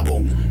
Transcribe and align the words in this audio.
Werbung. 0.00 0.49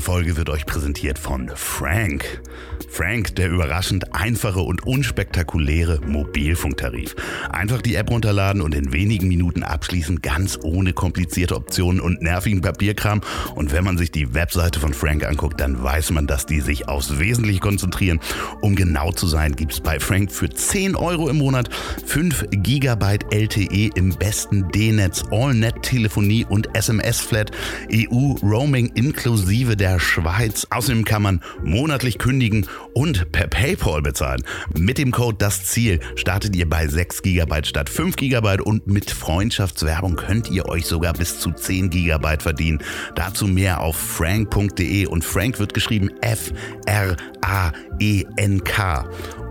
Diese 0.00 0.12
Folge 0.12 0.38
wird 0.38 0.48
euch 0.48 0.64
präsentiert 0.64 1.18
von 1.18 1.50
Frank. 1.54 2.40
Frank, 2.88 3.36
der 3.36 3.50
überraschend 3.50 4.14
einfache 4.14 4.60
und 4.60 4.84
unspektakuläre 4.86 6.00
Mobilfunktarif. 6.00 7.14
Einfach 7.50 7.82
die 7.82 7.94
App 7.94 8.10
runterladen 8.10 8.62
und 8.62 8.74
in 8.74 8.92
wenigen 8.92 9.28
Minuten 9.28 9.62
abschließen, 9.62 10.22
ganz 10.22 10.58
ohne 10.62 10.92
komplizierte 10.92 11.54
Optionen 11.54 12.00
und 12.00 12.22
nervigen 12.22 12.62
Papierkram. 12.62 13.20
Und 13.54 13.72
wenn 13.72 13.84
man 13.84 13.96
sich 13.98 14.10
die 14.10 14.34
Webseite 14.34 14.80
von 14.80 14.94
Frank 14.94 15.24
anguckt, 15.24 15.60
dann 15.60 15.82
weiß 15.82 16.10
man, 16.12 16.26
dass 16.26 16.46
die 16.46 16.60
sich 16.60 16.88
aufs 16.88 17.18
Wesentliche 17.18 17.60
konzentrieren. 17.60 18.20
Um 18.60 18.74
genau 18.74 19.12
zu 19.12 19.26
sein, 19.26 19.54
gibt 19.54 19.72
es 19.72 19.80
bei 19.80 20.00
Frank 20.00 20.32
für 20.32 20.50
10 20.50 20.96
Euro 20.96 21.28
im 21.28 21.38
Monat 21.38 21.68
5 22.06 22.46
GB 22.50 23.18
LTE 23.30 23.90
im 23.94 24.16
besten 24.16 24.68
D-Netz, 24.70 25.24
All-Net-Telefonie 25.30 26.46
und 26.48 26.74
SMS-Flat, 26.74 27.52
EU-Roaming 27.92 28.92
inklusive 28.94 29.76
der 29.76 29.89
Schweiz. 29.98 30.66
Außerdem 30.70 31.04
kann 31.04 31.22
man 31.22 31.42
monatlich 31.62 32.18
kündigen 32.18 32.66
und 32.94 33.32
per 33.32 33.48
PayPal 33.48 34.02
bezahlen. 34.02 34.42
Mit 34.76 34.98
dem 34.98 35.10
Code 35.10 35.36
Das 35.38 35.64
Ziel 35.64 36.00
startet 36.16 36.54
ihr 36.54 36.68
bei 36.68 36.86
6 36.86 37.22
GB 37.22 37.64
statt 37.64 37.88
5 37.88 38.16
GB 38.16 38.60
und 38.62 38.86
mit 38.86 39.10
Freundschaftswerbung 39.10 40.16
könnt 40.16 40.50
ihr 40.50 40.68
euch 40.68 40.86
sogar 40.86 41.14
bis 41.14 41.40
zu 41.40 41.52
10 41.52 41.90
GB 41.90 42.38
verdienen. 42.38 42.82
Dazu 43.14 43.46
mehr 43.46 43.80
auf 43.80 43.96
frank.de 43.96 45.06
und 45.06 45.24
Frank 45.24 45.58
wird 45.58 45.74
geschrieben 45.74 46.10
F-R-A-E-N-K 46.20 47.20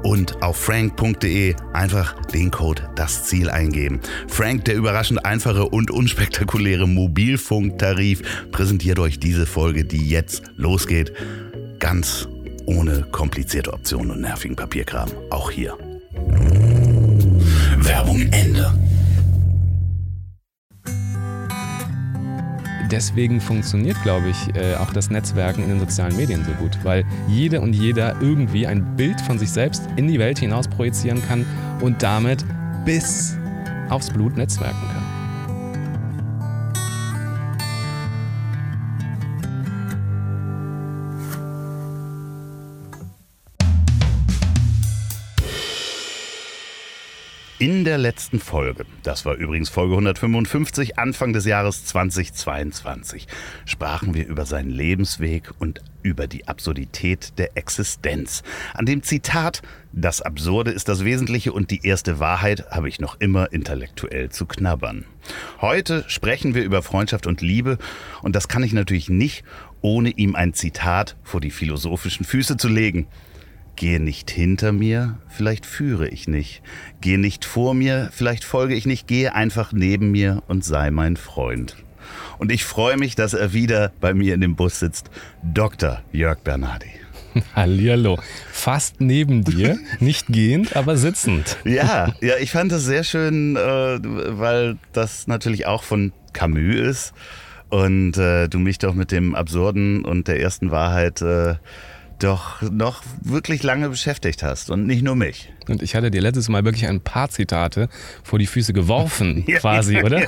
und 0.04 0.42
auf 0.42 0.58
frank.de 0.58 1.56
einfach 1.74 2.16
den 2.28 2.52
Code 2.52 2.90
Das 2.96 3.26
Ziel 3.26 3.50
eingeben. 3.50 4.00
Frank, 4.28 4.66
der 4.66 4.76
überraschend 4.76 5.26
einfache 5.26 5.66
und 5.66 5.92
unspektakuläre 5.92 6.88
Mobilfunktarif, 6.88 8.22
präsentiert 8.52 9.00
euch 9.00 9.20
diese 9.20 9.46
Folge, 9.46 9.86
die 9.86 10.10
jetzt 10.10 10.44
losgeht. 10.56 11.14
Ganz 11.80 12.28
ohne 12.66 13.04
komplizierte 13.12 13.74
Optionen 13.74 14.12
und 14.12 14.22
nervigen 14.22 14.56
Papierkram. 14.56 15.10
Auch 15.30 15.52
hier. 15.52 15.78
Werbung 17.78 18.22
Ende. 18.32 18.74
Deswegen 22.92 23.40
funktioniert, 23.40 24.02
glaube 24.02 24.30
ich, 24.30 24.56
äh, 24.56 24.76
auch 24.76 24.92
das 24.92 25.12
Netzwerken 25.12 25.64
in 25.64 25.70
den 25.70 25.80
sozialen 25.80 26.16
Medien 26.16 26.44
so 26.44 26.52
gut, 26.54 26.78
weil 26.84 27.06
jede 27.28 27.62
und 27.62 27.74
jeder 27.74 28.20
irgendwie 28.20 28.66
ein 28.66 28.96
Bild 28.96 29.22
von 29.22 29.38
sich 29.38 29.52
selbst 29.52 29.84
in 29.96 30.08
die 30.08 30.18
Welt 30.18 30.40
hinaus 30.40 30.68
projizieren 30.68 31.22
kann 31.28 31.46
und 31.82 32.02
damit 32.02 32.44
bis 32.86 33.38
aufs 33.90 34.10
Blut 34.10 34.38
netzwerken 34.38 34.88
kann. 34.92 35.09
In 47.62 47.84
der 47.84 47.98
letzten 47.98 48.40
Folge, 48.40 48.86
das 49.04 49.26
war 49.26 49.36
übrigens 49.36 49.68
Folge 49.68 49.92
155, 49.92 50.98
Anfang 50.98 51.34
des 51.34 51.44
Jahres 51.44 51.84
2022, 51.84 53.28
sprachen 53.66 54.14
wir 54.14 54.26
über 54.28 54.46
seinen 54.46 54.70
Lebensweg 54.70 55.52
und 55.60 55.82
über 56.02 56.28
die 56.28 56.48
Absurdität 56.48 57.38
der 57.38 57.58
Existenz. 57.58 58.44
An 58.74 58.86
dem 58.86 59.04
Zitat, 59.04 59.62
das 59.92 60.22
Absurde 60.22 60.72
ist 60.72 60.88
das 60.88 61.04
Wesentliche 61.04 61.52
und 61.52 61.70
die 61.70 61.86
erste 61.86 62.22
Wahrheit 62.22 62.72
habe 62.72 62.88
ich 62.88 63.02
noch 63.02 63.20
immer 63.20 63.52
intellektuell 63.52 64.30
zu 64.30 64.46
knabbern. 64.46 65.04
Heute 65.60 66.06
sprechen 66.08 66.56
wir 66.56 66.64
über 66.64 66.82
Freundschaft 66.82 67.28
und 67.28 67.42
Liebe 67.42 67.78
und 68.22 68.38
das 68.38 68.48
kann 68.48 68.64
ich 68.64 68.72
natürlich 68.72 69.10
nicht, 69.10 69.44
ohne 69.82 70.12
ihm 70.12 70.34
ein 70.34 70.54
Zitat 70.54 71.18
vor 71.24 71.42
die 71.42 71.52
philosophischen 71.52 72.26
Füße 72.26 72.56
zu 72.56 72.70
legen. 72.70 73.08
Gehe 73.80 74.02
nicht 74.02 74.30
hinter 74.30 74.74
mir, 74.74 75.16
vielleicht 75.30 75.66
führe 75.66 76.10
ich 76.10 76.28
nicht. 76.28 76.62
Gehe 77.00 77.18
nicht 77.18 77.46
vor 77.46 77.74
mir, 77.74 78.10
vielleicht 78.12 78.44
folge 78.44 78.76
ich 78.76 78.86
nicht. 78.86 79.08
Gehe 79.08 79.34
einfach 79.34 79.72
neben 79.72 80.12
mir 80.12 80.44
und 80.50 80.66
sei 80.66 80.92
mein 80.92 81.16
Freund. 81.16 81.78
Und 82.40 82.52
ich 82.52 82.66
freue 82.66 82.98
mich, 82.98 83.16
dass 83.16 83.34
er 83.34 83.54
wieder 83.54 83.94
bei 84.02 84.14
mir 84.14 84.34
in 84.34 84.42
dem 84.42 84.58
Bus 84.58 84.80
sitzt. 84.80 85.10
Dr. 85.44 86.02
Jörg 86.12 86.40
Bernardi. 86.40 86.90
Hallihallo. 87.56 88.20
Fast 88.52 89.00
neben 89.00 89.46
dir, 89.46 89.80
nicht 90.02 90.28
gehend, 90.28 90.76
aber 90.76 90.98
sitzend. 90.98 91.56
Ja, 91.64 92.14
ja, 92.20 92.34
ich 92.38 92.52
fand 92.52 92.74
das 92.74 92.84
sehr 92.84 93.06
schön, 93.06 93.56
äh, 93.56 93.60
weil 93.62 94.78
das 94.92 95.26
natürlich 95.28 95.68
auch 95.68 95.84
von 95.84 96.12
Camus 96.34 96.76
ist 96.76 97.14
und 97.70 98.18
äh, 98.18 98.50
du 98.50 98.60
mich 98.60 98.78
doch 98.78 98.94
mit 98.94 99.14
dem 99.14 99.36
Absurden 99.36 100.04
und 100.04 100.28
der 100.28 100.42
ersten 100.42 100.70
Wahrheit 100.70 101.22
äh, 101.22 101.56
doch 102.20 102.62
noch 102.62 103.02
wirklich 103.22 103.64
lange 103.64 103.90
beschäftigt 103.90 104.44
hast 104.44 104.70
und 104.70 104.86
nicht 104.86 105.04
nur 105.04 105.16
mich. 105.16 105.52
Und 105.68 105.82
ich 105.82 105.96
hatte 105.96 106.12
dir 106.12 106.22
letztes 106.22 106.50
Mal 106.50 106.66
wirklich 106.66 106.88
ein 106.88 107.02
paar 107.02 107.30
Zitate 107.30 107.90
vor 108.24 108.40
die 108.40 108.48
Füße 108.48 108.74
geworfen, 108.74 109.46
quasi, 109.58 110.02
oder? 110.04 110.22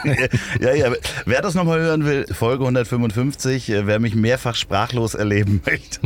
ja, 0.60 0.74
ja. 0.74 0.92
Wer 1.26 1.42
das 1.42 1.54
nochmal 1.54 1.80
hören 1.80 2.06
will, 2.06 2.26
Folge 2.32 2.64
155, 2.64 3.70
äh, 3.70 3.88
wer 3.88 4.00
mich 4.00 4.16
mehrfach 4.16 4.56
sprachlos 4.56 5.14
erleben 5.14 5.62
möchte 5.66 6.00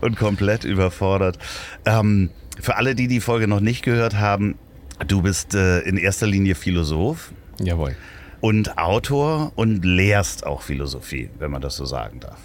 und 0.00 0.16
komplett 0.16 0.64
überfordert. 0.64 1.38
Ähm, 1.84 2.30
für 2.60 2.76
alle, 2.76 2.94
die 2.94 3.08
die 3.08 3.20
Folge 3.20 3.48
noch 3.48 3.60
nicht 3.60 3.82
gehört 3.82 4.14
haben, 4.14 4.56
du 5.06 5.22
bist 5.22 5.54
äh, 5.54 5.80
in 5.80 5.96
erster 5.96 6.26
Linie 6.26 6.54
Philosoph. 6.54 7.32
Jawohl. 7.60 7.96
Und 8.40 8.78
Autor 8.78 9.52
und 9.56 9.84
lehrst 9.84 10.46
auch 10.46 10.62
Philosophie, 10.62 11.30
wenn 11.38 11.50
man 11.50 11.62
das 11.62 11.76
so 11.76 11.84
sagen 11.84 12.20
darf. 12.20 12.38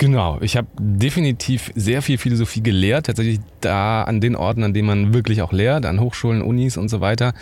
Genau, 0.00 0.38
ich 0.40 0.56
habe 0.56 0.66
definitiv 0.78 1.70
sehr 1.74 2.00
viel 2.00 2.16
Philosophie 2.16 2.62
gelehrt, 2.62 3.04
tatsächlich 3.04 3.38
da 3.60 4.04
an 4.04 4.22
den 4.22 4.34
Orten, 4.34 4.64
an 4.64 4.72
denen 4.72 4.86
man 4.86 5.12
wirklich 5.12 5.42
auch 5.42 5.52
lehrt, 5.52 5.84
an 5.84 6.00
Hochschulen, 6.00 6.40
Unis 6.40 6.78
und 6.78 6.88
so 6.88 7.02
weiter. 7.02 7.34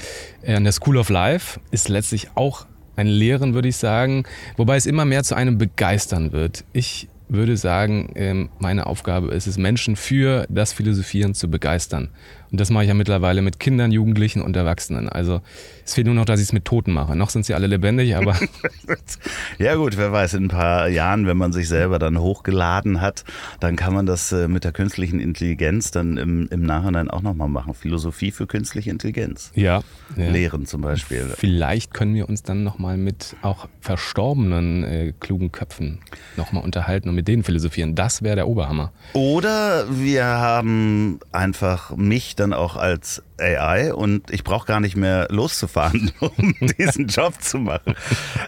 Äh, 0.43 0.57
an 0.57 0.65
der 0.65 0.73
School 0.73 0.97
of 0.97 1.09
Life 1.09 1.61
ist 1.71 1.89
letztlich 1.89 2.31
auch 2.35 2.67
ein 2.97 3.07
Lehren, 3.07 3.55
würde 3.55 3.69
ich 3.69 3.77
sagen, 3.77 4.25
wobei 4.57 4.75
es 4.75 4.87
immer 4.87 5.05
mehr 5.05 5.23
zu 5.23 5.37
einem 5.37 5.57
Begeistern 5.57 6.33
wird. 6.33 6.65
Ich 6.73 7.07
würde 7.29 7.57
sagen, 7.57 8.11
ähm, 8.17 8.49
meine 8.59 8.87
Aufgabe 8.87 9.29
ist 9.29 9.47
es, 9.47 9.57
Menschen 9.57 9.95
für 9.95 10.45
das 10.49 10.73
Philosophieren 10.73 11.35
zu 11.35 11.49
begeistern. 11.49 12.09
Und 12.51 12.61
das 12.61 12.71
mache 12.71 12.85
ich 12.85 12.89
ja 12.89 12.95
mittlerweile 12.95 13.43
mit 13.43 13.61
Kindern, 13.61 13.93
Jugendlichen 13.93 14.41
und 14.43 14.57
Erwachsenen. 14.57 15.09
Also 15.09 15.41
es 15.85 15.95
fehlt 15.95 16.07
nur 16.07 16.15
noch, 16.15 16.25
dass 16.25 16.41
ich 16.41 16.47
es 16.47 16.53
mit 16.53 16.65
Toten 16.65 16.93
mache. 16.93 17.17
Noch 17.17 17.31
sind 17.31 17.45
sie 17.45 17.55
alle 17.55 17.67
lebendig, 17.67 18.17
aber. 18.17 18.37
ja, 19.59 19.75
gut, 19.75 19.97
wer 19.97 20.13
weiß, 20.13 20.35
in 20.35 20.45
ein 20.45 20.49
paar 20.49 20.89
Jahren, 20.89 21.27
wenn 21.27 21.37
man 21.37 21.53
sich 21.53 21.69
selber 21.69 21.99
dann 21.99 22.19
hochgeladen 22.19 23.01
hat, 23.01 23.25
dann 23.61 23.77
kann 23.77 23.93
man 23.93 24.07
das 24.07 24.33
äh, 24.33 24.49
mit 24.49 24.65
der 24.65 24.73
künstlichen 24.73 25.21
Intelligenz 25.21 25.91
dann 25.91 26.17
im, 26.17 26.49
im 26.51 26.63
Nachhinein 26.63 27.11
auch 27.11 27.23
nochmal 27.23 27.49
machen. 27.49 27.75
Philosophie 27.75 28.31
für 28.31 28.47
künstliche 28.47 28.91
Intelligenz. 28.91 29.51
Ja. 29.55 29.83
ja. 30.17 30.31
Lehren 30.31 30.67
zum 30.67 30.81
Beispiel. 30.81 31.27
Vielleicht 31.37 31.93
können 31.93 32.15
wir 32.15 32.29
uns 32.29 32.43
dann 32.43 32.65
nochmal 32.65 32.97
mit 32.97 33.37
auch 33.43 33.69
verstorbenen 33.81 34.85
äh, 34.85 35.13
klugen 35.21 35.53
Köpfen 35.53 35.99
nochmal 36.37 36.65
unterhalten 36.65 37.09
und 37.09 37.15
mit 37.15 37.29
denen 37.29 37.45
philosophieren. 37.45 37.95
Das 37.95 38.23
wäre 38.23 38.37
der 38.37 38.49
Oberhammer. 38.49 38.93
Oder 39.13 39.87
wir 39.91 40.25
haben 40.25 41.21
einfach 41.33 41.97
mich 41.97 42.37
dann 42.41 42.53
auch 42.53 42.77
als 42.77 43.23
AI 43.39 43.93
und 43.93 44.31
ich 44.31 44.45
brauche 44.45 44.67
gar 44.67 44.81
nicht 44.81 44.97
mehr 44.97 45.29
loszufahren, 45.31 46.11
um 46.21 46.55
diesen 46.79 47.07
Job 47.07 47.41
zu 47.41 47.59
machen. 47.59 47.95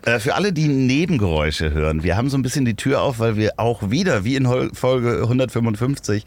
Äh, 0.04 0.18
für 0.18 0.34
alle, 0.34 0.52
die 0.52 0.68
Nebengeräusche 0.68 1.72
hören, 1.72 2.02
wir 2.02 2.16
haben 2.16 2.28
so 2.28 2.36
ein 2.36 2.42
bisschen 2.42 2.64
die 2.64 2.74
Tür 2.74 3.02
auf, 3.02 3.18
weil 3.18 3.36
wir 3.36 3.52
auch 3.58 3.90
wieder, 3.90 4.24
wie 4.24 4.36
in 4.36 4.46
Folge 4.74 5.20
155, 5.22 6.24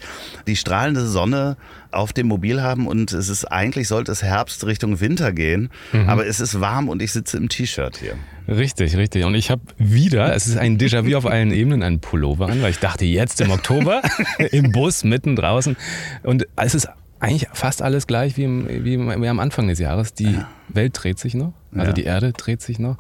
die 0.48 0.56
strahlende 0.56 1.06
Sonne 1.06 1.58
auf 1.92 2.14
dem 2.14 2.28
Mobil 2.28 2.62
haben 2.62 2.88
und 2.88 3.12
es 3.12 3.30
ist 3.30 3.46
eigentlich 3.46 3.88
sollte 3.88 4.12
es 4.12 4.24
Herbst 4.24 4.66
Richtung 4.66 5.00
Winter 5.00 5.32
gehen, 5.32 5.70
mhm. 5.92 6.10
aber 6.10 6.26
es 6.26 6.40
ist 6.40 6.60
warm 6.60 6.90
und 6.90 7.02
ich 7.02 7.12
sitze 7.12 7.38
im 7.38 7.50
T-Shirt 7.50 7.98
hier. 7.98 8.16
Richtig, 8.48 8.98
richtig. 8.98 9.24
Und 9.24 9.36
ich 9.36 9.50
habe 9.50 9.62
wieder, 9.78 10.36
es 10.36 10.48
ist 10.48 10.58
ein 10.58 10.78
Déjà-vu 10.78 11.16
auf 11.16 11.26
allen 11.26 11.52
Ebenen, 11.52 11.82
einen 11.82 12.02
Pullover 12.02 12.50
an, 12.50 12.62
weil 12.62 12.72
ich 12.72 12.80
dachte, 12.80 13.06
jetzt 13.06 13.40
im 13.40 13.52
Oktober 13.52 14.02
im 14.52 14.72
Bus 14.72 15.04
mitten 15.04 15.36
draußen 15.36 15.78
und 16.24 16.48
es 16.56 16.76
ist 16.76 16.90
eigentlich 17.24 17.48
fast 17.54 17.82
alles 17.82 18.06
gleich 18.06 18.38
wie, 18.38 18.44
im, 18.44 18.68
wie, 18.68 19.00
wie 19.00 19.28
am 19.28 19.40
Anfang 19.40 19.68
des 19.68 19.80
Jahres. 19.80 20.14
Die 20.14 20.34
ja. 20.34 20.48
Welt 20.68 21.00
dreht 21.02 21.20
sich 21.20 21.34
noch, 21.34 21.54
also 21.74 21.88
ja. 21.88 21.94
die 21.94 22.04
Erde 22.04 22.34
dreht 22.34 22.62
sich 22.62 22.80
noch, 22.80 22.98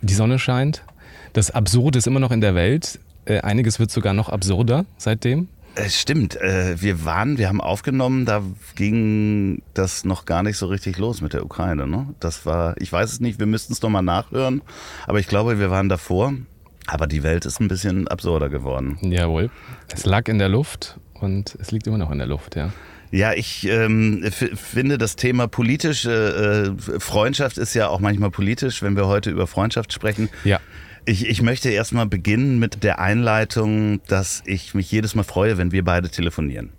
die 0.00 0.14
Sonne 0.14 0.38
scheint. 0.38 0.82
Das 1.32 1.50
Absurde 1.50 1.98
ist 1.98 2.06
immer 2.06 2.20
noch 2.20 2.30
in 2.30 2.40
der 2.40 2.54
Welt. 2.54 3.00
Äh, 3.24 3.40
einiges 3.40 3.80
wird 3.80 3.90
sogar 3.90 4.14
noch 4.14 4.28
absurder 4.28 4.84
seitdem. 4.96 5.48
Es 5.74 6.00
stimmt. 6.00 6.36
Äh, 6.36 6.80
wir 6.80 7.04
waren, 7.04 7.36
wir 7.36 7.48
haben 7.48 7.60
aufgenommen, 7.60 8.26
da 8.26 8.42
ging 8.76 9.60
das 9.74 10.04
noch 10.04 10.24
gar 10.24 10.44
nicht 10.44 10.56
so 10.56 10.66
richtig 10.66 10.98
los 10.98 11.20
mit 11.20 11.32
der 11.32 11.44
Ukraine. 11.44 11.88
Ne? 11.88 12.06
Das 12.20 12.46
war, 12.46 12.80
ich 12.80 12.92
weiß 12.92 13.12
es 13.12 13.18
nicht, 13.18 13.40
wir 13.40 13.46
müssten 13.46 13.72
es 13.72 13.82
nochmal 13.82 14.02
nachhören, 14.02 14.62
aber 15.08 15.18
ich 15.18 15.26
glaube, 15.26 15.58
wir 15.58 15.70
waren 15.70 15.88
davor. 15.88 16.34
Aber 16.86 17.06
die 17.06 17.22
Welt 17.22 17.46
ist 17.46 17.60
ein 17.60 17.68
bisschen 17.68 18.08
absurder 18.08 18.50
geworden. 18.50 18.98
Jawohl. 19.00 19.50
Es 19.90 20.04
lag 20.04 20.28
in 20.28 20.38
der 20.38 20.50
Luft 20.50 20.98
und 21.14 21.56
es 21.58 21.70
liegt 21.70 21.86
immer 21.86 21.96
noch 21.96 22.10
in 22.10 22.18
der 22.18 22.26
Luft, 22.26 22.56
ja. 22.56 22.72
Ja, 23.14 23.32
ich 23.32 23.64
ähm, 23.68 24.24
finde 24.32 24.98
das 24.98 25.14
Thema 25.14 25.46
politisch, 25.46 26.04
äh, 26.04 26.10
äh, 26.10 26.72
Freundschaft 26.98 27.58
ist 27.58 27.72
ja 27.74 27.86
auch 27.86 28.00
manchmal 28.00 28.32
politisch, 28.32 28.82
wenn 28.82 28.96
wir 28.96 29.06
heute 29.06 29.30
über 29.30 29.46
Freundschaft 29.46 29.92
sprechen. 29.92 30.28
Ja. 30.42 30.58
Ich, 31.06 31.24
ich 31.28 31.40
möchte 31.40 31.70
erstmal 31.70 32.06
beginnen 32.06 32.58
mit 32.58 32.82
der 32.82 32.98
Einleitung, 32.98 34.00
dass 34.08 34.42
ich 34.46 34.74
mich 34.74 34.90
jedes 34.90 35.14
Mal 35.14 35.22
freue, 35.22 35.58
wenn 35.58 35.70
wir 35.70 35.84
beide 35.84 36.08
telefonieren. 36.08 36.70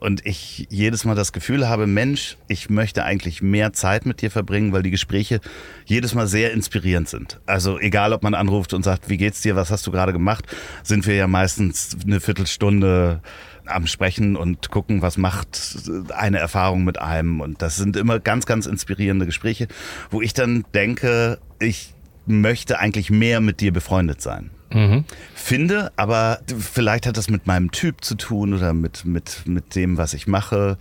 Und 0.00 0.26
ich 0.26 0.66
jedes 0.68 1.06
Mal 1.06 1.14
das 1.14 1.32
Gefühl 1.32 1.66
habe, 1.66 1.86
Mensch, 1.86 2.36
ich 2.46 2.68
möchte 2.68 3.04
eigentlich 3.04 3.40
mehr 3.40 3.72
Zeit 3.72 4.04
mit 4.04 4.20
dir 4.20 4.30
verbringen, 4.30 4.72
weil 4.72 4.82
die 4.82 4.90
Gespräche 4.90 5.40
jedes 5.86 6.14
Mal 6.14 6.26
sehr 6.26 6.52
inspirierend 6.52 7.08
sind. 7.08 7.40
Also 7.46 7.78
egal, 7.78 8.12
ob 8.12 8.22
man 8.22 8.34
anruft 8.34 8.74
und 8.74 8.82
sagt, 8.82 9.08
wie 9.08 9.16
geht's 9.16 9.40
dir, 9.40 9.56
was 9.56 9.70
hast 9.70 9.86
du 9.86 9.92
gerade 9.92 10.12
gemacht, 10.12 10.44
sind 10.82 11.06
wir 11.06 11.14
ja 11.14 11.26
meistens 11.26 11.96
eine 12.04 12.20
Viertelstunde 12.20 13.22
am 13.70 13.86
Sprechen 13.86 14.36
und 14.36 14.70
gucken, 14.70 15.02
was 15.02 15.16
macht 15.16 15.90
eine 16.14 16.38
Erfahrung 16.38 16.84
mit 16.84 17.00
einem. 17.00 17.40
Und 17.40 17.62
das 17.62 17.76
sind 17.76 17.96
immer 17.96 18.18
ganz, 18.18 18.46
ganz 18.46 18.66
inspirierende 18.66 19.26
Gespräche, 19.26 19.68
wo 20.10 20.20
ich 20.20 20.34
dann 20.34 20.64
denke, 20.74 21.38
ich 21.58 21.94
möchte 22.26 22.78
eigentlich 22.78 23.10
mehr 23.10 23.40
mit 23.40 23.60
dir 23.60 23.72
befreundet 23.72 24.20
sein. 24.20 24.50
Mhm. 24.72 25.04
Finde, 25.34 25.92
aber 25.96 26.40
vielleicht 26.58 27.06
hat 27.06 27.16
das 27.16 27.28
mit 27.28 27.46
meinem 27.46 27.72
Typ 27.72 28.04
zu 28.04 28.14
tun 28.14 28.54
oder 28.54 28.72
mit, 28.72 29.04
mit, 29.04 29.42
mit 29.46 29.74
dem, 29.74 29.96
was 29.96 30.14
ich 30.14 30.26
mache. 30.26 30.78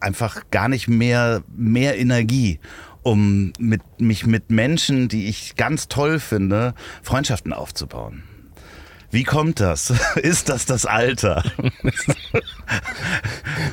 Einfach 0.00 0.42
gar 0.50 0.68
nicht 0.68 0.88
mehr, 0.88 1.42
mehr 1.56 1.98
Energie, 1.98 2.58
um 3.02 3.52
mit, 3.58 3.82
mich 4.00 4.26
mit 4.26 4.50
Menschen, 4.50 5.08
die 5.08 5.26
ich 5.26 5.56
ganz 5.56 5.88
toll 5.88 6.18
finde, 6.18 6.74
Freundschaften 7.02 7.52
aufzubauen. 7.52 8.22
Wie 9.10 9.24
kommt 9.24 9.60
das? 9.60 9.90
Ist 10.16 10.48
das 10.48 10.66
das 10.66 10.86
Alter? 10.86 11.44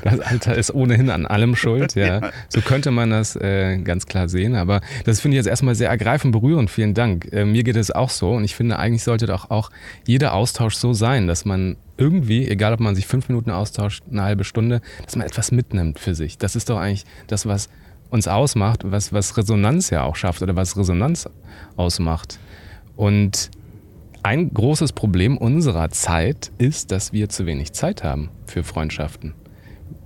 Das 0.03 0.19
Alter 0.19 0.55
ist 0.55 0.73
ohnehin 0.73 1.09
an 1.09 1.25
allem 1.25 1.55
schuld, 1.55 1.95
ja. 1.95 2.21
ja. 2.21 2.31
So 2.49 2.61
könnte 2.61 2.91
man 2.91 3.09
das 3.09 3.35
äh, 3.35 3.77
ganz 3.77 4.05
klar 4.05 4.29
sehen. 4.29 4.55
Aber 4.55 4.81
das 5.03 5.19
finde 5.19 5.35
ich 5.35 5.39
jetzt 5.39 5.47
erstmal 5.47 5.75
sehr 5.75 5.89
ergreifend 5.89 6.31
berührend. 6.31 6.69
Vielen 6.69 6.93
Dank. 6.93 7.27
Äh, 7.33 7.43
mir 7.43 7.63
geht 7.63 7.75
es 7.75 7.91
auch 7.91 8.09
so. 8.09 8.31
Und 8.31 8.43
ich 8.43 8.55
finde, 8.55 8.77
eigentlich 8.77 9.03
sollte 9.03 9.25
doch 9.25 9.49
auch 9.49 9.71
jeder 10.05 10.33
Austausch 10.33 10.75
so 10.75 10.93
sein, 10.93 11.27
dass 11.27 11.43
man 11.43 11.75
irgendwie, 11.97 12.47
egal 12.47 12.73
ob 12.73 12.79
man 12.79 12.95
sich 12.95 13.07
fünf 13.07 13.29
Minuten 13.29 13.51
austauscht, 13.51 14.03
eine 14.09 14.23
halbe 14.23 14.43
Stunde, 14.43 14.81
dass 15.03 15.15
man 15.15 15.25
etwas 15.25 15.51
mitnimmt 15.51 15.99
für 15.99 16.15
sich. 16.15 16.37
Das 16.37 16.55
ist 16.55 16.69
doch 16.69 16.77
eigentlich 16.77 17.05
das, 17.27 17.45
was 17.45 17.69
uns 18.09 18.27
ausmacht, 18.27 18.81
was, 18.85 19.11
was 19.11 19.37
Resonanz 19.37 19.89
ja 19.89 20.03
auch 20.03 20.15
schafft 20.15 20.41
oder 20.41 20.55
was 20.55 20.77
Resonanz 20.77 21.27
ausmacht. 21.75 22.39
Und 22.95 23.49
ein 24.25 24.51
großes 24.51 24.93
Problem 24.93 25.37
unserer 25.37 25.91
Zeit 25.91 26.51
ist, 26.57 26.91
dass 26.91 27.13
wir 27.13 27.29
zu 27.29 27.45
wenig 27.45 27.73
Zeit 27.73 28.03
haben 28.03 28.31
für 28.47 28.63
Freundschaften. 28.63 29.35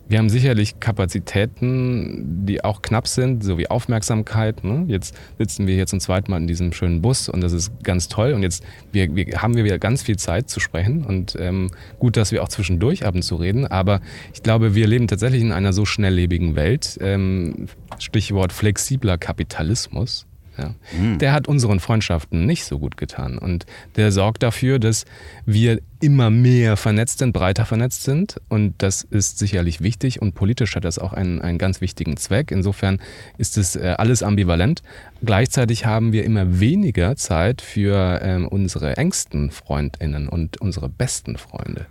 Wir 0.09 0.17
haben 0.17 0.27
sicherlich 0.27 0.81
Kapazitäten, 0.81 2.45
die 2.45 2.61
auch 2.61 2.81
knapp 2.81 3.07
sind, 3.07 3.45
sowie 3.45 3.67
Aufmerksamkeit. 3.67 4.65
Ne? 4.65 4.83
Jetzt 4.87 5.15
sitzen 5.37 5.67
wir 5.67 5.75
hier 5.75 5.87
zum 5.87 6.01
zweiten 6.01 6.31
Mal 6.31 6.41
in 6.41 6.47
diesem 6.47 6.73
schönen 6.73 7.01
Bus 7.01 7.29
und 7.29 7.39
das 7.39 7.53
ist 7.53 7.71
ganz 7.81 8.09
toll. 8.09 8.33
Und 8.33 8.43
jetzt 8.43 8.61
wir, 8.91 9.15
wir 9.15 9.41
haben 9.41 9.55
wir 9.55 9.63
wieder 9.63 9.79
ganz 9.79 10.01
viel 10.01 10.17
Zeit 10.17 10.49
zu 10.49 10.59
sprechen 10.59 11.05
und 11.05 11.37
ähm, 11.39 11.71
gut, 11.97 12.17
dass 12.17 12.33
wir 12.33 12.43
auch 12.43 12.49
zwischendurch 12.49 13.03
haben 13.03 13.21
zu 13.21 13.37
reden. 13.37 13.67
Aber 13.67 14.01
ich 14.33 14.43
glaube, 14.43 14.75
wir 14.75 14.87
leben 14.87 15.07
tatsächlich 15.07 15.41
in 15.41 15.53
einer 15.53 15.71
so 15.71 15.85
schnelllebigen 15.85 16.57
Welt. 16.57 16.97
Ähm, 16.99 17.67
Stichwort 17.99 18.51
flexibler 18.51 19.17
Kapitalismus. 19.17 20.25
Ja. 20.59 20.75
Mhm. 20.97 21.19
Der 21.19 21.31
hat 21.31 21.47
unseren 21.47 21.79
Freundschaften 21.79 22.45
nicht 22.45 22.65
so 22.65 22.79
gut 22.79 22.97
getan. 22.97 23.37
Und 23.37 23.65
der 23.95 24.11
sorgt 24.11 24.43
dafür, 24.43 24.79
dass 24.79 25.05
wir 25.45 25.79
immer 26.01 26.29
mehr 26.29 26.77
vernetzt 26.77 27.19
sind, 27.19 27.33
breiter 27.33 27.65
vernetzt 27.65 28.03
sind. 28.03 28.39
Und 28.49 28.75
das 28.79 29.03
ist 29.03 29.39
sicherlich 29.39 29.81
wichtig. 29.81 30.21
Und 30.21 30.35
politisch 30.35 30.75
hat 30.75 30.85
das 30.85 30.99
auch 30.99 31.13
einen, 31.13 31.41
einen 31.41 31.57
ganz 31.57 31.81
wichtigen 31.81 32.17
Zweck. 32.17 32.51
Insofern 32.51 32.99
ist 33.37 33.57
es 33.57 33.75
äh, 33.75 33.95
alles 33.97 34.23
ambivalent. 34.23 34.81
Gleichzeitig 35.23 35.85
haben 35.85 36.11
wir 36.13 36.23
immer 36.23 36.59
weniger 36.59 37.15
Zeit 37.15 37.61
für 37.61 38.19
ähm, 38.21 38.47
unsere 38.47 38.97
engsten 38.97 39.51
Freundinnen 39.51 40.27
und 40.27 40.59
unsere 40.61 40.89
besten 40.89 41.37
Freunde. 41.37 41.85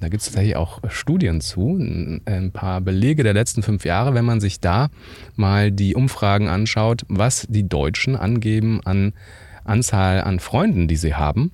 Da 0.00 0.08
gibt 0.08 0.20
es 0.20 0.26
tatsächlich 0.26 0.56
auch 0.56 0.80
Studien 0.88 1.40
zu, 1.40 1.78
ein 1.78 2.50
paar 2.52 2.80
Belege 2.80 3.22
der 3.22 3.32
letzten 3.32 3.62
fünf 3.62 3.84
Jahre, 3.84 4.14
wenn 4.14 4.24
man 4.24 4.40
sich 4.40 4.60
da 4.60 4.88
mal 5.36 5.72
die 5.72 5.94
Umfragen 5.94 6.48
anschaut, 6.48 7.04
was 7.08 7.46
die 7.48 7.68
Deutschen 7.68 8.14
angeben 8.14 8.80
an 8.84 9.14
Anzahl 9.64 10.20
an 10.20 10.38
Freunden, 10.38 10.86
die 10.86 10.96
sie 10.96 11.14
haben, 11.14 11.50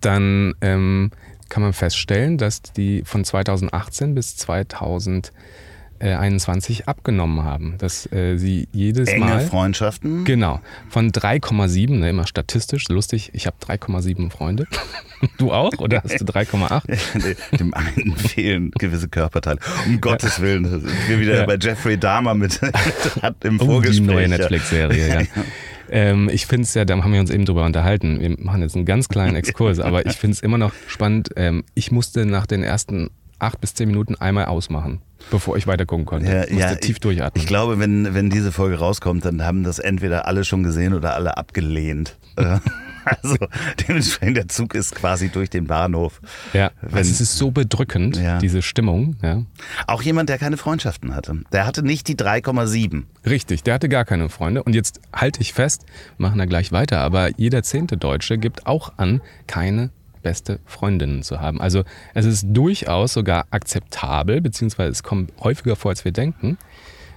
dann 0.00 0.54
ähm, 0.60 1.10
kann 1.48 1.62
man 1.62 1.72
feststellen, 1.72 2.38
dass 2.38 2.60
die 2.62 3.02
von 3.04 3.24
2018 3.24 4.14
bis 4.14 4.36
2000 6.00 6.34
21 6.34 6.88
abgenommen 6.88 7.44
haben. 7.44 7.76
Dass 7.78 8.10
äh, 8.12 8.36
sie 8.36 8.68
jedes 8.72 9.08
Enge 9.08 9.24
Mal. 9.24 9.40
Freundschaften? 9.40 10.24
Genau. 10.24 10.60
Von 10.88 11.10
3,7, 11.10 11.98
ne, 11.98 12.10
immer 12.10 12.26
statistisch, 12.26 12.88
lustig, 12.88 13.30
ich 13.32 13.46
habe 13.46 13.56
3,7 13.64 14.30
Freunde. 14.30 14.66
du 15.38 15.52
auch? 15.52 15.72
Oder 15.78 16.02
hast 16.02 16.20
du 16.20 16.24
3,8? 16.24 17.36
Dem 17.58 17.74
einen 17.74 18.16
fehlen 18.16 18.70
gewisse 18.72 19.08
Körperteile. 19.08 19.58
Um 19.86 20.00
Gottes 20.00 20.40
Willen, 20.40 20.68
sind 20.68 20.86
wir 21.08 21.20
wieder 21.20 21.36
ja. 21.36 21.46
bei 21.46 21.56
Jeffrey 21.56 21.98
Dahmer 21.98 22.34
mit 22.34 22.60
hat 23.22 23.44
im 23.44 23.60
oh, 23.60 23.66
Vorgespräch. 23.66 24.06
Die 24.06 24.12
neue 24.12 24.28
Netflix-Serie, 24.28 25.08
ja. 25.08 25.20
ja. 25.20 25.26
Ähm, 25.90 26.30
ich 26.32 26.46
finde 26.46 26.62
es 26.62 26.74
ja, 26.74 26.84
da 26.84 26.96
haben 26.96 27.12
wir 27.12 27.20
uns 27.20 27.30
eben 27.30 27.44
drüber 27.44 27.64
unterhalten. 27.64 28.20
Wir 28.20 28.36
machen 28.38 28.62
jetzt 28.62 28.74
einen 28.74 28.86
ganz 28.86 29.08
kleinen 29.08 29.36
Exkurs, 29.36 29.80
aber 29.80 30.06
ich 30.06 30.14
finde 30.14 30.34
es 30.34 30.40
immer 30.40 30.58
noch 30.58 30.72
spannend. 30.88 31.30
Ähm, 31.36 31.64
ich 31.74 31.92
musste 31.92 32.24
nach 32.26 32.46
den 32.46 32.62
ersten 32.62 33.10
acht 33.38 33.60
bis 33.60 33.74
zehn 33.74 33.88
Minuten 33.88 34.14
einmal 34.14 34.46
ausmachen 34.46 35.02
bevor 35.30 35.56
ich 35.56 35.66
weiter 35.66 35.86
gucken 35.86 36.06
konnte. 36.06 36.30
Ja, 36.30 36.44
ich 36.44 36.50
musste 36.50 36.70
ja, 36.70 36.74
tief 36.76 36.98
durchatmen. 36.98 37.40
Ich 37.40 37.46
glaube, 37.46 37.78
wenn, 37.78 38.14
wenn 38.14 38.30
diese 38.30 38.52
Folge 38.52 38.78
rauskommt, 38.78 39.24
dann 39.24 39.44
haben 39.44 39.64
das 39.64 39.78
entweder 39.78 40.26
alle 40.26 40.44
schon 40.44 40.62
gesehen 40.62 40.94
oder 40.94 41.14
alle 41.14 41.36
abgelehnt. 41.36 42.16
Äh, 42.36 42.58
also 43.22 43.36
dementsprechend 43.86 44.36
der 44.36 44.48
Zug 44.48 44.74
ist 44.74 44.94
quasi 44.94 45.28
durch 45.28 45.50
den 45.50 45.66
Bahnhof. 45.66 46.20
Ja, 46.52 46.70
wenn, 46.80 47.02
es 47.02 47.20
ist 47.20 47.36
so 47.36 47.50
bedrückend, 47.50 48.16
ja. 48.16 48.38
diese 48.38 48.62
Stimmung. 48.62 49.14
Ja. 49.22 49.42
Auch 49.86 50.02
jemand, 50.02 50.30
der 50.30 50.38
keine 50.38 50.56
Freundschaften 50.56 51.14
hatte. 51.14 51.42
Der 51.52 51.66
hatte 51.66 51.84
nicht 51.84 52.08
die 52.08 52.16
3,7. 52.16 53.04
Richtig, 53.24 53.62
der 53.62 53.74
hatte 53.74 53.88
gar 53.88 54.04
keine 54.04 54.28
Freunde. 54.30 54.62
Und 54.62 54.74
jetzt 54.74 55.00
halte 55.12 55.40
ich 55.42 55.52
fest, 55.52 55.84
machen 56.18 56.38
da 56.38 56.46
gleich 56.46 56.72
weiter, 56.72 57.00
aber 57.00 57.30
jeder 57.36 57.62
zehnte 57.62 57.96
Deutsche 57.96 58.38
gibt 58.38 58.66
auch 58.66 58.94
an, 58.96 59.20
keine 59.46 59.90
beste 60.24 60.58
Freundinnen 60.64 61.22
zu 61.22 61.40
haben. 61.40 61.60
Also 61.60 61.84
es 62.14 62.26
ist 62.26 62.46
durchaus 62.48 63.12
sogar 63.12 63.46
akzeptabel, 63.50 64.40
beziehungsweise 64.40 64.90
es 64.90 65.04
kommt 65.04 65.32
häufiger 65.40 65.76
vor, 65.76 65.92
als 65.92 66.04
wir 66.04 66.10
denken, 66.10 66.58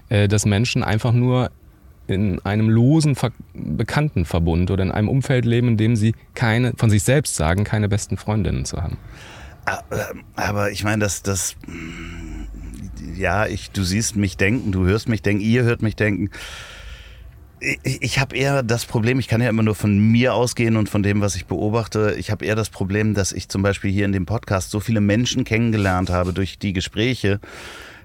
äh, 0.10 0.28
dass 0.28 0.46
Menschen 0.46 0.84
einfach 0.84 1.14
nur 1.14 1.50
in 2.06 2.40
einem 2.46 2.70
losen 2.70 3.16
Ver 3.16 3.32
Bekanntenverbund 3.54 4.70
oder 4.70 4.84
in 4.84 4.92
einem 4.92 5.10
Umfeld 5.10 5.46
leben, 5.46 5.70
in 5.70 5.78
dem 5.78 5.96
sie 5.96 6.14
keine, 6.36 6.74
von 6.78 6.90
sich 6.90 7.04
selbst 7.04 7.36
sagen, 7.36 7.64
keine 7.64 7.90
besten 7.90 8.18
Freundinnen 8.18 8.66
zu 8.66 8.82
haben. 8.82 8.98
Ah, 9.66 9.82
aber 10.36 10.72
ich 10.72 10.84
meine, 10.84 11.00
dass 11.00 11.24
das, 11.24 11.56
ja, 13.16 13.48
ich, 13.48 13.72
du 13.72 13.84
siehst 13.84 14.16
mich 14.16 14.38
denken, 14.38 14.72
du 14.72 14.86
hörst 14.86 15.10
mich 15.10 15.22
denken, 15.22 15.42
ihr 15.42 15.64
hört 15.64 15.82
mich 15.82 15.98
denken 15.98 16.30
ich, 17.60 18.02
ich 18.02 18.20
habe 18.20 18.36
eher 18.36 18.64
das 18.64 18.86
Problem, 18.86 19.20
ich 19.20 19.28
kann 19.28 19.42
ja 19.42 19.50
immer 19.50 19.64
nur 19.64 19.76
von 19.76 19.98
mir 19.98 20.34
ausgehen 20.34 20.78
und 20.78 20.90
von 20.90 21.04
dem, 21.04 21.22
was 21.22 21.36
ich 21.36 21.46
beobachte. 21.46 22.16
Ich 22.18 22.32
habe 22.32 22.46
eher 22.46 22.56
das 22.56 22.70
Problem, 22.70 23.14
dass 23.14 23.32
ich 23.32 23.50
zum 23.50 23.62
Beispiel 23.62 23.92
hier 23.92 24.06
in 24.06 24.12
dem 24.12 24.26
Podcast 24.26 24.72
so 24.72 24.80
viele 24.80 25.02
Menschen 25.02 25.44
kennengelernt 25.44 26.10
habe 26.10 26.34
durch 26.34 26.60
die 26.60 26.74
Gespräche, 26.74 27.40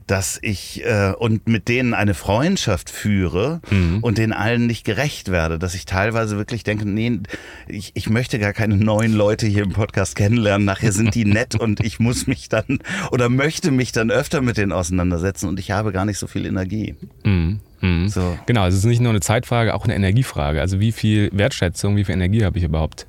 dass 0.06 0.38
ich 0.42 0.85
äh, 0.85 1.12
und 1.16 1.49
mit 1.49 1.68
denen 1.68 1.94
eine 1.94 2.14
Freundschaft 2.14 2.90
führe 2.90 3.61
mhm. 3.71 4.00
und 4.02 4.18
den 4.18 4.32
allen 4.32 4.66
nicht 4.66 4.85
gerecht 4.85 5.30
werde, 5.30 5.59
dass 5.59 5.75
ich 5.75 5.85
teilweise 5.85 6.37
wirklich 6.37 6.64
denke, 6.64 6.88
nee, 6.88 7.21
ich, 7.68 7.92
ich 7.94 8.11
möchte 8.11 8.38
gar 8.38 8.52
keine 8.52 8.76
neuen 8.76 9.12
Leute 9.12 9.47
hier 9.47 9.62
im 9.62 9.73
Podcast 9.73 10.16
kennenlernen, 10.16 10.64
nachher 10.64 10.92
sind 10.92 11.14
die 11.14 11.25
nett 11.25 11.54
und 11.54 11.80
ich 11.80 12.00
muss 12.00 12.26
mich 12.26 12.49
dann 12.49 12.80
oder 13.11 13.28
möchte 13.28 13.71
mich 13.71 13.92
dann 13.92 14.11
öfter 14.11 14.40
mit 14.40 14.56
denen 14.56 14.73
auseinandersetzen 14.73 15.49
und 15.49 15.61
ich 15.61 15.71
habe 15.71 15.92
gar 15.92 16.04
nicht 16.04 16.18
so 16.18 16.26
viel 16.26 16.47
Energie. 16.47 16.97
Mhm. 17.25 17.61
Mhm. 17.82 18.08
So. 18.08 18.38
Genau, 18.46 18.66
es 18.66 18.74
ist 18.74 18.84
nicht 18.84 19.00
nur 19.00 19.10
eine 19.10 19.20
Zeitfrage, 19.20 19.74
auch 19.74 19.84
eine 19.84 19.94
Energiefrage. 19.94 20.60
Also 20.60 20.80
wie 20.80 20.92
viel 20.92 21.28
Wertschätzung, 21.32 21.96
wie 21.96 22.04
viel 22.04 22.14
Energie 22.14 22.44
habe 22.44 22.56
ich 22.58 22.64
überhaupt 22.64 23.06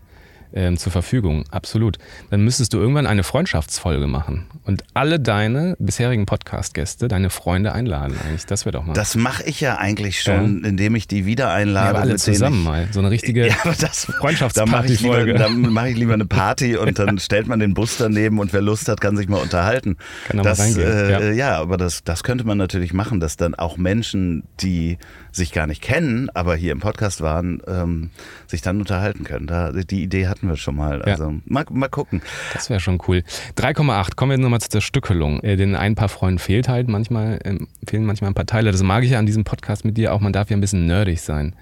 ähm, 0.54 0.78
zur 0.78 0.92
Verfügung. 0.92 1.46
Absolut. 1.52 1.98
Dann 2.30 2.44
müsstest 2.44 2.74
du 2.74 2.78
irgendwann 2.78 3.08
eine 3.08 3.24
Freundschaftsfolge 3.24 4.08
machen 4.08 4.46
und 4.66 4.84
alle 4.94 5.20
deine 5.20 5.76
bisherigen 5.80 6.26
Podcast-Gäste, 6.26 7.08
deine 7.08 7.30
Freunde 7.30 7.74
einladen. 7.74 8.16
Eigentlich, 8.24 8.46
das 8.46 8.66
wäre 8.66 8.74
doch 8.74 8.86
mal. 8.86 8.94
Das 8.94 9.16
mache 9.16 9.44
ich 9.44 9.60
ja 9.62 9.78
eigentlich 9.78 10.22
schon, 10.22 10.62
ja. 10.62 10.70
indem 10.70 10.96
ich 10.96 11.08
die 11.08 11.26
wieder 11.26 11.52
einlade. 11.52 11.86
Ja, 11.86 11.90
aber 11.92 12.00
alle 12.02 12.16
zusammen 12.18 12.60
ich, 12.60 12.66
mal. 12.66 12.88
So 12.92 13.00
eine 13.00 13.12
richtige 13.12 13.48
ja, 13.48 13.54
Freundschaftsparty-Folge. 13.54 15.34
Da 15.34 15.50
mache 15.50 15.90
ich, 15.90 15.98
lieber 15.98 16.14
eine 16.14 16.26
Party 16.26 16.78
und 16.78 17.00
dann 17.00 17.20
stellt 17.20 17.48
man 17.48 17.60
den 17.60 17.74
Bus 17.74 17.98
daneben 17.98 18.40
und 18.40 18.54
wer 18.54 18.62
Lust 18.62 18.88
hat, 18.88 19.02
kann 19.02 19.18
sich 19.18 19.28
mal 19.28 19.42
unterhalten. 19.42 19.98
Kann 20.28 20.44
das, 20.44 20.58
mal 20.58 20.66
reingehen. 20.66 20.88
Äh, 20.88 21.12
ja. 21.12 21.32
ja, 21.32 21.58
aber 21.60 21.78
das, 21.78 22.04
das 22.04 22.24
könnte 22.24 22.46
man 22.46 22.58
natürlich 22.58 22.94
machen, 22.94 23.20
dass 23.20 23.38
dann 23.38 23.56
auch 23.56 23.78
Menschen, 23.78 24.44
die 24.60 24.98
sich 25.36 25.52
gar 25.52 25.68
nicht 25.68 25.82
kennen, 25.82 26.30
aber 26.34 26.56
hier 26.56 26.72
im 26.72 26.80
Podcast 26.80 27.22
waren, 27.22 27.62
ähm, 27.68 28.12
sich 28.48 28.62
dann 28.62 28.80
unterhalten 28.80 29.24
können. 29.24 29.48
Da, 29.48 29.72
die 29.72 30.04
Idee 30.04 30.28
hatten 30.28 30.48
wir 30.48 30.56
schon 30.56 30.76
mal. 30.76 31.02
Also 31.02 31.32
ja. 31.32 31.34
mal, 31.46 31.66
mal 31.72 31.90
gucken. 31.90 32.22
Das 32.54 32.70
wäre 32.70 32.80
schon 32.80 33.00
cool. 33.08 33.24
3,8. 33.58 34.16
Kommen 34.16 34.32
wir 34.32 34.38
nochmal 34.38 34.62
zu 34.62 34.70
der 34.70 34.82
Stückelung. 34.82 35.42
Äh, 35.42 35.58
den 35.58 35.76
ein 35.76 35.96
paar 35.96 36.10
Freunden 36.10 36.40
fehlt 36.40 36.70
halt 36.70 36.88
manchmal, 36.88 37.40
äh, 37.44 37.58
fehlen 37.88 38.06
manchmal 38.06 38.32
ein 38.32 38.36
paar 38.36 38.46
Teile. 38.46 38.72
Das 38.72 38.84
mag 38.84 39.04
ich 39.04 39.12
ja 39.12 39.20
an 39.20 39.26
diesem 39.26 39.44
Podcast 39.44 39.86
mit 39.86 39.98
dir 39.98 40.14
auch. 40.14 40.20
Man 40.20 40.34
darf 40.34 40.50
ja 40.50 40.58
ein 40.58 40.62
bisschen 40.62 40.86
nerdig 40.86 41.22
sein. 41.22 41.56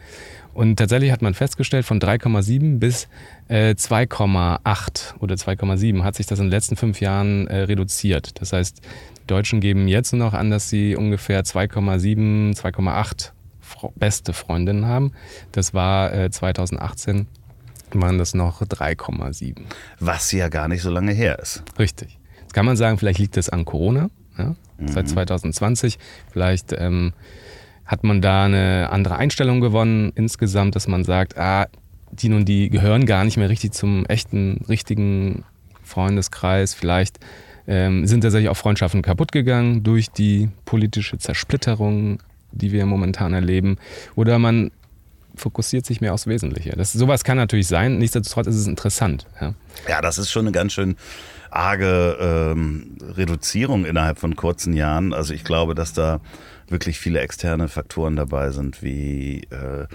Und 0.54 0.76
tatsächlich 0.76 1.12
hat 1.12 1.22
man 1.22 1.34
festgestellt, 1.34 1.86
von 1.86 2.02
3,7 2.02 2.78
bis 2.78 3.08
äh, 3.48 3.72
2,8 3.72 5.16
oder 5.20 5.36
2,7 5.36 6.04
hat 6.04 6.16
sich 6.16 6.26
das 6.26 6.40
in 6.40 6.46
den 6.46 6.52
letzten 6.52 6.76
fünf 6.76 7.00
Jahren 7.00 7.48
äh, 7.48 7.62
reduziert. 7.62 8.42
Das 8.42 8.52
heißt, 8.52 8.82
die 9.22 9.28
Deutschen 9.28 9.62
geben 9.62 9.88
jetzt 9.88 10.12
nur 10.12 10.26
noch 10.26 10.34
an, 10.34 10.52
dass 10.52 10.70
sie 10.70 10.98
ungefähr 10.98 11.44
2,7, 11.44 12.58
2,8 12.58 13.32
beste 13.96 14.34
Freundinnen 14.34 14.86
haben. 14.86 15.14
Das 15.52 15.74
war 15.74 16.14
äh, 16.14 16.30
2018 16.30 17.28
waren 17.94 18.18
das 18.18 18.34
noch 18.34 18.62
3,7. 18.62 19.64
Was 20.00 20.32
ja 20.32 20.48
gar 20.48 20.68
nicht 20.68 20.82
so 20.82 20.90
lange 20.90 21.12
her 21.12 21.40
ist. 21.40 21.64
Richtig. 21.78 22.20
Jetzt 22.40 22.54
kann 22.54 22.66
man 22.66 22.78
sagen, 22.78 22.98
vielleicht 22.98 23.20
liegt 23.20 23.38
das 23.38 23.50
an 23.50 23.66
Corona, 23.66 24.10
ja? 24.38 24.56
mhm. 24.78 24.88
seit 24.88 25.10
2020. 25.10 26.00
Vielleicht 26.32 26.74
ähm, 26.74 27.14
hat 27.86 28.04
man 28.04 28.22
da 28.22 28.46
eine 28.46 28.90
andere 28.92 29.18
Einstellung 29.18 29.62
gewonnen 29.62 30.12
insgesamt, 30.16 30.76
dass 30.76 30.88
man 30.88 31.04
sagt, 31.04 31.38
ah, 31.38 31.68
die 32.12 32.30
nun 32.30 32.46
die 32.46 32.70
gehören 32.70 33.06
gar 33.06 33.24
nicht 33.24 33.38
mehr 33.38 33.50
richtig 33.50 33.74
zum 33.74 34.06
echten, 34.06 34.66
richtigen 34.68 35.46
Freundeskreis. 35.84 36.74
Vielleicht 36.74 37.20
ähm, 37.68 38.06
sind 38.06 38.22
tatsächlich 38.22 38.50
auch 38.50 38.58
Freundschaften 38.58 39.02
kaputt 39.02 39.32
gegangen 39.32 39.84
durch 39.84 40.10
die 40.10 40.50
politische 40.66 41.18
Zersplitterung, 41.18 42.20
die 42.52 42.72
wir 42.72 42.86
momentan 42.86 43.34
erleben. 43.34 43.78
Oder 44.16 44.40
man 44.40 44.72
fokussiert 45.36 45.86
sich 45.86 46.02
mehr 46.02 46.14
aufs 46.14 46.28
Wesentliche. 46.28 46.72
Das, 46.72 46.92
sowas 46.94 47.24
kann 47.24 47.38
natürlich 47.38 47.68
sein, 47.68 47.98
nichtsdestotrotz 47.98 48.48
ist 48.48 48.56
es 48.56 48.68
interessant. 48.68 49.28
Ja, 49.40 49.54
ja 49.88 50.02
das 50.02 50.18
ist 50.18 50.30
schon 50.30 50.46
eine 50.46 50.52
ganz 50.52 50.74
schön 50.74 50.96
arge 51.50 52.18
ähm, 52.20 52.98
Reduzierung 53.02 53.86
innerhalb 53.86 54.20
von 54.20 54.36
kurzen 54.36 54.74
Jahren. 54.74 55.14
Also 55.14 55.34
ich 55.34 55.44
glaube, 55.44 55.76
dass 55.76 55.94
da 55.94 56.22
wirklich 56.68 57.00
viele 57.00 57.20
externe 57.20 57.68
Faktoren 57.68 58.16
dabei 58.16 58.52
sind, 58.52 58.82
wie 58.82 59.42
äh, 59.52 59.88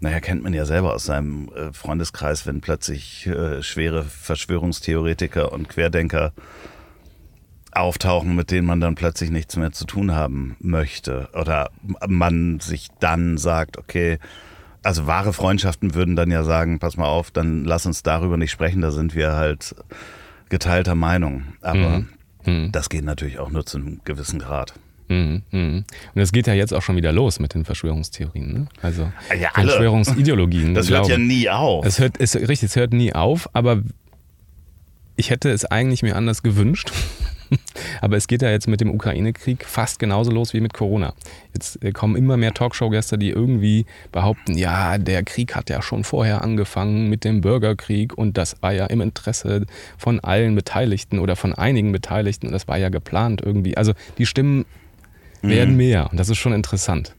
naja, 0.00 0.20
kennt 0.20 0.42
man 0.42 0.52
ja 0.52 0.66
selber 0.66 0.92
aus 0.92 1.06
seinem 1.06 1.48
äh, 1.54 1.72
Freundeskreis, 1.72 2.46
wenn 2.46 2.60
plötzlich 2.60 3.26
äh, 3.26 3.62
schwere 3.62 4.02
Verschwörungstheoretiker 4.04 5.52
und 5.52 5.68
Querdenker 5.68 6.32
auftauchen, 7.76 8.34
mit 8.34 8.50
denen 8.50 8.66
man 8.66 8.80
dann 8.80 8.94
plötzlich 8.94 9.30
nichts 9.30 9.56
mehr 9.56 9.72
zu 9.72 9.84
tun 9.84 10.14
haben 10.14 10.56
möchte. 10.60 11.28
Oder 11.34 11.70
man 12.06 12.60
sich 12.60 12.88
dann 13.00 13.38
sagt, 13.38 13.78
okay, 13.78 14.18
also 14.82 15.06
wahre 15.06 15.32
Freundschaften 15.32 15.94
würden 15.94 16.14
dann 16.14 16.30
ja 16.30 16.44
sagen, 16.44 16.78
pass 16.78 16.96
mal 16.96 17.08
auf, 17.08 17.30
dann 17.30 17.64
lass 17.64 17.86
uns 17.86 18.02
darüber 18.02 18.36
nicht 18.36 18.50
sprechen, 18.50 18.82
da 18.82 18.90
sind 18.90 19.14
wir 19.14 19.32
halt 19.32 19.74
geteilter 20.50 20.94
Meinung. 20.94 21.44
Aber 21.62 22.00
mhm. 22.00 22.08
Mhm. 22.46 22.72
das 22.72 22.90
geht 22.90 23.04
natürlich 23.04 23.38
auch 23.38 23.50
nur 23.50 23.64
zu 23.64 23.78
einem 23.78 24.00
gewissen 24.04 24.38
Grad. 24.38 24.74
Mhm, 25.08 25.42
mhm. 25.50 25.84
Und 26.14 26.22
es 26.22 26.32
geht 26.32 26.46
ja 26.46 26.54
jetzt 26.54 26.72
auch 26.72 26.82
schon 26.82 26.96
wieder 26.96 27.12
los 27.12 27.38
mit 27.38 27.54
den 27.54 27.64
Verschwörungstheorien. 27.64 28.52
Ne? 28.52 28.66
Also 28.80 29.10
ja, 29.38 29.50
Verschwörungsideologien. 29.52 30.74
Das 30.74 30.90
hört 30.90 31.08
ja 31.08 31.18
nie 31.18 31.48
auf. 31.48 31.84
Es 31.84 31.98
hört, 31.98 32.20
es, 32.20 32.34
richtig, 32.34 32.64
es 32.64 32.76
hört 32.76 32.92
nie 32.92 33.14
auf, 33.14 33.48
aber 33.52 33.82
ich 35.16 35.30
hätte 35.30 35.50
es 35.50 35.64
eigentlich 35.64 36.02
mir 36.02 36.16
anders 36.16 36.42
gewünscht. 36.42 36.92
Aber 38.00 38.16
es 38.16 38.26
geht 38.26 38.42
ja 38.42 38.50
jetzt 38.50 38.68
mit 38.68 38.80
dem 38.80 38.90
Ukraine-Krieg 38.90 39.64
fast 39.64 39.98
genauso 39.98 40.30
los 40.30 40.52
wie 40.52 40.60
mit 40.60 40.74
Corona. 40.74 41.14
Jetzt 41.52 41.82
äh, 41.82 41.92
kommen 41.92 42.16
immer 42.16 42.36
mehr 42.36 42.54
Talkshow-Gäste, 42.54 43.18
die 43.18 43.30
irgendwie 43.30 43.86
behaupten, 44.12 44.56
ja, 44.56 44.98
der 44.98 45.22
Krieg 45.22 45.54
hat 45.54 45.70
ja 45.70 45.82
schon 45.82 46.04
vorher 46.04 46.42
angefangen 46.42 47.08
mit 47.08 47.24
dem 47.24 47.40
Bürgerkrieg 47.40 48.16
und 48.16 48.36
das 48.36 48.56
war 48.62 48.72
ja 48.72 48.86
im 48.86 49.00
Interesse 49.00 49.66
von 49.98 50.20
allen 50.20 50.54
Beteiligten 50.54 51.18
oder 51.18 51.36
von 51.36 51.54
einigen 51.54 51.92
Beteiligten 51.92 52.46
und 52.46 52.52
das 52.52 52.68
war 52.68 52.78
ja 52.78 52.88
geplant 52.88 53.42
irgendwie. 53.44 53.76
Also 53.76 53.92
die 54.18 54.26
Stimmen 54.26 54.64
werden 55.42 55.72
mhm. 55.72 55.76
mehr. 55.76 56.10
Und 56.10 56.18
das 56.18 56.28
ist 56.28 56.38
schon 56.38 56.52
interessant. 56.52 57.14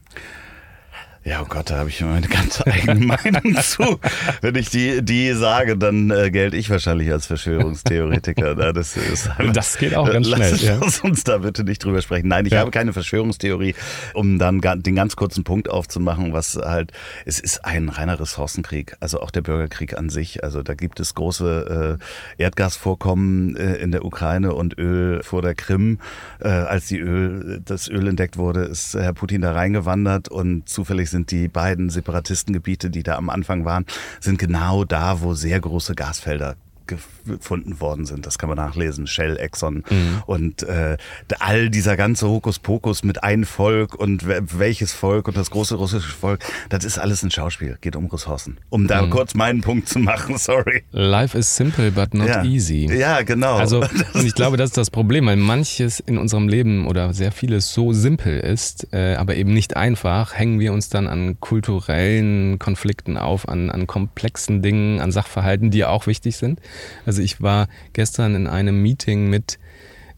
Ja, 1.26 1.42
oh 1.42 1.46
Gott, 1.48 1.70
da 1.70 1.78
habe 1.78 1.88
ich 1.88 2.00
meine 2.02 2.28
ganz 2.28 2.60
eigene 2.66 3.04
Meinung 3.04 3.56
zu. 3.60 3.98
Wenn 4.42 4.54
ich 4.54 4.70
die, 4.70 5.02
die 5.02 5.32
sage, 5.32 5.76
dann 5.76 6.08
äh, 6.12 6.30
gelte 6.30 6.56
ich 6.56 6.70
wahrscheinlich 6.70 7.10
als 7.10 7.26
Verschwörungstheoretiker. 7.26 8.54
das, 8.72 8.96
ist, 8.96 9.28
das 9.52 9.76
geht 9.76 9.96
auch 9.96 10.08
ganz 10.08 10.28
schnell. 10.28 10.52
Lass 10.52 10.62
ja. 10.62 11.02
uns 11.02 11.24
da 11.24 11.38
bitte 11.38 11.64
nicht 11.64 11.82
drüber 11.82 12.00
sprechen. 12.00 12.28
Nein, 12.28 12.46
ich 12.46 12.52
ja. 12.52 12.60
habe 12.60 12.70
keine 12.70 12.92
Verschwörungstheorie, 12.92 13.74
um 14.14 14.38
dann 14.38 14.60
den 14.60 14.94
ganz 14.94 15.16
kurzen 15.16 15.42
Punkt 15.42 15.68
aufzumachen, 15.68 16.32
was 16.32 16.54
halt, 16.54 16.92
es 17.24 17.40
ist 17.40 17.64
ein 17.64 17.88
reiner 17.88 18.20
Ressourcenkrieg, 18.20 18.96
also 19.00 19.20
auch 19.20 19.32
der 19.32 19.40
Bürgerkrieg 19.40 19.98
an 19.98 20.10
sich. 20.10 20.44
Also 20.44 20.62
da 20.62 20.74
gibt 20.74 21.00
es 21.00 21.14
große 21.14 21.98
äh, 22.38 22.40
Erdgasvorkommen 22.40 23.56
äh, 23.56 23.74
in 23.74 23.90
der 23.90 24.04
Ukraine 24.04 24.54
und 24.54 24.78
Öl 24.78 25.24
vor 25.24 25.42
der 25.42 25.56
Krim. 25.56 25.98
Äh, 26.38 26.50
als 26.50 26.86
die 26.86 27.00
Öl, 27.00 27.60
das 27.64 27.88
Öl 27.88 28.06
entdeckt 28.06 28.36
wurde, 28.36 28.60
ist 28.60 28.94
Herr 28.94 29.12
Putin 29.12 29.40
da 29.40 29.50
reingewandert 29.50 30.28
und 30.28 30.68
zufällig 30.68 31.10
sind 31.10 31.15
sind 31.16 31.30
die 31.30 31.48
beiden 31.48 31.88
Separatistengebiete, 31.88 32.90
die 32.90 33.02
da 33.02 33.16
am 33.16 33.30
Anfang 33.30 33.64
waren, 33.64 33.86
sind 34.20 34.38
genau 34.38 34.84
da, 34.84 35.22
wo 35.22 35.32
sehr 35.32 35.58
große 35.58 35.94
Gasfelder 35.94 36.56
gefunden 36.86 37.80
worden 37.80 38.06
sind. 38.06 38.26
Das 38.26 38.38
kann 38.38 38.48
man 38.48 38.56
nachlesen. 38.56 39.06
Shell, 39.06 39.36
Exxon 39.36 39.84
mhm. 39.88 40.22
und 40.26 40.62
äh, 40.62 40.96
all 41.38 41.70
dieser 41.70 41.96
ganze 41.96 42.28
Hokuspokus 42.28 43.04
mit 43.04 43.22
ein 43.22 43.44
Volk 43.44 43.94
und 43.94 44.26
welches 44.26 44.92
Volk 44.92 45.28
und 45.28 45.36
das 45.36 45.50
große 45.50 45.74
russische 45.74 46.12
Volk, 46.12 46.44
das 46.68 46.84
ist 46.84 46.98
alles 46.98 47.22
ein 47.22 47.30
Schauspiel. 47.30 47.78
Geht 47.80 47.96
um 47.96 48.06
Ressourcen. 48.06 48.58
Um 48.70 48.86
da 48.86 49.02
mhm. 49.02 49.10
kurz 49.10 49.34
meinen 49.34 49.60
Punkt 49.60 49.88
zu 49.88 49.98
machen, 49.98 50.38
sorry. 50.38 50.84
Life 50.92 51.36
is 51.36 51.54
simple, 51.54 51.90
but 51.90 52.14
not 52.14 52.28
ja. 52.28 52.44
easy. 52.44 52.88
Ja, 52.92 53.22
genau. 53.22 53.56
Also, 53.56 53.80
und 54.14 54.26
ich 54.26 54.34
glaube, 54.34 54.56
das 54.56 54.70
ist 54.70 54.76
das 54.76 54.90
Problem, 54.90 55.26
weil 55.26 55.36
manches 55.36 56.00
in 56.00 56.18
unserem 56.18 56.48
Leben 56.48 56.86
oder 56.86 57.12
sehr 57.12 57.32
vieles 57.32 57.72
so 57.72 57.92
simpel 57.92 58.38
ist, 58.38 58.92
äh, 58.92 59.14
aber 59.14 59.36
eben 59.36 59.52
nicht 59.52 59.76
einfach, 59.76 60.34
hängen 60.34 60.60
wir 60.60 60.72
uns 60.72 60.88
dann 60.88 61.06
an 61.06 61.40
kulturellen 61.40 62.58
Konflikten 62.58 63.16
auf, 63.16 63.48
an, 63.48 63.70
an 63.70 63.86
komplexen 63.86 64.62
Dingen, 64.62 65.00
an 65.00 65.12
Sachverhalten, 65.12 65.70
die 65.70 65.84
auch 65.84 66.06
wichtig 66.06 66.36
sind. 66.36 66.60
Also 67.04 67.22
ich 67.22 67.40
war 67.40 67.68
gestern 67.92 68.34
in 68.34 68.46
einem 68.46 68.82
Meeting 68.82 69.28
mit 69.28 69.58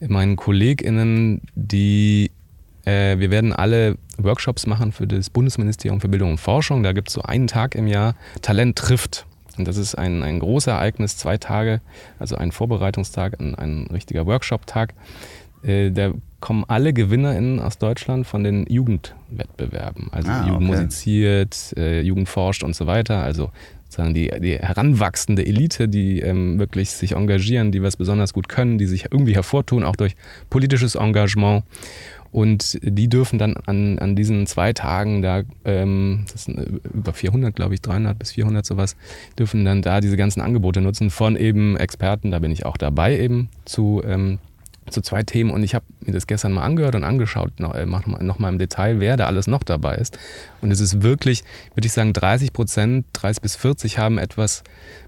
meinen 0.01 0.37
KollegInnen, 0.37 1.43
die 1.55 2.31
äh, 2.85 3.19
wir 3.19 3.31
werden 3.31 3.53
alle 3.53 3.97
Workshops 4.17 4.67
machen 4.67 4.93
für 4.93 5.07
das 5.07 5.31
Bundesministerium 5.31 6.01
für 6.01 6.09
Bildung 6.09 6.33
und 6.33 6.39
Forschung. 6.39 6.83
Da 6.83 6.93
gibt 6.93 7.09
es 7.09 7.15
so 7.15 7.23
einen 7.23 7.47
Tag 7.47 7.75
im 7.75 7.87
Jahr, 7.87 8.15
Talent 8.43 8.77
trifft. 8.77 9.27
Und 9.59 9.67
das 9.67 9.77
ist 9.77 9.97
ein, 9.97 10.23
ein 10.23 10.39
großes 10.39 10.69
Ereignis, 10.69 11.17
zwei 11.17 11.37
Tage, 11.37 11.81
also 12.19 12.37
ein 12.37 12.53
Vorbereitungstag, 12.53 13.41
ein, 13.41 13.57
ein 13.57 13.89
richtiger 13.93 14.25
Workshop-Tag. 14.25 14.95
Äh, 15.65 15.91
da 15.91 16.13
kommen 16.41 16.65
alle 16.69 16.93
GewinnerInnen 16.93 17.59
aus 17.59 17.79
Deutschland 17.79 18.27
von 18.27 18.45
den 18.45 18.65
Jugendwettbewerben. 18.69 20.09
Also 20.13 20.31
ah, 20.31 20.47
Jugend 20.47 20.71
okay. 20.71 20.81
musiziert, 20.81 21.75
äh, 21.77 22.01
Jugend 22.01 22.29
forscht 22.29 22.63
und 22.63 22.77
so 22.77 22.87
weiter. 22.87 23.23
Also 23.25 23.51
sozusagen 23.89 24.15
die, 24.15 24.31
die 24.41 24.59
heranwachsende 24.59 25.45
Elite, 25.47 25.89
die 25.89 26.21
ähm, 26.21 26.59
wirklich 26.59 26.91
sich 26.91 27.13
engagieren, 27.13 27.73
die 27.73 27.83
was 27.83 27.97
besonders 27.97 28.35
gut 28.35 28.49
können, 28.49 28.77
die 28.77 28.87
sich 28.87 29.07
irgendwie 29.11 29.35
hervortun, 29.35 29.83
auch 29.83 29.97
durch 29.97 30.15
politisches 30.51 30.95
Engagement. 30.95 31.65
Und 32.31 32.79
die 32.83 33.09
dürfen 33.09 33.39
dann 33.39 33.57
an, 33.57 33.99
an 33.99 34.15
diesen 34.15 34.47
zwei 34.47 34.75
Tagen, 34.75 35.23
da, 35.23 35.45
ähm, 35.65 36.27
das 36.31 36.45
sind 36.45 36.83
über 36.93 37.15
400, 37.15 37.57
glaube 37.57 37.73
ich, 37.73 37.81
300 37.81 38.19
bis 38.19 38.33
400 38.33 38.67
sowas, 38.67 38.97
dürfen 39.39 39.65
dann 39.65 39.81
da 39.81 40.03
diese 40.03 40.19
ganzen 40.19 40.43
Angebote 40.43 40.83
nutzen 40.83 41.09
von 41.09 41.37
eben 41.37 41.79
Experten, 41.79 42.31
da 42.31 42.39
bin 42.39 42.53
ich 42.53 42.67
auch 42.67 42.77
dabei 42.77 43.19
eben, 43.19 43.49
zu 43.65 44.03
ähm, 44.05 44.39
zu 44.91 45.01
zwei 45.03 45.23
Themen 45.23 45.51
und 45.51 45.63
ich 45.63 45.75
habe 45.75 45.85
mir 46.01 46.13
das 46.13 46.27
gestern 46.27 46.53
mal 46.53 46.63
angehört 46.63 46.95
und 46.95 47.05
angeschaut, 47.05 47.61
noch, 47.61 47.75
äh, 47.75 47.87
noch 47.87 48.39
mal 48.39 48.49
im 48.49 48.59
Detail, 48.59 49.01
wer 49.01 49.17
da 49.17 49.27
alles 49.27 49.47
noch 49.47 49.63
dabei 49.63 49.97
ist. 49.97 50.19
Und 50.61 50.71
es 50.71 50.81
ist 50.81 51.03
wirklich, 51.03 51.45
würde 51.75 51.87
ich 51.87 51.93
sagen, 51.93 52.13
30 52.13 52.53
Prozent, 52.53 53.07
30 53.13 53.43
bis 53.43 53.57
40 53.57 53.99
haben 53.99 54.19
etwas 54.19 54.63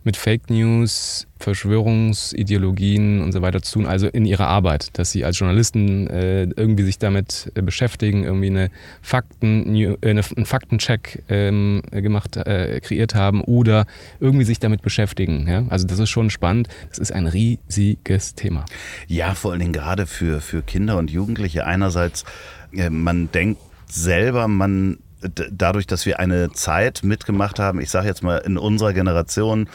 mit 0.04 0.16
Fake 0.16 0.50
News, 0.50 1.26
Verschwörungsideologien 1.38 3.23
und 3.23 3.33
so 3.33 3.42
weiter 3.42 3.62
zu 3.62 3.75
tun, 3.75 3.87
also 3.87 4.07
in 4.07 4.25
ihrer 4.25 4.47
Arbeit, 4.47 4.99
dass 4.99 5.11
sie 5.11 5.25
als 5.25 5.38
Journalisten 5.38 6.07
äh, 6.07 6.42
irgendwie 6.42 6.85
sich 6.85 6.99
damit 6.99 7.50
äh, 7.54 7.62
beschäftigen, 7.62 8.25
irgendwie 8.25 8.49
eine 8.49 8.71
Fakten, 9.02 9.75
äh, 9.75 9.97
eine, 10.02 10.23
einen 10.37 10.47
Faktencheck 10.47 11.23
ähm, 11.28 11.83
gemacht, 11.90 12.37
äh, 12.37 12.80
kreiert 12.80 13.14
haben 13.14 13.42
oder 13.42 13.87
irgendwie 14.21 14.45
sich 14.45 14.59
damit 14.59 14.83
beschäftigen. 14.83 15.49
Ja? 15.49 15.64
Also 15.71 15.87
das 15.87 15.99
ist 15.99 16.11
schon 16.11 16.30
spannend. 16.30 16.69
Das 16.90 16.99
ist 16.99 17.12
ein 17.12 17.26
riesiges 17.26 18.35
Thema. 18.35 18.64
Ja, 19.07 19.35
vor 19.35 19.52
allen 19.52 19.61
Dingen 19.61 19.73
gerade 19.73 20.07
für, 20.07 20.40
für 20.40 20.62
Kinder 20.62 20.99
und 20.99 21.11
Jugendliche. 21.11 21.66
Einerseits, 21.66 22.25
äh, 22.73 22.90
man 22.90 23.30
denkt 23.33 23.61
selber, 23.87 24.47
man 24.47 24.99
dadurch, 25.21 25.87
dass 25.87 26.07
wir 26.07 26.19
eine 26.19 26.53
Zeit 26.53 27.03
mitgemacht 27.03 27.59
haben, 27.59 27.81
ich 27.81 27.91
sage 27.91 28.07
jetzt 28.07 28.23
mal 28.23 28.39
in 28.39 28.59
unserer 28.59 28.93
Generation, 28.93 29.69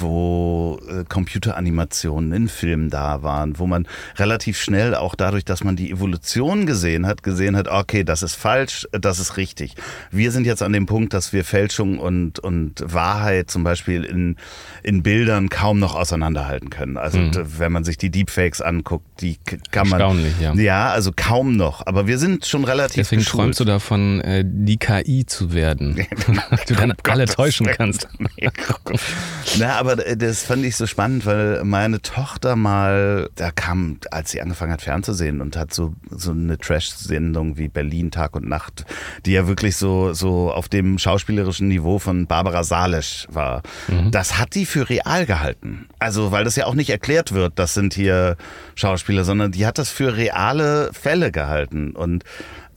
wo 0.00 0.80
äh, 0.88 1.04
Computeranimationen 1.08 2.32
in 2.32 2.48
Filmen 2.48 2.90
da 2.90 3.22
waren, 3.22 3.58
wo 3.58 3.66
man 3.66 3.86
relativ 4.16 4.58
schnell 4.58 4.94
auch 4.94 5.14
dadurch, 5.14 5.44
dass 5.44 5.64
man 5.64 5.76
die 5.76 5.90
Evolution 5.90 6.66
gesehen 6.66 7.06
hat, 7.06 7.22
gesehen 7.22 7.56
hat, 7.56 7.68
okay, 7.68 8.04
das 8.04 8.22
ist 8.22 8.34
falsch, 8.34 8.86
das 8.92 9.18
ist 9.18 9.36
richtig. 9.36 9.74
Wir 10.10 10.32
sind 10.32 10.46
jetzt 10.46 10.62
an 10.62 10.72
dem 10.72 10.86
Punkt, 10.86 11.12
dass 11.14 11.32
wir 11.32 11.44
Fälschung 11.44 11.98
und, 11.98 12.38
und 12.38 12.82
Wahrheit 12.84 13.50
zum 13.50 13.64
Beispiel 13.64 14.04
in, 14.04 14.36
in 14.82 15.02
Bildern 15.02 15.48
kaum 15.48 15.78
noch 15.78 15.94
auseinanderhalten 15.94 16.70
können. 16.70 16.96
Also 16.96 17.18
mhm. 17.18 17.32
wenn 17.58 17.72
man 17.72 17.84
sich 17.84 17.98
die 17.98 18.10
Deepfakes 18.10 18.60
anguckt, 18.60 19.06
die 19.20 19.38
kann 19.70 19.88
man... 19.88 20.00
Erstaunlich, 20.00 20.34
ja. 20.40 20.54
Ja, 20.54 20.90
also 20.90 21.12
kaum 21.14 21.56
noch. 21.56 21.86
Aber 21.86 22.06
wir 22.06 22.18
sind 22.18 22.46
schon 22.46 22.64
relativ 22.64 22.96
Deswegen 22.96 23.20
geschult. 23.20 23.42
träumst 23.42 23.60
du 23.60 23.64
davon, 23.64 24.20
äh, 24.20 24.44
die 24.46 24.76
KI 24.76 25.24
zu 25.26 25.52
werden. 25.52 26.06
du 26.66 26.74
dann 26.74 26.94
alle 27.04 27.26
täuschen 27.26 27.66
kannst. 27.66 28.08
Na, 29.58 29.78
aber 29.78 29.87
äh, 29.92 30.16
das 30.16 30.42
fand 30.42 30.64
ich 30.64 30.76
so 30.76 30.86
spannend, 30.86 31.26
weil 31.26 31.64
meine 31.64 32.02
Tochter 32.02 32.56
mal, 32.56 33.30
da 33.34 33.50
kam, 33.50 33.98
als 34.10 34.30
sie 34.30 34.40
angefangen 34.40 34.72
hat 34.72 34.82
fernzusehen 34.82 35.40
und 35.40 35.56
hat 35.56 35.72
so, 35.72 35.94
so 36.10 36.32
eine 36.32 36.58
Trash-Sendung 36.58 37.56
wie 37.58 37.68
Berlin 37.68 38.10
Tag 38.10 38.36
und 38.36 38.48
Nacht, 38.48 38.84
die 39.26 39.32
ja 39.32 39.46
wirklich 39.46 39.76
so, 39.76 40.12
so 40.12 40.52
auf 40.52 40.68
dem 40.68 40.98
schauspielerischen 40.98 41.68
Niveau 41.68 41.98
von 41.98 42.26
Barbara 42.26 42.64
Salisch 42.64 43.26
war. 43.30 43.62
Mhm. 43.88 44.10
Das 44.10 44.38
hat 44.38 44.54
die 44.54 44.66
für 44.66 44.88
real 44.88 45.26
gehalten. 45.26 45.88
Also, 45.98 46.32
weil 46.32 46.44
das 46.44 46.56
ja 46.56 46.66
auch 46.66 46.74
nicht 46.74 46.90
erklärt 46.90 47.32
wird, 47.32 47.58
das 47.58 47.74
sind 47.74 47.94
hier 47.94 48.36
Schauspieler, 48.74 49.24
sondern 49.24 49.52
die 49.52 49.66
hat 49.66 49.78
das 49.78 49.90
für 49.90 50.16
reale 50.16 50.90
Fälle 50.92 51.32
gehalten. 51.32 51.92
Und 51.92 52.24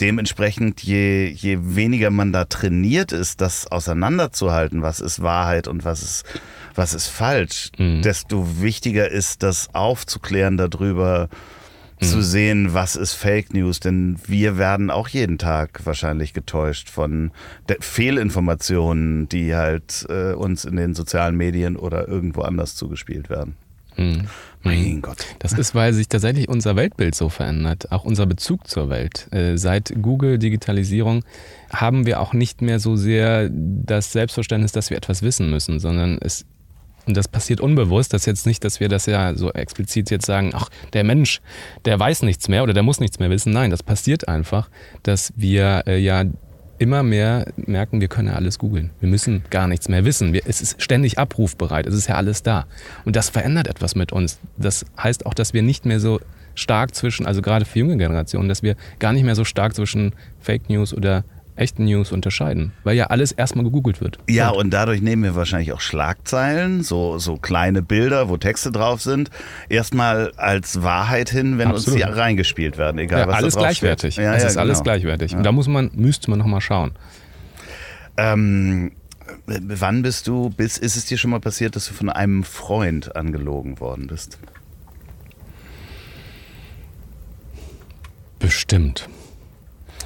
dementsprechend, 0.02 0.82
je, 0.82 1.28
je 1.28 1.58
weniger 1.62 2.10
man 2.10 2.34
da 2.34 2.46
trainiert 2.46 3.12
ist, 3.12 3.40
das 3.40 3.68
auseinanderzuhalten, 3.68 4.82
was 4.82 5.00
ist 5.00 5.22
Wahrheit 5.22 5.68
und 5.68 5.86
was 5.86 6.02
ist, 6.02 6.26
was 6.76 6.94
ist 6.94 7.08
falsch, 7.08 7.72
mhm. 7.78 8.02
desto 8.02 8.62
wichtiger 8.62 9.10
ist, 9.10 9.44
das 9.44 9.74
aufzuklären 9.74 10.58
darüber, 10.58 11.30
mhm. 12.00 12.06
zu 12.06 12.22
sehen, 12.22 12.74
was 12.74 12.96
ist 12.96 13.14
Fake 13.14 13.54
News, 13.54 13.80
denn 13.80 14.18
wir 14.26 14.58
werden 14.58 14.90
auch 14.90 15.08
jeden 15.08 15.38
Tag 15.38 15.82
wahrscheinlich 15.86 16.34
getäuscht 16.34 16.90
von 16.90 17.32
Fehlinformationen, 17.80 19.30
die 19.30 19.56
halt 19.56 20.06
äh, 20.10 20.34
uns 20.34 20.66
in 20.66 20.76
den 20.76 20.94
sozialen 20.94 21.36
Medien 21.36 21.76
oder 21.78 22.08
irgendwo 22.08 22.42
anders 22.42 22.76
zugespielt 22.76 23.30
werden. 23.30 23.56
Mhm. 23.98 24.28
Mein 24.64 25.02
Gott. 25.02 25.26
Das 25.40 25.54
ist, 25.54 25.74
weil 25.74 25.92
sich 25.94 26.08
tatsächlich 26.08 26.48
unser 26.48 26.76
Weltbild 26.76 27.16
so 27.16 27.30
verändert, 27.30 27.92
auch 27.92 28.04
unser 28.04 28.28
Bezug 28.28 28.68
zur 28.68 28.90
Welt. 28.90 29.28
Äh, 29.32 29.58
seit 29.58 29.92
Google 30.02 30.38
Digitalisierung 30.38 31.24
haben 31.74 32.06
wir 32.06 32.20
auch 32.20 32.34
nicht 32.34 32.62
mehr 32.62 32.80
so 32.80 32.96
sehr 32.96 33.50
das 33.52 34.12
Selbstverständnis, 34.12 34.72
dass 34.72 34.92
wir 34.92 34.98
etwas 34.98 35.24
wissen 35.24 35.50
müssen, 35.50 35.80
sondern 35.80 36.20
es 36.22 36.46
und 37.06 37.18
das 37.18 37.28
passiert 37.28 37.62
unbewusst. 37.62 38.14
Das 38.14 38.24
ist 38.24 38.26
jetzt 38.28 38.46
nicht, 38.46 38.64
dass 38.64 38.80
wir 38.80 38.90
das 38.90 39.06
ja 39.06 39.36
so 39.36 39.52
explizit 39.52 40.12
jetzt 40.12 40.26
sagen, 40.26 40.52
ach, 40.54 40.70
der 40.94 41.04
Mensch, 41.04 41.42
der 41.86 42.00
weiß 42.00 42.24
nichts 42.24 42.48
mehr 42.48 42.64
oder 42.64 42.74
der 42.74 42.84
muss 42.84 43.00
nichts 43.00 43.20
mehr 43.20 43.30
wissen. 43.30 43.52
Nein, 43.52 43.72
das 43.72 43.84
passiert 43.84 44.28
einfach, 44.28 44.70
dass 45.04 45.34
wir 45.36 45.84
äh, 45.88 45.98
ja 45.98 46.26
immer 46.78 47.04
mehr 47.04 47.46
merken, 47.58 48.02
wir 48.02 48.08
können 48.08 48.30
ja 48.30 48.34
alles 48.34 48.58
googeln. 48.58 48.90
Wir 49.00 49.08
müssen 49.08 49.44
gar 49.52 49.68
nichts 49.68 49.88
mehr 49.88 50.04
wissen. 50.04 50.34
Wir, 50.34 50.42
es 50.46 50.62
ist 50.62 50.82
ständig 50.82 51.20
abrufbereit. 51.20 51.86
Es 51.86 51.94
ist 51.94 52.08
ja 52.08 52.16
alles 52.16 52.42
da. 52.42 52.66
Und 53.06 53.16
das 53.16 53.30
verändert 53.30 53.68
etwas 53.68 53.94
mit 53.94 54.12
uns. 54.12 54.40
Das 54.58 54.86
heißt 54.98 55.28
auch, 55.28 55.36
dass 55.36 55.54
wir 55.54 55.62
nicht 55.62 55.86
mehr 55.86 56.00
so 56.00 56.20
stark 56.56 56.96
zwischen, 56.96 57.28
also 57.28 57.44
gerade 57.44 57.66
für 57.66 57.80
junge 57.80 57.98
Generationen, 57.98 58.50
dass 58.50 58.64
wir 58.64 58.76
gar 58.98 59.14
nicht 59.14 59.24
mehr 59.24 59.36
so 59.36 59.46
stark 59.46 59.76
zwischen 59.76 60.14
Fake 60.40 60.70
News 60.70 60.92
oder 60.94 61.24
echten 61.62 61.86
News 61.86 62.12
unterscheiden, 62.12 62.74
weil 62.84 62.98
ja 62.98 63.08
alles 63.08 63.32
erstmal 63.32 63.64
gegoogelt 63.64 64.02
wird. 64.02 64.18
Ja, 64.30 64.50
und, 64.50 64.58
und 64.66 64.70
dadurch 64.72 65.02
nehmen 65.02 65.24
wir 65.24 65.36
wahrscheinlich 65.36 65.72
auch 65.72 65.82
Schlagzeilen, 65.82 66.84
so, 66.84 67.18
so 67.18 67.38
kleine 67.38 67.82
Bilder, 67.82 68.30
wo 68.30 68.38
Texte 68.38 68.72
drauf 68.72 69.02
sind, 69.02 69.30
erstmal 69.70 70.32
als 70.38 70.82
Wahrheit 70.82 71.30
hin, 71.30 71.58
wenn 71.58 71.70
Absolut. 71.70 72.02
uns 72.02 72.12
die 72.12 72.20
reingespielt 72.20 72.78
werden, 72.78 72.98
egal 73.00 73.22
ja, 73.22 73.28
was 73.28 73.36
alles 73.36 73.54
da 73.54 73.62
gleichwertig. 73.62 74.16
Ja, 74.18 74.34
es 74.34 74.42
ja, 74.42 74.48
ist 74.48 74.54
genau. 74.56 74.64
alles 74.64 74.84
gleichwertig. 74.84 75.36
Und 75.36 75.44
da 75.44 75.52
muss 75.52 75.68
man, 75.68 75.92
müsste 75.94 76.30
man 76.30 76.40
nochmal 76.40 76.62
schauen. 76.62 76.92
Ähm, 78.18 78.92
wann 79.46 80.02
bist 80.02 80.28
du, 80.28 80.50
bis, 80.50 80.78
ist 80.78 80.96
es 80.96 81.06
dir 81.06 81.18
schon 81.18 81.32
mal 81.32 81.40
passiert, 81.40 81.76
dass 81.76 81.88
du 81.88 81.94
von 81.94 82.10
einem 82.10 82.44
Freund 82.44 83.16
angelogen 83.16 83.80
worden 83.80 84.08
bist? 84.08 84.38
Bestimmt. 88.40 89.08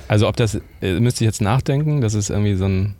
Also 0.08 0.28
ob 0.28 0.36
das, 0.36 0.60
äh, 0.82 1.00
müsste 1.00 1.24
ich 1.24 1.28
jetzt 1.28 1.42
nachdenken, 1.42 2.02
dass 2.02 2.14
es 2.14 2.30
irgendwie 2.30 2.56
so 2.56 2.66
ein, 2.66 2.96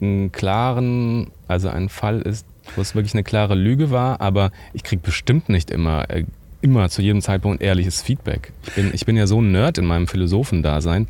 einen 0.00 0.32
klaren, 0.32 1.30
also 1.46 1.68
ein 1.68 1.88
Fall 1.88 2.20
ist, 2.22 2.46
wo 2.76 2.82
es 2.82 2.94
wirklich 2.94 3.14
eine 3.14 3.24
klare 3.24 3.54
Lüge 3.54 3.90
war, 3.90 4.20
aber 4.20 4.50
ich 4.72 4.82
kriege 4.82 5.02
bestimmt 5.02 5.48
nicht 5.48 5.70
immer, 5.70 6.10
äh, 6.10 6.24
immer 6.60 6.88
zu 6.88 7.02
jedem 7.02 7.22
Zeitpunkt 7.22 7.62
ehrliches 7.62 8.02
Feedback. 8.02 8.52
Ich 8.66 8.74
bin, 8.74 8.90
ich 8.92 9.06
bin 9.06 9.16
ja 9.16 9.26
so 9.26 9.40
ein 9.40 9.50
Nerd 9.52 9.78
in 9.78 9.86
meinem 9.86 10.06
Philosophendasein, 10.06 11.08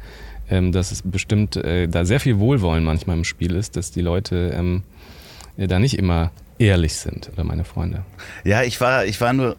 ähm, 0.51 0.73
dass 0.73 0.93
es 0.93 1.03
bestimmt 1.03 1.57
äh, 1.57 1.89
da 1.89 2.05
sehr 2.05 2.21
viel 2.21 2.39
Wohlwollen 2.39 2.85
manchmal 2.85 3.17
im 3.17 3.25
Spiel 3.25 3.55
ist, 3.55 3.77
dass 3.77 3.91
die 3.91 4.03
Leute 4.03 4.53
ähm, 4.55 4.83
da 5.57 5.79
nicht 5.79 5.99
immer 5.99 6.31
ehrlich 6.59 6.95
sind 6.95 7.31
oder 7.33 7.45
meine 7.45 7.65
Freunde. 7.65 8.05
Ja, 8.45 8.63
ich 8.63 8.81
war, 8.81 9.05
ich 9.07 9.21
war 9.21 9.33
nur 9.33 9.57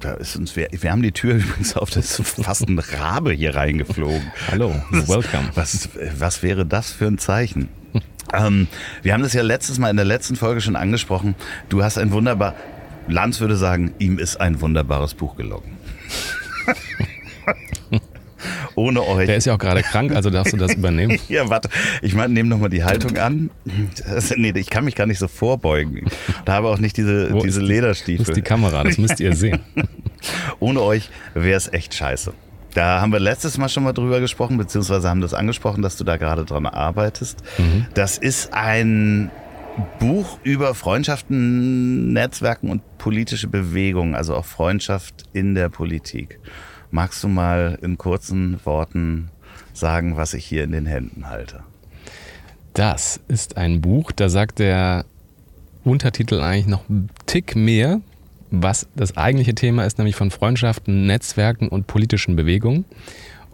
da 0.00 0.14
ist 0.14 0.36
uns, 0.36 0.56
wir, 0.56 0.68
wir 0.70 0.90
haben 0.90 1.02
die 1.02 1.12
Tür 1.12 1.34
übrigens 1.36 1.76
auf, 1.76 1.90
da 1.90 2.00
ist 2.00 2.20
fast 2.22 2.68
ein 2.68 2.78
Rabe 2.78 3.32
hier 3.32 3.54
reingeflogen. 3.54 4.32
Hallo, 4.50 4.74
welcome. 4.90 5.50
Was, 5.54 5.88
was 6.18 6.42
wäre 6.42 6.66
das 6.66 6.90
für 6.90 7.06
ein 7.06 7.18
Zeichen? 7.18 7.68
ähm, 8.32 8.68
wir 9.02 9.12
haben 9.12 9.22
das 9.22 9.32
ja 9.32 9.42
letztes 9.42 9.78
Mal 9.78 9.90
in 9.90 9.96
der 9.96 10.04
letzten 10.04 10.36
Folge 10.36 10.60
schon 10.60 10.76
angesprochen. 10.76 11.34
Du 11.68 11.82
hast 11.82 11.98
ein 11.98 12.12
wunderbar, 12.12 12.54
Lanz 13.08 13.40
würde 13.40 13.56
sagen, 13.56 13.94
ihm 13.98 14.18
ist 14.18 14.40
ein 14.40 14.60
wunderbares 14.60 15.14
Buch 15.14 15.36
gelungen. 15.36 15.76
Ohne 18.74 19.02
euch. 19.06 19.26
Der 19.26 19.36
ist 19.36 19.46
ja 19.46 19.54
auch 19.54 19.58
gerade 19.58 19.82
krank, 19.82 20.14
also 20.14 20.30
darfst 20.30 20.52
du 20.52 20.56
das 20.56 20.74
übernehmen. 20.76 21.18
ja, 21.28 21.48
warte. 21.48 21.68
Ich 22.02 22.14
meine, 22.14 22.32
nehme 22.32 22.48
nochmal 22.48 22.70
die 22.70 22.84
Haltung 22.84 23.16
an. 23.18 23.50
Das, 24.06 24.30
nee, 24.36 24.52
ich 24.54 24.70
kann 24.70 24.84
mich 24.84 24.94
gar 24.94 25.06
nicht 25.06 25.18
so 25.18 25.28
vorbeugen. 25.28 26.06
Da 26.44 26.54
habe 26.54 26.68
auch 26.68 26.78
nicht 26.78 26.96
diese, 26.96 27.32
Wo 27.32 27.40
diese 27.40 27.60
ist, 27.60 27.66
Lederstiefel. 27.66 28.26
Wo 28.26 28.30
ist 28.30 28.36
die 28.36 28.42
Kamera? 28.42 28.84
Das 28.84 28.98
müsst 28.98 29.20
ihr 29.20 29.34
sehen. 29.34 29.60
ohne 30.60 30.82
euch 30.82 31.10
wäre 31.34 31.56
es 31.56 31.72
echt 31.72 31.94
scheiße. 31.94 32.32
Da 32.74 33.00
haben 33.00 33.10
wir 33.10 33.20
letztes 33.20 33.56
Mal 33.56 33.70
schon 33.70 33.84
mal 33.84 33.94
drüber 33.94 34.20
gesprochen, 34.20 34.58
beziehungsweise 34.58 35.08
haben 35.08 35.22
das 35.22 35.32
angesprochen, 35.32 35.80
dass 35.80 35.96
du 35.96 36.04
da 36.04 36.18
gerade 36.18 36.44
dran 36.44 36.66
arbeitest. 36.66 37.42
Mhm. 37.56 37.86
Das 37.94 38.18
ist 38.18 38.52
ein 38.52 39.30
Buch 39.98 40.38
über 40.42 40.74
Freundschaften, 40.74 42.12
Netzwerken 42.12 42.70
und 42.70 42.82
politische 42.98 43.48
Bewegungen, 43.48 44.14
also 44.14 44.34
auch 44.34 44.44
Freundschaft 44.44 45.24
in 45.32 45.54
der 45.54 45.68
Politik. 45.68 46.38
Magst 46.90 47.22
du 47.24 47.28
mal 47.28 47.78
in 47.82 47.98
kurzen 47.98 48.60
Worten 48.64 49.30
sagen, 49.72 50.16
was 50.16 50.34
ich 50.34 50.44
hier 50.44 50.64
in 50.64 50.72
den 50.72 50.86
Händen 50.86 51.28
halte? 51.28 51.62
Das 52.74 53.20
ist 53.28 53.56
ein 53.56 53.80
Buch, 53.80 54.12
da 54.12 54.28
sagt 54.28 54.58
der 54.58 55.04
Untertitel 55.84 56.40
eigentlich 56.40 56.66
noch 56.66 56.88
einen 56.88 57.10
Tick 57.26 57.56
mehr, 57.56 58.00
was 58.50 58.86
das 58.94 59.16
eigentliche 59.16 59.54
Thema 59.54 59.84
ist, 59.84 59.98
nämlich 59.98 60.16
von 60.16 60.30
Freundschaften, 60.30 61.06
Netzwerken 61.06 61.68
und 61.68 61.86
politischen 61.86 62.36
Bewegungen. 62.36 62.84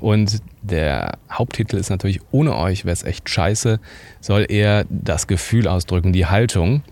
Und 0.00 0.42
der 0.62 1.18
Haupttitel 1.30 1.76
ist 1.76 1.90
natürlich, 1.90 2.20
ohne 2.32 2.56
euch 2.56 2.84
wäre 2.84 2.92
es 2.92 3.04
echt 3.04 3.28
scheiße, 3.28 3.78
soll 4.20 4.46
eher 4.48 4.84
das 4.90 5.28
Gefühl 5.28 5.68
ausdrücken, 5.68 6.12
die 6.12 6.26
Haltung. 6.26 6.82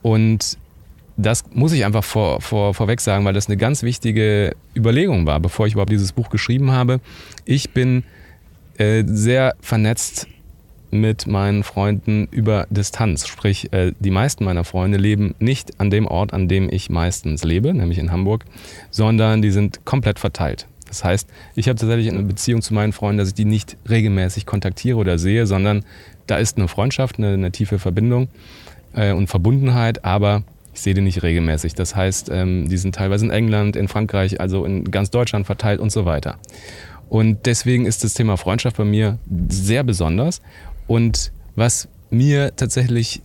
Und 0.00 0.56
das 1.16 1.44
muss 1.52 1.72
ich 1.72 1.84
einfach 1.84 2.04
vor, 2.04 2.40
vor, 2.40 2.74
vorweg 2.74 3.00
sagen, 3.00 3.24
weil 3.24 3.32
das 3.32 3.46
eine 3.46 3.56
ganz 3.56 3.82
wichtige 3.82 4.54
Überlegung 4.74 5.26
war, 5.26 5.40
bevor 5.40 5.66
ich 5.66 5.72
überhaupt 5.72 5.92
dieses 5.92 6.12
Buch 6.12 6.28
geschrieben 6.28 6.72
habe. 6.72 7.00
Ich 7.44 7.70
bin 7.70 8.04
äh, 8.78 9.04
sehr 9.06 9.54
vernetzt 9.60 10.26
mit 10.90 11.26
meinen 11.26 11.62
Freunden 11.62 12.28
über 12.30 12.66
Distanz. 12.70 13.26
Sprich, 13.26 13.72
äh, 13.72 13.92
die 13.98 14.10
meisten 14.10 14.44
meiner 14.44 14.64
Freunde 14.64 14.98
leben 14.98 15.34
nicht 15.38 15.80
an 15.80 15.90
dem 15.90 16.06
Ort, 16.06 16.32
an 16.32 16.48
dem 16.48 16.68
ich 16.70 16.90
meistens 16.90 17.44
lebe, 17.44 17.72
nämlich 17.72 17.98
in 17.98 18.12
Hamburg, 18.12 18.44
sondern 18.90 19.42
die 19.42 19.50
sind 19.50 19.84
komplett 19.84 20.18
verteilt. 20.18 20.66
Das 20.86 21.02
heißt, 21.02 21.28
ich 21.56 21.68
habe 21.68 21.78
tatsächlich 21.78 22.10
eine 22.10 22.22
Beziehung 22.22 22.62
zu 22.62 22.72
meinen 22.72 22.92
Freunden, 22.92 23.18
dass 23.18 23.28
ich 23.28 23.34
die 23.34 23.44
nicht 23.44 23.76
regelmäßig 23.88 24.46
kontaktiere 24.46 24.98
oder 24.98 25.18
sehe, 25.18 25.46
sondern 25.46 25.84
da 26.26 26.36
ist 26.36 26.58
eine 26.58 26.68
Freundschaft, 26.68 27.18
eine, 27.18 27.32
eine 27.32 27.50
tiefe 27.50 27.78
Verbindung 27.78 28.28
äh, 28.94 29.12
und 29.12 29.26
Verbundenheit, 29.26 30.04
aber 30.04 30.44
ich 30.76 30.82
sehe 30.82 30.92
die 30.92 31.00
nicht 31.00 31.22
regelmäßig. 31.22 31.74
Das 31.74 31.96
heißt, 31.96 32.28
ähm, 32.30 32.68
die 32.68 32.76
sind 32.76 32.94
teilweise 32.94 33.24
in 33.24 33.30
England, 33.30 33.76
in 33.76 33.88
Frankreich, 33.88 34.40
also 34.40 34.66
in 34.66 34.84
ganz 34.90 35.10
Deutschland 35.10 35.46
verteilt 35.46 35.80
und 35.80 35.90
so 35.90 36.04
weiter. 36.04 36.36
Und 37.08 37.46
deswegen 37.46 37.86
ist 37.86 38.04
das 38.04 38.12
Thema 38.12 38.36
Freundschaft 38.36 38.76
bei 38.76 38.84
mir 38.84 39.18
sehr 39.48 39.84
besonders. 39.84 40.42
Und 40.86 41.32
was 41.54 41.88
mir 42.10 42.54
tatsächlich 42.56 43.22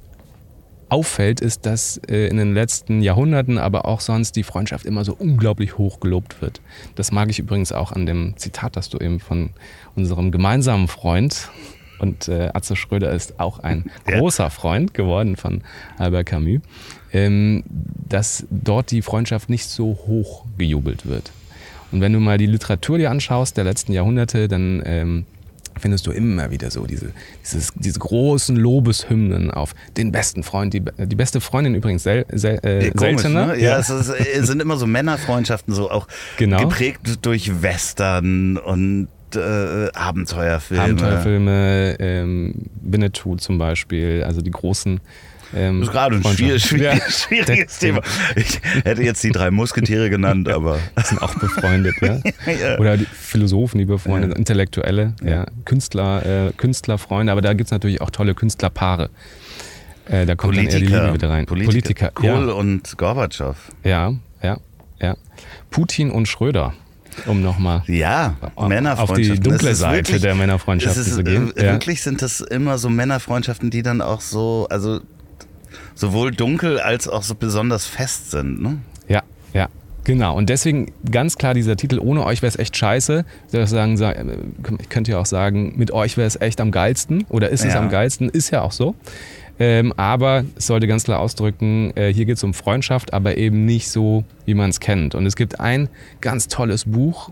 auffällt, 0.88 1.42
ist, 1.42 1.66
dass 1.66 2.00
äh, 2.08 2.28
in 2.28 2.38
den 2.38 2.54
letzten 2.54 3.02
Jahrhunderten, 3.02 3.58
aber 3.58 3.86
auch 3.86 4.00
sonst 4.00 4.38
die 4.38 4.44
Freundschaft 4.44 4.86
immer 4.86 5.04
so 5.04 5.14
unglaublich 5.14 5.78
hoch 5.78 6.00
gelobt 6.00 6.42
wird. 6.42 6.62
Das 6.96 7.12
mag 7.12 7.30
ich 7.30 7.40
übrigens 7.40 7.74
auch 7.74 7.92
an 7.92 8.06
dem 8.06 8.38
Zitat, 8.38 8.78
das 8.78 8.88
du 8.88 8.98
eben 8.98 9.20
von 9.20 9.50
unserem 9.96 10.32
gemeinsamen 10.32 10.88
Freund 10.88 11.50
Und 12.02 12.28
äh, 12.28 12.50
Atze 12.54 12.76
Schröder 12.76 13.12
ist 13.12 13.40
auch 13.40 13.60
ein 13.60 13.92
ja. 14.10 14.18
großer 14.18 14.50
Freund 14.50 14.94
geworden 14.96 15.36
von 15.36 15.62
Albert 16.00 16.26
Camus, 16.26 16.62
ähm, 17.14 17.64
dass 18.10 18.46
dort 18.50 18.90
die 18.90 19.04
Freundschaft 19.04 19.50
nicht 19.50 19.68
so 19.68 20.00
hoch 20.08 20.46
gejubelt 20.58 21.06
wird. 21.06 21.32
Und 21.92 22.02
wenn 22.02 22.12
du 22.12 22.20
mal 22.20 22.40
die 22.40 22.48
Literatur 22.48 22.98
dir 22.98 23.12
anschaust 23.12 23.56
der 23.56 23.66
letzten 23.66 23.94
Jahrhunderte, 23.94 24.48
dann 24.48 24.82
ähm, 24.84 25.26
findest 25.80 26.08
du 26.08 26.12
immer 26.12 26.50
wieder 26.50 26.72
so 26.72 26.88
diese, 26.88 27.12
dieses, 27.44 27.72
diese 27.76 28.00
großen 28.00 28.56
Lobeshymnen 28.56 29.52
auf 29.52 29.76
den 29.96 30.12
besten 30.12 30.42
Freund, 30.42 30.74
die, 30.74 30.82
die 30.98 31.16
beste 31.16 31.40
Freundin 31.40 31.76
übrigens 31.76 32.02
sel, 32.02 32.26
sel, 32.32 32.60
äh, 32.64 32.90
Komisch, 32.92 33.22
seltener. 33.22 33.48
Ne? 33.48 33.60
Ja, 33.60 33.72
ja. 33.72 33.80
Es, 33.80 33.90
ist, 33.90 34.10
es, 34.10 34.48
sind 34.48 34.60
immer 34.62 34.78
so 34.78 34.88
Männerfreundschaften, 34.88 35.74
so 35.74 35.92
auch 35.92 36.08
genau. 36.38 36.58
geprägt 36.62 37.26
durch 37.26 37.62
Western 37.62 38.58
und 38.58 39.08
äh, 39.36 39.90
Abenteuerfilme. 39.94 40.84
Abenteuerfilme, 40.84 41.96
ähm, 42.00 42.54
Winnetou 42.82 43.36
zum 43.36 43.58
Beispiel, 43.58 44.24
also 44.24 44.42
die 44.42 44.52
großen 44.52 45.00
ähm, 45.54 45.80
das 45.80 45.90
ist 45.90 45.94
gerade 45.94 46.16
ein 46.16 46.24
schwierig, 46.24 46.64
schwierig, 46.64 47.00
ja. 47.00 47.12
schwieriges 47.12 47.80
Thema. 47.80 48.02
Ich 48.36 48.62
hätte 48.84 49.04
jetzt 49.04 49.24
die 49.24 49.32
drei 49.32 49.52
Musketiere 49.52 50.10
genannt, 50.10 50.48
aber. 50.50 50.80
sind 51.04 51.22
auch 51.22 51.36
befreundet, 51.36 51.96
ja. 52.02 52.20
ja. 52.52 52.80
Oder 52.80 52.98
die 52.98 53.06
Philosophen, 53.06 53.80
die 53.80 53.86
befreundet, 53.86 54.32
ja. 54.32 54.38
Intellektuelle, 54.38 55.14
ja. 55.24 55.46
Künstler, 55.66 56.48
äh, 56.48 56.52
Künstlerfreunde, 56.54 57.32
aber 57.32 57.42
da 57.42 57.54
gibt 57.54 57.68
es 57.68 57.72
natürlich 57.72 58.02
auch 58.02 58.12
tolle 58.12 58.34
Künstlerpaare. 58.34 59.10
Äh, 60.06 60.26
da 60.26 60.36
kommt 60.36 60.54
Politiker, 60.54 60.80
dann 60.80 60.82
eher 60.82 61.00
die 61.00 61.06
Liebe 61.06 61.14
wieder 61.14 61.30
rein. 61.30 61.46
Politiker. 61.46 62.12
Politiker. 62.12 62.12
Kohl 62.12 62.50
und 62.50 62.98
Gorbatschow. 62.98 63.56
Ja, 63.84 64.14
ja, 64.42 64.58
ja. 65.02 65.18
Putin 65.70 66.12
und 66.12 66.28
Schröder 66.28 66.74
um 67.26 67.42
nochmal 67.42 67.84
ja, 67.88 68.36
auf 68.56 69.14
die 69.14 69.40
dunkle 69.40 69.76
Seite 69.76 70.08
wirklich, 70.10 70.22
der 70.22 70.36
Männerfreundschaften 70.36 71.04
zu 71.04 71.24
gehen. 71.24 71.56
Äh, 71.56 71.74
wirklich 71.74 72.02
sind 72.02 72.22
das 72.22 72.42
immer 72.42 72.78
so 72.78 72.90
Männerfreundschaften, 72.90 73.70
die 73.70 73.84
dann 73.84 74.02
auch 74.02 74.22
so, 74.22 74.68
also 74.70 75.02
sowohl 75.96 76.32
dunkel 76.32 76.80
als 76.80 77.08
auch 77.08 77.24
so 77.24 77.36
besonders 77.36 77.86
fest 77.86 78.32
sind. 78.32 78.62
Ne? 78.62 78.78
Ja, 79.08 79.24
ja. 79.54 79.68
Genau, 80.04 80.36
und 80.36 80.50
deswegen 80.50 80.92
ganz 81.12 81.38
klar 81.38 81.54
dieser 81.54 81.76
Titel, 81.76 82.00
ohne 82.00 82.26
euch 82.26 82.42
wäre 82.42 82.50
es 82.50 82.58
echt 82.58 82.76
scheiße. 82.76 83.24
Sagen, 83.52 84.52
ich 84.80 84.90
könnte 84.90 85.12
ja 85.12 85.20
auch 85.20 85.28
sagen, 85.28 85.74
mit 85.76 85.92
euch 85.92 86.18
wäre 86.18 86.28
es 86.28 86.42
echt 86.42 86.60
am 86.60 86.72
geilsten 86.72 87.26
oder 87.30 87.50
ist 87.50 87.64
es 87.64 87.76
am 87.76 87.90
geilsten, 87.90 88.30
ist 88.30 88.50
ja 88.50 88.62
auch 88.62 88.72
so. 88.72 88.96
Ähm, 89.62 89.94
aber 89.96 90.44
es 90.56 90.66
sollte 90.66 90.88
ganz 90.88 91.04
klar 91.04 91.20
ausdrücken, 91.20 91.96
äh, 91.96 92.12
hier 92.12 92.26
geht 92.26 92.38
es 92.38 92.44
um 92.44 92.56
Freundschaft, 92.56 93.14
aber 93.14 93.38
eben 93.38 93.68
nicht 93.68 93.92
so, 93.92 94.24
wie 94.46 94.56
man 94.56 94.72
es 94.72 94.80
kennt. 94.80 95.14
Und 95.14 95.28
es 95.28 95.36
gibt 95.36 95.60
ein 95.60 95.88
ganz 96.20 96.48
tolles 96.48 96.86
Buch, 96.86 97.30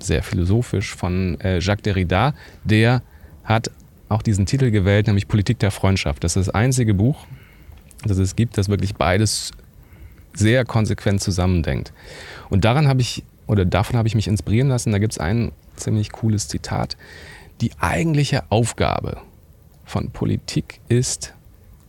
sehr 0.00 0.24
philosophisch, 0.24 0.92
von 0.96 1.40
äh, 1.40 1.60
Jacques 1.60 1.82
Derrida, 1.82 2.34
der 2.64 3.02
hat 3.44 3.70
auch 4.08 4.22
diesen 4.22 4.46
Titel 4.46 4.72
gewählt, 4.72 5.06
nämlich 5.06 5.28
Politik 5.28 5.60
der 5.60 5.70
Freundschaft. 5.70 6.24
Das 6.24 6.34
ist 6.34 6.48
das 6.48 6.54
einzige 6.56 6.92
Buch, 6.92 7.24
dass 8.02 8.18
es 8.18 8.34
gibt, 8.34 8.58
das 8.58 8.68
wirklich 8.68 8.96
beides 8.96 9.52
sehr 10.34 10.64
konsequent 10.64 11.20
zusammendenkt. 11.20 11.92
Und 12.48 12.64
daran 12.64 12.88
habe 12.88 13.00
ich, 13.00 13.22
oder 13.46 13.64
davon 13.64 13.96
habe 13.96 14.08
ich 14.08 14.16
mich 14.16 14.26
inspirieren 14.26 14.70
lassen. 14.70 14.90
Da 14.90 14.98
gibt 14.98 15.12
es 15.12 15.18
ein 15.18 15.52
ziemlich 15.76 16.10
cooles 16.10 16.48
Zitat. 16.48 16.96
Die 17.60 17.70
eigentliche 17.78 18.42
Aufgabe 18.50 19.18
von 19.84 20.10
Politik 20.10 20.80
ist, 20.88 21.32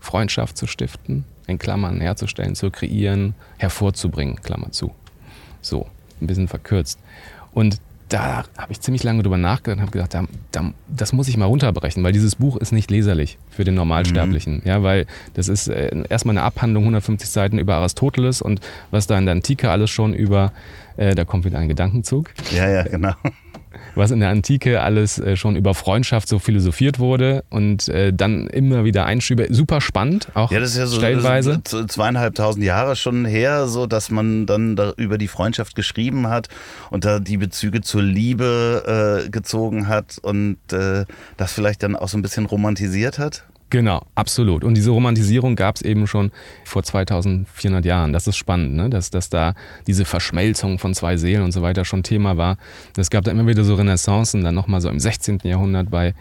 Freundschaft 0.02 0.58
zu 0.58 0.68
stiften, 0.68 1.24
in 1.48 1.58
Klammern 1.60 2.02
herzustellen, 2.02 2.56
zu 2.56 2.70
kreieren, 2.72 3.36
hervorzubringen, 3.58 4.42
Klammer 4.42 4.72
zu. 4.72 4.92
So, 5.62 5.88
ein 6.20 6.28
bisschen 6.28 6.50
verkürzt. 6.50 7.00
Und 7.54 7.78
da 8.10 8.44
habe 8.58 8.72
ich 8.72 8.82
ziemlich 8.82 9.04
lange 9.04 9.24
drüber 9.24 9.38
nachgedacht 9.38 9.78
und 9.78 9.82
habe 9.82 9.92
gedacht, 9.92 10.14
da, 10.14 10.26
da, 10.52 10.74
das 10.90 11.14
muss 11.14 11.30
ich 11.30 11.38
mal 11.38 11.46
runterbrechen, 11.46 12.04
weil 12.04 12.12
dieses 12.12 12.36
Buch 12.36 12.58
ist 12.58 12.74
nicht 12.74 12.92
leserlich 12.92 13.38
für 13.50 13.64
den 13.64 13.76
Normalsterblichen. 13.76 14.56
Mhm. 14.56 14.62
Ja, 14.66 14.84
weil 14.84 15.06
das 15.36 15.48
ist 15.48 15.70
äh, 15.70 16.04
erstmal 16.10 16.38
eine 16.38 16.44
Abhandlung, 16.44 16.84
150 16.84 17.30
Seiten 17.30 17.58
über 17.58 17.76
Aristoteles 17.76 18.42
und 18.42 18.60
was 18.90 19.08
da 19.08 19.18
in 19.18 19.26
der 19.26 19.34
Antike 19.34 19.70
alles 19.70 19.92
schon 19.92 20.14
über, 20.14 20.52
äh, 20.98 21.16
da 21.16 21.24
kommt 21.24 21.46
wieder 21.46 21.60
ein 21.60 21.70
Gedankenzug. 21.70 22.32
Ja, 22.52 22.70
ja, 22.70 22.84
genau 22.84 23.14
was 23.96 24.12
in 24.12 24.20
der 24.20 24.30
Antike 24.30 24.82
alles 24.82 25.20
äh, 25.20 25.36
schon 25.36 25.56
über 25.56 25.74
Freundschaft 25.74 26.28
so 26.28 26.40
philosophiert 26.40 27.00
wurde 27.00 27.44
und 27.50 27.88
äh, 27.90 28.14
dann 28.14 28.48
immer 28.48 28.84
wieder 28.84 29.06
Einschübe. 29.06 29.48
Super 29.50 29.82
spannend, 29.82 30.30
auch 30.34 30.52
ja, 30.52 30.60
das 30.60 30.72
ist 30.72 30.78
ja 30.78 30.86
so, 30.86 30.98
stellenweise. 30.98 31.62
So 31.68 31.86
zweieinhalbtausend 31.86 32.64
Jahre 32.64 32.96
schon 32.96 33.26
her, 33.26 33.68
so 33.68 33.86
dass 33.86 34.10
man 34.10 34.46
dann 34.46 34.76
da 34.76 34.94
über 34.98 35.18
die 35.18 35.28
Freundschaft 35.28 35.76
geschrieben 35.76 36.28
hat 36.28 36.48
und 36.90 37.06
da 37.06 37.20
die 37.20 37.38
Bezüge 37.38 37.82
zur 37.82 38.04
Liebe 38.04 39.24
äh, 39.26 39.30
gezogen 39.30 39.88
hat 39.88 40.18
und 40.22 40.58
äh, 40.72 41.06
das 41.38 41.54
vielleicht 41.54 41.84
dann 41.84 41.96
auch 41.96 42.08
so 42.08 42.18
ein 42.18 42.22
bisschen 42.22 42.46
romantisiert 42.46 43.20
hat. 43.20 43.44
Genau, 43.72 44.02
absolut. 44.16 44.66
Und 44.66 44.76
diese 44.76 44.92
Romantisierung 44.92 45.56
gab 45.56 45.78
es 45.78 45.82
eben 45.82 46.06
schon 46.06 46.32
vor 46.66 46.84
2400 46.84 47.86
Jahren. 47.86 48.12
Das 48.12 48.28
ist 48.28 48.36
spannend, 48.36 48.76
ne? 48.76 48.90
dass, 48.90 49.12
dass 49.12 49.30
da 49.30 49.54
diese 49.88 50.04
Verschmelzung 50.04 50.78
von 50.78 50.94
zwei 50.94 51.16
Seelen 51.16 51.42
und 51.42 51.54
so 51.54 51.62
weiter 51.62 51.86
schon 51.86 52.04
Thema 52.04 52.36
war. 52.36 52.58
Es 52.98 53.10
gab 53.10 53.24
da 53.24 53.32
immer 53.32 53.48
wieder 53.48 53.64
so 53.64 53.76
Renaissancen, 53.76 54.44
dann 54.44 54.56
nochmal 54.56 54.82
so 54.82 54.90
im 54.90 55.00
16. 55.00 55.40
Jahrhundert 55.44 55.90
bei 55.90 56.14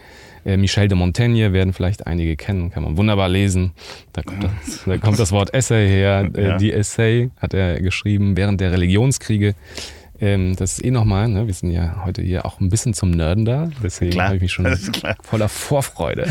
äh, 0.45 0.55
Michel 0.55 0.87
de 0.87 0.97
Montaigne, 0.97 1.51
werden 1.51 1.73
vielleicht 1.73 2.07
einige 2.07 2.37
kennen, 2.37 2.71
kann 2.71 2.83
man 2.83 2.95
wunderbar 2.95 3.27
lesen. 3.27 3.71
Da 4.13 4.21
kommt, 4.21 4.45
das, 4.45 4.83
da 4.85 4.97
kommt 4.97 5.19
das 5.19 5.33
Wort 5.33 5.53
Essay 5.53 5.89
her. 5.89 6.29
Äh. 6.33 6.57
Die 6.57 6.71
Essay 6.71 7.31
hat 7.37 7.53
er 7.53 7.81
geschrieben 7.81 8.37
während 8.37 8.61
der 8.61 8.71
Religionskriege. 8.71 9.55
Ähm, 10.21 10.55
das 10.55 10.73
ist 10.73 10.85
eh 10.85 10.91
nochmal, 10.91 11.27
ne? 11.27 11.47
wir 11.47 11.53
sind 11.53 11.71
ja 11.71 12.03
heute 12.05 12.21
hier 12.21 12.45
auch 12.45 12.59
ein 12.59 12.69
bisschen 12.69 12.93
zum 12.93 13.09
Nerden 13.09 13.43
da, 13.43 13.71
deswegen 13.83 14.21
habe 14.21 14.35
ich 14.35 14.41
mich 14.43 14.53
schon 14.53 14.67
voller 15.23 15.49
Vorfreude. 15.49 16.27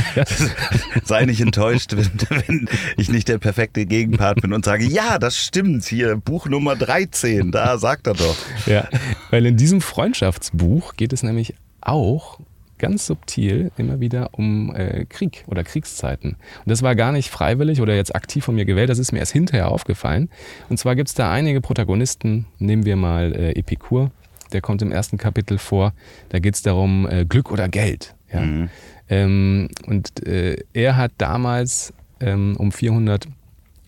Sei 1.05 1.25
nicht 1.25 1.41
enttäuscht, 1.41 1.97
wenn, 1.97 2.09
wenn, 2.47 2.69
ich 2.97 3.11
nicht 3.11 3.27
der 3.27 3.39
perfekte 3.39 3.87
Gegenpart 3.87 4.43
bin 4.43 4.53
und 4.53 4.65
sage, 4.65 4.85
ja, 4.85 5.19
das 5.19 5.37
stimmt, 5.37 5.85
hier 5.85 6.17
Buch 6.17 6.47
Nummer 6.47 6.77
13, 6.77 7.51
da 7.51 7.79
sagt 7.79 8.07
er 8.07 8.15
doch. 8.15 8.37
Ja, 8.67 8.89
weil 9.31 9.45
in 9.45 9.57
diesem 9.57 9.81
Freundschaftsbuch 9.81 10.95
geht 10.95 11.13
es 11.13 11.25
nämlich 11.25 11.55
auch 11.81 12.39
ganz 12.81 13.07
subtil 13.07 13.71
immer 13.77 14.01
wieder 14.01 14.31
um 14.33 14.75
äh, 14.75 15.05
Krieg 15.05 15.45
oder 15.47 15.63
Kriegszeiten. 15.63 16.31
Und 16.31 16.67
das 16.67 16.83
war 16.83 16.97
gar 16.97 17.13
nicht 17.13 17.31
freiwillig 17.31 17.81
oder 17.81 17.95
jetzt 17.95 18.15
aktiv 18.15 18.45
von 18.45 18.57
mir 18.57 18.65
gewählt, 18.65 18.89
das 18.89 18.99
ist 18.99 19.13
mir 19.13 19.21
erst 19.21 19.33
hinterher 19.33 19.71
aufgefallen. 19.71 20.29
Und 20.69 20.79
zwar 20.79 20.97
gibt 20.97 21.09
es 21.09 21.15
da 21.15 21.31
einige 21.31 21.61
Protagonisten, 21.61 22.47
nehmen 22.59 22.85
wir 22.85 22.97
mal 22.97 23.33
äh, 23.33 23.53
Epikur, 23.53 24.11
der 24.53 24.61
kommt 24.61 24.83
im 24.83 24.91
ersten 24.91 25.19
Kapitel 25.19 25.59
vor, 25.59 25.93
da 26.31 26.41
geht 26.41 26.55
es 26.57 26.63
darum, 26.63 27.09
äh, 27.09 27.25
Glück 27.25 27.53
oder 27.53 27.69
Geld. 27.69 28.17
Ja? 28.33 28.41
Mhm. 28.41 28.71
Ähm, 29.09 29.69
und 29.87 30.27
äh, 30.27 30.57
er 30.73 30.97
hat 30.97 31.13
damals 31.19 31.93
ähm, 32.21 32.57
um 32.59 32.73
400 32.73 33.27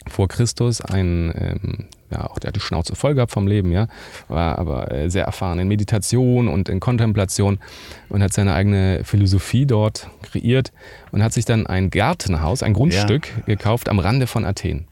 vor 0.08 0.28
Christus 0.28 0.80
ein 0.80 1.32
ähm, 1.36 1.86
ja, 2.12 2.26
auch 2.30 2.38
der 2.38 2.48
hat 2.48 2.56
die 2.56 2.60
Schnauze 2.60 2.94
voll 2.94 3.14
gehabt 3.14 3.32
vom 3.32 3.46
Leben, 3.46 3.72
ja, 3.72 3.88
war 4.28 4.58
aber 4.58 4.92
äh, 4.92 5.10
sehr 5.10 5.24
erfahren 5.24 5.58
in 5.58 5.68
Meditation 5.68 6.48
und 6.48 6.68
in 6.68 6.78
Kontemplation 6.78 7.58
und 8.08 8.22
hat 8.22 8.32
seine 8.32 8.54
eigene 8.54 9.00
Philosophie 9.04 9.66
dort 9.66 10.08
kreiert 10.22 10.72
und 11.10 11.22
hat 11.22 11.32
sich 11.32 11.44
dann 11.44 11.66
ein 11.66 11.90
Gartenhaus, 11.90 12.62
ein 12.62 12.74
Grundstück 12.74 13.28
ja. 13.28 13.42
gekauft 13.46 13.88
am 13.88 13.98
Rande 13.98 14.26
von 14.26 14.44
Athen 14.44 14.86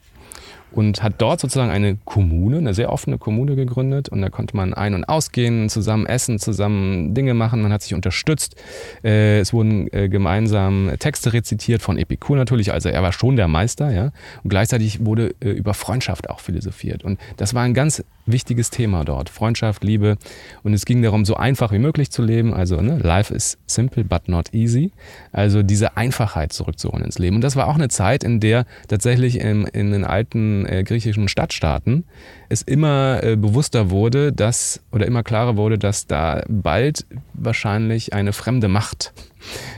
und 0.71 1.03
hat 1.03 1.15
dort 1.17 1.39
sozusagen 1.39 1.71
eine 1.71 1.97
Kommune, 2.05 2.57
eine 2.57 2.73
sehr 2.73 2.91
offene 2.91 3.17
Kommune 3.17 3.55
gegründet. 3.55 4.09
Und 4.09 4.21
da 4.21 4.29
konnte 4.29 4.55
man 4.55 4.73
ein- 4.73 4.93
und 4.93 5.05
ausgehen, 5.05 5.69
zusammen 5.69 6.05
essen, 6.05 6.39
zusammen 6.39 7.13
Dinge 7.13 7.33
machen, 7.33 7.61
man 7.61 7.73
hat 7.73 7.81
sich 7.81 7.93
unterstützt. 7.93 8.55
Äh, 9.03 9.39
es 9.39 9.53
wurden 9.53 9.91
äh, 9.93 10.09
gemeinsam 10.09 10.91
Texte 10.99 11.33
rezitiert 11.33 11.81
von 11.81 11.97
Epikur 11.97 12.37
natürlich, 12.37 12.71
also 12.71 12.89
er 12.89 13.03
war 13.03 13.11
schon 13.11 13.35
der 13.35 13.47
Meister, 13.47 13.91
ja, 13.91 14.11
und 14.43 14.49
gleichzeitig 14.49 15.05
wurde 15.05 15.35
äh, 15.41 15.49
über 15.49 15.73
Freundschaft 15.73 16.29
auch 16.29 16.39
philosophiert. 16.39 17.03
Und 17.03 17.19
das 17.37 17.53
war 17.53 17.63
ein 17.63 17.73
ganz 17.73 18.03
wichtiges 18.25 18.69
Thema 18.69 19.03
dort, 19.03 19.29
Freundschaft, 19.29 19.83
Liebe. 19.83 20.17
Und 20.63 20.73
es 20.73 20.85
ging 20.85 21.01
darum, 21.01 21.25
so 21.25 21.35
einfach 21.35 21.71
wie 21.71 21.79
möglich 21.79 22.11
zu 22.11 22.21
leben, 22.21 22.53
also 22.53 22.81
ne, 22.81 22.97
life 22.97 23.33
is 23.33 23.57
simple 23.65 24.03
but 24.03 24.27
not 24.27 24.53
easy, 24.53 24.91
also 25.31 25.63
diese 25.63 25.97
Einfachheit 25.97 26.53
zurückzuholen 26.53 27.05
ins 27.05 27.19
Leben. 27.19 27.37
Und 27.37 27.43
das 27.43 27.55
war 27.55 27.67
auch 27.67 27.75
eine 27.75 27.89
Zeit, 27.89 28.23
in 28.23 28.39
der 28.39 28.65
tatsächlich 28.87 29.39
in, 29.39 29.65
in 29.65 29.91
den 29.91 30.03
alten 30.03 30.60
äh, 30.65 30.83
griechischen 30.83 31.27
Stadtstaaten 31.27 32.05
es 32.49 32.61
immer 32.61 33.23
äh, 33.23 33.35
bewusster 33.35 33.89
wurde, 33.89 34.33
dass 34.33 34.81
oder 34.91 35.05
immer 35.05 35.23
klarer 35.23 35.57
wurde, 35.57 35.77
dass 35.77 36.07
da 36.07 36.43
bald 36.47 37.05
wahrscheinlich 37.33 38.13
eine 38.13 38.33
fremde 38.33 38.67
Macht 38.67 39.13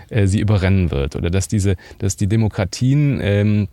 äh, 0.10 0.28
sie 0.28 0.40
überrennen 0.40 0.92
wird 0.92 1.16
oder 1.16 1.30
dass 1.30 1.48
diese, 1.48 1.76
dass 2.00 2.16
die 2.16 2.28
Demokratien 2.28 3.20
ähm, 3.22 3.68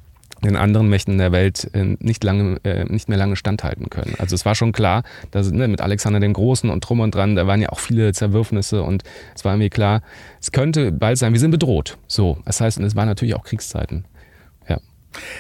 den 0.45 0.57
anderen 0.57 0.89
Mächten 0.89 1.19
der 1.19 1.33
Welt 1.33 1.71
äh, 1.75 1.97
nicht, 1.99 2.25
lange, 2.25 2.59
äh, 2.65 2.85
nicht 2.85 3.09
mehr 3.09 3.19
lange 3.19 3.37
standhalten 3.37 3.91
können. 3.91 4.15
Also 4.19 4.35
es 4.35 4.45
war 4.45 4.55
schon 4.55 4.73
klar, 4.73 5.03
dass 5.31 5.51
ne, 5.51 5.69
mit 5.69 5.81
Alexander 5.81 6.21
dem 6.21 6.33
Großen 6.33 6.71
und 6.71 6.81
drum 6.81 7.01
und 7.01 7.15
dran, 7.15 7.37
da 7.37 7.47
waren 7.47 7.61
ja 7.61 7.69
auch 7.71 7.79
viele 7.79 8.13
Zerwürfnisse 8.13 8.83
und 8.83 9.03
es 9.35 9.45
war 9.45 9.53
irgendwie 9.53 9.71
klar, 9.71 10.03
es 10.41 10.53
könnte 10.53 10.93
bald 10.93 11.19
sein, 11.19 11.33
wir 11.33 11.41
sind 11.41 11.51
bedroht. 11.51 11.99
So, 12.07 12.39
das 12.45 12.61
heißt, 12.61 12.79
und 12.79 12.85
es 12.85 12.97
waren 12.97 13.09
natürlich 13.09 13.35
auch 13.35 13.45
Kriegszeiten. 13.45 14.05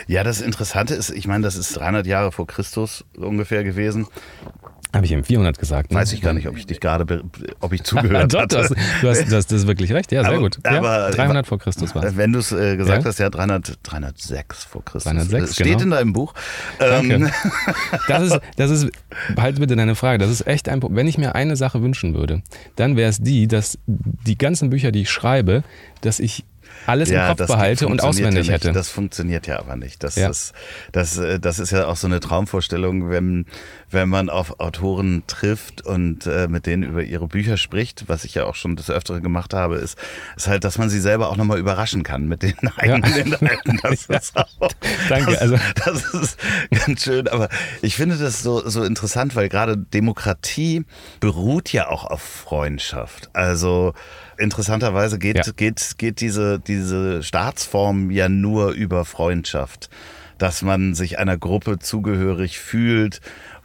Ja, 0.06 0.24
das 0.24 0.40
Interessante 0.40 0.94
ist, 0.94 1.10
ich 1.10 1.26
meine, 1.26 1.44
das 1.44 1.56
ist 1.56 1.76
300 1.76 2.06
Jahre 2.06 2.32
vor 2.32 2.46
Christus 2.46 3.04
ungefähr 3.16 3.64
gewesen. 3.64 4.06
Habe 4.92 5.06
ich 5.06 5.12
eben 5.12 5.22
400 5.22 5.56
gesagt. 5.56 5.92
Ne? 5.92 5.98
Weiß 5.98 6.12
ich 6.12 6.20
gar 6.20 6.32
nicht, 6.32 6.48
ob 6.48 6.56
ich 6.56 6.66
dich 6.66 6.80
gerade, 6.80 7.22
ob 7.60 7.72
ich 7.72 7.84
zugehört 7.84 8.34
habe. 8.34 8.48
du, 8.48 8.58
hast, 8.58 8.70
du, 9.02 9.08
hast, 9.08 9.28
das 9.30 9.52
ist 9.52 9.66
wirklich 9.68 9.92
recht. 9.92 10.10
Ja, 10.10 10.22
sehr 10.22 10.32
aber, 10.32 10.40
gut. 10.40 10.58
Ja, 10.64 10.78
aber, 10.78 11.10
300 11.12 11.46
vor 11.46 11.60
Christus 11.60 11.94
war 11.94 12.02
es. 12.02 12.16
Wenn 12.16 12.32
du 12.32 12.40
es 12.40 12.50
äh, 12.50 12.76
gesagt 12.76 13.04
ja? 13.04 13.08
hast, 13.08 13.18
ja, 13.20 13.30
300, 13.30 13.78
306 13.84 14.64
vor 14.64 14.84
Christus. 14.84 15.04
306, 15.12 15.42
das 15.42 15.54
steht 15.54 15.66
genau. 15.66 15.82
in 15.82 15.90
deinem 15.90 16.12
Buch. 16.12 16.34
Danke. 16.78 17.14
Ähm. 17.14 17.30
Das 18.08 18.22
ist, 18.22 18.40
das 18.56 18.70
ist, 18.70 18.90
halt 19.36 19.60
bitte 19.60 19.76
deine 19.76 19.94
Frage, 19.94 20.18
das 20.18 20.30
ist 20.30 20.46
echt 20.46 20.68
ein 20.68 20.82
Wenn 20.82 21.06
ich 21.06 21.18
mir 21.18 21.34
eine 21.34 21.54
Sache 21.54 21.82
wünschen 21.82 22.14
würde, 22.14 22.42
dann 22.74 22.96
wäre 22.96 23.10
es 23.10 23.18
die, 23.18 23.46
dass 23.46 23.78
die 23.86 24.36
ganzen 24.36 24.70
Bücher, 24.70 24.90
die 24.90 25.02
ich 25.02 25.10
schreibe, 25.10 25.62
dass 26.00 26.18
ich 26.18 26.44
alles 26.90 27.10
ja, 27.10 27.30
im 27.30 27.36
Kopf 27.36 27.46
behalte 27.46 27.86
und 27.86 28.02
auswendig 28.02 28.48
ja 28.48 28.54
hätte. 28.54 28.72
Das 28.72 28.88
funktioniert 28.88 29.46
ja 29.46 29.58
aber 29.58 29.76
nicht. 29.76 30.02
Das, 30.02 30.16
ja. 30.16 30.28
Ist, 30.28 30.52
das, 30.92 31.16
äh, 31.16 31.40
das 31.40 31.58
ist 31.58 31.70
ja 31.70 31.86
auch 31.86 31.96
so 31.96 32.06
eine 32.06 32.20
Traumvorstellung, 32.20 33.10
wenn, 33.10 33.46
wenn 33.90 34.08
man 34.08 34.28
auf 34.28 34.60
Autoren 34.60 35.22
trifft 35.26 35.82
und 35.82 36.26
äh, 36.26 36.48
mit 36.48 36.66
denen 36.66 36.82
über 36.82 37.02
ihre 37.02 37.28
Bücher 37.28 37.56
spricht, 37.56 38.08
was 38.08 38.24
ich 38.24 38.34
ja 38.34 38.44
auch 38.44 38.54
schon 38.54 38.76
des 38.76 38.90
Öfteren 38.90 39.22
gemacht 39.22 39.54
habe, 39.54 39.76
ist, 39.76 39.96
ist 40.36 40.48
halt, 40.48 40.64
dass 40.64 40.78
man 40.78 40.90
sie 40.90 41.00
selber 41.00 41.30
auch 41.30 41.36
nochmal 41.36 41.58
überraschen 41.58 42.02
kann 42.02 42.28
mit 42.28 42.42
den 42.42 42.56
eigenen 42.76 43.14
Inhalten. 43.14 43.80
Das 43.82 44.06
ist 44.06 44.36
auch, 44.36 44.72
Danke. 45.08 45.32
Das, 45.32 45.40
also. 45.40 45.56
das 45.84 46.14
ist 46.14 46.38
ganz 46.70 47.04
schön, 47.04 47.28
aber 47.28 47.48
ich 47.82 47.96
finde 47.96 48.16
das 48.16 48.42
so, 48.42 48.68
so 48.68 48.84
interessant, 48.84 49.36
weil 49.36 49.48
gerade 49.48 49.76
Demokratie 49.76 50.84
beruht 51.20 51.72
ja 51.72 51.88
auch 51.88 52.04
auf 52.04 52.20
Freundschaft. 52.22 53.30
Also 53.32 53.94
interessanterweise 54.40 55.18
geht, 55.18 55.46
ja. 55.46 55.52
geht, 55.54 55.94
geht 55.98 56.20
diese, 56.20 56.58
diese 56.58 57.22
Staatsform 57.22 58.10
ja 58.10 58.28
nur 58.28 58.72
über 58.72 59.04
Freundschaft. 59.04 59.90
Dass 60.38 60.62
man 60.62 60.94
sich 60.94 61.18
einer 61.18 61.36
Gruppe 61.36 61.78
zugehörig 61.78 62.58
fühlt 62.58 63.20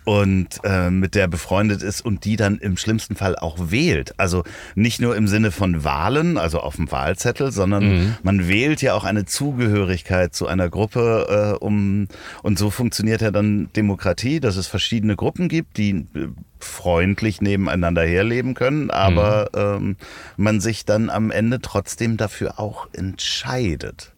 und 0.06 0.60
äh, 0.64 0.90
mit 0.90 1.16
der 1.16 1.28
befreundet 1.28 1.82
ist 1.82 2.02
und 2.02 2.26
die 2.26 2.36
dann 2.36 2.60
im 2.60 2.78
schlimmsten 2.78 3.16
Fall 3.16 3.36
auch 3.36 3.72
wählt. 3.72 4.14
Also 4.18 4.44
nicht 4.76 5.02
nur 5.02 5.16
im 5.16 5.28
Sinne 5.28 5.52
von 5.52 5.84
Wahlen, 5.84 6.38
also 6.38 6.60
auf 6.60 6.76
dem 6.76 6.92
Wahlzettel, 6.92 7.52
sondern 7.52 7.84
mhm. 7.84 8.16
man 8.24 8.48
wählt 8.48 8.82
ja 8.82 8.94
auch 8.94 9.04
eine 9.04 9.26
Zugehörigkeit 9.26 10.34
zu 10.34 10.48
einer 10.48 10.70
Gruppe, 10.70 11.56
äh, 11.60 11.64
um 11.64 12.08
und 12.44 12.60
so 12.60 12.70
funktioniert 12.70 13.22
ja 13.22 13.32
dann 13.32 13.70
Demokratie, 13.76 14.40
dass 14.40 14.56
es 14.56 14.68
verschiedene 14.68 15.16
Gruppen 15.16 15.50
gibt, 15.50 15.78
die 15.78 16.06
äh, 16.16 16.28
freundlich 16.60 17.42
nebeneinander 17.42 18.04
herleben 18.04 18.54
können, 18.54 18.92
aber 18.92 19.50
mhm. 19.54 19.88
ähm, 19.88 19.96
man 20.38 20.62
sich 20.62 20.86
dann 20.86 21.10
am 21.10 21.32
Ende 21.32 21.60
trotzdem 21.62 22.18
dafür 22.18 22.60
auch 22.60 22.88
entscheidet. 22.94 24.14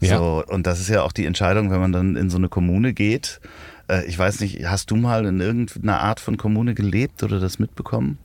Ja. 0.00 0.18
So, 0.18 0.42
und 0.46 0.66
das 0.66 0.80
ist 0.80 0.88
ja 0.88 1.02
auch 1.02 1.12
die 1.12 1.26
Entscheidung, 1.26 1.70
wenn 1.70 1.80
man 1.80 1.92
dann 1.92 2.16
in 2.16 2.30
so 2.30 2.38
eine 2.38 2.48
Kommune 2.48 2.94
geht. 2.94 3.40
Äh, 3.90 4.04
ich 4.06 4.18
weiß 4.18 4.40
nicht, 4.40 4.64
hast 4.66 4.90
du 4.90 4.96
mal 4.96 5.26
in 5.26 5.40
irgendeiner 5.40 6.00
Art 6.00 6.20
von 6.20 6.36
Kommune 6.36 6.74
gelebt 6.74 7.22
oder 7.22 7.40
das 7.40 7.58
mitbekommen? 7.58 8.18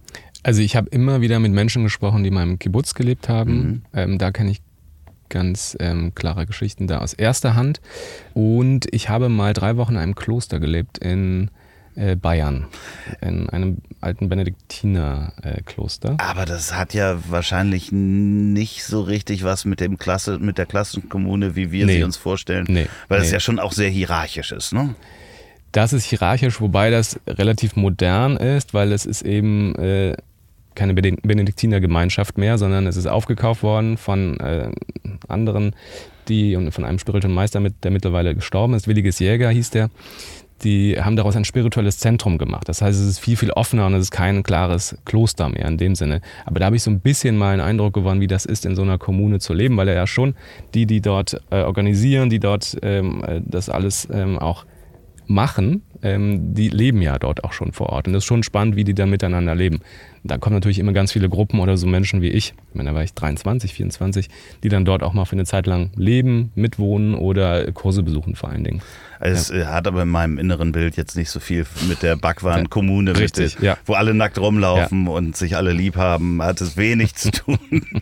Also 0.43 0.61
ich 0.61 0.75
habe 0.75 0.89
immer 0.89 1.21
wieder 1.21 1.39
mit 1.39 1.51
Menschen 1.51 1.83
gesprochen, 1.83 2.23
die 2.23 2.27
in 2.27 2.35
meinem 2.35 2.59
Kibbutz 2.59 2.93
gelebt 2.93 3.29
haben. 3.29 3.53
Mhm. 3.53 3.81
Ähm, 3.93 4.17
da 4.19 4.31
kenne 4.31 4.51
ich 4.51 4.61
ganz 5.29 5.75
ähm, 5.79 6.13
klare 6.13 6.45
Geschichten 6.45 6.85
da 6.87 6.99
aus 6.99 7.13
erster 7.13 7.55
Hand. 7.55 7.81
Und 8.33 8.85
ich 8.91 9.09
habe 9.09 9.27
mal 9.29 9.53
drei 9.53 9.75
Wochen 9.77 9.93
in 9.93 9.97
einem 9.97 10.15
Kloster 10.15 10.59
gelebt 10.59 10.99
in 10.99 11.49
äh, 11.95 12.15
Bayern, 12.15 12.67
in 13.21 13.49
einem 13.49 13.77
alten 14.01 14.29
Benediktinerkloster. 14.29 16.11
Äh, 16.11 16.23
Aber 16.23 16.45
das 16.45 16.75
hat 16.75 16.93
ja 16.93 17.17
wahrscheinlich 17.27 17.91
nicht 17.91 18.83
so 18.83 19.01
richtig 19.01 19.43
was 19.43 19.65
mit 19.65 19.79
dem 19.79 19.97
Klasse, 19.97 20.37
mit 20.37 20.59
der 20.59 20.67
Klassenkommune, 20.67 21.55
wie 21.55 21.71
wir 21.71 21.87
nee. 21.87 21.97
sie 21.97 22.03
uns 22.03 22.17
vorstellen, 22.17 22.65
nee. 22.69 22.87
weil 23.07 23.21
es 23.21 23.27
nee. 23.27 23.33
ja 23.33 23.39
schon 23.39 23.59
auch 23.59 23.71
sehr 23.71 23.89
hierarchisch 23.89 24.51
ist, 24.51 24.73
ne? 24.73 24.93
Das 25.75 25.91
ist 25.91 26.05
hierarchisch, 26.05 26.61
wobei 26.61 26.89
das 26.89 27.19
relativ 27.27 27.75
modern 27.75 28.37
ist, 28.37 28.73
weil 28.73 28.93
es 28.93 29.05
ist 29.05 29.23
eben 29.23 29.75
äh, 29.75 30.15
keine 30.73 30.93
Benediktinergemeinschaft 30.93 32.37
mehr, 32.37 32.57
sondern 32.57 32.87
es 32.87 32.95
ist 32.95 33.07
aufgekauft 33.07 33.61
worden 33.61 33.97
von 33.97 34.39
äh, 34.39 34.71
anderen, 35.27 35.75
die 36.29 36.55
und 36.55 36.71
von 36.71 36.85
einem 36.85 36.97
spirituellen 36.97 37.35
Meister, 37.35 37.59
mit, 37.59 37.83
der 37.83 37.91
mittlerweile 37.91 38.35
gestorben 38.35 38.73
ist, 38.73 38.87
Williges 38.87 39.19
Jäger 39.19 39.49
hieß 39.49 39.71
der 39.71 39.89
die 40.63 40.95
haben 40.97 41.17
daraus 41.17 41.35
ein 41.35 41.43
spirituelles 41.43 41.97
Zentrum 41.97 42.37
gemacht. 42.37 42.69
Das 42.69 42.81
heißt, 42.81 42.97
es 42.97 43.05
ist 43.05 43.19
viel, 43.19 43.35
viel 43.35 43.51
offener 43.51 43.87
und 43.87 43.93
es 43.95 44.03
ist 44.03 44.11
kein 44.11 44.41
klares 44.41 44.97
Kloster 45.03 45.49
mehr 45.49 45.65
in 45.65 45.77
dem 45.77 45.95
Sinne. 45.95 46.21
Aber 46.45 46.61
da 46.61 46.67
habe 46.67 46.77
ich 46.77 46.83
so 46.83 46.89
ein 46.89 47.01
bisschen 47.01 47.37
mal 47.37 47.51
einen 47.51 47.61
Eindruck 47.61 47.93
gewonnen, 47.93 48.21
wie 48.21 48.27
das 48.27 48.45
ist, 48.45 48.65
in 48.65 48.73
so 48.73 48.81
einer 48.81 48.97
Kommune 48.97 49.39
zu 49.39 49.53
leben, 49.53 49.75
weil 49.75 49.89
ja 49.89 50.07
schon 50.07 50.33
die, 50.73 50.85
die 50.85 51.01
dort 51.01 51.41
äh, 51.49 51.63
organisieren, 51.63 52.29
die 52.29 52.39
dort 52.39 52.77
ähm, 52.83 53.21
äh, 53.27 53.41
das 53.43 53.69
alles 53.69 54.07
ähm, 54.09 54.39
auch 54.39 54.65
machen, 55.27 55.83
die 56.01 56.69
leben 56.69 57.01
ja 57.01 57.17
dort 57.17 57.43
auch 57.43 57.53
schon 57.53 57.71
vor 57.71 57.89
Ort. 57.89 58.07
Und 58.07 58.13
das 58.13 58.23
ist 58.23 58.27
schon 58.27 58.43
spannend, 58.43 58.75
wie 58.75 58.83
die 58.83 58.93
da 58.93 59.05
miteinander 59.05 59.55
leben. 59.55 59.79
Da 60.23 60.39
kommen 60.39 60.55
natürlich 60.55 60.79
immer 60.79 60.93
ganz 60.93 61.11
viele 61.11 61.29
Gruppen 61.29 61.59
oder 61.59 61.77
so 61.77 61.85
Menschen 61.85 62.21
wie 62.21 62.29
ich, 62.29 62.55
ich 62.69 62.75
meine, 62.75 62.89
da 62.89 62.95
war 62.95 63.03
ich 63.03 63.13
23, 63.13 63.73
24, 63.73 64.29
die 64.63 64.69
dann 64.69 64.83
dort 64.83 65.03
auch 65.03 65.13
mal 65.13 65.25
für 65.25 65.33
eine 65.33 65.45
Zeit 65.45 65.67
lang 65.67 65.91
leben, 65.95 66.51
mitwohnen 66.55 67.13
oder 67.13 67.71
Kurse 67.71 68.01
besuchen 68.01 68.35
vor 68.35 68.49
allen 68.49 68.63
Dingen. 68.63 68.81
Es 69.19 69.49
ja. 69.49 69.67
hat 69.67 69.87
aber 69.87 70.03
in 70.03 70.09
meinem 70.09 70.37
inneren 70.37 70.71
Bild 70.71 70.97
jetzt 70.97 71.15
nicht 71.15 71.29
so 71.29 71.39
viel 71.39 71.65
mit 71.87 72.03
der 72.03 72.15
Backwaren-Kommune, 72.15 73.17
Richtig, 73.17 73.57
ja. 73.61 73.77
wo 73.85 73.93
alle 73.93 74.13
nackt 74.13 74.37
rumlaufen 74.37 75.05
ja. 75.05 75.11
und 75.11 75.37
sich 75.37 75.55
alle 75.55 75.71
lieb 75.71 75.95
haben, 75.95 76.41
hat 76.41 76.59
es 76.61 76.75
wenig 76.75 77.15
zu 77.15 77.31
tun. 77.31 77.57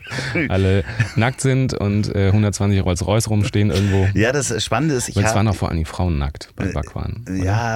alle 0.50 0.84
nackt 1.16 1.42
sind 1.42 1.74
und 1.74 2.14
äh, 2.16 2.28
120 2.28 2.84
Rolls-Royce 2.84 3.30
rumstehen 3.30 3.70
irgendwo. 3.70 4.08
Ja, 4.14 4.32
das 4.32 4.64
Spannende 4.64 4.96
ist, 4.96 5.10
ich. 5.10 5.18
Es 5.18 5.36
waren 5.36 5.48
auch 5.48 5.56
vor 5.56 5.70
allem 5.70 5.86
Frauen 5.86 6.18
nackt 6.18 6.50
bei 6.56 6.66
äh, 6.66 6.74
Backwaren. 6.74 7.26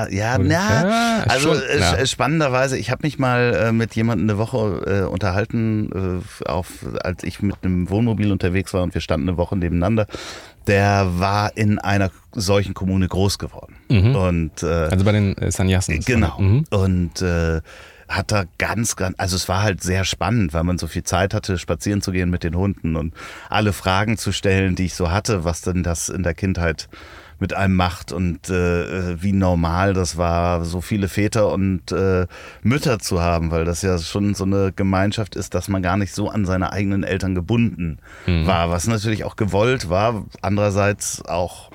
Ja, 0.09 0.37
ja, 0.37 0.37
na, 0.37 1.23
also 1.27 1.53
schon, 1.53 1.63
äh, 1.63 2.05
spannenderweise, 2.05 2.77
ich 2.77 2.91
habe 2.91 3.01
mich 3.03 3.19
mal 3.19 3.53
äh, 3.55 3.71
mit 3.71 3.95
jemandem 3.95 4.29
eine 4.29 4.37
Woche 4.37 5.03
äh, 5.05 5.11
unterhalten, 5.11 6.21
äh, 6.43 6.47
auf, 6.47 6.85
als 7.03 7.23
ich 7.23 7.41
mit 7.41 7.55
einem 7.63 7.89
Wohnmobil 7.89 8.31
unterwegs 8.31 8.73
war 8.73 8.83
und 8.83 8.93
wir 8.93 9.01
standen 9.01 9.29
eine 9.29 9.37
Woche 9.37 9.55
nebeneinander 9.55 10.07
der 10.67 11.07
war 11.17 11.55
in 11.55 11.79
einer 11.79 12.11
solchen 12.33 12.73
Kommune 12.73 13.07
groß 13.07 13.39
geworden. 13.39 13.77
Mhm. 13.89 14.15
Und, 14.15 14.63
äh, 14.63 14.65
also 14.65 15.05
bei 15.05 15.13
den 15.13 15.37
äh, 15.37 15.51
Sanyasen. 15.51 16.01
Genau. 16.01 16.37
Mhm. 16.39 16.65
Und 16.69 17.21
äh, 17.21 17.61
hat 18.07 18.31
da 18.31 18.45
ganz, 18.57 18.95
ganz, 18.95 19.15
also 19.17 19.35
es 19.35 19.49
war 19.49 19.63
halt 19.63 19.83
sehr 19.83 20.05
spannend, 20.05 20.53
weil 20.53 20.63
man 20.63 20.77
so 20.77 20.87
viel 20.87 21.03
Zeit 21.03 21.33
hatte, 21.33 21.57
spazieren 21.57 22.01
zu 22.01 22.11
gehen 22.11 22.29
mit 22.29 22.43
den 22.43 22.55
Hunden 22.55 22.95
und 22.95 23.13
alle 23.49 23.73
Fragen 23.73 24.17
zu 24.17 24.31
stellen, 24.31 24.75
die 24.75 24.85
ich 24.85 24.95
so 24.95 25.11
hatte, 25.11 25.43
was 25.43 25.61
denn 25.61 25.83
das 25.83 26.09
in 26.09 26.23
der 26.23 26.33
Kindheit 26.33 26.87
mit 27.39 27.53
einem 27.53 27.75
macht 27.75 28.11
und 28.11 28.49
äh, 28.49 29.21
wie 29.21 29.33
normal 29.33 29.93
das 29.93 30.17
war, 30.17 30.65
so 30.65 30.81
viele 30.81 31.07
Väter 31.07 31.51
und 31.51 31.91
äh, 31.91 32.27
Mütter 32.63 32.99
zu 32.99 33.21
haben, 33.21 33.51
weil 33.51 33.65
das 33.65 33.81
ja 33.81 33.97
schon 33.99 34.33
so 34.33 34.43
eine 34.43 34.71
Gemeinschaft 34.75 35.35
ist, 35.35 35.53
dass 35.53 35.67
man 35.67 35.81
gar 35.81 35.97
nicht 35.97 36.13
so 36.13 36.29
an 36.29 36.45
seine 36.45 36.71
eigenen 36.71 37.03
Eltern 37.03 37.35
gebunden 37.35 37.99
mhm. 38.25 38.47
war, 38.47 38.69
was 38.69 38.87
natürlich 38.87 39.23
auch 39.23 39.35
gewollt 39.35 39.89
war, 39.89 40.25
andererseits 40.41 41.23
auch 41.25 41.71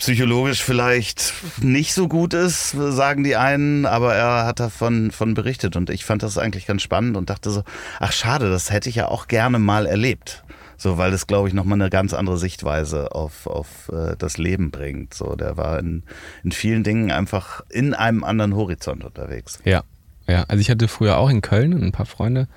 psychologisch 0.00 0.62
vielleicht 0.62 1.34
nicht 1.60 1.92
so 1.92 2.08
gut 2.08 2.32
ist, 2.32 2.70
sagen 2.70 3.22
die 3.22 3.36
einen, 3.36 3.84
aber 3.84 4.14
er 4.14 4.46
hat 4.46 4.58
davon 4.58 5.10
von 5.10 5.34
berichtet 5.34 5.76
und 5.76 5.90
ich 5.90 6.06
fand 6.06 6.22
das 6.22 6.38
eigentlich 6.38 6.66
ganz 6.66 6.82
spannend 6.82 7.18
und 7.18 7.28
dachte 7.28 7.50
so, 7.50 7.64
ach 8.00 8.12
schade, 8.12 8.50
das 8.50 8.70
hätte 8.70 8.88
ich 8.88 8.96
ja 8.96 9.08
auch 9.08 9.28
gerne 9.28 9.58
mal 9.58 9.86
erlebt. 9.86 10.42
So, 10.80 10.96
weil 10.96 11.12
es, 11.12 11.26
glaube 11.26 11.46
ich, 11.46 11.52
nochmal 11.52 11.78
eine 11.78 11.90
ganz 11.90 12.14
andere 12.14 12.38
Sichtweise 12.38 13.14
auf, 13.14 13.46
auf 13.46 13.90
äh, 13.92 14.16
das 14.16 14.38
Leben 14.38 14.70
bringt. 14.70 15.12
So, 15.12 15.36
der 15.36 15.58
war 15.58 15.78
in, 15.78 16.04
in 16.42 16.52
vielen 16.52 16.84
Dingen 16.84 17.10
einfach 17.10 17.60
in 17.68 17.92
einem 17.92 18.24
anderen 18.24 18.56
Horizont 18.56 19.04
unterwegs. 19.04 19.58
Ja, 19.66 19.82
ja. 20.26 20.46
Also 20.48 20.62
ich 20.62 20.70
hatte 20.70 20.88
früher 20.88 21.18
auch 21.18 21.28
in 21.28 21.42
Köln 21.42 21.74
ein 21.74 21.92
paar 21.92 22.06
Freunde 22.06 22.48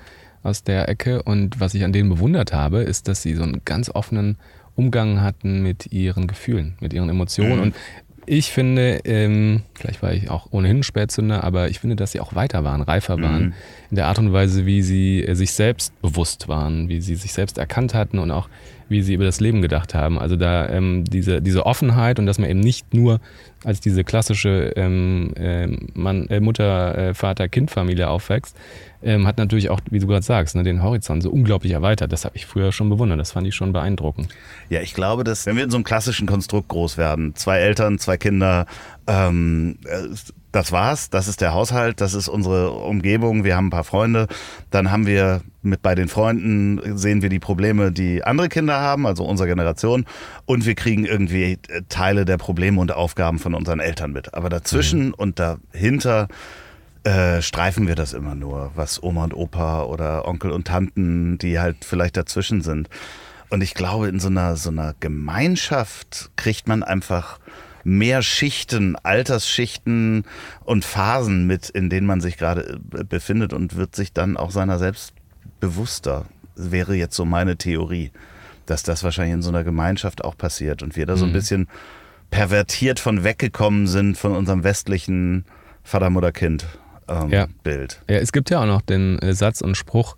aus 0.42 0.64
der 0.64 0.88
Ecke 0.88 1.22
und 1.22 1.60
was 1.60 1.74
ich 1.74 1.84
an 1.84 1.92
denen 1.92 2.08
bewundert 2.08 2.54
habe, 2.54 2.78
ist, 2.78 3.08
dass 3.08 3.20
sie 3.20 3.34
so 3.34 3.42
einen 3.42 3.60
ganz 3.66 3.90
offenen 3.90 4.38
Umgang 4.74 5.20
hatten 5.20 5.62
mit 5.62 5.92
ihren 5.92 6.26
Gefühlen, 6.26 6.78
mit 6.80 6.94
ihren 6.94 7.10
Emotionen. 7.10 7.56
Mhm. 7.56 7.62
Und 7.62 7.74
ich 8.26 8.52
finde, 8.52 9.00
ähm, 9.04 9.62
vielleicht 9.74 10.02
war 10.02 10.12
ich 10.12 10.30
auch 10.30 10.48
ohnehin 10.50 10.82
Spätzünder, 10.82 11.44
aber 11.44 11.68
ich 11.68 11.80
finde, 11.80 11.96
dass 11.96 12.12
sie 12.12 12.20
auch 12.20 12.34
weiter 12.34 12.64
waren, 12.64 12.82
reifer 12.82 13.20
waren, 13.20 13.46
mhm. 13.46 13.52
in 13.90 13.96
der 13.96 14.06
Art 14.06 14.18
und 14.18 14.32
Weise, 14.32 14.66
wie 14.66 14.82
sie 14.82 15.24
äh, 15.24 15.34
sich 15.34 15.52
selbst 15.52 15.98
bewusst 16.00 16.48
waren, 16.48 16.88
wie 16.88 17.00
sie 17.00 17.14
sich 17.14 17.32
selbst 17.32 17.58
erkannt 17.58 17.94
hatten 17.94 18.18
und 18.18 18.30
auch 18.30 18.48
wie 18.88 19.02
sie 19.02 19.14
über 19.14 19.24
das 19.24 19.40
Leben 19.40 19.62
gedacht 19.62 19.94
haben. 19.94 20.18
Also 20.18 20.36
da 20.36 20.68
ähm, 20.68 21.04
diese, 21.04 21.40
diese 21.40 21.66
Offenheit 21.66 22.18
und 22.18 22.26
dass 22.26 22.38
man 22.38 22.50
eben 22.50 22.60
nicht 22.60 22.92
nur 22.94 23.20
als 23.64 23.80
diese 23.80 24.04
klassische 24.04 24.72
ähm, 24.76 25.32
äh, 25.36 25.66
Mann, 25.94 26.26
äh, 26.28 26.40
Mutter, 26.40 26.96
äh, 26.96 27.14
Vater, 27.14 27.48
Kind-Familie 27.48 28.08
aufwächst, 28.08 28.56
ähm, 29.02 29.26
hat 29.26 29.38
natürlich 29.38 29.70
auch, 29.70 29.80
wie 29.90 29.98
du 29.98 30.06
gerade 30.06 30.24
sagst, 30.24 30.54
ne, 30.56 30.62
den 30.62 30.82
Horizont 30.82 31.22
so 31.22 31.30
unglaublich 31.30 31.72
erweitert. 31.72 32.12
Das 32.12 32.24
habe 32.24 32.36
ich 32.36 32.46
früher 32.46 32.72
schon 32.72 32.88
bewundert. 32.88 33.18
Das 33.20 33.32
fand 33.32 33.46
ich 33.46 33.54
schon 33.54 33.72
beeindruckend. 33.72 34.28
Ja, 34.70 34.80
ich 34.80 34.94
glaube, 34.94 35.24
dass 35.24 35.46
wenn 35.46 35.56
wir 35.56 35.64
in 35.64 35.70
so 35.70 35.76
einem 35.76 35.84
klassischen 35.84 36.26
Konstrukt 36.26 36.68
groß 36.68 36.96
werden, 36.96 37.34
zwei 37.34 37.58
Eltern, 37.58 37.98
zwei 37.98 38.16
Kinder, 38.16 38.66
ähm, 39.06 39.78
äh, 39.84 40.08
das 40.52 40.72
war's, 40.72 41.10
das 41.10 41.28
ist 41.28 41.40
der 41.40 41.52
Haushalt, 41.52 42.00
das 42.00 42.14
ist 42.14 42.28
unsere 42.28 42.70
Umgebung, 42.70 43.44
wir 43.44 43.56
haben 43.56 43.66
ein 43.66 43.70
paar 43.70 43.84
Freunde, 43.84 44.28
dann 44.70 44.90
haben 44.90 45.06
wir 45.06 45.42
mit 45.64 45.82
bei 45.82 45.94
den 45.94 46.08
Freunden 46.08 46.96
sehen 46.96 47.22
wir 47.22 47.28
die 47.28 47.38
Probleme, 47.38 47.92
die 47.92 48.24
andere 48.24 48.48
Kinder 48.48 48.80
haben, 48.80 49.06
also 49.06 49.24
unsere 49.24 49.48
Generation, 49.48 50.04
und 50.46 50.66
wir 50.66 50.74
kriegen 50.74 51.04
irgendwie 51.04 51.58
äh, 51.68 51.82
Teile 51.88 52.24
der 52.24 52.38
Probleme 52.38 52.80
und 52.80 52.92
Aufgaben 52.92 53.38
von 53.38 53.54
unseren 53.54 53.80
Eltern 53.80 54.12
mit. 54.12 54.34
Aber 54.34 54.48
dazwischen 54.48 55.08
mhm. 55.08 55.14
und 55.14 55.38
dahinter 55.38 56.28
äh, 57.04 57.42
streifen 57.42 57.86
wir 57.86 57.94
das 57.94 58.12
immer 58.12 58.34
nur, 58.34 58.72
was 58.74 59.02
Oma 59.02 59.24
und 59.24 59.34
Opa 59.34 59.84
oder 59.84 60.26
Onkel 60.26 60.50
und 60.50 60.66
Tanten, 60.66 61.38
die 61.38 61.58
halt 61.58 61.84
vielleicht 61.84 62.16
dazwischen 62.16 62.62
sind. 62.62 62.88
Und 63.50 63.62
ich 63.62 63.74
glaube, 63.74 64.08
in 64.08 64.20
so 64.20 64.28
einer, 64.28 64.56
so 64.56 64.70
einer 64.70 64.94
Gemeinschaft 65.00 66.30
kriegt 66.36 66.66
man 66.66 66.82
einfach 66.82 67.38
mehr 67.84 68.22
Schichten, 68.22 68.96
Altersschichten 69.02 70.24
und 70.64 70.84
Phasen 70.84 71.46
mit, 71.46 71.68
in 71.68 71.90
denen 71.90 72.06
man 72.06 72.20
sich 72.20 72.38
gerade 72.38 72.80
äh, 72.96 73.04
befindet 73.04 73.52
und 73.52 73.76
wird 73.76 73.94
sich 73.94 74.12
dann 74.12 74.36
auch 74.36 74.50
seiner 74.50 74.78
selbst 74.78 75.12
bewusster. 75.60 76.26
Wäre 76.56 76.94
jetzt 76.94 77.16
so 77.16 77.24
meine 77.24 77.56
Theorie, 77.56 78.10
dass 78.66 78.82
das 78.82 79.02
wahrscheinlich 79.04 79.34
in 79.34 79.42
so 79.42 79.50
einer 79.50 79.64
Gemeinschaft 79.64 80.24
auch 80.24 80.36
passiert 80.36 80.82
und 80.82 80.96
wir 80.96 81.06
da 81.06 81.16
so 81.16 81.24
ein 81.24 81.30
mhm. 81.30 81.34
bisschen 81.34 81.68
pervertiert 82.30 83.00
von 83.00 83.24
weggekommen 83.24 83.86
sind 83.86 84.18
von 84.18 84.32
unserem 84.32 84.64
westlichen 84.64 85.44
Vater, 85.82 86.10
Mutter, 86.10 86.32
Kind 86.32 86.66
ähm, 87.08 87.30
ja. 87.30 87.46
Bild. 87.62 88.00
Ja, 88.08 88.16
es 88.16 88.32
gibt 88.32 88.50
ja 88.50 88.62
auch 88.62 88.66
noch 88.66 88.80
den 88.80 89.18
äh, 89.18 89.34
Satz 89.34 89.60
und 89.60 89.76
Spruch, 89.76 90.16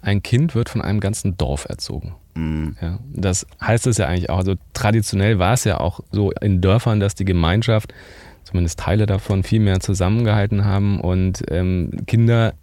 ein 0.00 0.22
Kind 0.22 0.54
wird 0.54 0.68
von 0.68 0.80
einem 0.80 1.00
ganzen 1.00 1.36
Dorf 1.36 1.66
erzogen. 1.68 2.14
Mhm. 2.34 2.76
Ja, 2.80 2.98
das 3.12 3.46
heißt 3.60 3.86
es 3.86 3.98
ja 3.98 4.06
eigentlich 4.06 4.30
auch. 4.30 4.38
Also 4.38 4.54
traditionell 4.72 5.38
war 5.38 5.54
es 5.54 5.64
ja 5.64 5.78
auch 5.78 6.00
so 6.12 6.30
in 6.30 6.60
Dörfern, 6.60 7.00
dass 7.00 7.14
die 7.14 7.24
Gemeinschaft, 7.24 7.92
zumindest 8.44 8.78
Teile 8.78 9.06
davon, 9.06 9.42
viel 9.42 9.60
mehr 9.60 9.80
zusammengehalten 9.80 10.64
haben 10.64 11.00
und 11.00 11.42
ähm, 11.50 11.90
Kinder 12.06 12.54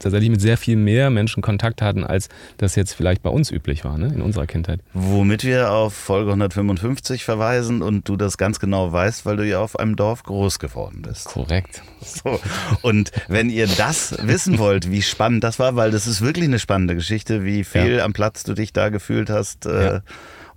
tatsächlich 0.00 0.30
mit 0.30 0.40
sehr 0.40 0.56
viel 0.56 0.76
mehr 0.76 1.10
Menschen 1.10 1.42
Kontakt 1.42 1.82
hatten, 1.82 2.04
als 2.04 2.28
das 2.56 2.74
jetzt 2.74 2.94
vielleicht 2.94 3.22
bei 3.22 3.30
uns 3.30 3.50
üblich 3.50 3.84
war, 3.84 3.98
ne? 3.98 4.12
in 4.12 4.22
unserer 4.22 4.46
Kindheit. 4.46 4.80
Womit 4.92 5.44
wir 5.44 5.70
auf 5.70 5.94
Folge 5.94 6.30
155 6.30 7.24
verweisen 7.24 7.82
und 7.82 8.08
du 8.08 8.16
das 8.16 8.36
ganz 8.36 8.58
genau 8.58 8.92
weißt, 8.92 9.24
weil 9.26 9.36
du 9.36 9.46
ja 9.46 9.60
auf 9.60 9.78
einem 9.78 9.96
Dorf 9.96 10.22
groß 10.24 10.58
geworden 10.58 11.02
bist. 11.02 11.26
Korrekt. 11.26 11.82
So. 12.02 12.40
Und 12.82 13.12
wenn 13.28 13.50
ihr 13.50 13.66
das 13.66 14.16
wissen 14.22 14.58
wollt, 14.58 14.90
wie 14.90 15.02
spannend 15.02 15.44
das 15.44 15.58
war, 15.58 15.76
weil 15.76 15.90
das 15.90 16.06
ist 16.06 16.22
wirklich 16.22 16.46
eine 16.46 16.58
spannende 16.58 16.94
Geschichte, 16.94 17.44
wie 17.44 17.62
viel 17.62 17.96
ja. 17.96 18.04
am 18.04 18.14
Platz 18.14 18.42
du 18.42 18.54
dich 18.54 18.72
da 18.72 18.88
gefühlt 18.88 19.28
hast. 19.28 19.66
Äh, 19.66 19.84
ja 19.84 20.02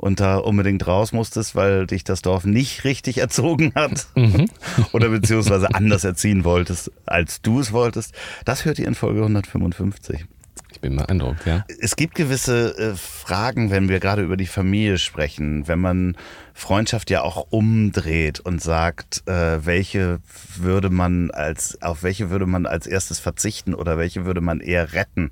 und 0.03 0.19
da 0.19 0.35
unbedingt 0.35 0.85
raus 0.85 1.13
musstest, 1.13 1.55
weil 1.55 1.87
dich 1.87 2.03
das 2.03 2.21
Dorf 2.21 2.43
nicht 2.43 2.83
richtig 2.83 3.19
erzogen 3.19 3.71
hat 3.73 4.07
mhm. 4.15 4.49
oder 4.91 5.07
beziehungsweise 5.07 5.73
anders 5.73 6.03
erziehen 6.03 6.43
wolltest, 6.43 6.91
als 7.05 7.41
du 7.41 7.61
es 7.61 7.71
wolltest. 7.71 8.13
Das 8.43 8.65
hört 8.65 8.79
ihr 8.79 8.87
in 8.87 8.95
Folge 8.95 9.21
155. 9.21 10.25
Ich 10.73 10.81
bin 10.81 10.97
beeindruckt, 10.97 11.45
ja. 11.45 11.63
Es 11.79 11.95
gibt 11.95 12.15
gewisse 12.15 12.77
äh, 12.77 12.95
Fragen, 12.95 13.71
wenn 13.71 13.87
wir 13.87 14.01
gerade 14.01 14.23
über 14.23 14.35
die 14.35 14.45
Familie 14.45 14.97
sprechen, 14.97 15.69
wenn 15.69 15.79
man 15.79 16.17
Freundschaft 16.53 17.09
ja 17.09 17.21
auch 17.21 17.47
umdreht 17.51 18.41
und 18.41 18.61
sagt, 18.61 19.23
äh, 19.27 19.65
welche 19.65 20.19
würde 20.57 20.89
man 20.89 21.31
als, 21.31 21.81
auf 21.81 22.03
welche 22.03 22.29
würde 22.29 22.45
man 22.45 22.65
als 22.65 22.87
erstes 22.87 23.19
verzichten 23.19 23.73
oder 23.73 23.97
welche 23.97 24.25
würde 24.25 24.41
man 24.41 24.59
eher 24.59 24.91
retten. 24.91 25.31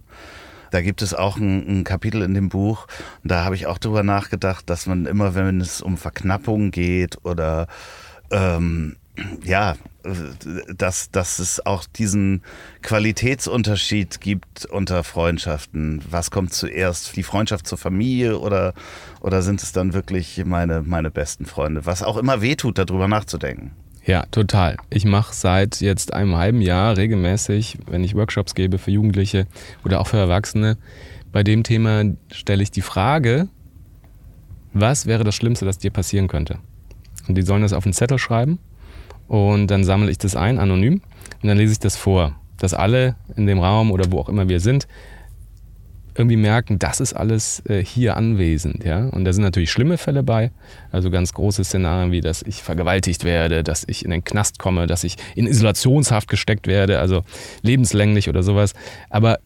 Da 0.71 0.81
gibt 0.81 1.01
es 1.01 1.13
auch 1.13 1.37
ein, 1.37 1.81
ein 1.81 1.83
Kapitel 1.83 2.21
in 2.23 2.33
dem 2.33 2.49
Buch, 2.49 2.87
da 3.23 3.45
habe 3.45 3.55
ich 3.55 3.67
auch 3.67 3.77
drüber 3.77 4.03
nachgedacht, 4.03 4.69
dass 4.69 4.87
man 4.87 5.05
immer, 5.05 5.35
wenn 5.35 5.61
es 5.61 5.81
um 5.81 5.97
Verknappung 5.97 6.71
geht 6.71 7.23
oder 7.23 7.67
ähm, 8.31 8.95
ja, 9.43 9.75
dass, 10.75 11.11
dass 11.11 11.39
es 11.39 11.63
auch 11.65 11.85
diesen 11.85 12.41
Qualitätsunterschied 12.81 14.21
gibt 14.21 14.65
unter 14.65 15.03
Freundschaften. 15.03 16.01
Was 16.09 16.31
kommt 16.31 16.53
zuerst? 16.53 17.15
Die 17.15 17.23
Freundschaft 17.23 17.67
zur 17.67 17.77
Familie 17.77 18.39
oder, 18.39 18.73
oder 19.19 19.41
sind 19.41 19.61
es 19.61 19.73
dann 19.73 19.93
wirklich 19.93 20.41
meine, 20.45 20.81
meine 20.81 21.11
besten 21.11 21.45
Freunde? 21.45 21.85
Was 21.85 22.03
auch 22.03 22.17
immer 22.17 22.41
wehtut, 22.41 22.77
darüber 22.77 23.07
nachzudenken. 23.07 23.71
Ja, 24.05 24.25
total. 24.31 24.77
Ich 24.89 25.05
mache 25.05 25.33
seit 25.33 25.79
jetzt 25.79 26.13
einem 26.13 26.35
halben 26.35 26.61
Jahr 26.61 26.97
regelmäßig, 26.97 27.77
wenn 27.87 28.03
ich 28.03 28.15
Workshops 28.15 28.55
gebe 28.55 28.79
für 28.79 28.91
Jugendliche 28.91 29.45
oder 29.85 30.01
auch 30.01 30.07
für 30.07 30.17
Erwachsene, 30.17 30.77
bei 31.31 31.43
dem 31.43 31.63
Thema 31.63 32.03
stelle 32.31 32.63
ich 32.63 32.71
die 32.71 32.81
Frage, 32.81 33.47
was 34.73 35.05
wäre 35.05 35.23
das 35.23 35.35
Schlimmste, 35.35 35.65
das 35.65 35.77
dir 35.77 35.91
passieren 35.91 36.27
könnte? 36.27 36.57
Und 37.27 37.35
die 37.35 37.43
sollen 37.43 37.61
das 37.61 37.73
auf 37.73 37.85
einen 37.85 37.93
Zettel 37.93 38.17
schreiben 38.17 38.59
und 39.27 39.67
dann 39.67 39.83
sammle 39.83 40.11
ich 40.11 40.17
das 40.17 40.35
ein, 40.35 40.59
anonym, 40.59 41.01
und 41.41 41.47
dann 41.47 41.57
lese 41.57 41.73
ich 41.73 41.79
das 41.79 41.95
vor, 41.95 42.35
dass 42.57 42.73
alle 42.73 43.15
in 43.35 43.47
dem 43.47 43.59
Raum 43.59 43.91
oder 43.91 44.11
wo 44.11 44.19
auch 44.19 44.29
immer 44.29 44.49
wir 44.49 44.59
sind, 44.59 44.87
irgendwie 46.15 46.35
merken, 46.35 46.77
das 46.77 46.99
ist 46.99 47.13
alles 47.13 47.63
äh, 47.67 47.83
hier 47.83 48.17
anwesend. 48.17 48.83
Ja? 48.83 49.07
Und 49.07 49.25
da 49.25 49.33
sind 49.33 49.43
natürlich 49.43 49.71
schlimme 49.71 49.97
Fälle 49.97 50.23
bei, 50.23 50.51
also 50.91 51.09
ganz 51.09 51.33
große 51.33 51.63
Szenarien 51.63 52.11
wie, 52.11 52.21
dass 52.21 52.41
ich 52.41 52.63
vergewaltigt 52.63 53.23
werde, 53.23 53.63
dass 53.63 53.85
ich 53.87 54.03
in 54.03 54.11
den 54.11 54.23
Knast 54.23 54.59
komme, 54.59 54.87
dass 54.87 55.03
ich 55.03 55.15
in 55.35 55.47
Isolationshaft 55.47 56.27
gesteckt 56.27 56.67
werde, 56.67 56.99
also 56.99 57.23
lebenslänglich 57.61 58.29
oder 58.29 58.43
sowas. 58.43 58.73
Aber 59.09 59.39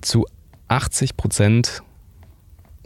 zu 0.00 0.26
80 0.68 1.16
Prozent, 1.16 1.82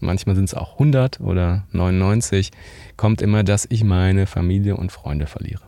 manchmal 0.00 0.34
sind 0.34 0.44
es 0.44 0.54
auch 0.54 0.74
100 0.74 1.20
oder 1.20 1.64
99, 1.72 2.50
kommt 2.96 3.20
immer, 3.20 3.44
dass 3.44 3.66
ich 3.68 3.84
meine 3.84 4.26
Familie 4.26 4.76
und 4.76 4.90
Freunde 4.90 5.26
verliere. 5.26 5.62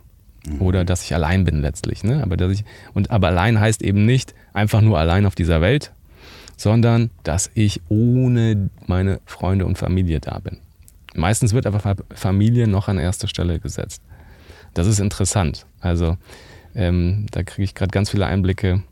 Mhm. 0.46 0.62
Oder 0.62 0.84
dass 0.84 1.02
ich 1.04 1.14
allein 1.14 1.44
bin 1.44 1.60
letztlich. 1.60 2.04
Ne? 2.04 2.22
Aber, 2.22 2.36
dass 2.36 2.52
ich, 2.52 2.64
und, 2.94 3.10
aber 3.10 3.28
allein 3.28 3.60
heißt 3.60 3.82
eben 3.82 4.06
nicht 4.06 4.34
einfach 4.52 4.80
nur 4.80 4.98
allein 4.98 5.26
auf 5.26 5.34
dieser 5.34 5.60
Welt, 5.60 5.92
sondern 6.60 7.08
dass 7.22 7.50
ich 7.54 7.80
ohne 7.88 8.68
meine 8.86 9.20
Freunde 9.24 9.64
und 9.64 9.78
Familie 9.78 10.20
da 10.20 10.40
bin. 10.40 10.58
Meistens 11.14 11.54
wird 11.54 11.64
aber 11.64 11.96
Familie 12.14 12.68
noch 12.68 12.86
an 12.88 12.98
erster 12.98 13.28
Stelle 13.28 13.58
gesetzt. 13.60 14.02
Das 14.74 14.86
ist 14.86 15.00
interessant. 15.00 15.64
Also 15.80 16.18
ähm, 16.74 17.24
da 17.30 17.44
kriege 17.44 17.64
ich 17.64 17.74
gerade 17.74 17.92
ganz 17.92 18.10
viele 18.10 18.26
Einblicke 18.26 18.82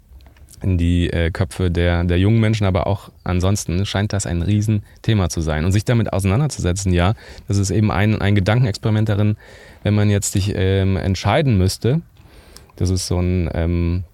in 0.63 0.79
die 0.79 1.11
äh, 1.11 1.31
Köpfe 1.31 1.71
der, 1.71 2.05
der 2.05 2.19
jungen 2.19 2.41
Menschen, 2.41 2.67
aber 2.67 2.87
auch 2.87 3.11
ansonsten 3.23 3.85
scheint 3.85 4.15
das 4.15 4.25
ein 4.25 4.41
Riesenthema 4.41 5.29
zu 5.29 5.43
sein. 5.43 5.67
Und 5.67 5.73
sich 5.73 5.85
damit 5.85 6.11
auseinanderzusetzen, 6.11 6.95
ja, 6.95 7.13
das 7.49 7.59
ist 7.59 7.71
eben 7.71 7.91
ein, 7.91 8.19
ein 8.19 8.35
Gedankenexperiment 8.35 9.11
darin, 9.11 9.37
wenn 9.83 9.95
man 9.95 10.09
jetzt 10.09 10.33
sich 10.33 10.55
ähm, 10.57 10.97
entscheiden 10.97 11.59
müsste, 11.59 12.01
das 12.77 12.89
ist 12.89 13.09
so 13.09 13.21
ein 13.21 13.51
ähm, 13.53 14.05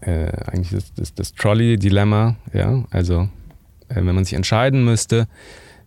äh, 0.00 0.30
eigentlich 0.46 0.70
das, 0.70 0.92
das, 0.94 1.14
das 1.14 1.34
Trolley-Dilemma. 1.34 2.36
Ja? 2.52 2.84
Also, 2.90 3.28
äh, 3.88 3.96
wenn 3.96 4.14
man 4.14 4.24
sich 4.24 4.34
entscheiden 4.34 4.84
müsste, 4.84 5.28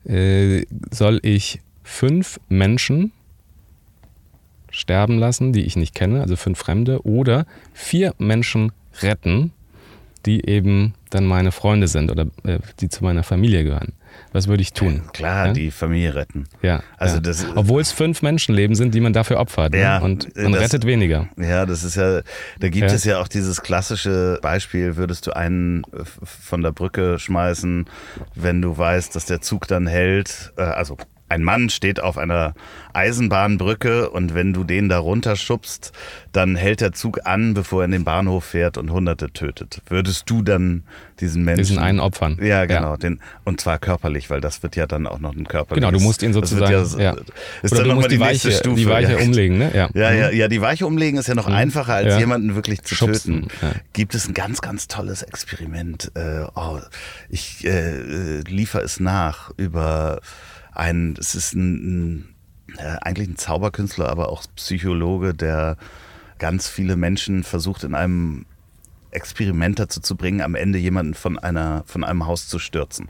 äh, 0.06 0.66
soll 0.92 1.20
ich 1.24 1.62
fünf 1.84 2.40
Menschen 2.50 3.12
sterben 4.72 5.18
lassen, 5.18 5.54
die 5.54 5.66
ich 5.66 5.76
nicht 5.76 5.96
kenne, 5.96 6.22
also 6.22 6.36
fünf 6.36 6.60
Fremde, 6.60 7.06
oder 7.06 7.46
vier 7.74 8.14
Menschen 8.18 8.72
retten, 9.02 9.52
die 10.26 10.48
eben 10.48 10.94
dann 11.10 11.26
meine 11.26 11.52
Freunde 11.52 11.88
sind 11.88 12.12
oder 12.12 12.28
äh, 12.44 12.60
die 12.80 12.90
zu 12.90 13.04
meiner 13.04 13.24
Familie 13.24 13.64
gehören. 13.64 13.94
Was 14.32 14.48
würde 14.48 14.62
ich 14.62 14.74
tun? 14.74 15.02
Ja, 15.06 15.12
klar, 15.12 15.48
ja? 15.48 15.54
die 15.54 15.72
Familie 15.72 16.16
retten. 16.16 16.48
Ja. 16.62 16.84
Also 16.98 17.16
ja. 17.16 17.22
Das, 17.22 17.46
Obwohl 17.56 17.82
es 17.82 17.92
fünf 17.92 18.22
Menschenleben 18.22 18.76
sind, 18.76 18.94
die 18.94 19.02
man 19.02 19.14
dafür 19.14 19.40
opfert. 19.40 19.74
Ne? 19.74 19.82
Ja, 19.82 20.00
Und 20.00 20.36
man 20.36 20.54
das, 20.54 20.62
rettet 20.64 20.86
weniger. 20.86 21.28
Ja, 21.38 21.66
das 21.66 21.84
ist 21.84 21.96
ja, 21.96 22.22
da 22.60 22.70
gibt 22.70 22.92
es 22.92 23.04
ja 23.04 23.20
auch 23.20 23.28
dieses 23.28 23.62
klassische 23.62 24.40
Beispiel, 24.42 24.96
würdest 24.96 25.28
du 25.28 25.36
einen 25.36 25.84
von 26.24 26.62
der 26.62 26.72
Brücke 26.72 27.20
schmeißen, 27.20 27.86
wenn 28.36 28.62
du 28.62 28.78
weißt, 28.78 29.16
dass 29.16 29.26
der 29.26 29.42
Zug 29.42 29.68
dann 29.68 29.88
hält, 29.88 30.54
äh, 30.58 30.62
also 30.62 30.98
ein 31.30 31.44
Mann 31.44 31.70
steht 31.70 32.02
auf 32.02 32.18
einer 32.18 32.54
Eisenbahnbrücke 32.94 34.10
und 34.10 34.34
wenn 34.34 34.54
du 34.54 34.64
den 34.64 34.90
da 34.90 34.98
runterschubst, 34.98 35.92
dann 36.32 36.56
hält 36.56 36.82
der 36.82 36.92
Zug 36.92 37.26
an, 37.26 37.54
bevor 37.54 37.82
er 37.82 37.86
in 37.86 37.92
den 37.92 38.04
Bahnhof 38.04 38.46
fährt 38.46 38.78
und 38.78 38.92
Hunderte 38.92 39.32
tötet. 39.32 39.82
Würdest 39.88 40.30
du 40.30 40.42
dann 40.42 40.84
diesen 41.20 41.44
Menschen... 41.44 41.64
Diesen 41.64 41.80
einen 41.80 42.00
opfern. 42.00 42.38
Ja, 42.42 42.66
genau. 42.66 42.92
Ja. 42.92 42.98
Den, 42.98 43.20
und 43.44 43.62
zwar 43.62 43.80
körperlich, 43.80 44.30
weil 44.30 44.42
das 44.42 44.64
wird 44.64 44.76
ja 44.76 44.88
dann 44.88 45.08
auch 45.08 45.20
noch 45.20 45.36
ein 45.36 45.48
körperliches... 45.48 45.88
Genau, 45.88 45.98
du 45.98 46.04
musst 46.04 46.24
ihn 46.24 46.34
sozusagen... 46.34 46.72
Ja, 46.72 47.14
ja. 47.14 47.16
Ist 47.62 47.74
Oder 47.74 47.84
dann 47.86 47.96
musst 47.96 48.12
die, 48.12 48.16
die 48.16 48.20
Weiche, 48.20 48.52
Stufe. 48.52 48.76
die 48.76 48.88
Weiche 48.88 49.18
umlegen, 49.18 49.58
ne? 49.58 49.72
Ja. 49.74 49.90
Ja, 49.94 50.12
ja, 50.12 50.32
mhm. 50.32 50.38
ja, 50.38 50.48
die 50.48 50.62
Weiche 50.62 50.86
umlegen 50.86 51.20
ist 51.20 51.28
ja 51.28 51.36
noch 51.36 51.48
mhm. 51.48 51.56
einfacher, 51.56 51.94
als 51.94 52.18
jemanden 52.18 52.56
wirklich 52.56 52.82
zu 52.84 52.96
Schubsen. 52.96 53.50
töten. 53.50 53.80
Gibt 53.94 54.16
es 54.16 54.28
ein 54.28 54.34
ganz, 54.34 54.62
ganz 54.62 54.88
tolles 54.88 55.22
Experiment. 55.24 56.12
Äh, 56.16 56.46
oh, 56.56 56.80
ich 57.30 57.66
äh, 57.66 58.40
liefere 58.42 58.84
es 58.84 59.00
nach 59.00 59.52
über 59.58 60.22
ein, 60.80 61.16
es 61.20 61.36
ist 61.36 61.54
ein, 61.54 61.74
ein 62.20 62.26
eigentlich 63.02 63.28
ein 63.30 63.38
Zauberkünstler, 63.38 64.10
aber 64.10 64.30
auch 64.30 64.44
Psychologe, 64.56 65.34
der 65.34 65.76
ganz 66.38 66.68
viele 66.70 66.96
Menschen 66.96 67.44
versucht 67.44 67.84
in 67.84 67.96
einem 67.96 68.46
Experiment 69.12 69.80
dazu 69.80 70.00
zu 70.02 70.16
bringen, 70.16 70.42
am 70.42 70.56
Ende 70.56 70.78
jemanden 70.80 71.16
von 71.16 71.40
einer 71.40 71.84
von 71.88 72.04
einem 72.04 72.26
Haus 72.28 72.48
zu 72.48 72.60
stürzen. 72.60 73.10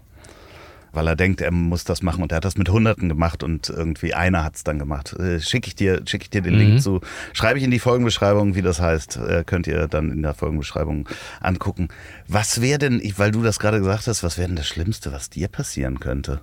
weil 0.91 1.05
er 1.07 1.15
denkt, 1.15 1.39
er 1.41 1.51
muss 1.51 1.83
das 1.83 2.01
machen 2.01 2.23
und 2.23 2.31
er 2.31 2.37
hat 2.37 2.45
das 2.45 2.57
mit 2.57 2.69
Hunderten 2.69 3.09
gemacht 3.09 3.43
und 3.43 3.69
irgendwie 3.69 4.15
einer 4.15 4.43
hat 4.43 4.55
es 4.55 4.63
dann 4.63 4.79
gemacht. 4.79 5.13
Äh, 5.13 5.39
Schicke 5.39 5.67
ich 5.67 5.75
dir, 5.75 6.01
schicke 6.05 6.23
ich 6.23 6.29
dir 6.31 6.41
den 6.41 6.53
Mhm. 6.53 6.59
Link 6.59 6.81
zu, 6.81 7.01
schreibe 7.33 7.59
ich 7.59 7.63
in 7.65 7.69
die 7.69 7.77
Folgenbeschreibung, 7.79 8.55
wie 8.55 8.63
das 8.63 8.79
heißt, 8.81 9.17
äh, 9.17 9.43
könnt 9.45 9.67
ihr 9.67 9.87
dann 9.87 10.09
in 10.11 10.23
der 10.23 10.33
Folgenbeschreibung 10.33 11.07
angucken. 11.41 11.89
Was 12.27 12.59
wäre 12.61 12.79
denn, 12.79 13.01
weil 13.17 13.29
du 13.31 13.43
das 13.43 13.59
gerade 13.59 13.77
gesagt 13.77 14.07
hast, 14.07 14.23
was 14.23 14.37
wäre 14.39 14.47
denn 14.47 14.55
das 14.55 14.67
Schlimmste, 14.67 15.11
was 15.11 15.29
dir 15.29 15.47
passieren 15.47 15.99
könnte? 15.99 16.41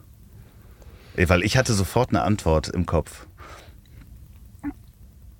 Weil 1.17 1.43
ich 1.45 1.57
hatte 1.57 1.73
sofort 1.73 2.11
eine 2.11 2.23
Antwort 2.23 2.69
im 2.69 2.85
Kopf. 2.87 3.27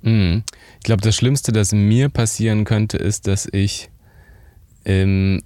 Mhm. 0.03 0.43
Ich 0.79 0.85
glaube, 0.85 1.03
das 1.03 1.17
Schlimmste, 1.17 1.53
das 1.53 1.73
mir 1.73 2.09
passieren 2.09 2.65
könnte, 2.65 2.97
ist, 2.97 3.27
dass 3.27 3.47
ich 3.51 3.91
ähm, 4.85 5.43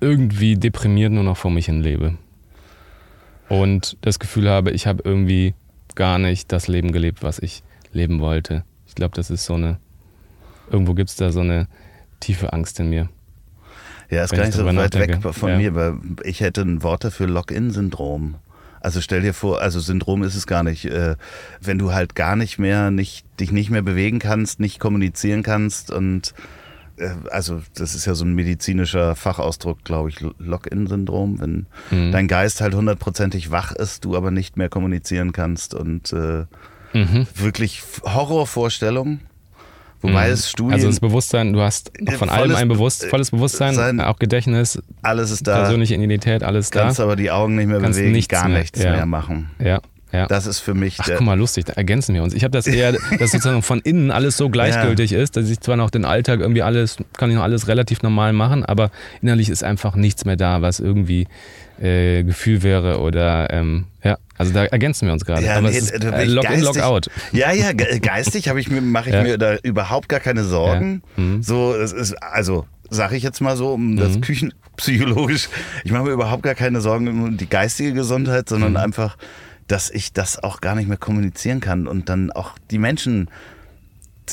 irgendwie 0.00 0.56
deprimiert 0.56 1.12
nur 1.12 1.24
noch 1.24 1.36
vor 1.36 1.50
mich 1.50 1.66
hin 1.66 1.82
lebe. 1.82 2.16
Und 3.48 3.96
das 4.02 4.18
Gefühl 4.18 4.48
habe, 4.48 4.70
ich 4.72 4.86
habe 4.86 5.02
irgendwie 5.04 5.54
gar 5.94 6.18
nicht 6.18 6.52
das 6.52 6.68
Leben 6.68 6.92
gelebt, 6.92 7.22
was 7.22 7.38
ich 7.38 7.62
leben 7.92 8.20
wollte. 8.20 8.64
Ich 8.86 8.94
glaube, 8.94 9.16
das 9.16 9.30
ist 9.30 9.44
so 9.44 9.54
eine, 9.54 9.78
irgendwo 10.70 10.94
gibt 10.94 11.10
es 11.10 11.16
da 11.16 11.30
so 11.32 11.40
eine 11.40 11.66
tiefe 12.20 12.52
Angst 12.52 12.78
in 12.80 12.90
mir. 12.90 13.08
Ja, 14.10 14.24
ist 14.24 14.30
Wenn 14.32 14.38
gar 14.38 14.44
ich 14.48 14.54
nicht 14.54 14.58
so 14.58 14.64
weit 14.66 14.94
weg 14.94 15.10
nachdenke. 15.10 15.32
von 15.34 15.50
Ja. 15.50 15.56
mir, 15.58 15.74
weil 15.74 15.94
ich 16.24 16.40
hätte 16.40 16.62
ein 16.62 16.82
Wort 16.82 17.04
dafür 17.04 17.26
Lock-in-Syndrom. 17.26 18.36
Also 18.80 19.00
stell 19.00 19.22
dir 19.22 19.34
vor, 19.34 19.60
also 19.60 19.80
Syndrom 19.80 20.22
ist 20.22 20.34
es 20.34 20.46
gar 20.46 20.62
nicht. 20.62 20.84
Äh, 20.86 21.16
wenn 21.60 21.78
du 21.78 21.92
halt 21.92 22.14
gar 22.14 22.36
nicht 22.36 22.58
mehr, 22.58 22.90
nicht, 22.90 23.24
dich 23.40 23.52
nicht 23.52 23.70
mehr 23.70 23.82
bewegen 23.82 24.18
kannst, 24.18 24.60
nicht 24.60 24.78
kommunizieren 24.80 25.42
kannst 25.42 25.90
und 25.90 26.34
äh, 26.98 27.10
also 27.30 27.62
das 27.74 27.94
ist 27.94 28.06
ja 28.06 28.14
so 28.14 28.24
ein 28.24 28.34
medizinischer 28.34 29.14
Fachausdruck, 29.16 29.84
glaube 29.84 30.08
ich, 30.10 30.16
Lock-in-Syndrom, 30.38 31.40
wenn 31.40 31.66
Mhm. 31.90 32.12
dein 32.12 32.28
Geist 32.28 32.60
halt 32.60 32.74
hundertprozentig 32.74 33.50
wach 33.50 33.72
ist, 33.72 34.04
du 34.04 34.16
aber 34.16 34.30
nicht 34.30 34.56
mehr 34.56 34.68
kommunizieren 34.68 35.32
kannst 35.32 35.74
und 35.74 36.12
äh, 36.12 36.44
Mhm. 36.94 37.26
wirklich 37.34 37.82
Horrorvorstellung. 38.04 39.20
Wobei 40.00 40.28
Mhm. 40.28 40.32
es 40.34 40.50
Studien, 40.50 40.74
Also 40.74 40.86
das 40.86 41.00
Bewusstsein, 41.00 41.52
du 41.52 41.60
hast 41.60 41.90
Äh, 42.06 42.12
von 42.12 42.28
allem 42.28 42.54
ein 42.54 42.68
Bewusst, 42.68 43.02
Be- 43.02 43.08
volles 43.08 43.30
Bewusstsein, 43.32 43.74
sein- 43.74 44.00
auch 44.00 44.18
Gedächtnis, 44.18 44.80
alles 45.02 45.30
ist 45.32 45.46
da. 45.46 45.56
persönliche 45.60 45.94
Identität, 45.94 46.42
alles 46.44 46.70
da. 46.70 46.82
kannst 46.84 47.00
aber 47.00 47.16
die 47.16 47.30
Augen 47.30 47.56
nicht 47.56 47.66
mehr 47.66 47.80
Kannst 47.80 47.98
bewegen, 47.98 48.12
nichts 48.12 48.28
gar 48.32 48.48
mehr, 48.48 48.60
nichts 48.60 48.80
ja. 48.82 48.92
mehr 48.92 49.06
machen. 49.06 49.50
Ja, 49.58 49.80
ja. 50.12 50.26
Das 50.28 50.46
ist 50.46 50.60
für 50.60 50.74
mich 50.74 50.98
Ach, 51.00 51.08
guck 51.16 51.20
mal, 51.22 51.36
lustig, 51.36 51.64
da 51.64 51.72
ergänzen 51.72 52.14
wir 52.14 52.22
uns. 52.22 52.32
Ich 52.32 52.44
habe 52.44 52.52
das 52.52 52.66
eher, 52.68 52.92
dass 53.18 53.32
sozusagen 53.32 53.62
von 53.62 53.80
innen 53.80 54.10
alles 54.12 54.36
so 54.36 54.48
gleichgültig 54.50 55.12
ist, 55.12 55.36
dass 55.36 55.50
ich 55.50 55.58
zwar 55.60 55.76
noch 55.76 55.90
den 55.90 56.04
Alltag 56.04 56.40
irgendwie 56.40 56.62
alles, 56.62 56.96
kann 57.16 57.30
ich 57.30 57.36
noch 57.36 57.42
alles 57.42 57.66
relativ 57.66 58.02
normal 58.02 58.32
machen, 58.32 58.64
aber 58.64 58.90
innerlich 59.20 59.48
ist 59.50 59.64
einfach 59.64 59.96
nichts 59.96 60.24
mehr 60.24 60.36
da, 60.36 60.62
was 60.62 60.78
irgendwie 60.78 61.26
äh, 61.80 62.22
Gefühl 62.24 62.62
wäre 62.62 63.00
oder 63.00 63.52
ähm, 63.52 63.84
ja, 64.02 64.18
also 64.36 64.52
da 64.52 64.64
ergänzen 64.64 65.06
wir 65.06 65.12
uns 65.12 65.24
gerade. 65.24 65.44
Ja, 65.44 65.56
aber 65.58 65.70
nee, 65.70 65.76
ist 65.78 65.90
äh, 65.92 66.24
Log-in, 66.24 66.50
geistig- 66.50 66.64
Log-out. 66.76 67.10
Ja, 67.32 67.52
ja, 67.52 67.72
ge- 67.72 67.98
geistig 68.00 68.48
habe 68.48 68.60
ich 68.60 68.70
mir, 68.70 68.80
mache 68.80 69.08
ich 69.10 69.14
Ja. 69.14 69.22
mir 69.22 69.38
da 69.38 69.56
überhaupt 69.62 70.08
gar 70.08 70.20
keine 70.20 70.44
Sorgen. 70.44 71.02
Ja. 71.16 71.22
Mhm. 71.22 71.42
So, 71.42 71.74
es 71.74 71.92
ist, 71.92 72.14
also 72.22 72.66
sage 72.90 73.16
ich 73.16 73.22
jetzt 73.22 73.40
mal 73.40 73.56
so, 73.56 73.72
um 73.72 73.96
das 73.96 74.16
Mhm. 74.16 74.20
Küchenpsychologisch, 74.22 75.48
ich 75.84 75.92
mache 75.92 76.04
mir 76.04 76.10
überhaupt 76.12 76.42
gar 76.42 76.54
keine 76.54 76.80
Sorgen 76.80 77.08
um 77.08 77.36
die 77.36 77.48
geistige 77.48 77.92
Gesundheit, 77.92 78.48
sondern 78.48 78.70
Mhm. 78.72 78.76
einfach, 78.78 79.16
dass 79.66 79.90
ich 79.90 80.12
das 80.14 80.42
auch 80.42 80.60
gar 80.62 80.74
nicht 80.74 80.88
mehr 80.88 80.96
kommunizieren 80.96 81.60
kann 81.60 81.86
und 81.86 82.08
dann 82.08 82.30
auch 82.32 82.52
die 82.70 82.78
Menschen 82.78 83.28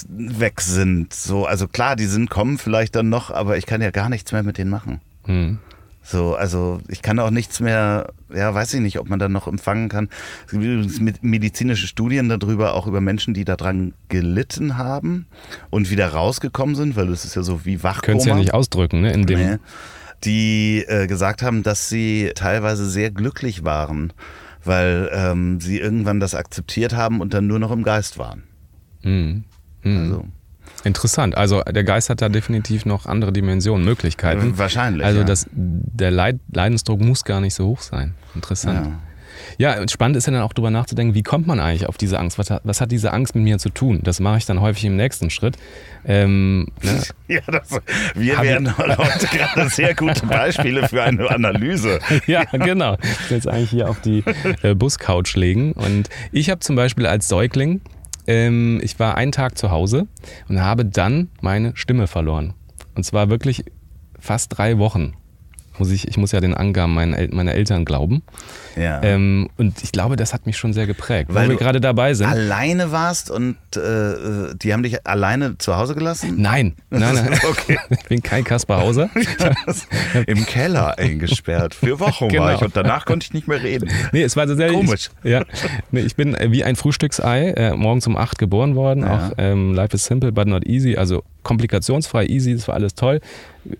weg 0.09 0.61
sind. 0.61 1.13
So, 1.13 1.45
also 1.45 1.67
klar, 1.67 1.95
die 1.95 2.05
sind 2.05 2.29
kommen 2.29 2.57
vielleicht 2.57 2.95
dann 2.95 3.09
noch, 3.09 3.31
aber 3.31 3.57
ich 3.57 3.65
kann 3.65 3.81
ja 3.81 3.91
gar 3.91 4.09
nichts 4.09 4.31
mehr 4.31 4.43
mit 4.43 4.57
denen 4.57 4.69
machen. 4.69 4.99
Hm. 5.25 5.59
So, 6.07 6.35
also 6.35 6.81
ich 6.87 7.01
kann 7.01 7.17
auch 7.17 7.31
nichts 7.31 7.59
mehr, 7.59 8.13
ja, 8.31 8.53
weiß 8.53 8.75
ich 8.75 8.79
nicht, 8.79 8.99
ob 8.99 9.09
man 9.09 9.17
dann 9.17 9.31
noch 9.31 9.47
empfangen 9.47 9.89
kann. 9.89 10.07
Es 10.45 10.51
gibt 10.51 10.63
übrigens 10.63 11.01
medizinische 11.23 11.87
Studien 11.87 12.29
darüber, 12.29 12.75
auch 12.75 12.85
über 12.85 13.01
Menschen, 13.01 13.33
die 13.33 13.43
daran 13.43 13.95
gelitten 14.07 14.77
haben 14.77 15.25
und 15.71 15.89
wieder 15.89 16.09
rausgekommen 16.09 16.75
sind, 16.75 16.95
weil 16.95 17.07
das 17.07 17.25
ist 17.25 17.35
ja 17.35 17.41
so 17.41 17.65
wie 17.65 17.81
Wachkoma. 17.81 18.05
Können 18.05 18.19
es 18.19 18.25
ja 18.25 18.35
nicht 18.35 18.53
ausdrücken, 18.53 19.01
ne? 19.01 19.13
In 19.13 19.25
dem, 19.25 19.39
Nee. 19.39 19.57
Die 20.23 20.85
äh, 20.87 21.07
gesagt 21.07 21.41
haben, 21.41 21.63
dass 21.63 21.89
sie 21.89 22.31
teilweise 22.35 22.87
sehr 22.87 23.09
glücklich 23.09 23.63
waren, 23.63 24.13
weil 24.63 25.09
ähm, 25.11 25.59
sie 25.59 25.79
irgendwann 25.79 26.19
das 26.19 26.35
akzeptiert 26.35 26.93
haben 26.93 27.19
und 27.19 27.33
dann 27.33 27.47
nur 27.47 27.59
noch 27.59 27.71
im 27.71 27.83
Geist 27.83 28.17
waren. 28.19 28.43
Hm. 29.01 29.43
Hm. 29.81 29.97
Also, 29.97 30.25
Interessant. 30.85 31.35
Also 31.35 31.61
der 31.61 31.83
Geist 31.83 32.09
hat 32.09 32.21
da 32.21 32.29
definitiv 32.29 32.85
noch 32.85 33.05
andere 33.07 33.33
Dimensionen, 33.33 33.83
Möglichkeiten. 33.85 34.57
wahrscheinlich. 34.57 35.05
Also 35.05 35.19
ja. 35.19 35.25
das, 35.25 35.47
der 35.51 36.11
Leid, 36.11 36.39
Leidensdruck 36.53 37.01
muss 37.01 37.23
gar 37.25 37.41
nicht 37.41 37.55
so 37.55 37.65
hoch 37.65 37.81
sein. 37.81 38.13
Interessant. 38.35 38.85
Ja. 39.57 39.79
Ja. 39.79 39.87
spannend 39.87 40.17
ist 40.17 40.27
ja 40.27 40.33
dann 40.33 40.41
auch 40.41 40.53
drüber 40.53 40.69
nachzudenken, 40.69 41.13
wie 41.13 41.23
kommt 41.23 41.47
man 41.47 41.59
eigentlich 41.59 41.87
auf 41.87 41.97
diese 41.97 42.19
Angst? 42.19 42.37
Was 42.37 42.49
hat, 42.49 42.61
was 42.63 42.81
hat 42.81 42.91
diese 42.91 43.11
Angst 43.11 43.35
mit 43.35 43.43
mir 43.43 43.57
zu 43.57 43.69
tun? 43.69 43.99
Das 44.03 44.19
mache 44.19 44.37
ich 44.37 44.45
dann 44.45 44.61
häufig 44.61 44.85
im 44.85 44.95
nächsten 44.95 45.29
Schritt. 45.29 45.57
Ähm, 46.05 46.67
ne? 46.81 47.01
Ja, 47.27 47.41
das, 47.47 47.69
wir 48.13 48.37
Hab 48.37 48.43
ich- 48.43 48.49
werden 48.51 48.77
heute 48.77 49.27
gerade 49.27 49.69
sehr 49.69 49.95
gute 49.95 50.25
Beispiele 50.27 50.87
für 50.87 51.01
eine 51.03 51.29
Analyse. 51.31 51.99
ja, 52.27 52.43
genau. 52.43 52.97
Ich 53.01 53.29
will 53.29 53.37
jetzt 53.37 53.47
eigentlich 53.47 53.71
hier 53.71 53.89
auf 53.89 53.99
die 54.01 54.23
äh, 54.61 54.75
Buscouch 54.75 55.35
legen. 55.35 55.71
Und 55.71 56.09
ich 56.31 56.49
habe 56.51 56.59
zum 56.59 56.75
Beispiel 56.75 57.07
als 57.07 57.27
Säugling, 57.27 57.81
ähm, 58.27 58.79
ich 58.83 58.99
war 58.99 59.15
einen 59.15 59.31
Tag 59.31 59.57
zu 59.57 59.71
Hause 59.71 60.07
und 60.47 60.61
habe 60.61 60.85
dann 60.85 61.29
meine 61.41 61.75
Stimme 61.75 62.07
verloren. 62.07 62.53
Und 62.95 63.03
zwar 63.03 63.29
wirklich 63.29 63.65
fast 64.19 64.57
drei 64.57 64.77
Wochen. 64.77 65.13
Muss 65.77 65.91
ich, 65.91 66.07
ich 66.07 66.17
muss 66.17 66.31
ja 66.31 66.39
den 66.39 66.53
Angaben 66.53 66.93
meiner, 66.93 67.17
El 67.17 67.29
meiner 67.33 67.53
Eltern 67.53 67.83
glauben. 67.85 68.23
Ja. 68.77 69.01
Ähm, 69.03 69.49
und 69.57 69.83
ich 69.83 69.91
glaube, 69.91 70.15
das 70.15 70.33
hat 70.33 70.45
mich 70.45 70.57
schon 70.57 70.73
sehr 70.73 70.87
geprägt. 70.87 71.29
Weil 71.33 71.43
Weil 71.43 71.49
wir 71.49 71.57
gerade 71.57 71.81
dabei 71.81 72.13
sind. 72.13 72.27
alleine 72.27 72.91
warst 72.91 73.29
und 73.31 73.55
äh, 73.75 74.53
die 74.55 74.73
haben 74.73 74.83
dich 74.83 75.05
alleine 75.05 75.57
zu 75.57 75.75
Hause 75.77 75.95
gelassen? 75.95 76.35
Nein, 76.37 76.75
nein, 76.89 77.15
nein. 77.15 77.39
Okay. 77.49 77.77
Ich 77.89 78.03
bin 78.09 78.21
kein 78.23 78.43
Kaspar 78.43 78.81
Hauser. 78.81 79.09
Im 80.27 80.45
Keller 80.45 80.97
eingesperrt. 80.97 81.73
Für 81.73 81.99
Wochen 81.99 82.29
Genau. 82.29 82.43
war 82.43 82.55
ich 82.55 82.61
und 82.61 82.75
danach 82.75 83.05
konnte 83.05 83.25
ich 83.25 83.33
nicht 83.33 83.47
mehr 83.47 83.61
reden. 83.61 83.89
Nee, 84.11 84.23
es 84.23 84.35
war 84.35 84.45
tatsächlich. 84.47 84.77
Komisch. 84.77 85.09
Ich, 85.23 85.31
ja, 85.31 85.43
nee, 85.91 86.01
ich 86.01 86.15
bin 86.15 86.35
äh, 86.35 86.51
wie 86.51 86.63
ein 86.63 86.75
Frühstücksei 86.75 87.51
äh, 87.51 87.75
morgens 87.75 88.07
um 88.07 88.15
8 88.17 88.37
geboren 88.37 88.75
worden. 88.75 89.03
Ja. 89.03 89.27
Auch 89.27 89.31
ähm, 89.37 89.73
Life 89.73 89.95
is 89.95 90.05
simple, 90.05 90.31
but 90.31 90.47
not 90.47 90.65
easy. 90.65 90.95
Also 90.95 91.23
komplikationsfrei, 91.43 92.25
easy, 92.27 92.53
das 92.55 92.67
war 92.67 92.75
alles 92.75 92.95
toll. 92.95 93.19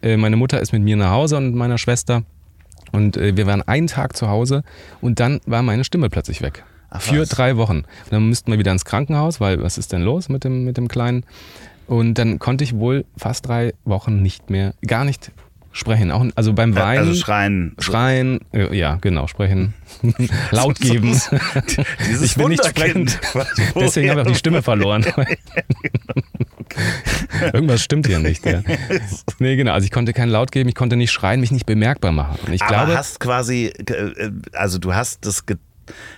Äh, 0.01 0.17
meine 0.17 0.35
Mutter 0.35 0.61
ist 0.61 0.73
mit 0.73 0.81
mir 0.81 0.95
nach 0.95 1.11
Hause 1.11 1.37
und 1.37 1.55
meiner 1.55 1.77
Schwester. 1.77 2.23
Und 2.91 3.17
äh, 3.17 3.35
wir 3.35 3.45
waren 3.45 3.61
einen 3.61 3.87
Tag 3.87 4.15
zu 4.15 4.29
Hause 4.29 4.63
und 5.01 5.19
dann 5.19 5.41
war 5.45 5.61
meine 5.61 5.83
Stimme 5.83 6.09
plötzlich 6.09 6.41
weg. 6.41 6.63
Ach, 6.89 7.01
Für 7.01 7.21
was. 7.21 7.29
drei 7.29 7.57
Wochen. 7.57 7.77
Und 7.77 8.11
dann 8.11 8.29
müssten 8.29 8.51
wir 8.51 8.59
wieder 8.59 8.71
ins 8.71 8.85
Krankenhaus, 8.85 9.41
weil 9.41 9.61
was 9.61 9.77
ist 9.77 9.91
denn 9.91 10.01
los 10.01 10.29
mit 10.29 10.43
dem, 10.43 10.63
mit 10.63 10.77
dem 10.77 10.87
Kleinen? 10.87 11.25
Und 11.87 12.15
dann 12.15 12.39
konnte 12.39 12.63
ich 12.63 12.75
wohl 12.75 13.05
fast 13.17 13.47
drei 13.47 13.73
Wochen 13.83 14.21
nicht 14.21 14.49
mehr, 14.49 14.73
gar 14.85 15.05
nicht 15.05 15.31
sprechen. 15.71 16.11
Auch, 16.11 16.25
also 16.35 16.53
beim 16.53 16.75
Weinen. 16.75 16.99
Also 16.99 17.13
schreien. 17.13 17.75
Schreien, 17.79 18.39
äh, 18.53 18.75
ja, 18.75 18.95
genau, 18.95 19.27
sprechen, 19.27 19.73
laut 20.51 20.79
geben. 20.79 21.09
Dieses 22.07 22.21
ich 22.21 22.35
bin 22.35 22.47
nicht 22.47 22.65
sprechend. 22.65 23.19
Deswegen 23.75 24.09
habe 24.09 24.21
ich 24.21 24.27
auch 24.27 24.31
die 24.31 24.37
Stimme 24.37 24.61
verloren. 24.61 25.05
Irgendwas 27.53 27.81
stimmt 27.81 28.07
hier 28.07 28.19
nicht. 28.19 28.45
Ja. 28.45 28.61
Nee, 29.39 29.55
genau. 29.57 29.73
Also 29.73 29.85
ich 29.85 29.91
konnte 29.91 30.13
keinen 30.13 30.29
Laut 30.29 30.51
geben, 30.51 30.69
ich 30.69 30.75
konnte 30.75 30.95
nicht 30.95 31.11
schreien, 31.11 31.39
mich 31.41 31.51
nicht 31.51 31.65
bemerkbar 31.65 32.11
machen. 32.11 32.37
Und 32.47 32.53
ich 32.53 32.61
Aber 32.61 32.73
glaube, 32.85 32.97
hast 32.97 33.19
quasi, 33.19 33.65
äh, 33.67 34.31
also 34.53 34.77
du 34.77 34.93
hast 34.93 35.25
das 35.25 35.43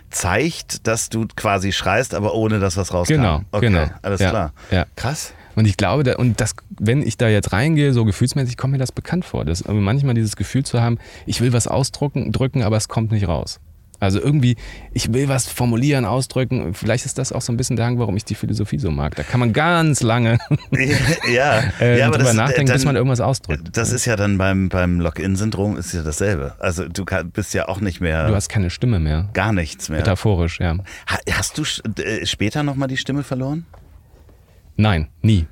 gezeigt, 0.09 0.87
dass 0.87 1.09
du 1.09 1.25
quasi 1.35 1.71
schreist, 1.71 2.13
aber 2.13 2.33
ohne 2.33 2.59
dass 2.59 2.77
was 2.77 2.93
rauskam. 2.93 3.13
Genau, 3.15 3.41
okay, 3.51 3.67
genau. 3.67 3.89
Alles 4.01 4.19
Ja, 4.21 4.29
klar. 4.29 4.53
ja. 4.71 4.85
Krass. 4.95 5.33
und 5.55 5.65
ich 5.65 5.77
glaube, 5.77 6.03
da, 6.03 6.15
und 6.17 6.39
das, 6.39 6.55
wenn 6.79 7.01
ich 7.01 7.17
da 7.17 7.27
jetzt 7.27 7.51
reingehe, 7.53 7.93
so 7.93 8.05
gefühlsmäßig, 8.05 8.57
kommt 8.57 8.73
mir 8.73 8.77
das 8.79 8.91
bekannt 8.91 9.25
vor. 9.25 9.43
Das, 9.45 9.63
aber 9.65 9.79
manchmal 9.79 10.13
dieses 10.13 10.35
Gefühl 10.35 10.63
zu 10.63 10.81
haben, 10.81 10.99
ich 11.25 11.41
will 11.41 11.53
was 11.53 11.67
ausdrücken, 11.67 12.31
drücken, 12.31 12.61
aber 12.63 12.77
es 12.77 12.87
kommt 12.87 13.11
nicht 13.11 13.27
raus. 13.27 13.59
Also 13.99 14.19
irgendwie, 14.21 14.55
ich 14.93 15.11
will 15.11 15.27
was 15.27 15.47
formulieren, 15.47 16.05
ausdrücken. 16.05 16.75
Vielleicht 16.75 17.05
ist 17.05 17.17
das 17.17 17.31
auch 17.31 17.41
so 17.41 17.51
ein 17.51 17.57
bisschen 17.57 17.77
der 17.77 17.87
Hang, 17.87 17.97
warum 17.97 18.15
ich 18.15 18.23
die 18.25 18.35
Philosophie 18.35 18.77
so 18.77 18.91
mag. 18.91 19.15
Da 19.15 19.23
kann 19.23 19.39
man 19.39 19.53
ganz 19.53 20.01
lange 20.01 20.37
ja, 21.33 21.63
äh, 21.81 21.97
ja 21.97 22.09
drüber 22.09 22.25
das, 22.25 22.33
nachdenken, 22.35 22.67
dann, 22.67 22.75
bis 22.75 22.85
man 22.85 22.95
irgendwas 22.95 23.21
ausdrückt. 23.21 23.69
Das 23.75 23.91
ist 23.91 24.05
ja 24.05 24.15
dann 24.15 24.37
beim, 24.37 24.69
beim 24.69 24.99
Lock-in-Syndrom 24.99 25.77
ist 25.77 25.93
ja 25.93 26.03
dasselbe. 26.03 26.53
Also 26.59 26.87
du 26.87 27.05
kann, 27.05 27.31
bist 27.31 27.55
ja 27.55 27.67
auch 27.69 27.79
nicht 27.81 27.99
mehr, 27.99 28.27
Du 28.27 28.35
hast 28.35 28.49
keine 28.49 28.69
Stimme 28.69 28.99
mehr. 28.99 29.29
gar 29.33 29.51
nichts 29.51 29.89
mehr. 29.89 29.99
Metaphorisch, 29.99 30.59
ja. 30.59 30.77
Ha- 31.09 31.17
Hast 31.31 31.57
du 31.57 31.63
äh, 32.03 32.25
später 32.27 32.61
nochmal 32.61 32.87
die 32.89 32.97
Stimme 32.97 33.23
verloren? 33.23 33.65
Nein, 34.75 35.07
nie. 35.23 35.47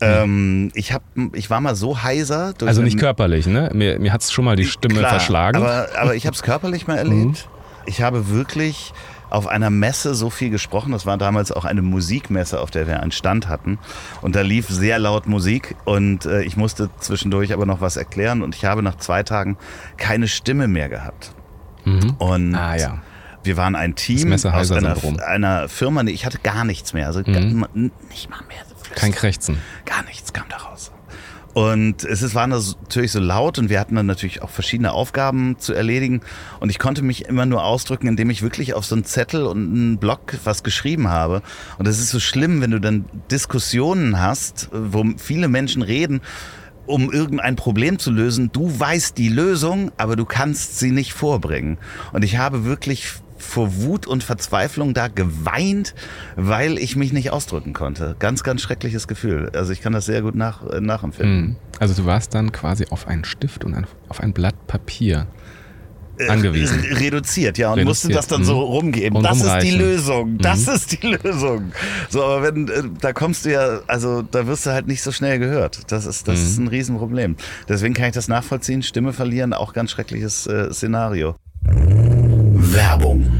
Ähm, 0.00 0.70
ich, 0.74 0.92
hab, 0.92 1.02
ich 1.34 1.50
war 1.50 1.60
mal 1.60 1.74
so 1.74 2.02
heiser. 2.02 2.54
Also 2.64 2.82
nicht 2.82 2.98
körperlich, 2.98 3.46
ne? 3.46 3.70
Mir, 3.74 3.98
mir 3.98 4.12
hat 4.12 4.22
es 4.22 4.32
schon 4.32 4.44
mal 4.44 4.56
die 4.56 4.64
Stimme 4.64 4.94
Klar, 5.00 5.10
verschlagen. 5.10 5.58
Mhm. 5.58 5.66
Aber, 5.66 5.88
aber 5.98 6.14
ich 6.14 6.24
habe 6.26 6.34
es 6.34 6.42
körperlich 6.42 6.86
mal 6.86 6.96
erlebt. 6.96 7.48
Ich 7.86 8.02
habe 8.02 8.28
wirklich 8.28 8.92
auf 9.30 9.46
einer 9.46 9.70
Messe 9.70 10.14
so 10.14 10.28
viel 10.28 10.50
gesprochen. 10.50 10.92
Das 10.92 11.06
war 11.06 11.16
damals 11.16 11.52
auch 11.52 11.64
eine 11.64 11.82
Musikmesse, 11.82 12.60
auf 12.60 12.70
der 12.70 12.86
wir 12.86 13.00
einen 13.00 13.12
Stand 13.12 13.48
hatten. 13.48 13.78
Und 14.22 14.34
da 14.34 14.42
lief 14.42 14.68
sehr 14.68 14.98
laut 14.98 15.26
Musik 15.26 15.76
und 15.84 16.26
äh, 16.26 16.42
ich 16.42 16.56
musste 16.56 16.90
zwischendurch 16.98 17.52
aber 17.52 17.64
noch 17.64 17.80
was 17.80 17.96
erklären. 17.96 18.42
Und 18.42 18.54
ich 18.54 18.64
habe 18.64 18.82
nach 18.82 18.96
zwei 18.96 19.22
Tagen 19.22 19.56
keine 19.96 20.28
Stimme 20.28 20.68
mehr 20.68 20.88
gehabt. 20.88 21.32
Mhm. 21.84 22.16
Und 22.18 22.54
ah, 22.54 22.76
ja. 22.76 22.98
wir 23.44 23.56
waren 23.56 23.76
ein 23.76 23.94
Team 23.94 24.32
aus 24.32 24.44
einer, 24.44 24.96
einer, 25.26 25.68
Firma, 25.68 26.02
nee, 26.02 26.10
ich 26.10 26.26
hatte 26.26 26.38
gar 26.38 26.64
nichts 26.64 26.92
mehr. 26.92 27.06
Also 27.06 27.20
mhm. 27.20 27.90
nicht 28.08 28.28
mal 28.28 28.40
mehr. 28.48 28.58
Kein 28.96 29.12
Krächzen. 29.12 29.58
Gar 29.84 30.02
nichts 30.04 30.32
kam 30.32 30.46
da 30.48 30.56
raus. 30.56 30.90
Und 31.52 32.04
es 32.04 32.34
war 32.34 32.46
natürlich 32.46 33.10
so 33.10 33.18
laut 33.18 33.58
und 33.58 33.70
wir 33.70 33.80
hatten 33.80 33.96
dann 33.96 34.06
natürlich 34.06 34.42
auch 34.42 34.50
verschiedene 34.50 34.92
Aufgaben 34.92 35.58
zu 35.58 35.72
erledigen. 35.72 36.20
Und 36.60 36.70
ich 36.70 36.78
konnte 36.78 37.02
mich 37.02 37.24
immer 37.24 37.44
nur 37.44 37.64
ausdrücken, 37.64 38.06
indem 38.06 38.30
ich 38.30 38.42
wirklich 38.42 38.74
auf 38.74 38.84
so 38.84 38.94
einen 38.94 39.04
Zettel 39.04 39.44
und 39.44 39.58
einen 39.58 39.98
Block 39.98 40.38
was 40.44 40.62
geschrieben 40.62 41.08
habe. 41.08 41.42
Und 41.78 41.88
das 41.88 41.98
ist 41.98 42.10
so 42.10 42.20
schlimm, 42.20 42.60
wenn 42.60 42.70
du 42.70 42.80
dann 42.80 43.04
Diskussionen 43.30 44.20
hast, 44.20 44.68
wo 44.72 45.04
viele 45.16 45.48
Menschen 45.48 45.82
reden 45.82 46.20
um 46.86 47.12
irgendein 47.12 47.54
Problem 47.54 48.00
zu 48.00 48.10
lösen. 48.10 48.50
Du 48.52 48.80
weißt 48.80 49.16
die 49.16 49.28
Lösung, 49.28 49.92
aber 49.96 50.16
du 50.16 50.24
kannst 50.24 50.80
sie 50.80 50.90
nicht 50.90 51.12
vorbringen. 51.12 51.78
Und 52.12 52.24
ich 52.24 52.36
habe 52.36 52.64
wirklich 52.64 53.12
vor 53.40 53.76
Wut 53.76 54.06
und 54.06 54.22
Verzweiflung 54.22 54.94
da 54.94 55.08
geweint, 55.08 55.94
weil 56.36 56.78
ich 56.78 56.96
mich 56.96 57.12
nicht 57.12 57.30
ausdrücken 57.30 57.72
konnte. 57.72 58.16
Ganz, 58.18 58.42
ganz 58.42 58.62
schreckliches 58.62 59.08
Gefühl. 59.08 59.50
Also 59.54 59.72
ich 59.72 59.80
kann 59.80 59.92
das 59.92 60.06
sehr 60.06 60.22
gut 60.22 60.34
nach, 60.34 60.66
äh, 60.66 60.80
nachempfinden. 60.80 61.40
Mhm. 61.40 61.56
Also 61.78 61.94
du 61.94 62.06
warst 62.06 62.34
dann 62.34 62.52
quasi 62.52 62.86
auf 62.90 63.08
einen 63.08 63.24
Stift 63.24 63.64
und 63.64 63.86
auf 64.08 64.20
ein 64.20 64.32
Blatt 64.32 64.66
Papier 64.66 65.26
äh, 66.20 66.28
angewiesen. 66.28 66.80
Reduziert, 66.80 67.58
ja, 67.58 67.68
und 67.72 67.78
Reduziert. 67.78 67.88
mussten 67.88 68.12
das 68.12 68.26
dann 68.26 68.42
mhm. 68.42 68.44
so 68.44 68.60
rumgeben. 68.60 69.16
Und 69.16 69.24
das 69.24 69.40
rumreichen. 69.40 69.68
ist 69.68 69.74
die 69.74 69.78
Lösung. 69.78 70.38
Das 70.38 70.66
mhm. 70.66 70.72
ist 70.74 71.02
die 71.02 71.06
Lösung. 71.06 71.72
So, 72.08 72.22
aber 72.22 72.42
wenn, 72.42 72.68
äh, 72.68 72.82
da 73.00 73.12
kommst 73.12 73.44
du 73.44 73.52
ja, 73.52 73.80
also 73.86 74.22
da 74.22 74.46
wirst 74.46 74.66
du 74.66 74.70
halt 74.70 74.86
nicht 74.86 75.02
so 75.02 75.12
schnell 75.12 75.38
gehört. 75.38 75.90
Das 75.90 76.06
ist, 76.06 76.28
das 76.28 76.38
mhm. 76.38 76.46
ist 76.46 76.58
ein 76.58 76.68
Riesenproblem. 76.68 77.36
Deswegen 77.68 77.94
kann 77.94 78.06
ich 78.06 78.14
das 78.14 78.28
nachvollziehen. 78.28 78.82
Stimme 78.82 79.12
verlieren, 79.12 79.52
auch 79.52 79.72
ganz 79.72 79.90
schreckliches 79.90 80.46
äh, 80.46 80.72
Szenario. 80.72 81.36
Werbung 82.70 83.39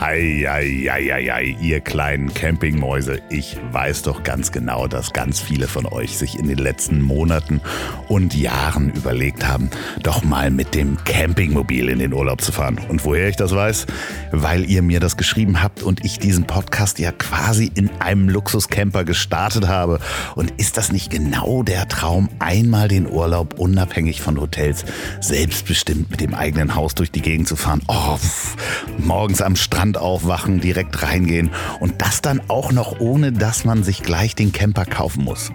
Ei, 0.00 0.44
ei, 0.48 0.90
ei, 0.90 1.12
ei, 1.12 1.32
ei, 1.32 1.56
ihr 1.60 1.80
kleinen 1.80 2.34
Campingmäuse, 2.34 3.22
ich 3.30 3.56
weiß 3.70 4.02
doch 4.02 4.24
ganz 4.24 4.50
genau, 4.50 4.88
dass 4.88 5.12
ganz 5.12 5.40
viele 5.40 5.68
von 5.68 5.86
euch 5.86 6.18
sich 6.18 6.36
in 6.36 6.48
den 6.48 6.58
letzten 6.58 7.00
Monaten 7.00 7.60
und 8.08 8.34
Jahren 8.34 8.90
überlegt 8.90 9.46
haben, 9.46 9.70
doch 10.02 10.24
mal 10.24 10.50
mit 10.50 10.74
dem 10.74 10.98
Campingmobil 11.04 11.88
in 11.88 12.00
den 12.00 12.12
Urlaub 12.12 12.40
zu 12.40 12.50
fahren. 12.50 12.80
Und 12.88 13.04
woher 13.04 13.28
ich 13.28 13.36
das 13.36 13.54
weiß? 13.54 13.86
Weil 14.32 14.68
ihr 14.68 14.82
mir 14.82 14.98
das 14.98 15.16
geschrieben 15.16 15.62
habt 15.62 15.82
und 15.82 16.04
ich 16.04 16.18
diesen 16.18 16.44
Podcast 16.44 16.98
ja 16.98 17.12
quasi 17.12 17.70
in 17.74 17.88
einem 18.00 18.28
Luxuscamper 18.28 19.04
gestartet 19.04 19.68
habe. 19.68 20.00
Und 20.34 20.50
ist 20.58 20.76
das 20.76 20.90
nicht 20.90 21.10
genau 21.10 21.62
der 21.62 21.88
Traum, 21.88 22.28
einmal 22.40 22.88
den 22.88 23.08
Urlaub 23.08 23.60
unabhängig 23.60 24.20
von 24.20 24.40
Hotels, 24.40 24.84
selbstbestimmt 25.20 26.10
mit 26.10 26.20
dem 26.20 26.34
eigenen 26.34 26.74
Haus 26.74 26.96
durch 26.96 27.12
die 27.12 27.22
Gegend 27.22 27.46
zu 27.46 27.54
fahren? 27.54 27.80
Oh, 27.86 28.16
pff, 28.16 28.56
morgens 28.98 29.40
am 29.40 29.54
Strand 29.54 29.83
Strand 29.84 29.98
aufwachen, 29.98 30.60
direkt 30.60 31.02
reingehen 31.02 31.50
und 31.78 32.00
das 32.00 32.22
dann 32.22 32.40
auch 32.48 32.72
noch 32.72 33.00
ohne, 33.00 33.32
dass 33.32 33.66
man 33.66 33.82
sich 33.82 34.02
gleich 34.02 34.34
den 34.34 34.50
Camper 34.50 34.86
kaufen 34.86 35.24
muss. 35.24 35.52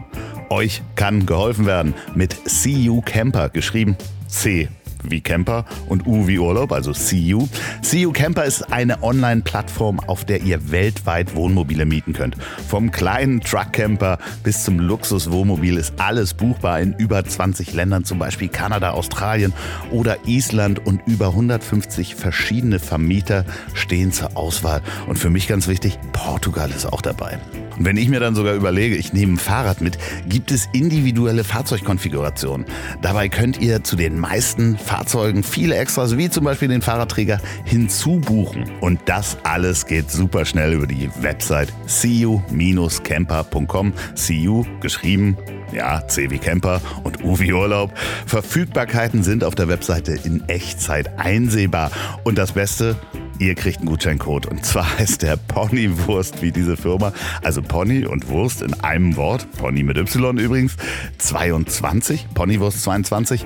Euch 0.51 0.83
kann 0.93 1.25
geholfen 1.25 1.65
werden 1.65 1.95
mit 2.13 2.35
CU 2.45 3.01
Camper, 3.01 3.49
geschrieben 3.49 3.97
C 4.27 4.69
wie 5.03 5.21
Camper 5.21 5.65
und 5.87 6.05
U 6.07 6.27
wie 6.27 6.39
Urlaub, 6.39 6.71
also 6.71 6.91
CU. 6.91 7.47
CU 7.89 8.11
Camper 8.11 8.45
ist 8.45 8.71
eine 8.71 9.03
Online-Plattform, 9.03 9.99
auf 9.99 10.25
der 10.25 10.41
ihr 10.41 10.71
weltweit 10.71 11.35
Wohnmobile 11.35 11.85
mieten 11.85 12.13
könnt. 12.13 12.35
Vom 12.67 12.91
kleinen 12.91 13.41
Truckcamper 13.41 14.17
bis 14.43 14.63
zum 14.63 14.79
Luxus-Wohnmobil 14.79 15.77
ist 15.77 15.93
alles 15.97 16.33
buchbar 16.33 16.79
in 16.79 16.93
über 16.93 17.23
20 17.23 17.73
Ländern, 17.73 18.03
zum 18.03 18.19
Beispiel 18.19 18.49
Kanada, 18.49 18.91
Australien 18.91 19.53
oder 19.91 20.17
Island 20.25 20.85
und 20.85 21.01
über 21.05 21.27
150 21.27 22.15
verschiedene 22.15 22.79
Vermieter 22.79 23.45
stehen 23.73 24.11
zur 24.11 24.35
Auswahl. 24.37 24.81
Und 25.07 25.17
für 25.17 25.29
mich 25.29 25.47
ganz 25.47 25.67
wichtig, 25.67 25.97
Portugal 26.13 26.69
ist 26.71 26.85
auch 26.85 27.01
dabei. 27.01 27.39
Und 27.79 27.85
wenn 27.85 27.97
ich 27.97 28.09
mir 28.09 28.19
dann 28.19 28.35
sogar 28.35 28.53
überlege, 28.53 28.95
ich 28.95 29.13
nehme 29.13 29.33
ein 29.33 29.37
Fahrrad 29.37 29.81
mit, 29.81 29.97
gibt 30.27 30.51
es 30.51 30.67
individuelle 30.73 31.45
Fahrzeugkonfigurationen. 31.45 32.67
Dabei 33.01 33.29
könnt 33.29 33.59
ihr 33.59 33.83
zu 33.83 33.95
den 33.95 34.19
meisten 34.19 34.77
Fahrzeugen 34.77 35.41
viele 35.43 35.77
Extras, 35.77 36.17
wie 36.17 36.29
zum 36.29 36.43
Beispiel 36.43 36.67
den 36.67 36.81
Fahrradträger, 36.81 37.39
hinzubuchen. 37.63 38.65
Und 38.81 38.99
das 39.05 39.37
alles 39.43 39.85
geht 39.85 40.11
super 40.11 40.43
schnell 40.45 40.73
über 40.73 40.87
die 40.87 41.09
Website 41.21 41.71
cu-camper.com. 41.87 43.93
CU 44.15 44.65
geschrieben 44.81 45.37
ja, 45.71 46.05
C 46.07 46.29
wie 46.29 46.39
Camper 46.39 46.81
und 47.03 47.23
U 47.23 47.39
wie 47.39 47.53
Urlaub. 47.53 47.93
Verfügbarkeiten 48.25 49.23
sind 49.23 49.43
auf 49.43 49.55
der 49.55 49.67
Webseite 49.67 50.17
in 50.23 50.47
Echtzeit 50.47 51.19
einsehbar. 51.19 51.91
Und 52.23 52.37
das 52.37 52.53
Beste, 52.53 52.95
ihr 53.39 53.55
kriegt 53.55 53.79
einen 53.79 53.87
Gutscheincode. 53.87 54.45
Und 54.45 54.63
zwar 54.65 54.99
heißt 54.99 55.23
der 55.23 55.37
Ponywurst 55.37 56.41
wie 56.41 56.51
diese 56.51 56.77
Firma. 56.77 57.13
Also 57.41 57.61
Pony 57.61 58.05
und 58.05 58.29
Wurst 58.29 58.61
in 58.61 58.73
einem 58.75 59.15
Wort. 59.15 59.51
Pony 59.53 59.83
mit 59.83 59.97
Y 59.97 60.37
übrigens. 60.37 60.75
22, 61.17 62.27
Ponywurst 62.33 62.83
22. 62.83 63.45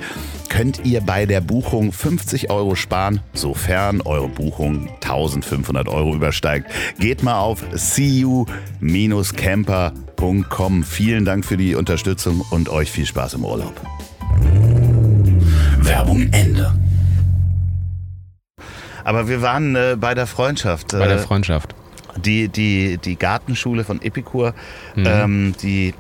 Könnt 0.50 0.86
ihr 0.86 1.02
bei 1.02 1.26
der 1.26 1.42
Buchung 1.42 1.92
50 1.92 2.50
Euro 2.52 2.76
sparen, 2.76 3.22
sofern 3.34 4.02
eure 4.02 4.30
Buchung 4.30 4.90
1500 5.02 5.88
Euro 5.88 6.14
übersteigt. 6.14 6.68
Geht 7.00 7.24
mal 7.24 7.40
auf 7.40 7.64
cu-camper.com. 7.72 8.44
Vielen 10.84 11.26
Dank 11.26 11.46
für 11.46 11.58
die 11.58 11.74
Unterstützung 11.76 12.44
und 12.52 12.70
euch 12.70 12.92
viel 12.92 13.06
Spaß 13.06 13.34
im 13.36 13.46
Urlaub. 13.46 13.74
Werbung 15.80 16.30
Ende. 16.32 16.72
Aber 19.04 19.28
wir 19.28 19.42
waren 19.42 19.76
äh, 19.76 19.98
bei 20.00 20.14
der 20.14 20.28
Freundschaft. 20.28 20.94
Äh, 20.94 21.00
bei 21.00 21.08
der 21.08 21.20
Freundschaft. 21.20 21.76
Die, 22.16 22.48
die, 22.48 22.98
die 22.98 23.16
Gartenschule 23.16 23.84
von 23.84 24.02
Epikur, 24.02 24.54
mhm. 24.96 25.06
ähm, 25.08 25.56
die 25.62 25.94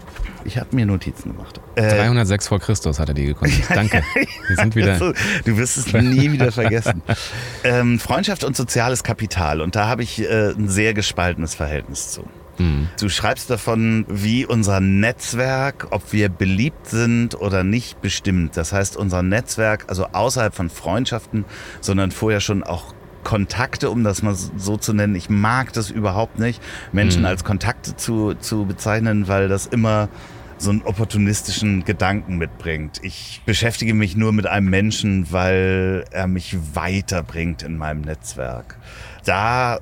ich 0.46 0.58
habe 0.58 0.76
mir 0.76 0.86
Notizen 0.86 1.32
gemacht. 1.32 1.62
Äh, 1.76 1.90
306 1.96 2.48
vor 2.50 2.60
Christus 2.60 3.00
hat 3.00 3.08
er 3.08 3.14
die 3.14 3.26
gegründet. 3.26 3.64
Danke. 3.70 4.04
Wir 4.48 4.56
sind 4.58 4.76
wieder. 4.76 4.98
du 5.00 5.58
wirst 5.58 5.78
es 5.78 5.94
nie 5.94 6.32
wieder 6.32 6.52
vergessen. 6.52 7.02
ähm, 7.64 7.98
Freundschaft 7.98 8.44
und 8.44 8.56
soziales 8.56 9.04
Kapital. 9.04 9.62
Und 9.62 9.76
da 9.76 9.88
habe 9.88 10.04
ich 10.04 10.22
äh, 10.22 10.52
ein 10.52 10.68
sehr 10.68 10.94
gespaltenes 10.94 11.56
Verhältnis 11.56 12.12
zu. 12.12 12.26
Mhm. 12.58 12.90
Du 13.00 13.10
schreibst 13.10 13.50
davon, 13.50 14.06
wie 14.08 14.46
unser 14.46 14.80
Netzwerk, 14.80 15.88
ob 15.92 16.14
wir 16.14 16.30
beliebt 16.30 16.88
sind 16.88 17.36
oder 17.40 17.64
nicht, 17.64 18.02
bestimmt. 18.02 18.58
Das 18.58 18.74
heißt, 18.74 18.98
unser 18.98 19.24
Netzwerk, 19.24 19.86
also 19.88 20.08
außerhalb 20.08 20.54
von 20.54 20.70
Freundschaften, 20.70 21.46
sondern 21.82 22.12
vorher 22.12 22.40
schon 22.40 22.64
auch 22.64 22.94
Kontakte, 23.24 23.90
um 23.90 24.04
das 24.04 24.22
mal 24.22 24.36
so 24.36 24.78
zu 24.78 24.94
nennen. 24.94 25.16
Ich 25.16 25.30
mag 25.30 25.74
das 25.74 25.90
überhaupt 25.90 26.40
nicht, 26.40 26.62
Menschen 26.92 27.22
mhm. 27.22 27.28
als 27.28 27.44
Kontakte 27.44 27.96
zu, 27.96 28.34
zu 28.36 28.66
bezeichnen, 28.66 29.28
weil 29.28 29.48
das 29.48 29.66
immer 29.66 30.10
so 30.58 30.70
einen 30.70 30.82
opportunistischen 30.84 31.84
Gedanken 31.84 32.38
mitbringt. 32.38 33.00
Ich 33.02 33.42
beschäftige 33.46 33.94
mich 33.94 34.16
nur 34.16 34.32
mit 34.32 34.48
einem 34.48 34.70
Menschen, 34.70 35.32
weil 35.32 36.06
er 36.12 36.28
mich 36.28 36.56
weiterbringt 36.74 37.64
in 37.64 37.78
meinem 37.78 38.02
Netzwerk. 38.02 38.78
Da 39.26 39.80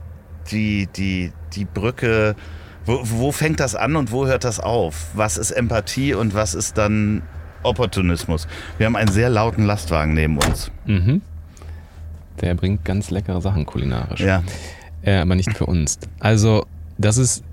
die, 0.52 0.88
die, 0.88 1.32
die 1.54 1.66
Brücke 1.66 2.36
wo, 2.86 3.00
wo 3.04 3.32
fängt 3.32 3.60
das 3.60 3.76
an 3.76 3.96
und 3.96 4.12
wo 4.12 4.26
hört 4.26 4.44
das 4.44 4.60
auf? 4.60 5.08
Was 5.14 5.38
ist 5.38 5.52
Empathie 5.52 6.14
und 6.14 6.34
was 6.34 6.54
ist 6.54 6.78
dann 6.78 7.22
Opportunismus? 7.64 8.48
Wir 8.78 8.88
haben 8.88 8.96
einen 8.96 9.12
sehr 9.12 9.30
lauten 9.30 9.66
Lastwagen 9.66 10.14
neben 10.14 10.38
uns. 10.38 10.72
Mhm. 10.86 11.22
Der 12.40 12.56
bringt 12.56 12.84
ganz 12.86 13.12
leckere 13.12 13.42
Sachen 13.42 13.66
kulinarisch. 13.66 14.22
Ja. 14.22 14.44
Äh, 15.04 15.18
aber 15.18 15.36
nicht 15.36 15.56
für 15.56 15.66
uns. 15.66 16.00
Also, 16.20 16.66
das 16.98 17.18
ist 17.18 17.44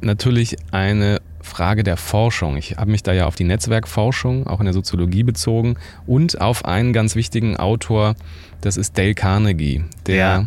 natürlich 0.00 0.56
eine 0.70 1.20
Frage 1.40 1.82
der 1.82 1.96
Forschung. 1.96 2.56
Ich 2.56 2.76
habe 2.76 2.90
mich 2.90 3.02
da 3.02 3.12
ja 3.12 3.26
auf 3.26 3.34
die 3.34 3.44
Netzwerkforschung, 3.44 4.46
auch 4.46 4.60
in 4.60 4.64
der 4.64 4.74
Soziologie 4.74 5.22
bezogen 5.22 5.76
und 6.06 6.40
auf 6.40 6.64
einen 6.64 6.92
ganz 6.92 7.16
wichtigen 7.16 7.56
Autor, 7.56 8.14
das 8.60 8.76
ist 8.76 8.96
Dale 8.96 9.14
Carnegie, 9.14 9.84
der 10.06 10.14
ja. 10.14 10.46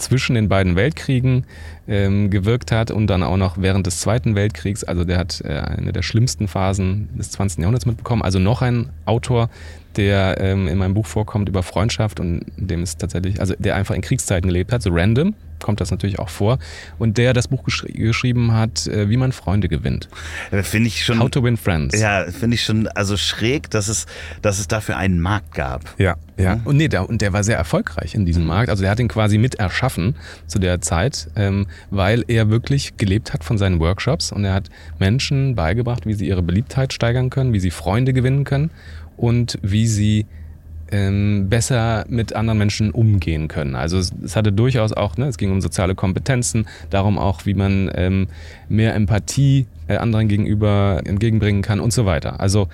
Zwischen 0.00 0.34
den 0.34 0.48
beiden 0.48 0.76
Weltkriegen 0.76 1.44
ähm, 1.88 2.30
gewirkt 2.30 2.72
hat 2.72 2.90
und 2.90 3.06
dann 3.06 3.22
auch 3.22 3.36
noch 3.36 3.56
während 3.58 3.86
des 3.86 4.00
Zweiten 4.00 4.34
Weltkriegs. 4.34 4.84
Also 4.84 5.04
der 5.04 5.18
hat 5.18 5.42
äh, 5.44 5.48
eine 5.48 5.92
der 5.92 6.02
schlimmsten 6.02 6.48
Phasen 6.48 7.08
des 7.16 7.30
20. 7.32 7.60
Jahrhunderts 7.60 7.86
mitbekommen. 7.86 8.22
Also 8.22 8.38
noch 8.38 8.62
ein 8.62 8.90
Autor, 9.04 9.50
der 9.96 10.40
ähm, 10.40 10.68
in 10.68 10.78
meinem 10.78 10.94
Buch 10.94 11.06
vorkommt 11.06 11.48
über 11.48 11.62
Freundschaft 11.62 12.20
und 12.20 12.44
dem 12.56 12.82
ist 12.82 13.00
tatsächlich, 13.00 13.40
also 13.40 13.54
der 13.58 13.76
einfach 13.76 13.94
in 13.94 14.02
Kriegszeiten 14.02 14.48
gelebt 14.48 14.72
hat, 14.72 14.82
so 14.82 14.90
random 14.92 15.34
kommt 15.60 15.80
das 15.80 15.90
natürlich 15.90 16.18
auch 16.18 16.28
vor. 16.28 16.58
Und 16.98 17.18
der 17.18 17.32
das 17.32 17.48
Buch 17.48 17.64
geschri 17.64 17.92
geschrieben 17.92 18.52
hat, 18.52 18.86
äh, 18.86 19.08
wie 19.08 19.16
man 19.16 19.32
Freunde 19.32 19.68
gewinnt. 19.68 20.08
Finde 20.62 20.88
ich 20.88 21.04
schon. 21.04 21.20
How 21.20 21.30
to 21.30 21.42
win 21.42 21.56
friends. 21.56 21.98
Ja, 21.98 22.24
finde 22.30 22.54
ich 22.54 22.64
schon, 22.64 22.88
also 22.88 23.16
schräg, 23.16 23.70
dass 23.70 23.88
es, 23.88 24.06
dass 24.42 24.58
es 24.58 24.68
dafür 24.68 24.96
einen 24.96 25.20
Markt 25.20 25.54
gab. 25.54 25.82
Ja, 25.98 26.16
ja. 26.36 26.56
Mhm. 26.56 26.62
Und 26.66 26.76
nee, 26.76 26.88
der, 26.88 27.08
und 27.08 27.20
der 27.20 27.32
war 27.32 27.44
sehr 27.44 27.56
erfolgreich 27.56 28.14
in 28.14 28.24
diesem 28.24 28.46
Markt. 28.46 28.70
Also 28.70 28.82
der 28.82 28.90
hat 28.90 29.00
ihn 29.00 29.08
quasi 29.08 29.38
mit 29.38 29.56
erschaffen 29.56 30.16
zu 30.46 30.58
der 30.58 30.80
Zeit, 30.80 31.28
ähm, 31.36 31.66
weil 31.90 32.24
er 32.26 32.50
wirklich 32.50 32.96
gelebt 32.96 33.32
hat 33.32 33.44
von 33.44 33.58
seinen 33.58 33.78
Workshops 33.80 34.32
und 34.32 34.44
er 34.44 34.54
hat 34.54 34.70
Menschen 34.98 35.54
beigebracht, 35.54 36.06
wie 36.06 36.14
sie 36.14 36.26
ihre 36.26 36.42
Beliebtheit 36.42 36.92
steigern 36.92 37.30
können, 37.30 37.52
wie 37.52 37.60
sie 37.60 37.70
Freunde 37.70 38.12
gewinnen 38.12 38.44
können 38.44 38.70
und 39.20 39.58
wie 39.62 39.86
sie 39.86 40.26
ähm, 40.90 41.48
besser 41.48 42.04
mit 42.08 42.34
anderen 42.34 42.58
Menschen 42.58 42.90
umgehen 42.90 43.46
können. 43.48 43.76
Also 43.76 43.98
es, 43.98 44.12
es, 44.24 44.34
hatte 44.34 44.50
durchaus 44.50 44.92
auch, 44.92 45.16
ne, 45.16 45.26
es 45.26 45.38
ging 45.38 45.52
um 45.52 45.60
soziale 45.60 45.94
Kompetenzen, 45.94 46.66
darum 46.88 47.18
auch, 47.18 47.46
wie 47.46 47.54
man 47.54 47.90
ähm, 47.94 48.26
mehr 48.68 48.94
Empathie 48.94 49.66
äh, 49.86 49.98
anderen 49.98 50.26
gegenüber 50.26 51.02
entgegenbringen 51.04 51.62
kann 51.62 51.78
und 51.80 51.92
so 51.92 52.06
weiter. 52.06 52.40
Also 52.40 52.68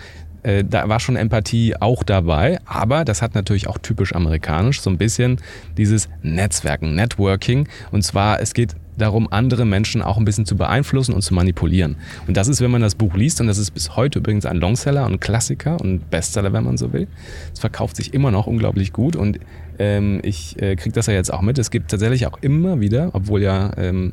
äh, 0.45 0.65
da 0.65 0.89
war 0.89 1.01
schon 1.01 1.17
Empathie 1.17 1.75
auch 1.79 2.05
dabei, 2.05 2.59
aber 2.65 3.05
das 3.05 3.21
hat 3.21 3.35
natürlich 3.35 3.67
auch 3.67 3.79
typisch 3.79 4.15
amerikanisch 4.15 4.81
so 4.81 4.89
ein 4.89 4.99
bisschen 4.99 5.39
dieses 5.77 6.09
Netzwerken, 6.23 6.95
Networking. 6.95 7.69
Und 7.91 8.03
zwar, 8.03 8.41
es 8.41 8.55
geht 8.55 8.77
darum, 8.97 9.29
andere 9.31 9.65
Menschen 9.65 10.03
auch 10.03 10.17
ein 10.17 10.25
bisschen 10.25 10.47
zu 10.47 10.57
beeinflussen 10.57 11.15
und 11.15 11.23
zu 11.23 11.35
manipulieren. 11.35 11.97
Und 12.27 12.37
das 12.37 12.49
ist, 12.49 12.61
wenn 12.61 12.71
man 12.71 12.81
das 12.81 12.95
Buch 12.95 13.15
liest, 13.15 13.41
und 13.41 13.47
das 13.47 13.59
ist 13.59 13.73
bis 13.73 13.97
heute 13.97 14.19
übrigens 14.19 14.47
ein 14.47 14.57
Longseller 14.57 15.07
und 15.07 15.21
Klassiker 15.21 15.81
und 15.81 16.11
Bestseller, 16.11 16.53
wenn 16.53 16.65
man 16.65 16.77
so 16.77 16.93
will. 16.93 17.09
Es 17.53 17.61
verkauft 17.61 17.97
sich 17.97 18.15
immer 18.15 18.31
noch 18.31 18.47
unglaublich 18.47 18.93
gut 18.93 19.17
und 19.17 19.39
ähm, 19.79 20.21
ich 20.23 20.61
äh, 20.61 20.77
kriege 20.77 20.95
das 20.95 21.07
ja 21.07 21.15
jetzt 21.15 21.33
auch 21.33 21.43
mit. 21.43 21.59
Es 21.59 21.71
gibt 21.71 21.91
tatsächlich 21.91 22.27
auch 22.27 22.39
immer 22.41 22.81
wieder, 22.81 23.11
obwohl 23.13 23.43
ja 23.43 23.73
ähm, 23.77 24.13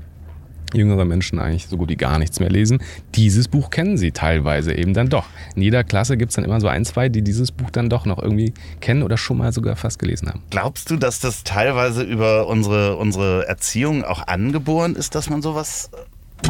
jüngere 0.73 1.05
Menschen 1.05 1.39
eigentlich 1.39 1.67
so 1.67 1.77
gut 1.77 1.89
wie 1.89 1.95
gar 1.95 2.19
nichts 2.19 2.39
mehr 2.39 2.49
lesen. 2.49 2.81
Dieses 3.15 3.47
Buch 3.47 3.69
kennen 3.69 3.97
sie 3.97 4.11
teilweise 4.11 4.73
eben 4.73 4.93
dann 4.93 5.09
doch. 5.09 5.25
In 5.55 5.61
jeder 5.61 5.83
Klasse 5.83 6.17
gibt 6.17 6.31
es 6.31 6.35
dann 6.35 6.45
immer 6.45 6.59
so 6.59 6.67
ein, 6.67 6.85
zwei, 6.85 7.09
die 7.09 7.21
dieses 7.21 7.51
Buch 7.51 7.69
dann 7.69 7.89
doch 7.89 8.05
noch 8.05 8.21
irgendwie 8.21 8.53
kennen 8.81 9.03
oder 9.03 9.17
schon 9.17 9.37
mal 9.37 9.51
sogar 9.51 9.75
fast 9.75 9.99
gelesen 9.99 10.29
haben. 10.29 10.41
Glaubst 10.49 10.89
du, 10.89 10.97
dass 10.97 11.19
das 11.19 11.43
teilweise 11.43 12.03
über 12.03 12.47
unsere, 12.47 12.97
unsere 12.97 13.47
Erziehung 13.47 14.03
auch 14.03 14.27
angeboren 14.27 14.95
ist, 14.95 15.15
dass 15.15 15.29
man 15.29 15.41
sowas 15.41 15.89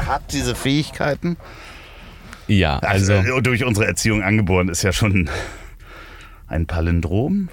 hat, 0.07 0.34
diese 0.34 0.55
Fähigkeiten? 0.55 1.38
Ja, 2.47 2.80
also. 2.80 3.13
also 3.13 3.41
durch 3.41 3.63
unsere 3.63 3.88
Erziehung 3.88 4.21
angeboren 4.21 4.69
ist 4.69 4.84
ja 4.84 4.91
schon 4.91 5.30
ein 6.47 6.65
Palindrom. 6.65 7.49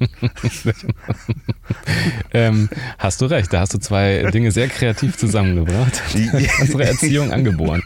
ähm, 2.32 2.68
hast 2.98 3.20
du 3.20 3.26
recht, 3.26 3.52
da 3.52 3.60
hast 3.60 3.74
du 3.74 3.78
zwei 3.78 4.30
Dinge 4.32 4.52
sehr 4.52 4.68
kreativ 4.68 5.16
zusammengebracht. 5.16 6.02
Unsere 6.60 6.84
Erziehung 6.84 7.32
angeboren. 7.32 7.82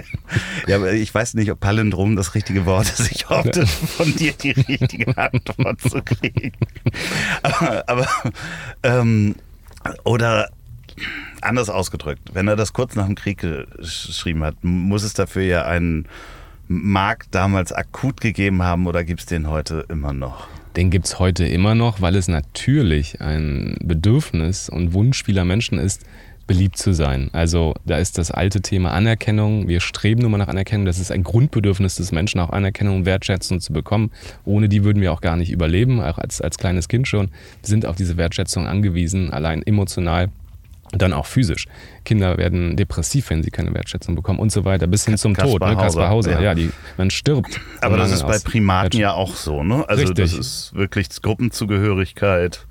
ja, 0.66 0.76
aber 0.76 0.92
ich 0.92 1.14
weiß 1.14 1.34
nicht, 1.34 1.50
ob 1.50 1.60
Palindrom 1.60 2.16
das 2.16 2.34
richtige 2.34 2.66
Wort 2.66 2.88
ist. 2.88 3.10
Ich 3.10 3.28
hoffe, 3.28 3.66
von 3.66 4.14
dir 4.14 4.32
die 4.32 4.50
richtige 4.50 5.16
Antwort 5.16 5.80
zu 5.80 6.02
kriegen. 6.02 6.52
Aber, 7.42 7.88
aber 7.88 8.08
ähm, 8.82 9.36
oder 10.04 10.50
anders 11.40 11.70
ausgedrückt, 11.70 12.30
wenn 12.32 12.48
er 12.48 12.56
das 12.56 12.72
kurz 12.72 12.96
nach 12.96 13.06
dem 13.06 13.14
Krieg 13.14 13.38
geschrieben 13.38 14.44
hat, 14.44 14.56
muss 14.62 15.02
es 15.02 15.14
dafür 15.14 15.42
ja 15.42 15.64
einen 15.64 16.06
Markt 16.68 17.34
damals 17.34 17.72
akut 17.72 18.20
gegeben 18.20 18.62
haben 18.62 18.86
oder 18.86 19.04
gibt 19.04 19.20
es 19.20 19.26
den 19.26 19.48
heute 19.48 19.86
immer 19.88 20.12
noch? 20.12 20.48
Den 20.76 20.90
gibt 20.90 21.06
es 21.06 21.18
heute 21.18 21.46
immer 21.46 21.74
noch, 21.74 22.00
weil 22.00 22.16
es 22.16 22.28
natürlich 22.28 23.20
ein 23.20 23.76
Bedürfnis 23.82 24.68
und 24.68 24.92
Wunsch 24.92 25.24
vieler 25.24 25.44
Menschen 25.44 25.78
ist, 25.78 26.04
beliebt 26.46 26.76
zu 26.76 26.92
sein. 26.92 27.28
Also 27.32 27.74
da 27.84 27.98
ist 27.98 28.18
das 28.18 28.30
alte 28.30 28.60
Thema 28.60 28.92
Anerkennung. 28.92 29.66
Wir 29.68 29.80
streben 29.80 30.20
nur 30.20 30.30
mal 30.30 30.38
nach 30.38 30.48
Anerkennung. 30.48 30.86
Das 30.86 30.98
ist 30.98 31.10
ein 31.10 31.24
Grundbedürfnis 31.24 31.96
des 31.96 32.12
Menschen, 32.12 32.40
auch 32.40 32.50
Anerkennung 32.50 32.98
und 32.98 33.04
Wertschätzung 33.04 33.60
zu 33.60 33.72
bekommen. 33.72 34.12
Ohne 34.44 34.68
die 34.68 34.84
würden 34.84 35.02
wir 35.02 35.12
auch 35.12 35.20
gar 35.20 35.36
nicht 35.36 35.50
überleben, 35.50 36.00
auch 36.00 36.18
als, 36.18 36.40
als 36.40 36.56
kleines 36.58 36.88
Kind 36.88 37.08
schon. 37.08 37.28
Wir 37.62 37.68
sind 37.68 37.86
auf 37.86 37.96
diese 37.96 38.16
Wertschätzung 38.16 38.66
angewiesen, 38.66 39.30
allein 39.32 39.66
emotional 39.66 40.28
dann 40.92 41.12
auch 41.12 41.26
physisch. 41.26 41.66
Kinder 42.04 42.38
werden 42.38 42.76
depressiv, 42.76 43.30
wenn 43.30 43.42
sie 43.42 43.50
keine 43.50 43.74
Wertschätzung 43.74 44.14
bekommen 44.14 44.38
und 44.38 44.52
so 44.52 44.64
weiter, 44.64 44.86
bis 44.86 45.04
hin 45.04 45.18
zum 45.18 45.34
Kaspar 45.34 45.58
Tod. 45.58 45.68
Ne? 45.68 45.76
Kaspar 45.76 46.08
Hauser, 46.08 46.32
ja, 46.32 46.40
ja 46.40 46.54
die, 46.54 46.70
man 46.96 47.10
stirbt. 47.10 47.60
Aber 47.80 47.96
das 47.96 48.12
ist 48.12 48.26
bei 48.26 48.38
Primaten 48.38 48.98
ja 48.98 49.12
auch 49.12 49.34
so, 49.34 49.62
ne? 49.62 49.88
Also 49.88 50.02
Richtig. 50.02 50.30
das 50.30 50.32
ist 50.32 50.74
wirklich 50.74 51.08
Gruppenzugehörigkeit. 51.20 52.66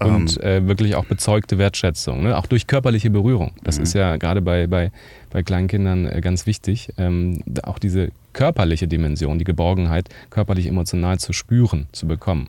Und 0.00 0.40
ähm, 0.42 0.64
äh, 0.64 0.68
wirklich 0.68 0.96
auch 0.96 1.04
bezeugte 1.04 1.56
Wertschätzung, 1.56 2.24
ne? 2.24 2.36
auch 2.36 2.46
durch 2.46 2.66
körperliche 2.66 3.10
Berührung. 3.10 3.52
Das 3.62 3.78
mhm. 3.78 3.84
ist 3.84 3.94
ja 3.94 4.16
gerade 4.16 4.42
bei, 4.42 4.66
bei, 4.66 4.90
bei 5.30 5.44
kleinen 5.44 5.68
Kindern 5.68 6.06
äh, 6.06 6.20
ganz 6.20 6.46
wichtig, 6.46 6.88
ähm, 6.98 7.42
auch 7.62 7.78
diese 7.78 8.10
körperliche 8.32 8.88
Dimension, 8.88 9.38
die 9.38 9.44
Geborgenheit 9.44 10.08
körperlich 10.30 10.66
emotional 10.66 11.20
zu 11.20 11.32
spüren, 11.32 11.86
zu 11.92 12.08
bekommen. 12.08 12.48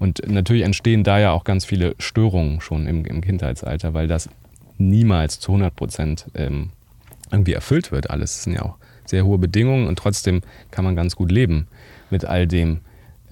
Und 0.00 0.22
natürlich 0.26 0.64
entstehen 0.64 1.04
da 1.04 1.20
ja 1.20 1.30
auch 1.30 1.44
ganz 1.44 1.64
viele 1.64 1.94
Störungen 1.98 2.60
schon 2.60 2.86
im, 2.86 3.04
im 3.04 3.20
Kindheitsalter, 3.20 3.94
weil 3.94 4.08
das 4.08 4.30
niemals 4.78 5.38
zu 5.38 5.52
100 5.52 5.76
Prozent 5.76 6.26
ähm, 6.34 6.70
irgendwie 7.30 7.52
erfüllt 7.52 7.92
wird. 7.92 8.10
Alles 8.10 8.32
das 8.32 8.44
sind 8.44 8.54
ja 8.54 8.62
auch 8.62 8.76
sehr 9.04 9.26
hohe 9.26 9.38
Bedingungen 9.38 9.86
und 9.86 9.98
trotzdem 9.98 10.40
kann 10.70 10.84
man 10.84 10.96
ganz 10.96 11.16
gut 11.16 11.30
leben 11.30 11.68
mit 12.08 12.24
all 12.24 12.46
dem. 12.46 12.80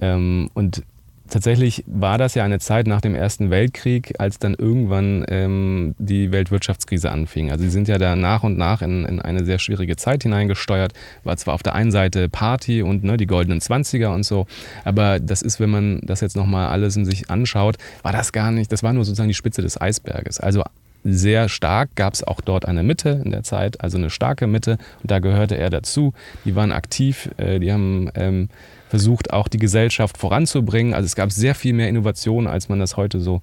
Ähm, 0.00 0.50
und 0.52 0.82
tatsächlich 1.28 1.84
war 1.86 2.18
das 2.18 2.34
ja 2.34 2.44
eine 2.44 2.58
Zeit 2.58 2.86
nach 2.86 3.00
dem 3.00 3.14
Ersten 3.14 3.50
Weltkrieg, 3.50 4.14
als 4.18 4.38
dann 4.38 4.54
irgendwann 4.54 5.24
ähm, 5.28 5.94
die 5.98 6.32
Weltwirtschaftskrise 6.32 7.10
anfing. 7.10 7.50
Also 7.50 7.64
sie 7.64 7.70
sind 7.70 7.88
ja 7.88 7.98
da 7.98 8.16
nach 8.16 8.42
und 8.42 8.58
nach 8.58 8.82
in, 8.82 9.04
in, 9.04 9.20
eine 9.20 9.44
sehr 9.44 9.58
schwierige 9.58 9.96
Zeit 9.96 10.22
hineingesteuert. 10.22 10.92
War 11.24 11.36
zwar 11.36 11.54
auf 11.54 11.62
der 11.62 11.74
einen 11.74 11.92
Seite 11.92 12.28
Party 12.28 12.82
und 12.82 13.04
ne, 13.04 13.16
die 13.16 13.26
goldenen 13.26 13.60
Zwanziger 13.60 14.12
und 14.12 14.24
so, 14.24 14.46
aber 14.84 15.20
das 15.20 15.42
ist, 15.42 15.60
wenn 15.60 15.70
man 15.70 16.00
das 16.02 16.20
jetzt 16.20 16.36
nochmal 16.36 16.68
alles 16.68 16.96
in 16.96 17.04
sich 17.04 17.30
anschaut, 17.30 17.76
war 18.02 18.12
das 18.12 18.32
gar 18.32 18.50
nicht, 18.50 18.72
das 18.72 18.82
war 18.82 18.92
nur 18.92 19.04
sozusagen 19.04 19.28
die 19.28 19.34
Spitze 19.34 19.62
des 19.62 19.80
Eisberges. 19.80 20.40
Also 20.40 20.62
sehr 21.04 21.48
stark 21.48 21.94
gab 21.94 22.14
es 22.14 22.24
auch 22.24 22.40
dort 22.40 22.66
eine 22.66 22.82
Mitte 22.82 23.22
in 23.24 23.30
der 23.30 23.42
Zeit, 23.42 23.80
also 23.80 23.98
eine 23.98 24.10
starke 24.10 24.46
Mitte 24.46 24.78
und 25.02 25.10
da 25.10 25.18
gehörte 25.18 25.56
er 25.56 25.70
dazu. 25.70 26.12
Die 26.44 26.54
waren 26.54 26.72
aktiv, 26.72 27.30
äh, 27.36 27.58
die 27.58 27.72
haben 27.72 28.10
ähm, 28.14 28.48
versucht, 28.88 29.32
auch 29.32 29.48
die 29.48 29.58
Gesellschaft 29.58 30.18
voranzubringen. 30.18 30.94
Also 30.94 31.06
es 31.06 31.14
gab 31.14 31.32
sehr 31.32 31.54
viel 31.54 31.72
mehr 31.72 31.88
Innovation, 31.88 32.46
als 32.46 32.68
man 32.68 32.78
das 32.78 32.96
heute 32.96 33.20
so 33.20 33.40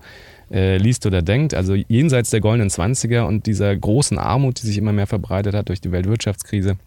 äh, 0.52 0.78
liest 0.78 1.06
oder 1.06 1.22
denkt. 1.22 1.54
Also 1.54 1.76
jenseits 1.76 2.30
der 2.30 2.42
goldenen 2.42 2.70
Zwanziger 2.70 3.28
und 3.28 3.46
dieser 3.46 3.76
großen 3.76 4.18
Armut, 4.18 4.62
die 4.62 4.68
sich 4.68 4.78
immer 4.78 4.94
mehr 4.94 5.08
verbreitet 5.08 5.56
hat 5.56 5.70
durch 5.70 5.82
die 5.82 5.92
Weltwirtschaftskrise. 5.92 6.78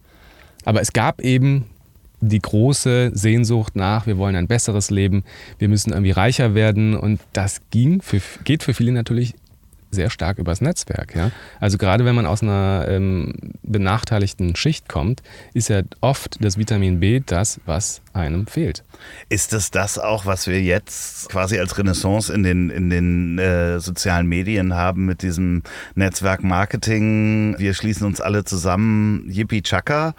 Aber 0.65 0.81
es 0.81 0.93
gab 0.93 1.21
eben 1.21 1.67
die 2.21 2.41
große 2.41 3.13
Sehnsucht 3.15 3.77
nach, 3.77 4.07
wir 4.07 4.19
wollen 4.19 4.35
ein 4.35 4.49
besseres 4.49 4.91
Leben, 4.91 5.25
wir 5.59 5.69
müssen 5.69 5.93
irgendwie 5.93 6.11
reicher 6.11 6.55
werden 6.55 6.97
und 6.97 7.21
das 7.33 7.61
ging 7.71 8.03
für, 8.03 8.21
geht 8.43 8.65
für 8.65 8.75
viele 8.75 8.93
natürlich 8.93 9.35
sehr 9.91 10.11
stark 10.11 10.39
übers 10.39 10.61
Netzwerk. 10.61 11.15
Ja? 11.15 11.31
Also 11.61 11.79
gerade 11.79 12.05
wenn 12.05 12.15
man 12.15 12.27
aus 12.27 12.43
einer 12.43 12.87
ähm, 12.89 13.35
benachteiligten 13.63 14.57
Schicht 14.57 14.89
kommt, 14.89 15.23
ist 15.55 15.69
ja 15.69 15.83
oft 16.01 16.43
das 16.45 16.59
Vitamin 16.59 17.01
B 17.01 17.21
das, 17.25 17.61
was 17.67 18.03
einem 18.13 18.47
fehlt. 18.47 18.85
Ist 19.29 19.53
es 19.53 19.71
das 19.71 19.99
auch, 19.99 20.27
was 20.27 20.47
wir 20.47 20.61
jetzt 20.61 21.29
quasi 21.31 21.59
als 21.59 21.79
Renaissance 21.79 22.33
in 22.33 22.43
den, 22.43 22.71
in 22.71 22.91
den 22.91 23.39
äh, 23.39 23.81
sozialen 23.81 24.27
Medien 24.27 24.75
haben 24.75 25.07
mit 25.07 25.23
diesem 25.23 25.63
Netzwerk-Marketing? 25.95 27.57
Wir 27.59 27.75
schließen 27.75 28.07
uns 28.07 28.21
alle 28.21 28.45
zusammen, 28.45 29.29
yippie 29.31 29.63
chaka. 29.63 30.15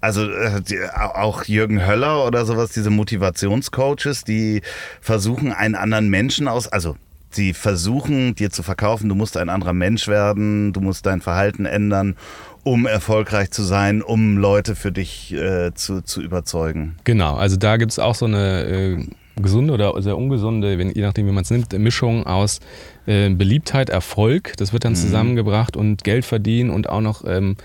Also 0.00 0.28
äh, 0.30 0.60
auch 0.92 1.44
Jürgen 1.44 1.86
Höller 1.86 2.26
oder 2.26 2.44
sowas, 2.44 2.72
diese 2.72 2.90
Motivationscoaches, 2.90 4.24
die 4.24 4.60
versuchen, 5.00 5.50
einen 5.52 5.76
anderen 5.76 6.10
Menschen 6.10 6.46
aus, 6.46 6.68
also 6.68 6.96
Sie 7.34 7.52
versuchen 7.52 8.34
dir 8.34 8.50
zu 8.50 8.62
verkaufen, 8.62 9.08
du 9.08 9.14
musst 9.14 9.36
ein 9.36 9.48
anderer 9.48 9.72
Mensch 9.72 10.06
werden, 10.06 10.72
du 10.72 10.80
musst 10.80 11.06
dein 11.06 11.20
Verhalten 11.20 11.66
ändern, 11.66 12.16
um 12.62 12.86
erfolgreich 12.86 13.50
zu 13.50 13.62
sein, 13.62 14.02
um 14.02 14.38
Leute 14.38 14.76
für 14.76 14.92
dich 14.92 15.34
äh, 15.34 15.74
zu, 15.74 16.02
zu 16.02 16.22
überzeugen. 16.22 16.96
Genau, 17.04 17.34
also 17.34 17.56
da 17.56 17.76
gibt 17.76 17.92
es 17.92 17.98
auch 17.98 18.14
so 18.14 18.26
eine 18.26 18.64
äh, 18.64 19.06
gesunde 19.36 19.74
oder 19.74 20.00
sehr 20.00 20.16
ungesunde, 20.16 20.78
wenn, 20.78 20.90
je 20.90 21.02
nachdem 21.02 21.26
wie 21.26 21.32
man 21.32 21.42
es 21.42 21.50
nimmt, 21.50 21.76
Mischung 21.76 22.24
aus 22.24 22.60
äh, 23.06 23.30
Beliebtheit, 23.30 23.90
Erfolg, 23.90 24.54
das 24.56 24.72
wird 24.72 24.84
dann 24.84 24.92
mhm. 24.92 24.96
zusammengebracht 24.96 25.76
und 25.76 26.04
Geld 26.04 26.24
verdienen 26.24 26.70
und 26.70 26.88
auch 26.88 27.00
noch 27.00 27.24
ähm, 27.26 27.56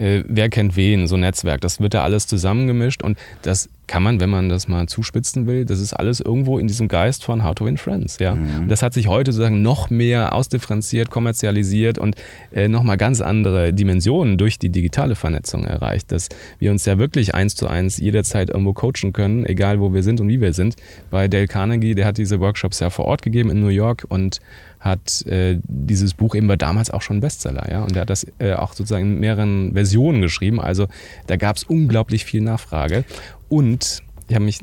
äh, 0.00 0.24
wer 0.26 0.48
kennt 0.48 0.76
wen, 0.76 1.06
so 1.06 1.16
Netzwerk. 1.16 1.60
Das 1.60 1.80
wird 1.80 1.94
da 1.94 2.02
alles 2.02 2.26
zusammengemischt 2.26 3.02
und 3.02 3.18
das 3.42 3.68
kann 3.86 4.02
man, 4.04 4.20
wenn 4.20 4.30
man 4.30 4.48
das 4.48 4.68
mal 4.68 4.86
zuspitzen 4.86 5.48
will, 5.48 5.64
das 5.64 5.80
ist 5.80 5.92
alles 5.92 6.20
irgendwo 6.20 6.58
in 6.58 6.68
diesem 6.68 6.86
Geist 6.86 7.24
von 7.24 7.42
How 7.42 7.56
to 7.56 7.66
Win 7.66 7.76
Friends. 7.76 8.18
Ja? 8.20 8.36
Mhm. 8.36 8.68
Das 8.68 8.82
hat 8.82 8.94
sich 8.94 9.08
heute 9.08 9.32
sozusagen 9.32 9.62
noch 9.62 9.90
mehr 9.90 10.32
ausdifferenziert, 10.32 11.10
kommerzialisiert 11.10 11.98
und 11.98 12.14
äh, 12.52 12.68
nochmal 12.68 12.96
ganz 12.96 13.20
andere 13.20 13.72
Dimensionen 13.72 14.38
durch 14.38 14.60
die 14.60 14.70
digitale 14.70 15.16
Vernetzung 15.16 15.64
erreicht, 15.64 16.12
dass 16.12 16.28
wir 16.60 16.70
uns 16.70 16.86
ja 16.86 16.98
wirklich 16.98 17.34
eins 17.34 17.56
zu 17.56 17.66
eins 17.66 17.98
jederzeit 17.98 18.48
irgendwo 18.48 18.72
coachen 18.72 19.12
können, 19.12 19.44
egal 19.44 19.80
wo 19.80 19.92
wir 19.92 20.04
sind 20.04 20.20
und 20.20 20.28
wie 20.28 20.40
wir 20.40 20.52
sind. 20.52 20.76
Bei 21.10 21.26
Dale 21.26 21.48
Carnegie, 21.48 21.96
der 21.96 22.06
hat 22.06 22.16
diese 22.16 22.38
Workshops 22.38 22.78
ja 22.78 22.90
vor 22.90 23.06
Ort 23.06 23.22
gegeben 23.22 23.50
in 23.50 23.60
New 23.60 23.68
York 23.68 24.06
und 24.08 24.40
hat 24.80 25.26
äh, 25.26 25.58
dieses 25.64 26.14
Buch 26.14 26.34
eben 26.34 26.48
war 26.48 26.56
damals 26.56 26.90
auch 26.90 27.02
schon 27.02 27.20
Bestseller, 27.20 27.70
ja. 27.70 27.82
Und 27.82 27.94
er 27.94 28.02
hat 28.02 28.10
das 28.10 28.26
äh, 28.38 28.54
auch 28.54 28.72
sozusagen 28.72 29.14
in 29.14 29.20
mehreren 29.20 29.74
Versionen 29.74 30.22
geschrieben. 30.22 30.60
Also 30.60 30.88
da 31.26 31.36
gab 31.36 31.56
es 31.56 31.64
unglaublich 31.64 32.24
viel 32.24 32.40
Nachfrage. 32.40 33.04
Und 33.48 34.02
ich 34.28 34.34
habe 34.34 34.44
mich 34.44 34.60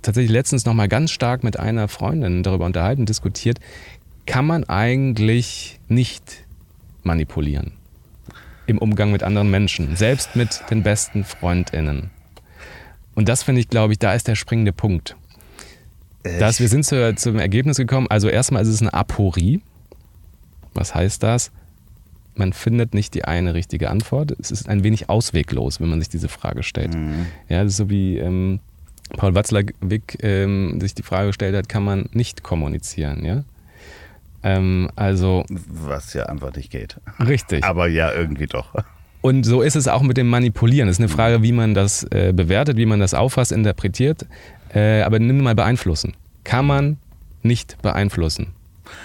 tatsächlich 0.00 0.32
letztens 0.32 0.64
nochmal 0.64 0.88
ganz 0.88 1.10
stark 1.10 1.44
mit 1.44 1.58
einer 1.58 1.88
Freundin 1.88 2.42
darüber 2.42 2.64
unterhalten, 2.64 3.04
diskutiert, 3.04 3.58
kann 4.24 4.46
man 4.46 4.64
eigentlich 4.64 5.78
nicht 5.88 6.44
manipulieren 7.02 7.72
im 8.66 8.78
Umgang 8.78 9.12
mit 9.12 9.22
anderen 9.22 9.50
Menschen, 9.50 9.96
selbst 9.96 10.34
mit 10.34 10.62
den 10.70 10.82
besten 10.82 11.24
Freundinnen. 11.24 12.10
Und 13.14 13.28
das 13.28 13.42
finde 13.42 13.60
ich, 13.60 13.68
glaube 13.68 13.92
ich, 13.92 13.98
da 13.98 14.14
ist 14.14 14.28
der 14.28 14.34
springende 14.34 14.72
Punkt. 14.72 15.16
Dass 16.38 16.60
wir 16.60 16.68
sind 16.68 16.84
zu, 16.84 17.14
zum 17.16 17.38
Ergebnis 17.38 17.76
gekommen, 17.76 18.06
also 18.08 18.28
erstmal 18.28 18.62
ist 18.62 18.68
es 18.68 18.80
eine 18.80 18.94
Aporie. 18.94 19.60
Was 20.74 20.94
heißt 20.94 21.22
das? 21.22 21.50
Man 22.34 22.52
findet 22.52 22.92
nicht 22.92 23.14
die 23.14 23.24
eine 23.24 23.54
richtige 23.54 23.90
Antwort. 23.90 24.36
Es 24.38 24.50
ist 24.50 24.68
ein 24.68 24.84
wenig 24.84 25.08
ausweglos, 25.08 25.80
wenn 25.80 25.88
man 25.88 26.00
sich 26.00 26.10
diese 26.10 26.28
Frage 26.28 26.62
stellt. 26.62 26.94
Mhm. 26.94 27.26
Ja, 27.48 27.62
das 27.62 27.72
ist 27.72 27.78
so 27.78 27.88
wie 27.88 28.18
ähm, 28.18 28.60
Paul 29.16 29.34
Watzlawick 29.34 30.18
ähm, 30.22 30.78
sich 30.80 30.94
die 30.94 31.02
Frage 31.02 31.28
gestellt 31.28 31.56
hat, 31.56 31.68
kann 31.68 31.84
man 31.84 32.08
nicht 32.12 32.42
kommunizieren, 32.42 33.24
ja? 33.24 33.44
Ähm, 34.42 34.90
also. 34.96 35.44
Was 35.48 36.12
ja 36.12 36.26
einfach 36.26 36.54
nicht 36.54 36.70
geht. 36.70 36.96
Richtig. 37.18 37.64
Aber 37.64 37.88
ja, 37.88 38.12
irgendwie 38.12 38.46
doch. 38.46 38.74
Und 39.20 39.44
so 39.44 39.62
ist 39.62 39.74
es 39.74 39.88
auch 39.88 40.02
mit 40.02 40.16
dem 40.16 40.28
Manipulieren. 40.28 40.88
Es 40.88 40.96
ist 40.96 41.00
eine 41.00 41.08
Frage, 41.08 41.42
wie 41.42 41.52
man 41.52 41.74
das 41.74 42.04
äh, 42.04 42.32
bewertet, 42.32 42.76
wie 42.76 42.86
man 42.86 43.00
das 43.00 43.12
auffasst, 43.12 43.50
interpretiert. 43.50 44.26
Äh, 44.74 45.02
aber 45.02 45.18
nimm 45.18 45.42
mal 45.42 45.54
beeinflussen. 45.54 46.14
Kann 46.44 46.66
man 46.66 46.98
nicht 47.42 47.80
beeinflussen 47.82 48.52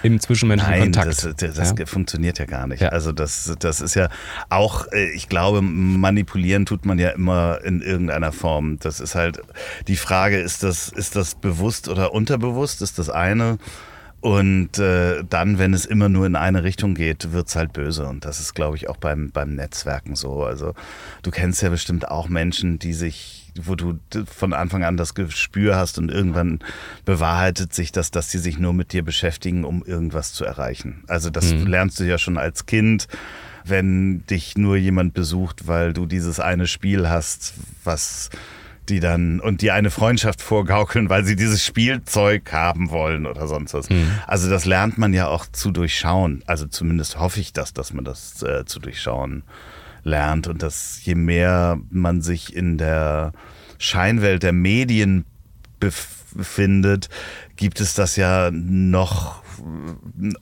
im 0.04 0.20
zwischenmenschlichen 0.20 0.92
Nein, 0.92 0.94
Kontakt. 0.94 1.24
Das, 1.24 1.36
das, 1.36 1.56
das 1.56 1.74
ja? 1.78 1.86
funktioniert 1.86 2.40
ja 2.40 2.46
gar 2.46 2.68
nicht. 2.68 2.82
Ja. 2.82 2.90
Also 2.90 3.12
das, 3.12 3.54
das 3.60 3.82
ist 3.82 3.96
ja 3.96 4.10
auch, 4.50 4.88
äh, 4.92 5.10
ich 5.12 5.30
glaube, 5.30 5.62
manipulieren 5.62 6.66
tut 6.66 6.86
man 6.86 7.00
ja 7.00 7.10
immer 7.10 7.60
in 7.64 7.82
irgendeiner 7.82 8.32
Form. 8.32 8.78
Das 8.80 9.00
ist 9.00 9.16
halt 9.16 9.42
die 9.88 9.96
Frage, 9.96 10.40
ist 10.40 10.64
das, 10.64 10.90
ist 10.90 11.16
das 11.16 11.36
bewusst 11.36 11.88
oder 11.88 12.14
unterbewusst, 12.14 12.82
ist 12.82 13.00
das 13.00 13.10
eine. 13.10 13.58
Und 14.20 14.78
äh, 14.78 15.24
dann, 15.28 15.58
wenn 15.58 15.74
es 15.74 15.86
immer 15.86 16.08
nur 16.08 16.28
in 16.28 16.36
eine 16.36 16.64
Richtung 16.64 16.94
geht, 16.94 17.32
wird 17.32 17.48
es 17.48 17.56
halt 17.56 17.74
böse. 17.74 18.06
Und 18.06 18.24
das 18.24 18.40
ist, 18.40 18.54
glaube 18.54 18.78
ich, 18.78 18.88
auch 18.88 18.98
beim, 18.98 19.32
beim 19.32 19.56
Netzwerken 19.56 20.16
so. 20.16 20.44
Also 20.44 20.76
du 21.24 21.32
kennst 21.32 21.64
ja 21.64 21.70
bestimmt 21.70 22.08
auch 22.08 22.30
Menschen, 22.30 22.78
die 22.78 22.94
sich, 22.94 23.41
wo 23.62 23.76
du 23.76 24.00
von 24.26 24.54
Anfang 24.54 24.84
an 24.84 24.98
das 24.98 25.14
Gespür 25.14 25.76
hast 25.76 25.98
und 25.98 26.10
irgendwann 26.10 26.60
bewahrheitet 27.06 27.74
sich 27.74 27.92
das, 27.92 28.12
dass 28.12 28.32
sie 28.32 28.40
sich 28.40 28.60
nur 28.60 28.74
mit 28.74 28.94
dir 28.94 29.04
beschäftigen, 29.04 29.64
um 29.64 29.84
irgendwas 29.84 30.34
zu 30.34 30.46
erreichen. 30.46 31.04
Also 31.08 31.30
das 31.30 31.54
mhm. 31.54 31.68
lernst 31.68 32.00
du 32.00 32.04
ja 32.04 32.18
schon 32.18 32.38
als 32.38 32.66
Kind 32.66 33.08
wenn 33.66 34.26
dich 34.26 34.58
nur 34.58 34.78
jemand 34.78 35.14
besucht, 35.14 35.68
weil 35.68 35.94
du 35.94 36.06
dieses 36.06 36.40
eine 36.40 36.68
Spiel 36.68 37.10
hast, 37.10 37.54
was 37.84 38.30
die 38.90 39.00
dann 39.00 39.40
und 39.40 39.62
die 39.62 39.72
eine 39.72 39.92
Freundschaft 39.92 40.42
vorgaukeln, 40.42 41.10
weil 41.10 41.24
sie 41.24 41.36
dieses 41.36 41.64
Spielzeug 41.64 42.52
haben 42.52 42.90
wollen 42.90 43.26
oder 43.26 43.48
sonst 43.48 43.74
was. 43.74 43.90
Mhm. 43.90 44.12
Also 44.28 44.50
das 44.50 44.66
lernt 44.66 44.98
man 44.98 45.14
ja 45.14 45.28
auch 45.28 45.46
zu 45.52 45.72
durchschauen. 45.72 46.44
Also 46.48 46.66
zumindest 46.66 47.20
hoffe 47.20 47.40
ich 47.40 47.54
das, 47.54 47.74
dass 47.74 47.94
man 47.94 48.04
das 48.04 48.42
äh, 48.44 48.66
zu 48.66 48.80
durchschauen 48.80 49.44
lernt 50.04 50.48
und 50.48 50.64
dass 50.64 51.04
je 51.04 51.16
mehr 51.16 51.80
man 51.90 52.22
sich 52.22 52.56
in 52.56 52.78
der 52.78 53.34
Scheinwelt 53.78 54.44
der 54.44 54.54
Medien 54.54 55.26
befindet, 55.80 57.10
gibt 57.56 57.82
es 57.82 57.94
das 57.94 58.16
ja 58.16 58.50
noch 58.52 59.42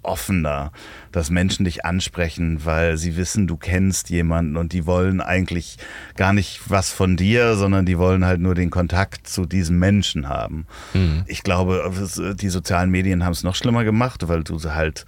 offener, 0.01 0.71
dass 1.11 1.29
Menschen 1.29 1.65
dich 1.65 1.85
ansprechen, 1.85 2.63
weil 2.63 2.97
sie 2.97 3.17
wissen, 3.17 3.47
du 3.47 3.57
kennst 3.57 4.09
jemanden 4.09 4.57
und 4.57 4.73
die 4.73 4.85
wollen 4.85 5.21
eigentlich 5.21 5.77
gar 6.15 6.33
nicht 6.33 6.61
was 6.69 6.91
von 6.91 7.17
dir, 7.17 7.55
sondern 7.55 7.85
die 7.85 7.97
wollen 7.97 8.25
halt 8.25 8.39
nur 8.39 8.55
den 8.55 8.69
Kontakt 8.69 9.27
zu 9.27 9.45
diesem 9.45 9.79
Menschen 9.79 10.29
haben. 10.29 10.65
Mhm. 10.93 11.23
Ich 11.27 11.43
glaube, 11.43 11.91
die 12.39 12.49
sozialen 12.49 12.91
Medien 12.91 13.25
haben 13.25 13.33
es 13.33 13.43
noch 13.43 13.55
schlimmer 13.55 13.83
gemacht, 13.83 14.27
weil 14.27 14.43
du 14.43 14.59
halt 14.63 15.05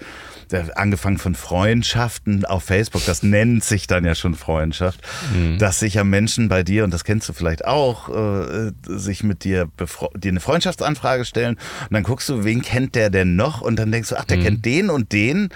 angefangen 0.75 1.17
von 1.17 1.35
Freundschaften 1.35 2.45
auf 2.45 2.63
Facebook, 2.63 3.05
das 3.05 3.23
nennt 3.23 3.63
sich 3.63 3.87
dann 3.87 4.05
ja 4.05 4.15
schon 4.15 4.35
Freundschaft, 4.35 4.99
mhm. 5.33 5.57
dass 5.57 5.79
sich 5.79 5.95
ja 5.95 6.03
Menschen 6.03 6.49
bei 6.49 6.63
dir, 6.63 6.83
und 6.83 6.93
das 6.93 7.03
kennst 7.03 7.27
du 7.29 7.33
vielleicht 7.33 7.65
auch, 7.65 8.09
äh, 8.09 8.71
sich 8.85 9.23
mit 9.23 9.43
dir, 9.43 9.69
dir 10.15 10.29
eine 10.29 10.39
Freundschaftsanfrage 10.39 11.25
stellen 11.25 11.55
und 11.55 11.93
dann 11.93 12.03
guckst 12.03 12.29
du, 12.29 12.43
wen 12.43 12.61
kennt 12.61 12.95
der 12.95 13.09
denn 13.09 13.35
noch? 13.35 13.61
Und 13.61 13.77
dann 13.77 13.91
denkst 13.91 14.09
du, 14.09 14.17
ach, 14.17 14.25
der 14.25 14.37
mhm. 14.37 14.43
kennt 14.43 14.65
den 14.65 14.89
und 14.89 15.11
den, 15.11 15.49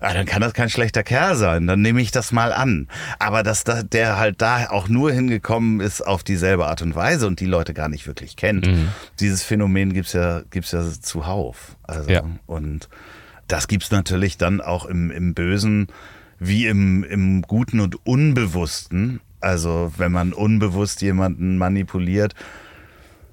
ah, 0.00 0.12
dann 0.12 0.26
kann 0.26 0.42
das 0.42 0.52
kein 0.52 0.70
schlechter 0.70 1.02
Kerl 1.02 1.36
sein, 1.36 1.66
dann 1.66 1.80
nehme 1.82 2.00
ich 2.00 2.10
das 2.10 2.32
mal 2.32 2.52
an. 2.52 2.88
Aber 3.18 3.42
dass 3.42 3.64
da, 3.64 3.82
der 3.82 4.18
halt 4.18 4.42
da 4.42 4.70
auch 4.70 4.88
nur 4.88 5.12
hingekommen 5.12 5.80
ist 5.80 6.02
auf 6.02 6.22
dieselbe 6.22 6.66
Art 6.66 6.82
und 6.82 6.94
Weise 6.94 7.26
und 7.26 7.40
die 7.40 7.46
Leute 7.46 7.74
gar 7.74 7.88
nicht 7.88 8.06
wirklich 8.06 8.36
kennt, 8.36 8.66
mhm. 8.66 8.88
dieses 9.20 9.42
Phänomen 9.42 9.92
gibt's 9.92 10.12
ja, 10.12 10.42
gibt's 10.50 10.72
ja 10.72 10.82
zuhauf. 11.00 11.76
Also, 11.82 12.10
ja. 12.10 12.22
und 12.46 12.88
das 13.52 13.68
gibt 13.68 13.84
es 13.84 13.90
natürlich 13.90 14.38
dann 14.38 14.62
auch 14.62 14.86
im, 14.86 15.10
im 15.10 15.34
Bösen 15.34 15.88
wie 16.38 16.66
im, 16.66 17.04
im 17.04 17.42
Guten 17.42 17.80
und 17.80 18.06
Unbewussten. 18.06 19.20
Also 19.40 19.92
wenn 19.98 20.10
man 20.10 20.32
unbewusst 20.32 21.02
jemanden 21.02 21.58
manipuliert, 21.58 22.34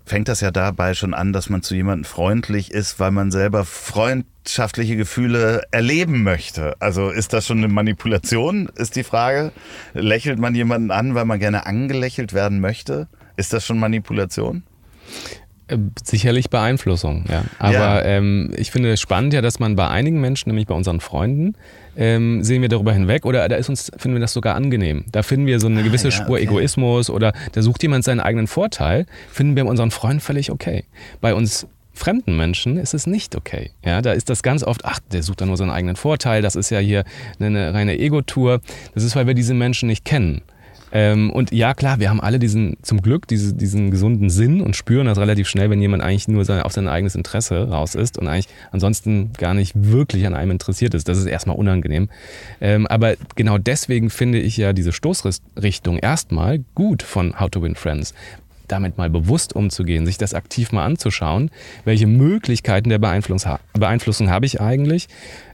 fängt 0.05 0.27
das 0.27 0.41
ja 0.41 0.51
dabei 0.51 0.93
schon 0.93 1.13
an, 1.13 1.31
dass 1.31 1.49
man 1.49 1.61
zu 1.61 1.73
jemandem 1.73 2.03
freundlich 2.03 2.71
ist, 2.71 2.99
weil 2.99 3.11
man 3.11 3.31
selber 3.31 3.63
freundschaftliche 3.63 4.97
Gefühle 4.97 5.63
erleben 5.71 6.23
möchte. 6.23 6.75
Also 6.81 7.09
ist 7.09 7.31
das 7.31 7.47
schon 7.47 7.59
eine 7.59 7.69
Manipulation, 7.69 8.69
ist 8.75 8.97
die 8.97 9.03
Frage. 9.03 9.53
Lächelt 9.93 10.37
man 10.37 10.53
jemanden 10.53 10.91
an, 10.91 11.15
weil 11.15 11.25
man 11.25 11.39
gerne 11.39 11.65
angelächelt 11.65 12.33
werden 12.33 12.59
möchte? 12.59 13.07
Ist 13.37 13.53
das 13.53 13.65
schon 13.65 13.79
Manipulation? 13.79 14.63
Sicherlich 16.03 16.49
Beeinflussung, 16.49 17.25
ja. 17.29 17.43
Aber 17.59 17.73
ja. 17.73 18.01
Ähm, 18.01 18.51
ich 18.55 18.71
finde 18.71 18.91
es 18.91 19.01
spannend 19.01 19.33
ja, 19.33 19.41
dass 19.41 19.59
man 19.59 19.75
bei 19.75 19.87
einigen 19.87 20.19
Menschen, 20.19 20.49
nämlich 20.49 20.67
bei 20.67 20.73
unseren 20.73 20.99
Freunden, 20.99 21.55
ähm, 21.97 22.43
sehen 22.43 22.61
wir 22.61 22.69
darüber 22.69 22.93
hinweg 22.93 23.25
oder 23.25 23.47
da 23.49 23.55
ist 23.55 23.69
uns, 23.69 23.91
finden 23.97 24.15
wir 24.15 24.21
das 24.21 24.33
sogar 24.33 24.55
angenehm. 24.55 25.05
Da 25.11 25.21
finden 25.21 25.45
wir 25.45 25.59
so 25.59 25.67
eine 25.67 25.81
ah, 25.81 25.83
gewisse 25.83 26.07
ja, 26.07 26.11
Spur 26.11 26.35
okay. 26.35 26.43
Egoismus 26.43 27.09
oder 27.09 27.33
da 27.51 27.61
sucht 27.61 27.83
jemand 27.83 28.03
seinen 28.03 28.19
eigenen 28.19 28.47
Vorteil, 28.47 29.05
finden 29.31 29.55
wir 29.55 29.63
bei 29.63 29.69
unseren 29.69 29.91
Freunden 29.91 30.21
völlig 30.21 30.51
okay. 30.51 30.85
Bei 31.21 31.33
uns 31.35 31.67
fremden 31.93 32.37
Menschen 32.37 32.77
ist 32.77 32.93
es 32.93 33.05
nicht 33.05 33.35
okay. 33.35 33.71
Ja, 33.85 34.01
da 34.01 34.13
ist 34.13 34.29
das 34.29 34.41
ganz 34.41 34.63
oft, 34.63 34.85
ach, 34.85 34.99
der 35.11 35.21
sucht 35.21 35.41
da 35.41 35.45
nur 35.45 35.57
seinen 35.57 35.71
eigenen 35.71 35.97
Vorteil, 35.97 36.41
das 36.41 36.55
ist 36.55 36.69
ja 36.69 36.79
hier 36.79 37.03
eine 37.39 37.73
reine 37.73 37.99
Ego-Tour. 37.99 38.61
Das 38.95 39.03
ist, 39.03 39.15
weil 39.15 39.27
wir 39.27 39.33
diese 39.33 39.53
Menschen 39.53 39.87
nicht 39.87 40.05
kennen. 40.05 40.41
Ähm, 40.91 41.31
und 41.31 41.51
ja, 41.51 41.73
klar, 41.73 41.99
wir 41.99 42.09
haben 42.09 42.21
alle 42.21 42.39
diesen, 42.39 42.77
zum 42.81 43.01
Glück, 43.01 43.27
diese, 43.27 43.53
diesen 43.53 43.91
gesunden 43.91 44.29
Sinn 44.29 44.61
und 44.61 44.75
spüren 44.75 45.05
das 45.05 45.17
relativ 45.17 45.47
schnell, 45.47 45.69
wenn 45.69 45.81
jemand 45.81 46.03
eigentlich 46.03 46.27
nur 46.27 46.45
sein, 46.45 46.61
auf 46.61 46.71
sein 46.71 46.87
eigenes 46.87 47.15
Interesse 47.15 47.69
raus 47.69 47.95
ist 47.95 48.17
und 48.17 48.27
eigentlich 48.27 48.47
ansonsten 48.71 49.31
gar 49.37 49.53
nicht 49.53 49.73
wirklich 49.75 50.25
an 50.25 50.33
einem 50.33 50.51
interessiert 50.51 50.93
ist. 50.93 51.07
Das 51.07 51.17
ist 51.17 51.25
erstmal 51.25 51.57
unangenehm. 51.57 52.09
Ähm, 52.61 52.87
aber 52.87 53.15
genau 53.35 53.57
deswegen 53.57 54.09
finde 54.09 54.39
ich 54.39 54.57
ja 54.57 54.73
diese 54.73 54.91
Stoßrichtung 54.91 55.99
erstmal 55.99 56.59
gut 56.75 57.03
von 57.03 57.39
How 57.39 57.49
to 57.49 57.61
Win 57.61 57.75
Friends 57.75 58.13
damit 58.71 58.97
mal 58.97 59.09
bewusst 59.09 59.55
umzugehen, 59.55 60.05
sich 60.05 60.17
das 60.17 60.33
aktiv 60.33 60.71
mal 60.71 60.85
anzuschauen, 60.85 61.51
welche 61.85 62.07
Möglichkeiten 62.07 62.89
der 62.89 62.99
Beeinflussung, 62.99 63.57
Beeinflussung 63.73 64.29
habe 64.29 64.45
ich 64.45 64.61
eigentlich, 64.61 65.07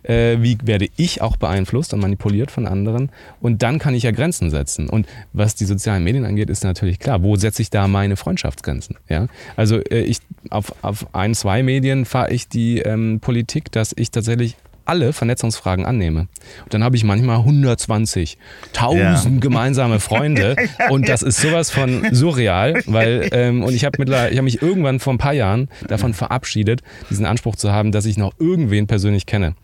äh, 0.03 0.38
wie 0.39 0.57
werde 0.63 0.88
ich 0.97 1.22
auch 1.22 1.38
beeinflusst 1.38 1.93
und 1.93 2.01
manipuliert 2.01 2.51
von 2.51 2.68
anderen 2.68 3.09
und 3.41 3.63
dann 3.63 3.80
kann 3.80 3.95
ich 3.95 4.03
ja 4.03 4.11
Grenzen 4.11 4.49
setzen. 4.49 4.89
Und 4.89 5.07
was 5.34 5.55
die 5.55 5.66
sozialen 5.66 6.03
Medien 6.03 6.26
angeht, 6.26 6.49
ist 6.49 6.63
natürlich 6.63 6.99
klar, 6.99 7.24
wo 7.24 7.36
setze 7.36 7.61
ich 7.61 7.70
da 7.70 7.88
meine 7.88 8.16
Freundschaftsgrenzen? 8.16 8.97
Ja? 9.09 9.28
Also 9.55 9.78
äh, 9.78 10.01
ich, 10.01 10.20
auf, 10.49 10.74
auf 10.84 11.13
ein, 11.13 11.34
zwei 11.34 11.63
Medien 11.63 12.05
fahre 12.05 12.32
ich 12.32 12.47
die 12.47 12.80
ähm, 12.80 13.20
Politik, 13.22 13.72
dass 13.72 13.93
ich 13.95 14.11
tatsächlich 14.11 14.55
alle 14.86 15.14
Vernetzungsfragen 15.14 15.86
annehme. 15.86 16.28
Und 16.64 16.74
dann 16.74 16.84
habe 16.84 16.96
ich 16.96 17.04
manchmal 17.04 17.38
120, 17.38 18.38
1000 18.76 19.00
ja. 19.00 19.40
gemeinsame 19.40 20.00
Freunde 20.00 20.56
und 20.90 21.10
das 21.10 21.22
ist 21.22 21.42
sowas 21.42 21.72
von 21.72 22.14
surreal, 22.14 22.82
weil 22.86 23.30
ähm, 23.32 23.64
und 23.64 23.74
ich 23.74 23.86
habe 23.86 23.98
mittlerweile, 24.00 24.30
ich 24.30 24.38
habe 24.38 24.46
mich 24.46 24.62
irgendwann 24.62 25.00
vor 25.00 25.14
ein 25.14 25.18
paar 25.18 25.34
Jahren 25.34 25.70
davon 25.88 26.14
verabschiedet, 26.14 26.82
diesen 27.10 27.26
Anspruch 27.26 27.56
zu 27.56 27.72
haben, 27.72 27.92
dass 27.92 28.06
ich 28.06 28.18
noch 28.18 28.34
irgendwen 28.40 28.88
persönlich 28.88 29.26
kenne. 29.26 29.56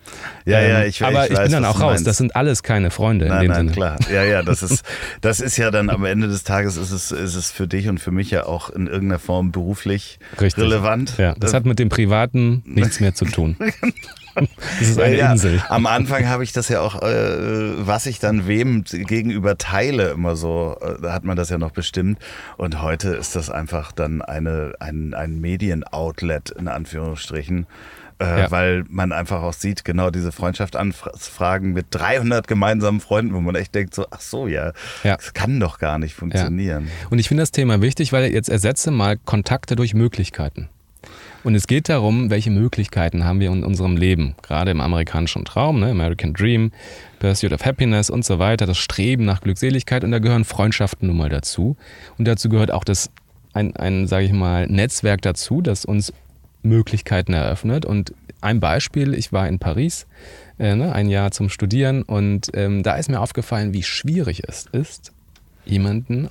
Ja, 0.45 0.59
ähm, 0.59 0.69
ja, 0.69 0.84
ich, 0.86 1.03
aber 1.03 1.26
ich, 1.26 1.32
ich 1.32 1.39
bin 1.39 1.51
dann 1.51 1.65
auch 1.65 1.80
raus. 1.80 2.03
Das 2.03 2.17
sind 2.17 2.36
alles 2.36 2.63
keine 2.63 2.91
Freunde 2.91 3.28
nein, 3.28 3.38
in 3.38 3.41
dem 3.43 3.51
nein, 3.51 3.57
Sinne. 3.57 3.72
klar. 3.72 3.97
Ja, 4.11 4.24
ja, 4.24 4.43
das 4.43 4.63
ist, 4.63 4.84
das 5.22 5.39
ist 5.39 5.57
ja 5.57 5.72
dann 5.72 5.89
am 5.89 6.05
Ende 6.05 6.28
des 6.28 6.43
Tages 6.43 6.78
ist 6.78 6.91
es, 6.91 7.11
ist 7.11 7.36
es 7.36 7.51
für 7.51 7.67
dich 7.67 7.88
und 7.88 7.99
für 7.99 8.11
mich 8.11 8.32
ja 8.32 8.45
auch 8.45 8.69
in 8.69 8.88
irgendeiner 8.88 9.19
Form 9.19 9.51
beruflich 9.51 10.19
Richtig. 10.39 10.63
relevant. 10.63 11.17
Ja, 11.17 11.36
das 11.38 11.53
hat 11.53 11.65
mit 11.65 11.80
dem 11.80 11.89
Privaten 11.89 12.63
nichts 12.65 12.99
mehr 12.99 13.13
zu 13.13 13.26
tun. 13.26 13.55
Das 14.36 14.82
ist 14.82 14.99
eine 14.99 15.17
ja, 15.17 15.32
Insel. 15.32 15.61
Am 15.69 15.86
Anfang 15.86 16.27
habe 16.27 16.43
ich 16.43 16.53
das 16.53 16.69
ja 16.69 16.82
auch, 16.82 17.01
äh, 17.01 17.86
was 17.86 18.05
ich 18.05 18.19
dann 18.19 18.47
wem 18.47 18.84
gegenüber 18.84 19.57
teile, 19.57 20.09
immer 20.09 20.36
so, 20.36 20.77
äh, 20.82 21.01
da 21.01 21.13
hat 21.13 21.23
man 21.23 21.38
das 21.38 21.49
ja 21.49 21.57
noch 21.57 21.71
bestimmt. 21.71 22.19
Und 22.57 22.82
heute 22.82 23.09
ist 23.09 23.36
das 23.36 23.49
einfach 23.49 23.91
dann 23.91 24.21
eine, 24.21 24.73
ein, 24.79 25.13
ein 25.13 25.39
Medien-Outlet 25.39 26.51
in 26.51 26.67
Anführungsstrichen. 26.67 27.67
Äh, 28.21 28.41
ja. 28.41 28.51
Weil 28.51 28.86
man 28.88 29.11
einfach 29.11 29.41
auch 29.41 29.53
sieht, 29.53 29.84
genau 29.84 30.11
diese 30.11 30.32
Freundschaftsanfragen 30.32 31.73
mit 31.73 31.88
300 31.89 32.47
gemeinsamen 32.47 32.99
Freunden, 32.99 33.34
wo 33.34 33.39
man 33.39 33.55
echt 33.55 33.73
denkt, 33.73 33.95
so, 33.95 34.05
ach 34.11 34.21
so, 34.21 34.47
ja, 34.47 34.73
ja. 35.03 35.15
das 35.15 35.34
kann 35.34 35.59
doch 35.59 35.79
gar 35.79 35.97
nicht 35.97 36.13
funktionieren. 36.13 36.88
Und 37.09 37.17
ich 37.17 37.27
finde 37.27 37.41
das 37.41 37.49
Thema 37.49 37.82
wichtig, 37.82 38.13
weil 38.13 38.32
jetzt 38.32 38.49
ersetze 38.49 38.91
mal 38.91 39.17
Kontakte 39.17 39.75
durch 39.75 39.95
Möglichkeiten. 39.95 40.69
Und 41.43 41.55
es 41.55 41.65
geht 41.65 41.89
darum, 41.89 42.29
welche 42.29 42.51
Möglichkeiten 42.51 43.23
haben 43.23 43.39
wir 43.39 43.51
in 43.51 43.63
unserem 43.63 43.97
Leben, 43.97 44.35
gerade 44.43 44.71
im 44.71 44.81
amerikanischen 44.81 45.43
Traum, 45.43 45.79
ne? 45.79 45.89
American 45.89 46.33
Dream, 46.33 46.71
Pursuit 47.19 47.51
of 47.51 47.65
Happiness 47.65 48.09
und 48.09 48.23
so 48.23 48.37
weiter, 48.37 48.67
das 48.67 48.77
Streben 48.77 49.25
nach 49.25 49.41
Glückseligkeit 49.41 50.03
und 50.03 50.11
da 50.11 50.19
gehören 50.19 50.45
Freundschaften 50.45 51.07
nun 51.07 51.17
mal 51.17 51.29
dazu. 51.29 51.77
Und 52.17 52.27
dazu 52.27 52.49
gehört 52.49 52.71
auch 52.71 52.83
das, 52.83 53.09
ein, 53.53 53.75
ein 53.75 54.07
sage 54.07 54.25
ich 54.25 54.33
mal, 54.33 54.67
Netzwerk 54.67 55.21
dazu, 55.21 55.61
das 55.61 55.83
uns 55.83 56.13
Möglichkeiten 56.61 57.33
eröffnet. 57.33 57.85
Und 57.85 58.13
ein 58.41 58.59
Beispiel, 58.59 59.13
ich 59.13 59.33
war 59.33 59.47
in 59.47 59.57
Paris 59.57 60.05
äh, 60.59 60.75
ne, 60.75 60.93
ein 60.93 61.09
Jahr 61.09 61.31
zum 61.31 61.49
Studieren 61.49 62.03
und 62.03 62.51
ähm, 62.53 62.83
da 62.83 62.95
ist 62.95 63.09
mir 63.09 63.19
aufgefallen, 63.19 63.73
wie 63.73 63.83
schwierig 63.83 64.43
es 64.47 64.67
ist, 64.71 65.11
jemanden 65.65 66.29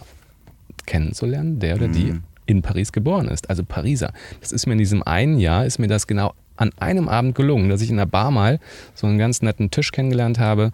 kennenzulernen, 0.87 1.59
der 1.59 1.77
oder 1.77 1.89
die 1.89 2.13
mhm. 2.13 2.23
In 2.51 2.63
Paris 2.63 2.93
geboren 2.93 3.29
ist, 3.29 3.49
also 3.49 3.65
Pariser. 3.65 4.13
Das 4.41 4.53
ist 4.53 4.67
mir 4.67 4.73
in 4.73 4.79
diesem 4.79 5.03
einen 5.03 5.39
Jahr, 5.39 5.67
ist 5.67 5.79
mir 5.79 5.89
das 5.89 6.07
genau 6.07 6.35
an 6.57 6.71
einem 6.79 7.09
Abend 7.09 7.35
gelungen, 7.35 7.71
dass 7.71 7.81
ich 7.81 7.91
in 7.91 7.97
der 7.97 8.07
Bar 8.07 8.31
mal 8.31 8.61
so 8.95 9.07
einen 9.07 9.19
ganz 9.19 9.41
netten 9.41 9.71
Tisch 9.71 9.93
kennengelernt 9.93 10.39
habe, 10.39 10.73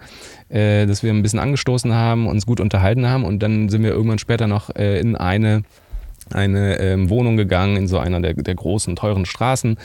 äh, 0.48 0.86
dass 0.86 1.02
wir 1.02 1.12
ein 1.12 1.22
bisschen 1.22 1.38
angestoßen 1.38 1.94
haben, 1.94 2.26
uns 2.26 2.44
gut 2.44 2.60
unterhalten 2.60 3.06
haben 3.08 3.24
und 3.24 3.42
dann 3.42 3.68
sind 3.68 3.82
wir 3.82 3.90
irgendwann 3.90 4.18
später 4.18 4.48
noch 4.48 4.74
äh, 4.74 4.98
in 4.98 5.16
eine 5.16 5.62
eine 6.32 6.80
ähm, 6.80 7.08
Wohnung 7.08 7.36
gegangen 7.36 7.76
in 7.76 7.86
so 7.86 7.98
einer 7.98 8.20
der, 8.20 8.34
der 8.34 8.56
großen, 8.56 8.96
teuren 8.96 9.26
Straßen 9.26 9.76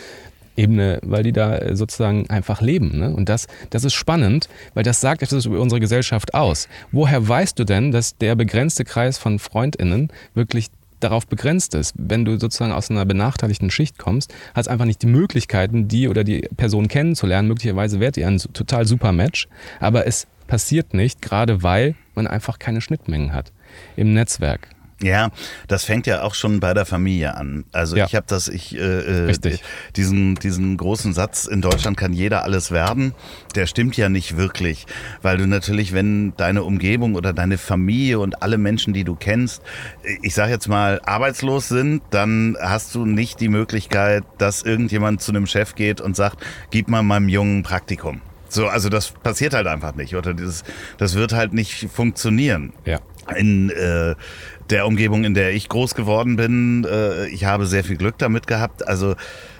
Ebene, 0.57 0.99
weil 1.03 1.23
die 1.23 1.31
da 1.31 1.57
äh, 1.57 1.75
sozusagen 1.75 2.29
einfach 2.29 2.61
leben. 2.61 2.99
Ne? 2.99 3.13
Und 3.15 3.29
das, 3.29 3.47
das 3.69 3.83
ist 3.83 3.93
spannend, 3.93 4.49
weil 4.73 4.83
das 4.83 4.99
sagt 4.99 5.23
etwas 5.23 5.45
über 5.45 5.59
unsere 5.59 5.79
Gesellschaft 5.79 6.33
aus. 6.33 6.67
Woher 6.91 7.27
weißt 7.27 7.57
du 7.57 7.63
denn, 7.63 7.91
dass 7.91 8.17
der 8.17 8.35
begrenzte 8.35 8.83
Kreis 8.83 9.17
von 9.17 9.39
FreundInnen 9.39 10.09
wirklich 10.33 10.67
darauf 11.03 11.27
begrenzt 11.27 11.75
ist. 11.75 11.93
Wenn 11.97 12.25
du 12.25 12.39
sozusagen 12.39 12.71
aus 12.71 12.89
einer 12.89 13.05
benachteiligten 13.05 13.71
Schicht 13.71 13.97
kommst, 13.97 14.33
hast 14.53 14.67
einfach 14.67 14.85
nicht 14.85 15.01
die 15.01 15.07
Möglichkeiten, 15.07 15.87
die 15.87 16.07
oder 16.07 16.23
die 16.23 16.47
Person 16.57 16.87
kennenzulernen. 16.87 17.47
Möglicherweise 17.47 17.99
wärt 17.99 18.17
ihr 18.17 18.27
ein 18.27 18.37
total 18.37 18.85
super 18.87 19.11
Match, 19.11 19.47
aber 19.79 20.07
es 20.07 20.27
passiert 20.47 20.93
nicht, 20.93 21.21
gerade 21.21 21.63
weil 21.63 21.95
man 22.15 22.27
einfach 22.27 22.59
keine 22.59 22.81
Schnittmengen 22.81 23.33
hat 23.33 23.51
im 23.95 24.13
Netzwerk. 24.13 24.67
Ja, 25.01 25.31
das 25.67 25.83
fängt 25.83 26.05
ja 26.05 26.21
auch 26.21 26.35
schon 26.35 26.59
bei 26.59 26.73
der 26.73 26.85
Familie 26.85 27.35
an. 27.35 27.65
Also 27.71 27.95
ja. 27.95 28.05
ich 28.05 28.15
habe 28.15 28.25
das, 28.27 28.47
ich 28.47 28.77
äh, 28.77 29.29
äh 29.29 29.57
diesen 29.95 30.35
diesen 30.35 30.77
großen 30.77 31.13
Satz: 31.13 31.45
In 31.45 31.61
Deutschland 31.61 31.97
kann 31.97 32.13
jeder 32.13 32.43
alles 32.43 32.71
werden. 32.71 33.13
Der 33.55 33.65
stimmt 33.65 33.97
ja 33.97 34.09
nicht 34.09 34.37
wirklich, 34.37 34.85
weil 35.21 35.37
du 35.37 35.47
natürlich, 35.47 35.93
wenn 35.93 36.33
deine 36.37 36.63
Umgebung 36.63 37.15
oder 37.15 37.33
deine 37.33 37.57
Familie 37.57 38.19
und 38.19 38.43
alle 38.43 38.57
Menschen, 38.57 38.93
die 38.93 39.03
du 39.03 39.15
kennst, 39.15 39.63
ich 40.21 40.35
sage 40.35 40.51
jetzt 40.51 40.67
mal 40.67 41.01
arbeitslos 41.05 41.67
sind, 41.67 42.03
dann 42.11 42.55
hast 42.61 42.93
du 42.93 43.05
nicht 43.05 43.39
die 43.39 43.49
Möglichkeit, 43.49 44.23
dass 44.37 44.61
irgendjemand 44.61 45.21
zu 45.21 45.31
einem 45.31 45.47
Chef 45.47 45.75
geht 45.75 45.99
und 45.99 46.15
sagt: 46.15 46.43
Gib 46.69 46.89
mal 46.89 47.01
meinem 47.01 47.29
Jungen 47.29 47.63
Praktikum. 47.63 48.21
So, 48.51 48.67
also 48.67 48.89
das 48.89 49.11
passiert 49.11 49.53
halt 49.53 49.65
einfach 49.65 49.95
nicht 49.95 50.13
oder 50.13 50.33
dieses, 50.33 50.63
das 50.97 51.15
wird 51.15 51.31
halt 51.31 51.53
nicht 51.53 51.89
funktionieren. 51.89 52.73
Ja. 52.83 52.99
In 53.37 53.69
äh, 53.69 54.15
der 54.71 54.87
Umgebung, 54.87 55.23
in 55.23 55.33
der 55.33 55.53
ich 55.53 55.69
groß 55.69 55.95
geworden 55.95 56.35
bin, 56.35 56.85
äh, 56.89 57.27
ich 57.27 57.45
habe 57.45 57.65
sehr 57.65 57.83
viel 57.83 57.97
Glück 57.97 58.17
damit 58.17 58.47
gehabt. 58.47 58.87
Also 58.87 59.15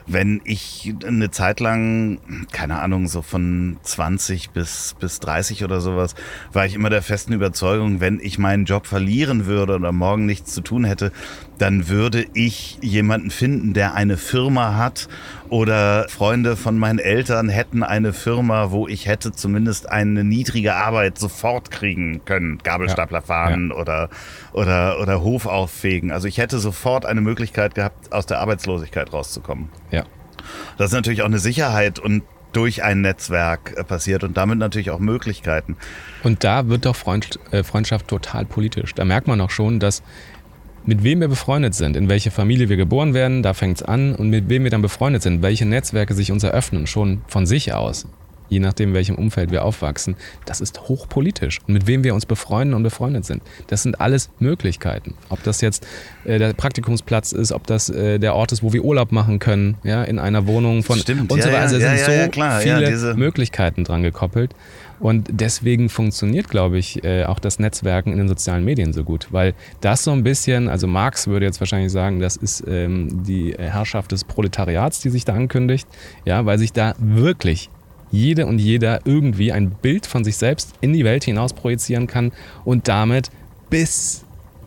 wenn 0.07 0.41
ich 0.43 0.93
eine 1.05 1.31
Zeit 1.31 1.59
lang, 1.59 2.19
keine 2.51 2.79
Ahnung, 2.79 3.07
so 3.07 3.21
von 3.21 3.77
20 3.83 4.49
bis, 4.49 4.95
bis 4.99 5.19
30 5.19 5.63
oder 5.63 5.79
sowas, 5.79 6.15
war 6.51 6.65
ich 6.65 6.73
immer 6.73 6.89
der 6.89 7.01
festen 7.01 7.33
Überzeugung, 7.33 7.99
wenn 7.99 8.19
ich 8.21 8.37
meinen 8.37 8.65
Job 8.65 8.87
verlieren 8.87 9.45
würde 9.45 9.75
oder 9.75 9.91
morgen 9.91 10.25
nichts 10.25 10.53
zu 10.53 10.61
tun 10.61 10.83
hätte, 10.83 11.11
dann 11.57 11.87
würde 11.87 12.25
ich 12.33 12.79
jemanden 12.81 13.29
finden, 13.29 13.73
der 13.73 13.93
eine 13.93 14.17
Firma 14.17 14.75
hat 14.75 15.07
oder 15.49 16.07
Freunde 16.09 16.57
von 16.57 16.77
meinen 16.77 16.99
Eltern 16.99 17.49
hätten 17.49 17.83
eine 17.83 18.13
Firma, 18.13 18.71
wo 18.71 18.87
ich 18.87 19.05
hätte 19.05 19.31
zumindest 19.31 19.89
eine 19.89 20.23
niedrige 20.23 20.75
Arbeit 20.75 21.19
sofort 21.19 21.69
kriegen 21.69 22.25
können. 22.25 22.57
Gabelstapler 22.63 23.19
ja. 23.19 23.25
fahren 23.25 23.69
ja. 23.69 23.75
oder, 23.75 24.09
oder, 24.53 24.99
oder 25.01 25.21
Hof 25.21 25.45
auffegen. 25.45 26.11
Also 26.11 26.27
ich 26.27 26.37
hätte 26.37 26.59
sofort 26.59 27.05
eine 27.05 27.21
Möglichkeit 27.21 27.75
gehabt, 27.75 28.11
aus 28.11 28.25
der 28.25 28.39
Arbeitslosigkeit 28.39 29.11
rauszukommen. 29.13 29.69
Ja. 29.91 30.03
Das 30.77 30.87
ist 30.87 30.93
natürlich 30.93 31.21
auch 31.21 31.27
eine 31.27 31.39
Sicherheit 31.39 31.99
und 31.99 32.23
durch 32.53 32.83
ein 32.83 33.01
Netzwerk 33.01 33.73
äh, 33.77 33.83
passiert 33.83 34.23
und 34.23 34.35
damit 34.37 34.57
natürlich 34.57 34.91
auch 34.91 34.99
Möglichkeiten. 34.99 35.77
Und 36.23 36.43
da 36.43 36.67
wird 36.67 36.85
doch 36.85 36.97
äh, 37.51 37.63
Freundschaft 37.63 38.07
total 38.07 38.45
politisch. 38.45 38.93
Da 38.93 39.05
merkt 39.05 39.27
man 39.27 39.39
auch 39.41 39.51
schon, 39.51 39.79
dass 39.79 40.03
mit 40.85 41.03
wem 41.03 41.21
wir 41.21 41.27
befreundet 41.27 41.75
sind, 41.75 41.95
in 41.95 42.09
welche 42.09 42.31
Familie 42.31 42.67
wir 42.67 42.77
geboren 42.77 43.13
werden, 43.13 43.43
da 43.43 43.53
fängt 43.53 43.77
es 43.77 43.83
an, 43.83 44.15
und 44.15 44.29
mit 44.29 44.49
wem 44.49 44.63
wir 44.63 44.71
dann 44.71 44.81
befreundet 44.81 45.21
sind, 45.21 45.41
welche 45.43 45.65
Netzwerke 45.65 46.13
sich 46.15 46.31
uns 46.31 46.43
eröffnen, 46.43 46.87
schon 46.87 47.21
von 47.27 47.45
sich 47.45 47.73
aus, 47.73 48.07
je 48.51 48.59
nachdem, 48.59 48.89
in 48.89 48.95
welchem 48.95 49.15
Umfeld 49.15 49.49
wir 49.49 49.63
aufwachsen, 49.63 50.15
das 50.45 50.61
ist 50.61 50.87
hochpolitisch. 50.87 51.59
Und 51.67 51.73
mit 51.73 51.87
wem 51.87 52.03
wir 52.03 52.13
uns 52.13 52.25
befreunden 52.25 52.75
und 52.75 52.83
befreundet 52.83 53.25
sind, 53.25 53.41
das 53.67 53.81
sind 53.81 53.99
alles 53.99 54.29
Möglichkeiten. 54.39 55.15
Ob 55.29 55.41
das 55.43 55.61
jetzt 55.61 55.87
äh, 56.25 56.37
der 56.37 56.53
Praktikumsplatz 56.53 57.31
ist, 57.31 57.53
ob 57.53 57.65
das 57.65 57.89
äh, 57.89 58.19
der 58.19 58.35
Ort 58.35 58.51
ist, 58.51 58.61
wo 58.61 58.73
wir 58.73 58.83
Urlaub 58.83 59.11
machen 59.11 59.39
können, 59.39 59.77
ja, 59.83 60.03
in 60.03 60.19
einer 60.19 60.45
Wohnung 60.47 60.83
von 60.83 60.99
Stimmt, 60.99 61.31
und 61.31 61.41
so 61.41 61.47
weiter. 61.47 61.79
Ja, 61.79 61.97
sind 61.97 62.15
ja, 62.15 62.23
so 62.25 62.29
klar, 62.29 62.59
viele 62.59 63.15
Möglichkeiten 63.15 63.85
dran 63.85 64.03
gekoppelt. 64.03 64.53
Und 64.99 65.29
deswegen 65.31 65.89
funktioniert, 65.89 66.47
glaube 66.47 66.77
ich, 66.77 67.03
äh, 67.03 67.23
auch 67.23 67.39
das 67.39 67.57
Netzwerken 67.57 68.11
in 68.11 68.19
den 68.19 68.27
sozialen 68.27 68.63
Medien 68.63 68.93
so 68.93 69.03
gut, 69.03 69.29
weil 69.31 69.55
das 69.79 70.03
so 70.03 70.11
ein 70.11 70.23
bisschen, 70.23 70.69
also 70.69 70.85
Marx 70.85 71.25
würde 71.25 71.47
jetzt 71.47 71.59
wahrscheinlich 71.59 71.91
sagen, 71.91 72.19
das 72.19 72.35
ist 72.35 72.63
ähm, 72.67 73.23
die 73.23 73.55
Herrschaft 73.57 74.11
des 74.11 74.23
Proletariats, 74.23 74.99
die 74.99 75.09
sich 75.09 75.25
da 75.25 75.33
ankündigt, 75.33 75.87
ja, 76.23 76.45
weil 76.45 76.59
sich 76.59 76.71
da 76.71 76.93
wirklich 76.99 77.71
jede 78.11 78.45
und 78.45 78.59
jeder 78.59 79.01
irgendwie 79.05 79.51
ein 79.51 79.71
Bild 79.71 80.05
von 80.05 80.23
sich 80.23 80.37
selbst 80.37 80.73
in 80.81 80.93
die 80.93 81.05
Welt 81.05 81.23
hinaus 81.23 81.53
projizieren 81.53 82.07
kann 82.07 82.31
und 82.63 82.87
damit 82.87 83.29
bis 83.69 84.23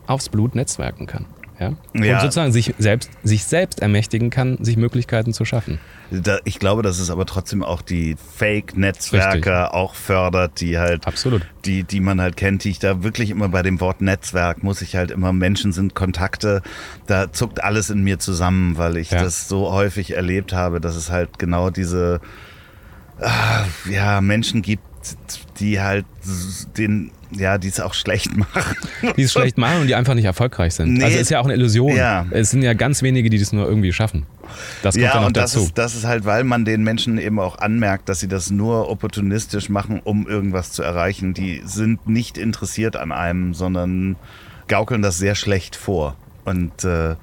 aufs 0.07 0.29
Blut 0.29 0.55
netzwerken 0.55 1.07
kann. 1.07 1.27
Ja? 1.61 1.73
ja. 1.95 2.15
Und 2.15 2.21
sozusagen 2.21 2.53
sich 2.53 2.75
selbst, 2.79 3.11
sich 3.23 3.45
selbst 3.45 3.81
ermächtigen 3.81 4.31
kann, 4.31 4.63
sich 4.63 4.77
Möglichkeiten 4.77 5.33
zu 5.33 5.45
schaffen. 5.45 5.79
Da, 6.11 6.39
ich 6.45 6.59
glaube, 6.59 6.83
dass 6.83 6.99
es 6.99 7.11
aber 7.11 7.27
trotzdem 7.27 7.63
auch 7.63 7.81
die 7.81 8.17
Fake-Netzwerke 8.37 9.73
auch 9.73 9.95
fördert, 9.95 10.61
die 10.61 10.79
halt, 10.79 11.07
Absolut. 11.07 11.43
Die, 11.65 11.85
die 11.85 12.01
man 12.01 12.21
halt 12.21 12.37
kennt, 12.37 12.65
die 12.65 12.71
ich 12.71 12.79
da 12.79 13.03
wirklich 13.03 13.31
immer 13.31 13.49
bei 13.49 13.63
dem 13.63 13.81
Wort 13.81 14.01
Netzwerk 14.01 14.63
muss 14.63 14.83
ich 14.83 14.97
halt 14.97 15.11
immer, 15.11 15.33
Menschen 15.33 15.73
sind 15.73 15.95
Kontakte, 15.95 16.63
da 17.07 17.33
zuckt 17.33 17.63
alles 17.63 17.89
in 17.91 18.03
mir 18.03 18.19
zusammen, 18.19 18.77
weil 18.77 18.97
ich 18.97 19.11
ja. 19.11 19.23
das 19.23 19.49
so 19.49 19.73
häufig 19.73 20.13
erlebt 20.13 20.53
habe, 20.53 20.81
dass 20.81 20.97
es 20.97 21.11
halt 21.11 21.39
genau 21.39 21.71
diese, 21.71 22.21
ja, 23.91 24.21
Menschen 24.21 24.63
gibt, 24.63 24.83
die 25.59 25.81
halt 25.81 26.07
den 26.77 27.11
ja, 27.37 27.59
die 27.59 27.69
es 27.69 27.81
auch 27.81 27.95
schlecht 27.95 28.37
machen. 28.37 28.77
Die 29.17 29.23
es 29.23 29.33
schlecht 29.33 29.59
machen 29.59 29.81
und 29.81 29.87
die 29.87 29.95
einfach 29.95 30.15
nicht 30.15 30.25
erfolgreich 30.25 30.75
sind. 30.75 30.95
Nee, 30.95 31.05
also 31.05 31.19
ist 31.19 31.31
ja 31.31 31.41
auch 31.41 31.45
eine 31.45 31.55
Illusion. 31.55 31.95
Ja. 31.97 32.27
Es 32.31 32.51
sind 32.51 32.63
ja 32.63 32.75
ganz 32.75 33.03
wenige, 33.03 33.31
die 33.31 33.39
das 33.39 33.53
nur 33.53 33.67
irgendwie 33.67 33.93
schaffen. 33.93 34.27
Das 34.83 34.95
kommt 34.95 35.05
ja, 35.05 35.15
dann 35.15 35.25
und 35.25 35.37
dazu. 35.37 35.59
Das 35.59 35.67
ist, 35.67 35.79
das 35.79 35.95
ist 35.97 36.05
halt, 36.05 36.25
weil 36.25 36.45
man 36.45 36.65
den 36.65 36.83
Menschen 36.83 37.19
eben 37.19 37.41
auch 37.41 37.59
anmerkt, 37.59 38.09
dass 38.09 38.21
sie 38.21 38.29
das 38.29 38.51
nur 38.51 38.89
opportunistisch 38.89 39.69
machen, 39.69 40.01
um 40.05 40.29
irgendwas 40.29 40.73
zu 40.73 40.83
erreichen. 40.83 41.35
Die 41.35 41.63
sind 41.65 42.07
nicht 42.07 42.39
interessiert 42.39 42.97
an 42.97 43.13
einem, 43.13 43.55
sondern 43.55 44.17
gaukeln 44.69 45.03
das 45.03 45.19
sehr 45.19 45.35
schlecht 45.35 45.77
vor. 45.77 46.17
Und 46.45 46.85
äh, 46.85 47.17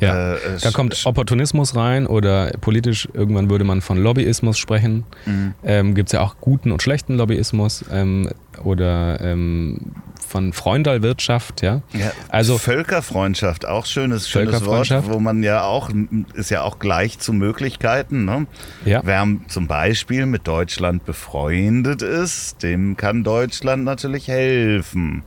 ja, 0.00 0.34
äh, 0.34 0.38
da 0.62 0.70
kommt 0.70 1.00
Opportunismus 1.04 1.74
rein 1.74 2.06
oder 2.06 2.52
politisch, 2.60 3.08
irgendwann 3.12 3.50
würde 3.50 3.64
man 3.64 3.80
von 3.80 3.98
Lobbyismus 3.98 4.58
sprechen. 4.58 5.04
Mhm. 5.26 5.54
Ähm, 5.64 5.94
Gibt 5.94 6.08
es 6.08 6.12
ja 6.12 6.20
auch 6.20 6.36
guten 6.40 6.70
und 6.70 6.82
schlechten 6.82 7.16
Lobbyismus 7.16 7.84
ähm, 7.90 8.30
oder 8.62 9.20
ähm, 9.20 9.92
von 10.28 10.52
Freundalwirtschaft, 10.52 11.62
ja. 11.62 11.80
ja. 11.92 12.12
Also 12.28 12.58
Völkerfreundschaft, 12.58 13.66
auch 13.66 13.86
schönes, 13.86 14.28
schönes 14.28 14.64
Wort, 14.66 14.92
wo 15.08 15.18
man 15.18 15.42
ja 15.42 15.62
auch, 15.62 15.90
ist 16.34 16.50
ja 16.50 16.62
auch 16.62 16.78
gleich 16.78 17.18
zu 17.18 17.32
Möglichkeiten. 17.32 18.24
Ne? 18.24 18.46
Ja. 18.84 19.00
Wer 19.04 19.26
zum 19.48 19.66
Beispiel 19.66 20.26
mit 20.26 20.46
Deutschland 20.46 21.06
befreundet 21.06 22.02
ist, 22.02 22.62
dem 22.62 22.96
kann 22.96 23.24
Deutschland 23.24 23.84
natürlich 23.84 24.28
helfen. 24.28 25.22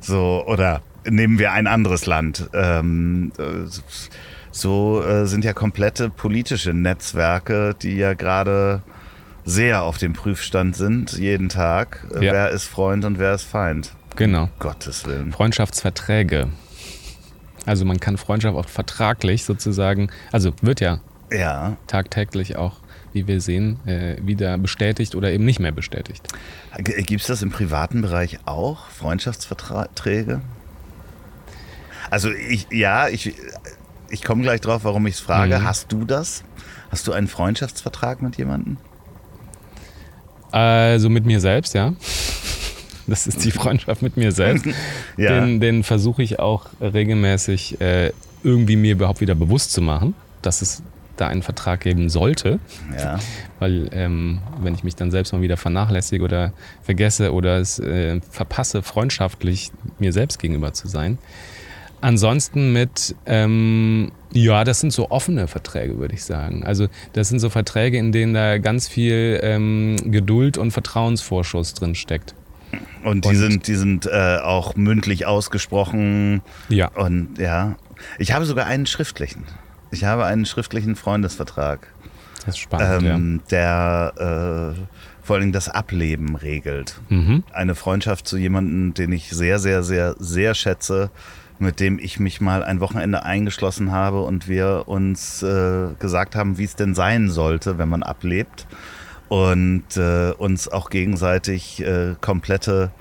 So, 0.00 0.44
oder 0.46 0.82
nehmen 1.08 1.38
wir 1.38 1.52
ein 1.52 1.66
anderes 1.66 2.06
Land. 2.06 2.48
Ähm, 2.52 3.32
so 4.50 5.02
äh, 5.02 5.26
sind 5.26 5.44
ja 5.44 5.52
komplette 5.52 6.10
politische 6.10 6.72
Netzwerke, 6.72 7.74
die 7.80 7.96
ja 7.96 8.14
gerade 8.14 8.82
sehr 9.44 9.82
auf 9.82 9.98
dem 9.98 10.12
Prüfstand 10.12 10.76
sind, 10.76 11.12
jeden 11.12 11.48
Tag. 11.48 12.06
Ja. 12.14 12.20
Wer 12.20 12.50
ist 12.50 12.64
Freund 12.64 13.04
und 13.04 13.18
wer 13.18 13.34
ist 13.34 13.44
Feind? 13.44 13.92
Genau. 14.16 14.48
Gottes 14.58 15.06
Willen. 15.06 15.32
Freundschaftsverträge. 15.32 16.48
Also 17.66 17.84
man 17.84 18.00
kann 18.00 18.16
Freundschaft 18.16 18.56
auch 18.56 18.68
vertraglich 18.68 19.44
sozusagen, 19.44 20.08
also 20.32 20.52
wird 20.62 20.80
ja, 20.80 21.00
ja. 21.30 21.76
tagtäglich 21.86 22.56
auch, 22.56 22.76
wie 23.12 23.26
wir 23.26 23.40
sehen, 23.40 23.80
äh, 23.86 24.16
wieder 24.22 24.56
bestätigt 24.56 25.14
oder 25.14 25.32
eben 25.32 25.44
nicht 25.44 25.60
mehr 25.60 25.72
bestätigt. 25.72 26.28
Gibt 26.78 27.20
es 27.20 27.26
das 27.26 27.42
im 27.42 27.50
privaten 27.50 28.02
Bereich 28.02 28.38
auch, 28.46 28.88
Freundschaftsverträge? 28.90 30.40
Also 32.10 32.30
ich, 32.30 32.66
ja, 32.70 33.08
ich, 33.08 33.34
ich 34.10 34.22
komme 34.22 34.42
gleich 34.42 34.60
drauf, 34.60 34.84
warum 34.84 35.06
ich 35.06 35.14
es 35.14 35.20
frage. 35.20 35.58
Mhm. 35.58 35.64
Hast 35.64 35.92
du 35.92 36.04
das? 36.04 36.44
Hast 36.90 37.06
du 37.06 37.12
einen 37.12 37.28
Freundschaftsvertrag 37.28 38.22
mit 38.22 38.36
jemandem? 38.36 38.76
Also 40.52 41.10
mit 41.10 41.26
mir 41.26 41.40
selbst, 41.40 41.74
ja. 41.74 41.94
Das 43.06 43.26
ist 43.26 43.44
die 43.44 43.50
Freundschaft 43.50 44.02
mit 44.02 44.16
mir 44.16 44.32
selbst. 44.32 44.66
ja. 45.16 45.40
Den, 45.40 45.60
den 45.60 45.84
versuche 45.84 46.22
ich 46.22 46.38
auch 46.38 46.66
regelmäßig 46.80 47.80
äh, 47.80 48.12
irgendwie 48.42 48.76
mir 48.76 48.92
überhaupt 48.92 49.20
wieder 49.20 49.34
bewusst 49.34 49.72
zu 49.72 49.80
machen, 49.80 50.14
dass 50.42 50.62
es 50.62 50.82
da 51.16 51.28
einen 51.28 51.42
Vertrag 51.42 51.80
geben 51.80 52.08
sollte. 52.08 52.58
Ja. 52.96 53.18
Weil 53.58 53.88
ähm, 53.92 54.40
wenn 54.60 54.74
ich 54.74 54.84
mich 54.84 54.96
dann 54.96 55.10
selbst 55.10 55.32
mal 55.32 55.40
wieder 55.40 55.56
vernachlässige 55.56 56.22
oder 56.24 56.52
vergesse 56.82 57.32
oder 57.32 57.58
es 57.58 57.78
äh, 57.78 58.20
verpasse, 58.30 58.82
freundschaftlich 58.82 59.72
mir 59.98 60.12
selbst 60.12 60.38
gegenüber 60.38 60.72
zu 60.72 60.88
sein. 60.88 61.18
Ansonsten 62.06 62.72
mit, 62.72 63.16
ähm, 63.26 64.12
ja, 64.32 64.62
das 64.62 64.78
sind 64.78 64.92
so 64.92 65.10
offene 65.10 65.48
Verträge, 65.48 65.98
würde 65.98 66.14
ich 66.14 66.22
sagen. 66.22 66.62
Also 66.64 66.86
das 67.14 67.28
sind 67.30 67.40
so 67.40 67.50
Verträge, 67.50 67.98
in 67.98 68.12
denen 68.12 68.32
da 68.32 68.58
ganz 68.58 68.86
viel 68.86 69.40
ähm, 69.42 69.96
Geduld 70.04 70.56
und 70.56 70.70
Vertrauensvorschuss 70.70 71.74
drin 71.74 71.96
steckt. 71.96 72.36
Und 73.02 73.24
die 73.24 73.30
Und- 73.30 73.36
sind, 73.36 73.66
die 73.66 73.74
sind 73.74 74.06
äh, 74.06 74.38
auch 74.40 74.76
mündlich 74.76 75.26
ausgesprochen. 75.26 76.42
Ja. 76.68 76.88
Und 76.94 77.38
ja, 77.38 77.74
ich 78.20 78.32
habe 78.32 78.44
sogar 78.44 78.66
einen 78.66 78.86
schriftlichen. 78.86 79.42
Ich 79.90 80.04
habe 80.04 80.26
einen 80.26 80.46
schriftlichen 80.46 80.94
Freundesvertrag, 80.94 81.88
Das 82.44 82.54
ist 82.54 82.58
spannend, 82.58 83.02
ähm, 83.04 83.40
der 83.50 84.74
äh, 84.76 84.80
vor 85.26 85.40
Dingen 85.40 85.50
das 85.52 85.68
Ableben 85.68 86.36
regelt. 86.36 87.00
ja. 87.08 87.16
Mhm. 87.16 87.42
Eine 87.52 87.74
Freundschaft 87.74 88.28
zu 88.28 88.36
jemandem, 88.36 88.94
den 88.94 89.10
ich 89.10 89.28
sehr, 89.30 89.58
sehr, 89.58 89.82
sehr, 89.82 90.14
sehr 90.20 90.54
schätze, 90.54 91.10
mit 91.58 91.80
dem 91.80 91.98
ich 91.98 92.20
mich 92.20 92.40
mal 92.40 92.62
ein 92.62 92.80
Wochenende 92.80 93.24
eingeschlossen 93.24 93.92
habe 93.92 94.22
und 94.22 94.48
wir 94.48 94.84
uns 94.86 95.42
äh, 95.42 95.88
gesagt 95.98 96.36
haben, 96.36 96.58
wie 96.58 96.64
es 96.64 96.76
denn 96.76 96.94
sein 96.94 97.30
sollte, 97.30 97.78
wenn 97.78 97.88
man 97.88 98.02
ablebt. 98.02 98.66
Und 99.28 99.96
äh, 99.96 100.30
uns 100.32 100.68
auch 100.68 100.88
gegenseitig 100.88 101.82
äh, 101.82 102.14
komplette 102.20 102.92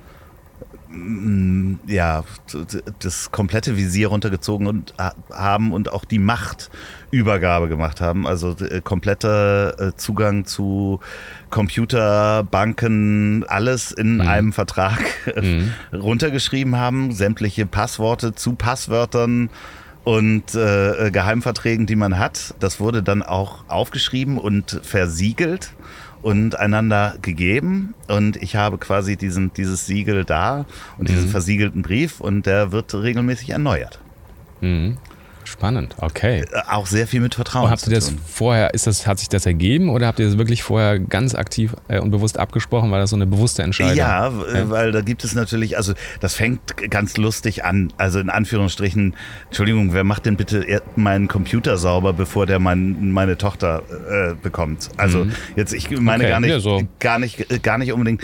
ja, 1.88 2.24
t- 2.48 2.82
das 3.00 3.32
komplette 3.32 3.76
Visier 3.78 4.08
runtergezogen 4.10 4.68
und 4.68 4.94
ha- 4.98 5.14
haben 5.32 5.74
und 5.74 5.92
auch 5.92 6.06
die 6.06 6.20
Machtübergabe 6.20 7.68
gemacht 7.68 8.02
haben. 8.02 8.26
Also 8.28 8.56
äh, 8.60 8.82
kompletter 8.82 9.80
äh, 9.80 9.96
Zugang 9.96 10.46
zu 10.46 11.00
Computer, 11.50 12.44
Banken, 12.44 13.44
alles 13.48 13.92
in 13.92 14.22
einem 14.22 14.54
Vertrag 14.54 15.00
Mhm. 15.42 15.72
runtergeschrieben 15.94 16.76
haben, 16.78 17.12
sämtliche 17.12 17.66
Passworte 17.66 18.36
zu 18.36 18.54
Passwörtern 18.54 19.50
und 20.04 20.54
äh, 20.54 21.10
Geheimverträgen, 21.12 21.88
die 21.88 21.96
man 21.96 22.20
hat. 22.20 22.54
Das 22.60 22.80
wurde 22.80 23.02
dann 23.02 23.24
auch 23.24 23.66
aufgeschrieben 23.68 24.38
und 24.38 24.80
versiegelt 24.84 25.74
und 26.26 26.57
einander 26.57 27.17
gegeben. 27.21 27.93
Und 28.07 28.41
ich 28.41 28.55
habe 28.55 28.80
quasi 28.80 29.15
diesen, 29.15 29.53
dieses 29.53 29.86
Siegel 29.86 30.26
da 30.26 30.65
und 30.97 31.07
diesen 31.07 31.30
versiegelten 31.30 31.84
Brief 31.84 32.19
und 32.19 32.47
der 32.47 32.71
wird 32.71 32.95
regelmäßig 32.95 33.51
erneuert. 33.51 33.99
Mhm. 34.59 34.97
Spannend, 35.58 35.95
okay. 36.01 36.41
Äh, 36.51 36.62
Auch 36.70 36.86
sehr 36.86 37.08
viel 37.08 37.22
mit 37.22 37.36
Vertrauen 37.36 37.66
Und 37.66 37.72
habt 37.72 37.88
ihr 37.88 37.93
das 37.93 38.10
tun. 38.10 38.20
vorher, 38.28 38.74
ist 38.74 38.88
das, 38.88 39.08
hat 39.08 39.20
sich 39.20 39.30
das 39.30 39.45
ergeben 39.45 39.89
oder 39.89 40.06
habt 40.08 40.20
ihr 40.20 40.26
das 40.26 40.38
wirklich 40.38 40.64
vorher 40.64 40.99
ganz 40.99 41.34
aktiv 41.34 41.74
äh, 41.88 41.99
und 41.99 42.12
bewusst 42.12 42.38
abgesprochen? 42.38 42.91
War 42.91 42.99
das 42.99 43.12
so 43.12 43.16
eine 43.16 43.26
bewusste 43.26 43.64
Entscheidung? 43.64 43.95
Ja, 43.95 44.34
w- 44.38 44.70
weil 44.70 44.91
da 44.91 44.99
gibt 45.01 45.24
es 45.24 45.34
natürlich, 45.34 45.78
also 45.78 45.93
das 46.20 46.34
fängt 46.36 46.60
ganz 46.91 47.16
lustig 47.16 47.64
an. 47.64 47.93
Also 47.97 48.20
in 48.20 48.30
Anführungsstrichen, 48.30 49.16
Entschuldigung, 49.47 49.93
wer 49.93 50.03
macht 50.03 50.26
denn 50.26 50.36
bitte 50.36 50.82
meinen 50.97 51.28
Computer 51.30 51.78
sauber, 51.78 52.12
bevor 52.12 52.45
der 52.45 52.60
mein, 52.60 53.12
meine 53.12 53.38
Tochter 53.38 53.84
äh, 54.10 54.36
bekommt? 54.36 54.89
Also 54.97 55.26
jetzt, 55.56 55.74
ich 55.74 55.89
meine 55.89 56.24
Okay, 56.26 56.32
gar 56.32 56.39
nicht, 56.41 56.49
ja, 56.49 56.60
so. 56.60 56.82
gar 56.99 57.18
nicht, 57.20 57.64
gar 57.64 57.78
nicht 57.78 57.93
unbedingt 57.93 58.22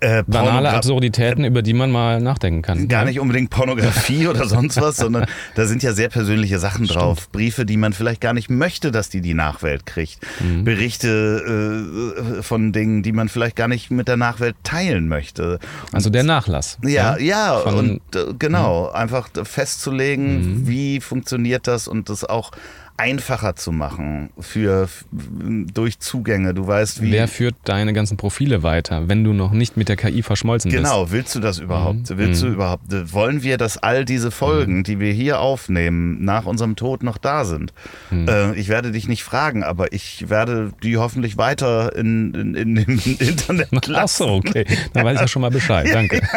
äh, 0.00 0.22
Banale 0.26 0.70
Absurditäten, 0.70 1.44
über 1.44 1.62
die 1.62 1.72
man 1.74 1.90
mal 1.90 2.20
nachdenken 2.20 2.62
kann. 2.62 2.88
Gar 2.88 3.02
ja? 3.02 3.08
nicht 3.08 3.20
unbedingt 3.20 3.50
Pornografie 3.50 4.26
oder 4.28 4.46
sonst 4.46 4.80
was, 4.80 4.96
sondern 4.96 5.26
da 5.54 5.66
sind 5.66 5.82
ja 5.82 5.92
sehr 5.92 6.08
persönliche 6.08 6.58
Sachen 6.58 6.86
drauf. 6.86 7.28
Briefe, 7.30 7.64
die 7.64 7.76
man 7.76 7.92
vielleicht 7.92 8.20
gar 8.20 8.32
nicht 8.32 8.50
möchte, 8.50 8.90
dass 8.90 9.08
die 9.08 9.20
die 9.20 9.34
Nachwelt 9.34 9.86
kriegt. 9.86 10.18
Mhm. 10.40 10.64
Berichte 10.64 12.38
äh, 12.38 12.42
von 12.42 12.72
Dingen, 12.72 13.02
die 13.02 13.12
man 13.12 13.28
vielleicht 13.28 13.56
gar 13.56 13.68
nicht 13.68 13.90
mit 13.90 14.08
der 14.08 14.16
Nachwelt 14.16 14.56
teilen 14.64 15.08
möchte. 15.08 15.58
Also 15.92 16.10
der 16.10 16.24
Nachlass. 16.24 16.78
Ja, 16.84 17.16
ja, 17.18 17.58
Von- 17.58 17.74
Mhm. 17.74 17.78
und 17.78 18.16
äh, 18.16 18.34
genau, 18.38 18.88
einfach 18.90 19.28
d- 19.28 19.44
festzulegen, 19.44 20.66
wie 20.66 21.00
funktioniert 21.00 21.66
das 21.66 21.88
und 21.88 22.08
das 22.08 22.24
auch 22.24 22.50
einfacher 22.96 23.56
zu 23.56 23.72
machen 23.72 24.30
für 24.38 24.88
durch 25.10 25.98
Zugänge. 25.98 26.54
Du 26.54 26.66
weißt, 26.66 27.02
wie. 27.02 27.10
Wer 27.12 27.26
führt 27.28 27.54
deine 27.64 27.92
ganzen 27.92 28.16
Profile 28.16 28.62
weiter, 28.62 29.08
wenn 29.08 29.24
du 29.24 29.32
noch 29.32 29.52
nicht 29.52 29.76
mit 29.76 29.88
der 29.88 29.96
KI 29.96 30.22
verschmolzen 30.22 30.70
bist? 30.70 30.82
Genau, 30.82 31.10
willst 31.10 31.34
du 31.34 31.40
das 31.40 31.58
überhaupt? 31.58 32.10
Mhm. 32.10 32.18
Willst 32.18 32.42
du 32.42 32.46
überhaupt? 32.46 32.92
äh, 32.92 33.12
Wollen 33.12 33.42
wir, 33.42 33.56
dass 33.58 33.78
all 33.78 34.04
diese 34.04 34.30
Folgen, 34.30 34.84
die 34.84 35.00
wir 35.00 35.12
hier 35.12 35.40
aufnehmen, 35.40 36.24
nach 36.24 36.46
unserem 36.46 36.76
Tod 36.76 37.02
noch 37.02 37.18
da 37.18 37.44
sind? 37.44 37.72
Mhm. 38.10 38.28
Äh, 38.28 38.54
ich 38.54 38.68
werde 38.68 38.92
dich 38.92 39.08
nicht 39.08 39.24
fragen, 39.24 39.64
aber 39.64 39.92
ich 39.92 40.30
werde 40.30 40.72
die 40.82 40.96
hoffentlich 40.96 41.36
weiter 41.36 41.94
in, 41.96 42.32
in, 42.34 42.54
in 42.54 42.74
dem 42.76 42.98
Internet 43.18 43.86
lassen. 43.88 44.16
so, 44.24 44.28
okay. 44.34 44.64
Dann 44.92 45.04
weiß 45.04 45.16
ich 45.16 45.20
ja 45.22 45.28
schon 45.34 45.42
mal 45.42 45.50
Bescheid. 45.50 45.88
Danke. 45.92 46.20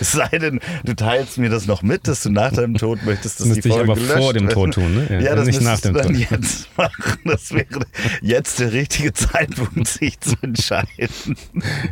Es 0.00 0.12
sei 0.12 0.28
denn, 0.38 0.60
du 0.84 0.94
teilst 0.94 1.38
mir 1.38 1.50
das 1.50 1.66
noch 1.66 1.82
mit, 1.82 2.06
dass 2.08 2.22
du 2.22 2.30
nach 2.30 2.52
deinem 2.52 2.74
Tod 2.74 3.04
möchtest, 3.04 3.40
dass 3.40 3.46
Müsste 3.46 3.62
die 3.62 3.68
ich 3.68 3.74
Folgen 3.74 3.90
aber 3.90 4.00
vor 4.00 4.32
dem. 4.32 4.48
Tod 4.48 4.72
tun, 4.74 4.94
ne? 4.94 5.22
Ja, 5.24 5.34
das 5.34 5.46
nicht 5.46 5.60
nach 5.62 5.80
dem 5.80 5.94
dann 5.94 6.06
Tod. 6.14 6.30
jetzt 6.30 6.68
machen. 6.76 7.18
Das 7.24 7.52
wäre 7.52 7.66
jetzt 8.22 8.60
der 8.60 8.72
richtige 8.72 9.12
Zeitpunkt, 9.12 9.86
sich 9.88 10.18
zu 10.20 10.34
entscheiden. 10.42 11.36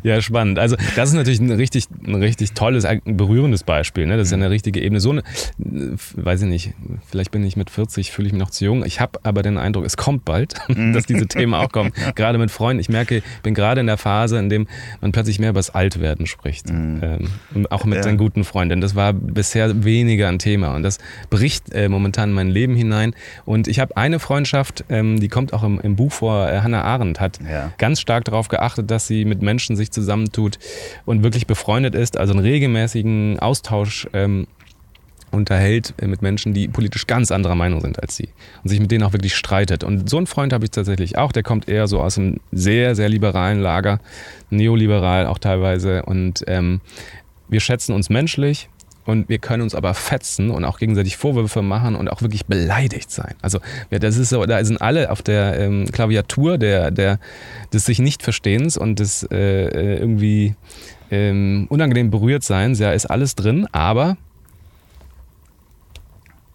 Ja, 0.03 0.21
spannend. 0.21 0.59
Also 0.59 0.77
das 0.97 1.11
ist 1.11 1.15
natürlich 1.15 1.41
ein 1.41 1.51
richtig, 1.51 1.87
ein 2.07 2.15
richtig 2.17 2.53
tolles, 2.53 2.85
ein 2.85 3.01
berührendes 3.05 3.63
Beispiel. 3.65 4.07
Ne? 4.07 4.17
Das 4.17 4.29
ist 4.29 4.33
ja 4.33 4.37
eine 4.37 4.51
richtige 4.51 4.81
Ebene. 4.81 5.01
So 5.01 5.11
eine, 5.11 5.23
weiß 5.59 6.43
ich 6.43 6.49
nicht, 6.49 6.73
vielleicht 7.09 7.31
bin 7.31 7.45
ich 7.45 7.57
mit 7.57 7.71
40, 7.71 8.11
fühle 8.13 8.27
ich 8.29 8.33
mich 8.33 8.41
noch 8.41 8.51
zu 8.51 8.65
jung. 8.65 8.85
Ich 8.85 9.01
habe 9.01 9.21
aber 9.23 9.43
den 9.43 9.59
Eindruck, 9.59 9.85
es 9.85 9.97
kommt 9.97 10.25
bald, 10.25 10.55
dass 10.69 11.07
diese 11.07 11.27
Themen 11.27 11.55
auch 11.55 11.71
kommen. 11.73 11.93
Gerade 12.15 12.39
mit 12.39 12.51
Freunden. 12.51 12.81
Ich 12.81 12.89
merke, 12.89 13.17
ich 13.19 13.25
bin 13.43 13.55
gerade 13.55 13.81
in 13.81 13.87
der 13.87 13.99
Phase, 13.99 14.39
in 14.39 14.49
dem 14.49 14.67
man 15.01 15.13
plötzlich 15.13 15.39
mehr 15.39 15.51
über 15.51 15.59
das 15.59 15.71
Altwerden 15.71 16.27
spricht. 16.27 16.69
Ähm, 16.71 17.29
und 17.55 17.71
auch 17.73 17.85
mit 17.85 17.97
Ja. 17.97 18.03
seinen 18.03 18.19
guten 18.19 18.45
Freunden. 18.45 18.81
Das 18.81 18.95
war 18.95 19.13
bisher 19.13 19.85
weniger 19.85 20.29
ein 20.29 20.39
Thema. 20.39 20.75
Und 20.75 20.83
das 20.83 20.99
bricht 21.31 21.73
äh, 21.73 21.89
momentan 21.89 22.31
in 22.31 22.35
mein 22.35 22.49
Leben 22.51 22.75
hinein. 22.75 23.15
Und 23.45 23.69
ich 23.69 23.81
habe 23.81 23.97
eine 23.97 24.19
Freundschaft, 24.19 24.85
ähm, 24.89 25.21
die 25.21 25.29
kommt 25.29 25.53
auch 25.53 25.63
im, 25.63 25.81
im 25.81 25.97
Buch 25.97 26.13
vor, 26.13 26.49
äh, 26.49 26.61
Hannah 26.61 26.83
Arendt 26.83 27.21
hat 27.21 27.39
Ja. 27.49 27.73
ganz 27.79 28.01
stark 28.01 28.25
darauf 28.25 28.49
geachtet, 28.49 28.91
dass 28.91 29.07
sie 29.07 29.25
mit 29.25 29.43
Menschen 29.43 29.77
sich 29.77 29.91
zusammentut 29.91 30.59
und 31.05 31.23
wirklich 31.23 31.47
befreundet 31.47 31.95
ist, 31.95 32.17
also 32.17 32.33
einen 32.33 32.43
regelmäßigen 32.43 33.39
Austausch 33.39 34.09
ähm, 34.13 34.47
unterhält 35.33 35.95
äh, 35.99 36.07
mit 36.07 36.23
Menschen, 36.23 36.53
die 36.53 36.69
politisch 36.69 37.07
ganz 37.07 37.33
anderer 37.33 37.55
Meinung 37.55 37.81
sind 37.81 38.01
als 38.01 38.17
sie 38.17 38.29
und 38.63 38.69
sich 38.69 38.81
mit 38.81 38.91
denen 38.91 39.03
auch 39.03 39.13
wirklich 39.13 39.35
streitet. 39.35 39.83
Und 39.83 40.09
so 40.09 40.19
einen 40.19 40.27
Freund 40.27 40.53
habe 40.53 40.65
ich 40.65 40.71
tatsächlich 40.71 41.19
auch, 41.19 41.33
der 41.33 41.43
kommt 41.43 41.69
eher 41.69 41.89
so 41.89 42.01
aus 42.01 42.19
einem 42.19 42.41
sehr, 42.53 42.95
sehr 42.95 43.09
liberalen 43.09 43.61
Lager, 43.61 43.99
neoliberal 44.51 45.27
auch 45.27 45.39
teilweise. 45.39 46.03
Und 46.05 46.45
ähm, 46.47 46.81
wir 47.49 47.61
schätzen 47.61 47.95
uns 47.95 48.11
menschlich 48.11 48.69
und 49.05 49.29
wir 49.29 49.39
können 49.39 49.63
uns 49.63 49.75
aber 49.75 49.95
fetzen 49.95 50.51
und 50.51 50.65
auch 50.65 50.79
gegenseitig 50.79 51.17
Vorwürfe 51.17 51.63
machen 51.63 51.97
und 51.97 52.09
auch 52.09 52.23
wirklich 52.23 52.47
beleidigt 52.47 53.11
sein. 53.11 53.35
Also 53.43 53.59
das 53.91 54.17
ist 54.17 54.31
so, 54.31 54.45
da 54.47 54.65
sind 54.65 54.81
alle 54.81 55.11
auf 55.11 55.23
der 55.23 55.59
ähm, 55.59 55.87
Klaviatur 55.91 56.59
der, 56.59 56.91
der, 56.91 57.19
des 57.73 57.87
sich 57.87 57.99
nicht 57.99 58.23
Verstehens 58.23 58.77
und 58.77 59.01
des 59.01 59.25
äh, 59.31 59.37
äh, 59.37 59.99
irgendwie 59.99 60.55
ähm, 61.11 61.67
unangenehm 61.69 62.11
berührt 62.11 62.43
Seins. 62.43 62.79
Ja, 62.79 62.93
ist 62.93 63.07
alles 63.07 63.35
drin, 63.35 63.67
aber 63.73 64.17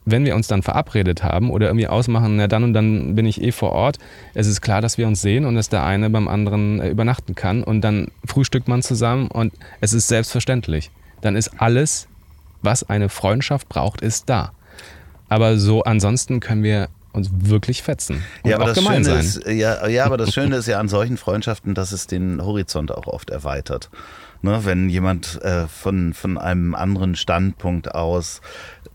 wenn 0.06 0.24
wir 0.24 0.36
uns 0.36 0.48
dann 0.48 0.64
verabredet 0.64 1.22
haben 1.24 1.52
oder 1.52 1.68
irgendwie 1.68 1.88
ausmachen, 1.88 2.38
na 2.38 2.48
dann 2.48 2.64
und 2.64 2.74
dann 2.74 3.16
bin 3.16 3.26
ich 3.26 3.42
eh 3.42 3.52
vor 3.52 3.74
Ort, 3.74 3.98
es 4.34 4.48
ist 4.48 4.62
klar, 4.62 4.82
dass 4.82 4.98
wir 4.98 5.06
uns 5.06 5.22
sehen 5.22 5.46
und 5.46 5.56
dass 5.56 5.68
der 5.68 5.84
eine 5.84 6.10
beim 6.10 6.30
anderen 6.30 6.80
äh, 6.80 6.90
übernachten 6.90 7.36
kann 7.36 7.62
und 7.62 7.82
dann 7.82 8.08
frühstückt 8.26 8.70
man 8.70 8.82
zusammen 8.82 9.28
und 9.28 9.54
es 9.82 9.92
ist 9.92 10.08
selbstverständlich. 10.08 10.92
Dann 11.20 11.36
ist 11.36 11.60
alles, 11.60 12.08
was 12.68 12.84
eine 12.84 13.08
Freundschaft 13.08 13.70
braucht, 13.70 14.02
ist 14.02 14.30
da. 14.30 14.52
Aber 15.30 15.58
so 15.58 15.84
ansonsten 15.84 16.42
können 16.42 16.64
wir 16.64 16.90
uns 17.14 17.30
wirklich 17.32 17.82
fetzen 17.82 18.22
und 18.44 18.50
Ja 18.50 18.58
aber, 18.58 18.66
auch 18.66 18.68
das 18.70 18.78
gemein 18.78 19.06
Schöne 19.06 19.24
sein. 19.24 19.26
ist, 19.26 19.48
ja, 19.48 19.88
ja, 19.88 20.06
aber 20.06 20.18
das 20.18 20.34
Schöne 20.34 20.58
ist 20.58 20.68
ja 20.68 20.78
an 20.80 20.90
solchen 20.90 21.16
Freundschaften, 21.16 21.74
dass 21.74 21.94
es 21.94 22.08
den 22.08 22.44
Horizont 22.44 22.92
auch 22.92 23.08
oft 23.08 23.30
erweitert. 23.30 23.90
Ne, 24.42 24.60
wenn 24.66 24.90
jemand 24.90 25.42
äh, 25.42 25.68
von, 25.68 26.14
von 26.14 26.38
einem 26.38 26.76
anderen 26.76 27.16
Standpunkt 27.16 27.96
aus 27.96 28.42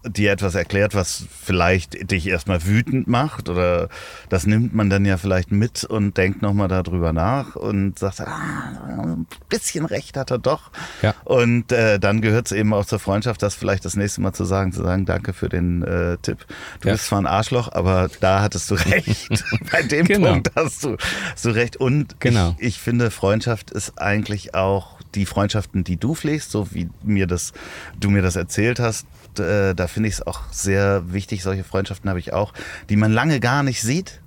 dir 0.05 0.33
etwas 0.33 0.55
erklärt, 0.55 0.95
was 0.95 1.25
vielleicht 1.43 2.11
dich 2.11 2.27
erstmal 2.27 2.65
wütend 2.67 3.07
macht 3.07 3.49
oder 3.49 3.89
das 4.29 4.47
nimmt 4.47 4.75
man 4.75 4.91
dann 4.91 5.05
ja 5.05 5.17
vielleicht 5.17 5.53
mit 5.53 5.85
und 5.85 6.17
denkt 6.17 6.43
nochmal 6.43 6.69
darüber 6.69 7.13
nach 7.13 7.55
und 7.57 7.99
sagt, 7.99 8.21
ah, 8.21 9.03
ein 9.03 9.27
bisschen 9.49 9.85
recht 9.85 10.17
hat 10.17 10.31
er 10.31 10.39
doch. 10.39 10.71
Ja. 11.03 11.15
Und 11.25 11.71
äh, 11.73 11.99
dann 12.01 12.21
gehört 12.21 12.47
es 12.47 12.53
eben 12.53 12.73
auch 12.75 12.85
zur 12.85 12.99
Freundschaft, 12.99 13.43
das 13.43 13.55
vielleicht 13.55 13.85
das 13.85 13.95
nächste 13.97 14.21
Mal 14.21 14.33
zu 14.33 14.45
sagen, 14.45 14.73
zu 14.73 14.83
sagen, 14.83 15.05
danke 15.07 15.33
für 15.33 15.49
den 15.49 15.83
äh, 15.83 16.17
Tipp. 16.21 16.47
Du 16.81 16.89
Ja. 16.89 16.95
bist 16.95 17.07
zwar 17.07 17.21
ein 17.21 17.27
Arschloch, 17.27 17.71
aber 17.73 18.09
da 18.21 18.41
hattest 18.43 18.71
du 18.71 18.75
recht. 18.75 19.45
Bei 19.73 19.83
dem 19.83 20.07
Genau. 20.07 20.33
Punkt 20.33 20.51
hast 20.57 20.85
du, 20.85 20.97
hast 21.33 21.45
du 21.45 21.51
recht. 21.51 21.77
Und 21.77 22.21
Genau. 22.21 22.57
ich, 22.59 22.69
ich 22.69 22.79
finde, 22.81 23.11
Freundschaft 23.11 23.71
ist 23.71 23.99
eigentlich 23.99 24.55
auch 24.55 24.99
die 25.15 25.27
Freundschaften, 25.27 25.85
die 25.85 25.97
du 25.99 26.15
pflegst, 26.15 26.51
so 26.51 26.73
wie 26.73 26.89
mir 27.03 27.27
das, 27.27 27.53
du 28.01 28.11
mir 28.11 28.23
das 28.23 28.35
erzählt 28.37 28.81
hast. 28.81 29.07
Äh, 29.41 29.75
da 29.75 29.87
finde 29.87 30.09
ich 30.09 30.17
es 30.17 30.27
auch 30.27 30.41
sehr 30.51 31.13
wichtig. 31.13 31.43
Solche 31.43 31.65
Freundschaften 31.65 32.09
habe 32.11 32.19
ich 32.21 32.33
auch, 32.33 32.53
die 32.89 32.97
man 32.97 33.13
lange 33.13 33.41
gar 33.41 33.63
nicht 33.63 33.83
sieht. 33.83 34.21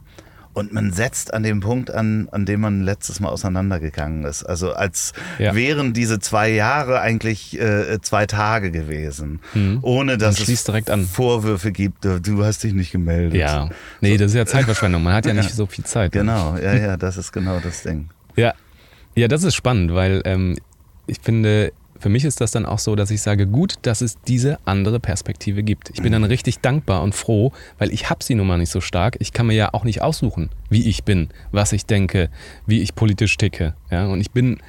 und 0.58 0.72
man 0.72 0.94
setzt 0.94 1.34
an 1.34 1.44
dem 1.44 1.60
Punkt 1.60 1.92
an, 1.92 2.30
an 2.32 2.46
dem 2.46 2.62
man 2.62 2.82
letztes 2.82 3.20
Mal 3.20 3.28
auseinandergegangen 3.28 4.24
ist. 4.24 4.44
Also 4.46 4.72
als 4.72 5.12
Ja. 5.38 5.54
wären 5.54 5.92
diese 5.92 6.20
zwei 6.20 6.48
Jahre 6.50 7.02
eigentlich 7.02 7.60
äh, 7.60 8.00
zwei 8.02 8.26
Tage 8.26 8.72
gewesen, 8.72 9.42
Mhm. 9.54 9.80
ohne 9.82 10.18
dass 10.18 10.40
es 10.40 10.64
direkt 10.64 10.90
an. 10.90 11.06
Vorwürfe 11.08 11.74
gibt. 11.74 12.06
Du, 12.06 12.46
hast 12.46 12.64
dich 12.64 12.72
nicht 12.72 12.94
gemeldet. 12.94 13.34
Ja. 13.36 13.68
Nee, 14.00 14.16
das 14.16 14.32
ist 14.32 14.36
ja 14.38 14.46
Zeitverschwendung. 14.46 15.04
Man 15.04 15.14
hat 15.14 15.26
ja 15.26 15.34
nicht 15.42 15.50
Ja. 15.50 15.56
so 15.56 15.66
viel 15.66 15.84
Zeit. 15.84 16.14
ne? 16.16 16.22
Genau, 16.22 16.56
ja, 16.56 16.74
ja, 16.74 16.96
das 16.96 17.18
ist 17.18 17.34
genau 17.34 17.60
das 17.60 17.84
Ding. 17.84 18.08
Ja, 18.38 18.54
ja, 19.14 19.28
das 19.28 19.44
ist 19.44 19.56
spannend, 19.56 19.94
weil 19.94 20.22
ähm, 20.24 20.56
ich 21.06 21.18
finde, 21.22 21.74
für 22.06 22.10
mich 22.10 22.24
ist 22.24 22.40
das 22.40 22.52
dann 22.52 22.68
auch 22.68 22.78
so, 22.78 22.96
dass 22.96 23.10
ich 23.10 23.24
sage, 23.24 23.48
gut, 23.48 23.78
dass 23.82 24.02
es 24.02 24.22
diese 24.28 24.60
andere 24.64 25.00
Perspektive 25.00 25.64
gibt. 25.64 25.90
Ich 25.90 26.04
bin 26.04 26.12
dann 26.12 26.24
richtig 26.24 26.60
dankbar 26.60 27.02
und 27.02 27.16
froh, 27.16 27.52
weil 27.80 27.92
ich 27.92 28.12
habe 28.12 28.24
sie 28.24 28.36
nun 28.36 28.46
mal 28.46 28.60
nicht 28.60 28.70
so 28.70 28.80
stark. 28.80 29.16
Ich 29.18 29.34
kann 29.34 29.48
mir 29.48 29.56
ja 29.56 29.74
auch 29.74 29.84
nicht 29.84 30.04
aussuchen, 30.04 30.52
wie 30.70 30.88
ich 30.88 31.04
bin, 31.04 31.30
was 31.52 31.74
ich 31.74 31.88
denke, 31.88 32.30
wie 32.68 32.84
ich 32.84 32.94
politisch 32.94 33.36
ticke. 33.38 33.74
Ja, 33.90 34.06
und 34.06 34.22
ich 34.22 34.30
bin 34.30 34.60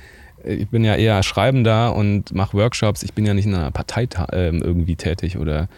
ich 0.46 0.68
bin 0.68 0.82
ja 0.82 0.94
eher 0.94 1.22
Schreibender 1.22 1.94
und 1.94 2.34
mache 2.34 2.56
Workshops. 2.56 3.02
Ich 3.02 3.12
bin 3.12 3.26
ja 3.26 3.34
nicht 3.34 3.44
in 3.44 3.54
einer 3.54 3.70
Partei 3.70 4.08
ähm, 4.32 4.62
irgendwie 4.62 4.96
tätig 4.96 5.36
oder 5.36 5.68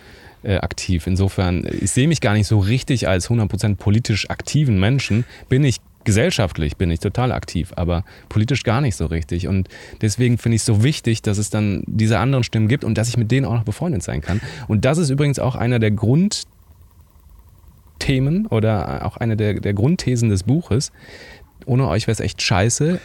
äh, 0.44 0.58
aktiv. 0.58 1.08
Insofern, 1.08 1.68
ich 1.80 1.90
sehe 1.90 2.06
mich 2.06 2.20
gar 2.20 2.34
nicht 2.34 2.46
so 2.46 2.60
richtig 2.60 3.08
als 3.08 3.30
100% 3.30 3.74
politisch 3.74 4.30
aktiven 4.30 4.78
Menschen. 4.78 5.24
Bin 5.48 5.64
ich 5.64 5.78
gesellschaftlich, 6.08 6.78
bin 6.78 6.90
ich 6.90 7.00
total 7.00 7.32
aktiv, 7.32 7.74
aber 7.76 8.02
politisch 8.30 8.62
gar 8.62 8.80
nicht 8.80 8.96
so 8.96 9.04
richtig. 9.04 9.46
Und 9.46 9.68
deswegen 10.00 10.38
finde 10.38 10.56
ich 10.56 10.62
es 10.62 10.66
so 10.66 10.82
wichtig, 10.82 11.20
dass 11.20 11.36
es 11.36 11.50
dann 11.50 11.82
diese 11.86 12.18
anderen 12.18 12.44
Stimmen 12.44 12.66
gibt 12.66 12.82
und 12.82 12.96
dass 12.96 13.10
ich 13.10 13.18
mit 13.18 13.30
denen 13.30 13.44
auch 13.44 13.52
noch 13.52 13.64
befreundet 13.64 14.02
sein 14.02 14.22
kann. 14.22 14.40
Und 14.68 14.86
das 14.86 14.96
ist 14.96 15.10
übrigens 15.10 15.38
auch 15.38 15.54
einer 15.54 15.78
der 15.78 15.90
Grundthemen 15.90 16.46
oder 18.46 19.04
auch 19.04 19.18
eine 19.18 19.36
der, 19.36 19.60
der 19.60 19.74
Grundthesen 19.74 20.30
des 20.30 20.44
Buches. 20.44 20.92
Ohne 21.66 21.86
euch 21.88 22.06
wäre 22.06 22.12
es 22.12 22.20
echt 22.20 22.40
scheiße. 22.40 22.98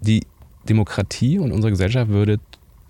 Die 0.00 0.26
Demokratie 0.68 1.38
und 1.38 1.52
unsere 1.52 1.70
Gesellschaft 1.70 2.10
würde 2.10 2.40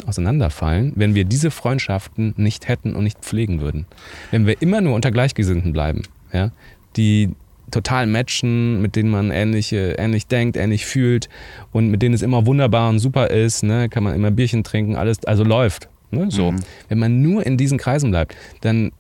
auseinanderfallen, 0.07 0.95
wenn 0.97 1.15
wir 1.15 1.27
diese 1.27 1.51
Freundschaften 1.51 2.33
nicht 2.39 2.69
hätten 2.69 2.97
und 2.97 3.05
nicht 3.05 3.19
pflegen 3.19 3.61
würden. 3.61 3.85
Wenn 4.31 4.47
wir 4.47 4.63
immer 4.63 4.81
nur 4.81 4.95
unter 4.95 5.11
Gleichgesinnten 5.11 5.75
bleiben, 5.75 6.05
ja, 6.33 6.53
die 6.97 7.35
total 7.71 8.07
matchen, 8.07 8.81
mit 8.83 8.97
denen 8.97 9.11
man 9.11 9.31
ähnliche, 9.31 9.95
ähnlich 9.99 10.27
denkt, 10.27 10.57
ähnlich 10.57 10.87
fühlt 10.87 11.29
und 11.73 11.89
mit 11.89 12.01
denen 12.03 12.15
es 12.15 12.23
immer 12.23 12.47
wunderbar 12.47 12.89
und 12.91 12.99
super 12.99 13.31
ist, 13.31 13.63
ne, 13.63 13.89
kann 13.89 14.03
man 14.05 14.15
immer 14.15 14.31
Bierchen 14.31 14.65
trinken, 14.65 14.97
alles, 14.97 15.25
also 15.25 15.45
läuft. 15.45 15.89
Ne, 16.11 16.31
so. 16.31 16.53
Mhm. 16.53 16.61
Wenn 16.89 16.99
man 16.99 17.21
nur 17.23 17.45
in 17.45 17.57
diesen 17.59 17.77
Kreisen 17.79 18.11
bleibt, 18.11 18.35
dann 18.63 18.93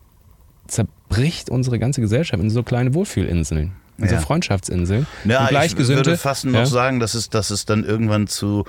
zerbricht 0.66 1.48
unsere 1.50 1.78
ganze 1.78 2.00
Gesellschaft 2.02 2.42
in 2.42 2.50
so 2.50 2.62
kleine 2.62 2.92
Wohlfühlinseln, 2.92 3.72
in 3.96 4.08
so 4.08 4.14
Ja. 4.16 4.20
Freundschaftsinseln. 4.20 5.06
Ja, 5.24 5.38
und 5.38 5.44
ich 5.44 5.48
Gleichgesinnte. 5.50 6.04
würde 6.04 6.18
fast 6.18 6.44
noch 6.44 6.52
ja, 6.52 6.66
sagen, 6.66 7.00
dass 7.00 7.14
es, 7.14 7.30
dass 7.30 7.48
es 7.48 7.64
dann 7.64 7.84
irgendwann 7.84 8.26
zu 8.26 8.64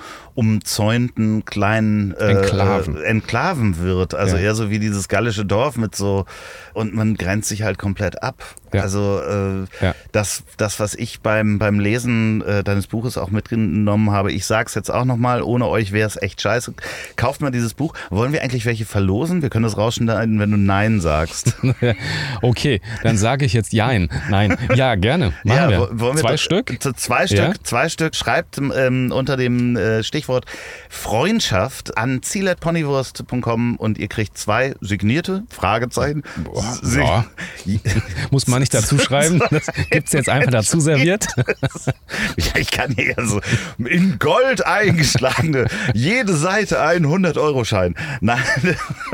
umzäunten 0.53 1.45
kleinen 1.45 2.13
äh, 2.15 2.31
Enklaven. 2.31 2.95
Äh, 2.97 3.01
Enklaven 3.03 3.77
wird. 3.79 4.13
Also 4.13 4.37
Ja. 4.37 4.43
eher 4.43 4.55
so 4.55 4.69
wie 4.69 4.79
dieses 4.79 5.07
gallische 5.07 5.45
Dorf 5.45 5.77
mit 5.77 5.95
so 5.95 6.25
und 6.73 6.93
man 6.95 7.15
grenzt 7.15 7.49
sich 7.49 7.63
halt 7.63 7.77
komplett 7.77 8.23
ab. 8.23 8.43
Ja. 8.73 8.81
Also 8.81 9.19
äh, 9.21 9.83
Ja. 9.85 9.95
das, 10.11 10.43
das, 10.57 10.79
was 10.79 10.93
ich 10.95 11.21
beim, 11.21 11.59
beim 11.59 11.79
Lesen 11.79 12.41
äh, 12.41 12.63
deines 12.63 12.87
Buches 12.87 13.17
auch 13.17 13.29
mitgenommen 13.29 14.11
habe, 14.11 14.31
ich 14.31 14.45
sag's 14.45 14.75
jetzt 14.75 14.89
auch 14.91 15.05
nochmal, 15.05 15.41
ohne 15.41 15.67
euch 15.67 15.91
wäre 15.91 16.07
es 16.07 16.21
echt 16.21 16.41
scheiße. 16.41 16.73
Kauft 17.15 17.41
mal 17.41 17.51
dieses 17.51 17.73
Buch. 17.73 17.93
Wollen 18.09 18.33
wir 18.33 18.41
eigentlich 18.43 18.65
welche 18.65 18.85
verlosen? 18.85 19.41
Wir 19.41 19.49
können 19.49 19.63
das 19.63 19.77
rausschneiden, 19.77 20.39
wenn 20.39 20.51
du 20.51 20.57
Nein 20.57 21.01
sagst. 21.01 21.53
Okay, 22.41 22.81
dann 23.03 23.17
sage 23.17 23.45
ich 23.45 23.53
jetzt 23.53 23.73
Jein. 23.73 24.09
Nein, 24.29 24.57
ja, 24.75 24.95
gerne. 24.95 25.33
Machen 25.43 25.69
wir. 25.69 25.79
wo- 25.79 25.99
wollen 25.99 26.15
wir 26.15 26.21
Zwei 26.21 26.31
das- 26.31 26.41
Stück? 26.41 26.77
Zwei 26.97 27.27
Stück, 27.27 27.37
Ja. 27.39 27.53
zwei 27.63 27.89
Stück. 27.89 28.15
Schreibt 28.15 28.57
ähm, 28.57 29.11
unter 29.13 29.37
dem 29.37 29.75
äh, 29.75 30.03
Stichwort 30.03 30.45
Freundschaft 30.89 31.97
an 31.97 32.21
ziel.ponywurst.com 32.23 33.75
und 33.77 33.97
ihr 33.97 34.07
kriegt 34.07 34.37
zwei 34.37 34.73
signierte 34.81 35.43
Fragezeichen. 35.49 36.23
Si- 36.81 36.99
ja. 36.99 37.25
Muss 38.31 38.47
man 38.47 38.58
nicht 38.59 38.73
dazu 38.73 38.97
schreiben. 38.99 39.41
Das 39.49 39.67
gibt's 39.89 40.13
jetzt 40.13 40.29
einfach 40.29 40.51
dazu 40.51 40.79
serviert. 40.79 41.27
Ja, 42.37 42.57
ich 42.57 42.71
kann 42.71 42.93
hier 42.93 43.15
so 43.23 43.41
in 43.77 44.17
Gold 44.19 44.65
eingeschlagene, 44.65 45.67
jede 45.93 46.35
Seite 46.35 46.81
ein 46.81 47.05
100-Euro-Schein. 47.05 47.95
Nein, 48.21 48.43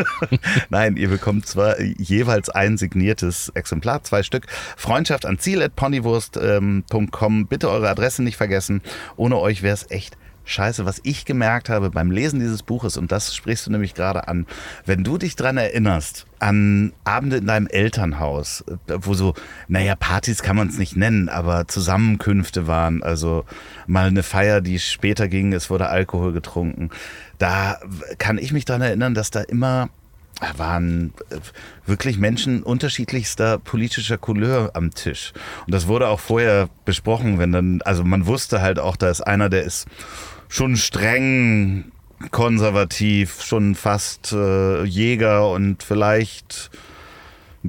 nein, 0.70 0.98
ihr 0.98 1.10
bekommt 1.10 1.48
zwar 1.48 1.80
jeweils 1.82 2.50
ein 2.50 2.78
signiertes 2.78 3.50
Exemplar, 3.50 4.04
zwei 4.04 4.24
Stück. 4.24 4.48
Freundschaft 4.78 5.26
an 5.26 5.40
ziel.ponywurst.com. 5.40 7.48
Bitte 7.48 7.70
eure 7.70 7.90
Adresse 7.90 8.24
nicht 8.24 8.38
vergessen. 8.38 8.82
Ohne 9.16 9.38
euch 9.38 9.62
wäre 9.62 9.74
es 9.74 9.90
echt 9.90 10.18
Scheiße, 10.46 10.86
was 10.86 11.02
ich 11.04 11.26
gemerkt 11.26 11.70
habe 11.70 11.90
beim 11.90 12.12
Lesen 12.12 12.40
dieses 12.40 12.64
Buches, 12.64 12.98
und 12.98 13.12
das 13.12 13.36
sprichst 13.36 13.68
du 13.68 13.72
nämlich 13.72 13.94
gerade 13.94 14.28
an, 14.28 14.46
wenn 14.86 15.04
du 15.04 15.18
dich 15.18 15.36
dran 15.36 15.58
erinnerst, 15.58 16.28
an 16.40 16.94
Abende 17.04 17.38
in 17.38 17.48
deinem 17.48 17.68
Elternhaus, 17.68 18.64
wo 18.88 19.14
so, 19.16 19.34
naja, 19.68 19.96
Partys 19.96 20.44
kann 20.44 20.56
man 20.56 20.68
es 20.68 20.78
nicht 20.78 20.96
nennen, 20.96 21.30
aber 21.30 21.68
Zusammenkünfte 21.68 22.68
waren, 22.68 23.02
also 23.02 23.46
mal 23.88 24.08
eine 24.08 24.24
Feier, 24.24 24.62
die 24.62 24.80
später 24.80 25.28
ging, 25.28 25.54
es 25.54 25.70
wurde 25.70 25.90
Alkohol 25.90 26.32
getrunken, 26.34 26.92
da 27.40 27.80
kann 28.18 28.38
ich 28.38 28.54
mich 28.54 28.66
dran 28.66 28.82
erinnern, 28.82 29.14
dass 29.14 29.32
da 29.32 29.42
immer 29.42 29.90
waren 30.58 31.14
äh, 31.30 31.38
wirklich 31.86 32.18
Menschen 32.18 32.64
unterschiedlichster 32.64 33.58
politischer 33.58 34.18
Couleur 34.18 34.72
am 34.74 34.94
Tisch. 34.94 35.34
Und 35.66 35.74
das 35.74 35.88
wurde 35.88 36.08
auch 36.08 36.20
vorher 36.20 36.70
besprochen, 36.84 37.40
wenn 37.40 37.52
dann, 37.52 37.82
also 37.84 38.04
man 38.04 38.26
wusste 38.26 38.62
halt 38.62 38.80
auch, 38.80 38.96
da 38.96 39.10
ist 39.10 39.22
einer, 39.22 39.50
der 39.50 39.64
ist 39.64 39.88
schon 40.48 40.76
streng 40.76 41.92
konservativ, 42.32 43.42
schon 43.42 43.76
fast 43.76 44.32
äh, 44.32 44.84
Jäger 44.84 45.50
und 45.52 45.84
vielleicht 45.84 46.70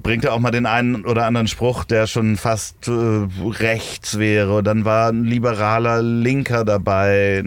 bringt 0.02 0.24
er 0.24 0.32
auch 0.32 0.38
mal 0.38 0.50
den 0.50 0.66
einen 0.66 1.04
oder 1.04 1.26
anderen 1.26 1.48
Spruch, 1.48 1.84
der 1.84 2.06
schon 2.06 2.36
fast 2.36 2.88
äh, 2.88 3.26
rechts 3.42 4.18
wäre. 4.18 4.62
Dann 4.62 4.84
war 4.84 5.10
ein 5.10 5.24
liberaler 5.24 6.02
Linker 6.02 6.64
dabei. 6.64 7.42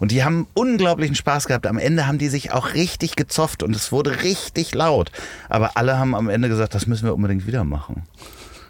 Und 0.00 0.10
die 0.10 0.24
haben 0.24 0.46
unglaublichen 0.54 1.14
Spaß 1.14 1.46
gehabt. 1.46 1.66
Am 1.66 1.78
Ende 1.78 2.06
haben 2.06 2.18
die 2.18 2.28
sich 2.28 2.52
auch 2.52 2.74
richtig 2.74 3.16
gezofft 3.16 3.62
und 3.62 3.74
es 3.74 3.92
wurde 3.92 4.22
richtig 4.22 4.74
laut. 4.74 5.10
Aber 5.48 5.76
alle 5.76 5.98
haben 5.98 6.14
am 6.14 6.28
Ende 6.28 6.48
gesagt, 6.48 6.74
das 6.74 6.86
müssen 6.86 7.04
wir 7.04 7.14
unbedingt 7.14 7.46
wieder 7.46 7.64
machen. 7.64 8.02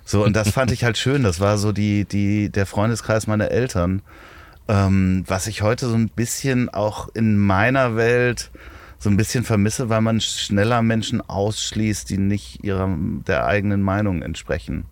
So, 0.05 0.25
und 0.25 0.35
das 0.35 0.51
fand 0.51 0.73
ich 0.73 0.85
halt 0.85 0.99
schön. 0.99 1.23
Das 1.23 1.41
war 1.41 1.57
so 1.59 1.73
die, 1.73 2.05
die, 2.05 2.49
der 2.51 2.67
Freundeskreis 2.67 3.27
meiner 3.27 3.51
Eltern. 3.51 4.03
Ähm, 4.69 5.25
was 5.27 5.47
ich 5.47 5.63
heute 5.63 5.89
so 5.89 5.95
ein 5.95 6.09
bisschen 6.09 6.69
auch 6.69 7.09
in 7.15 7.37
meiner 7.37 7.97
Welt 7.97 8.51
so 9.01 9.09
ein 9.11 9.17
bisschen 9.17 9.45
vermisse, 9.45 9.89
weil 9.89 10.03
man 10.03 10.21
schneller 10.21 10.83
Menschen 10.83 11.23
ausschließt, 11.23 12.09
die 12.11 12.19
nicht 12.19 12.63
ihrer 12.63 12.89
der 13.27 13.47
eigenen 13.47 13.83
Meinung 13.83 14.23
entsprechen. 14.23 14.85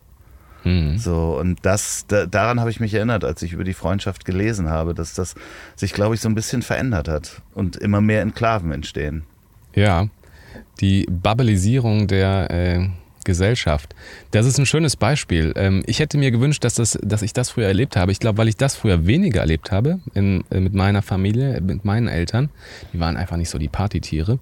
Mhm. 0.64 0.98
So, 0.98 1.38
und 1.38 1.58
das, 1.62 2.06
da, 2.08 2.26
daran 2.26 2.58
habe 2.58 2.70
ich 2.70 2.80
mich 2.80 2.94
erinnert, 2.94 3.22
als 3.24 3.42
ich 3.42 3.52
über 3.52 3.64
die 3.64 3.74
Freundschaft 3.74 4.24
gelesen 4.24 4.70
habe, 4.70 4.94
dass 4.94 5.14
das 5.14 5.34
sich, 5.76 5.92
glaube 5.92 6.14
ich, 6.14 6.20
so 6.22 6.28
ein 6.28 6.34
bisschen 6.34 6.62
verändert 6.62 7.06
hat 7.06 7.42
und 7.54 7.76
immer 7.76 8.00
mehr 8.00 8.22
Enklaven 8.22 8.72
entstehen. 8.72 9.24
Ja, 9.74 10.08
die 10.80 11.06
Bubbelisierung 11.10 12.08
der 12.08 12.50
äh, 12.50 12.88
Gesellschaft. 13.28 13.94
Das 14.30 14.46
ist 14.46 14.58
ein 14.58 14.64
schönes 14.64 14.96
Beispiel. 14.96 15.52
Ähm, 15.54 15.82
ich 15.86 16.00
hätte 16.00 16.16
mir 16.16 16.30
gewünscht, 16.30 16.64
dass, 16.64 16.74
das, 16.74 16.98
dass 17.02 17.20
ich 17.20 17.34
das 17.34 17.50
früher 17.50 17.66
erlebt 17.68 17.94
habe. 17.94 18.10
Ich 18.10 18.20
glaube, 18.20 18.38
weil 18.38 18.48
ich 18.48 18.56
das 18.56 18.74
früher 18.74 19.06
weniger 19.06 19.40
erlebt 19.40 19.70
habe 19.70 20.00
in, 20.14 20.44
äh, 20.50 20.60
mit 20.60 20.72
meiner 20.72 21.02
Familie, 21.02 21.60
mit 21.60 21.84
meinen 21.84 22.08
Eltern. 22.08 22.48
Die 22.94 22.98
waren 22.98 23.18
einfach 23.18 23.36
nicht 23.36 23.50
so 23.50 23.58
die 23.58 23.68
Partytiere. 23.68 24.38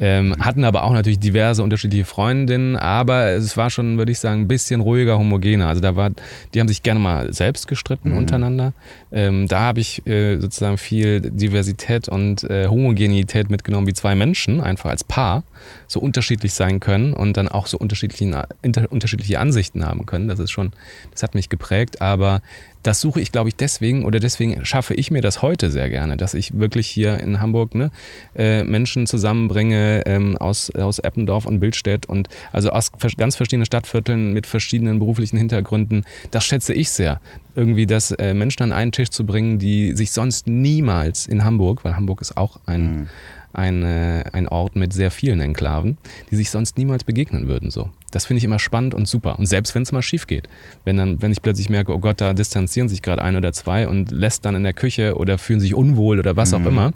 Ähm, 0.00 0.34
hatten 0.40 0.64
aber 0.64 0.84
auch 0.84 0.92
natürlich 0.92 1.20
diverse 1.20 1.62
unterschiedliche 1.62 2.04
Freundinnen, 2.04 2.76
aber 2.76 3.26
es 3.30 3.56
war 3.56 3.70
schon, 3.70 3.98
würde 3.98 4.12
ich 4.12 4.18
sagen, 4.18 4.42
ein 4.42 4.48
bisschen 4.48 4.80
ruhiger, 4.80 5.18
homogener. 5.18 5.68
Also 5.68 5.80
da 5.80 5.96
war, 5.96 6.10
die 6.54 6.60
haben 6.60 6.68
sich 6.68 6.82
gerne 6.82 7.00
mal 7.00 7.32
selbst 7.32 7.68
gestritten 7.68 8.12
untereinander. 8.12 8.72
Ähm, 9.12 9.48
da 9.48 9.60
habe 9.60 9.80
ich 9.80 10.06
äh, 10.06 10.38
sozusagen 10.38 10.78
viel 10.78 11.20
Diversität 11.20 12.08
und 12.08 12.44
äh, 12.44 12.66
Homogenität 12.68 13.50
mitgenommen, 13.50 13.86
wie 13.86 13.92
zwei 13.92 14.14
Menschen 14.14 14.60
einfach 14.60 14.90
als 14.90 15.04
Paar 15.04 15.44
so 15.86 16.00
unterschiedlich 16.00 16.54
sein 16.54 16.80
können 16.80 17.12
und 17.12 17.36
dann 17.36 17.48
auch 17.48 17.66
so 17.66 17.78
unterschiedlichen, 17.78 18.34
inter, 18.62 18.90
unterschiedliche 18.90 19.38
Ansichten 19.38 19.84
haben 19.84 20.06
können. 20.06 20.28
Das 20.28 20.38
ist 20.38 20.50
schon, 20.50 20.72
das 21.12 21.22
hat 21.22 21.34
mich 21.34 21.48
geprägt, 21.48 22.00
aber 22.00 22.40
das 22.82 23.00
suche 23.00 23.20
ich, 23.20 23.32
glaube 23.32 23.48
ich, 23.48 23.56
deswegen 23.56 24.04
oder 24.04 24.20
deswegen 24.20 24.64
schaffe 24.64 24.94
ich 24.94 25.10
mir 25.10 25.22
das 25.22 25.42
heute 25.42 25.70
sehr 25.70 25.88
gerne, 25.88 26.16
dass 26.16 26.34
ich 26.34 26.58
wirklich 26.58 26.86
hier 26.86 27.18
in 27.20 27.40
Hamburg 27.40 27.74
ne, 27.74 27.90
äh, 28.34 28.64
Menschen 28.64 29.06
zusammenbringe 29.06 30.02
ähm, 30.06 30.36
aus, 30.36 30.70
aus 30.74 30.98
Eppendorf 30.98 31.46
und 31.46 31.60
Bildstedt 31.60 32.06
und 32.06 32.28
also 32.52 32.70
aus 32.70 32.90
ganz 33.16 33.36
verschiedenen 33.36 33.66
Stadtvierteln 33.66 34.32
mit 34.32 34.46
verschiedenen 34.46 34.98
beruflichen 34.98 35.36
Hintergründen. 35.36 36.04
Das 36.30 36.44
schätze 36.44 36.74
ich 36.74 36.90
sehr. 36.90 37.20
Irgendwie 37.54 37.86
das 37.86 38.12
äh, 38.12 38.34
Menschen 38.34 38.62
an 38.62 38.72
einen 38.72 38.92
Tisch 38.92 39.10
zu 39.10 39.26
bringen, 39.26 39.58
die 39.58 39.94
sich 39.94 40.12
sonst 40.12 40.46
niemals 40.46 41.26
in 41.26 41.44
Hamburg, 41.44 41.84
weil 41.84 41.96
Hamburg 41.96 42.20
ist 42.20 42.36
auch 42.36 42.58
ein, 42.66 42.80
eine, 42.80 43.08
ein 43.54 44.48
Ort 44.48 44.76
mit 44.76 44.92
sehr 44.92 45.10
vielen 45.10 45.40
Enklaven, 45.40 45.98
die 46.30 46.36
sich 46.36 46.50
sonst 46.50 46.78
niemals 46.78 47.04
begegnen 47.04 47.48
würden. 47.48 47.70
So. 47.70 47.90
Das 48.10 48.26
finde 48.26 48.38
ich 48.38 48.44
immer 48.44 48.58
spannend 48.58 48.94
und 48.94 49.06
super. 49.06 49.38
Und 49.38 49.46
selbst 49.46 49.74
wenn 49.74 49.82
es 49.82 49.92
mal 49.92 50.02
schief 50.02 50.26
geht, 50.26 50.48
wenn, 50.84 50.96
dann, 50.96 51.20
wenn 51.22 51.32
ich 51.32 51.42
plötzlich 51.42 51.68
merke, 51.68 51.92
oh 51.92 51.98
Gott, 51.98 52.20
da 52.20 52.32
distanzieren 52.32 52.88
sich 52.88 53.02
gerade 53.02 53.22
ein 53.22 53.36
oder 53.36 53.52
zwei 53.52 53.88
und 53.88 54.10
lässt 54.10 54.44
dann 54.44 54.54
in 54.54 54.62
der 54.62 54.72
Küche 54.72 55.16
oder 55.16 55.38
fühlen 55.38 55.60
sich 55.60 55.74
unwohl 55.74 56.18
oder 56.18 56.36
was 56.36 56.52
mhm. 56.52 56.56
auch 56.56 56.68
immer. 56.68 56.92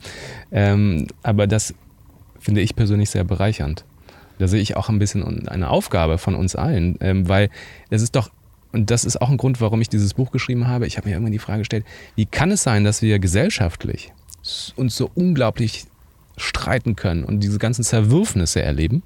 Ähm, 0.53 1.07
aber 1.23 1.47
das 1.47 1.74
finde 2.41 2.61
ich 2.61 2.77
persönlich 2.77 3.11
sehr 3.11 3.24
bereichernd. 3.24 3.85
Da 4.39 4.49
sehe 4.49 4.61
ich 4.61 4.77
auch 4.77 4.89
ein 4.89 4.99
bisschen 4.99 5.49
eine 5.49 5.70
Aufgabe 5.70 6.19
von 6.19 6.35
uns 6.35 6.57
allen, 6.57 6.97
ähm, 7.01 7.28
weil 7.28 7.51
es 7.91 8.03
ist 8.03 8.16
doch 8.16 8.31
und 8.73 8.91
das 8.91 9.07
ist 9.07 9.23
auch 9.23 9.31
ein 9.31 9.39
Grund, 9.39 9.62
warum 9.62 9.81
ich 9.81 9.89
dieses 9.89 10.12
Buch 10.12 10.33
geschrieben 10.33 10.66
habe. 10.66 10.87
Ich 10.87 10.99
habe 10.99 11.09
mir 11.09 11.15
irgendwann 11.15 11.33
die 11.33 11.39
Frage 11.39 11.61
gestellt, 11.61 11.87
wie 12.15 12.27
kann 12.27 12.51
es 12.51 12.62
sein, 12.62 12.85
dass 12.85 13.01
wir 13.01 13.19
gesellschaftlich 13.19 14.12
uns 14.77 14.97
so 14.97 15.11
unglaublich 15.15 15.87
streiten 16.37 16.97
können 16.97 17.25
und 17.25 17.41
diese 17.41 17.59
ganzen 17.59 17.85
Zerwürfnisse 17.85 18.63
erleben, 18.63 19.03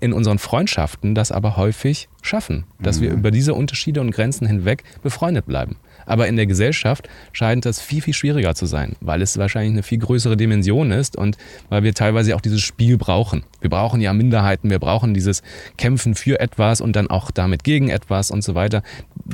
in 0.00 0.12
unseren 0.12 0.38
Freundschaften 0.38 1.14
das 1.14 1.32
aber 1.32 1.56
häufig 1.56 2.08
schaffen, 2.26 2.64
dass 2.80 2.98
mhm. 2.98 3.02
wir 3.02 3.10
über 3.12 3.30
diese 3.30 3.54
Unterschiede 3.54 4.00
und 4.00 4.10
Grenzen 4.10 4.46
hinweg 4.46 4.84
befreundet 5.02 5.46
bleiben. 5.46 5.76
Aber 6.06 6.28
in 6.28 6.36
der 6.36 6.46
Gesellschaft 6.46 7.08
scheint 7.32 7.64
das 7.64 7.80
viel, 7.80 8.00
viel 8.00 8.14
schwieriger 8.14 8.54
zu 8.54 8.66
sein, 8.66 8.94
weil 9.00 9.22
es 9.22 9.36
wahrscheinlich 9.38 9.72
eine 9.72 9.82
viel 9.82 9.98
größere 9.98 10.36
Dimension 10.36 10.92
ist 10.92 11.16
und 11.16 11.36
weil 11.68 11.82
wir 11.82 11.94
teilweise 11.94 12.36
auch 12.36 12.40
dieses 12.40 12.62
Spiel 12.62 12.96
brauchen. 12.96 13.44
Wir 13.60 13.70
brauchen 13.70 14.00
ja 14.00 14.12
Minderheiten, 14.12 14.70
wir 14.70 14.78
brauchen 14.78 15.14
dieses 15.14 15.42
Kämpfen 15.76 16.14
für 16.14 16.38
etwas 16.38 16.80
und 16.80 16.94
dann 16.94 17.08
auch 17.08 17.30
damit 17.30 17.64
gegen 17.64 17.88
etwas 17.88 18.30
und 18.30 18.44
so 18.44 18.54
weiter. 18.54 18.82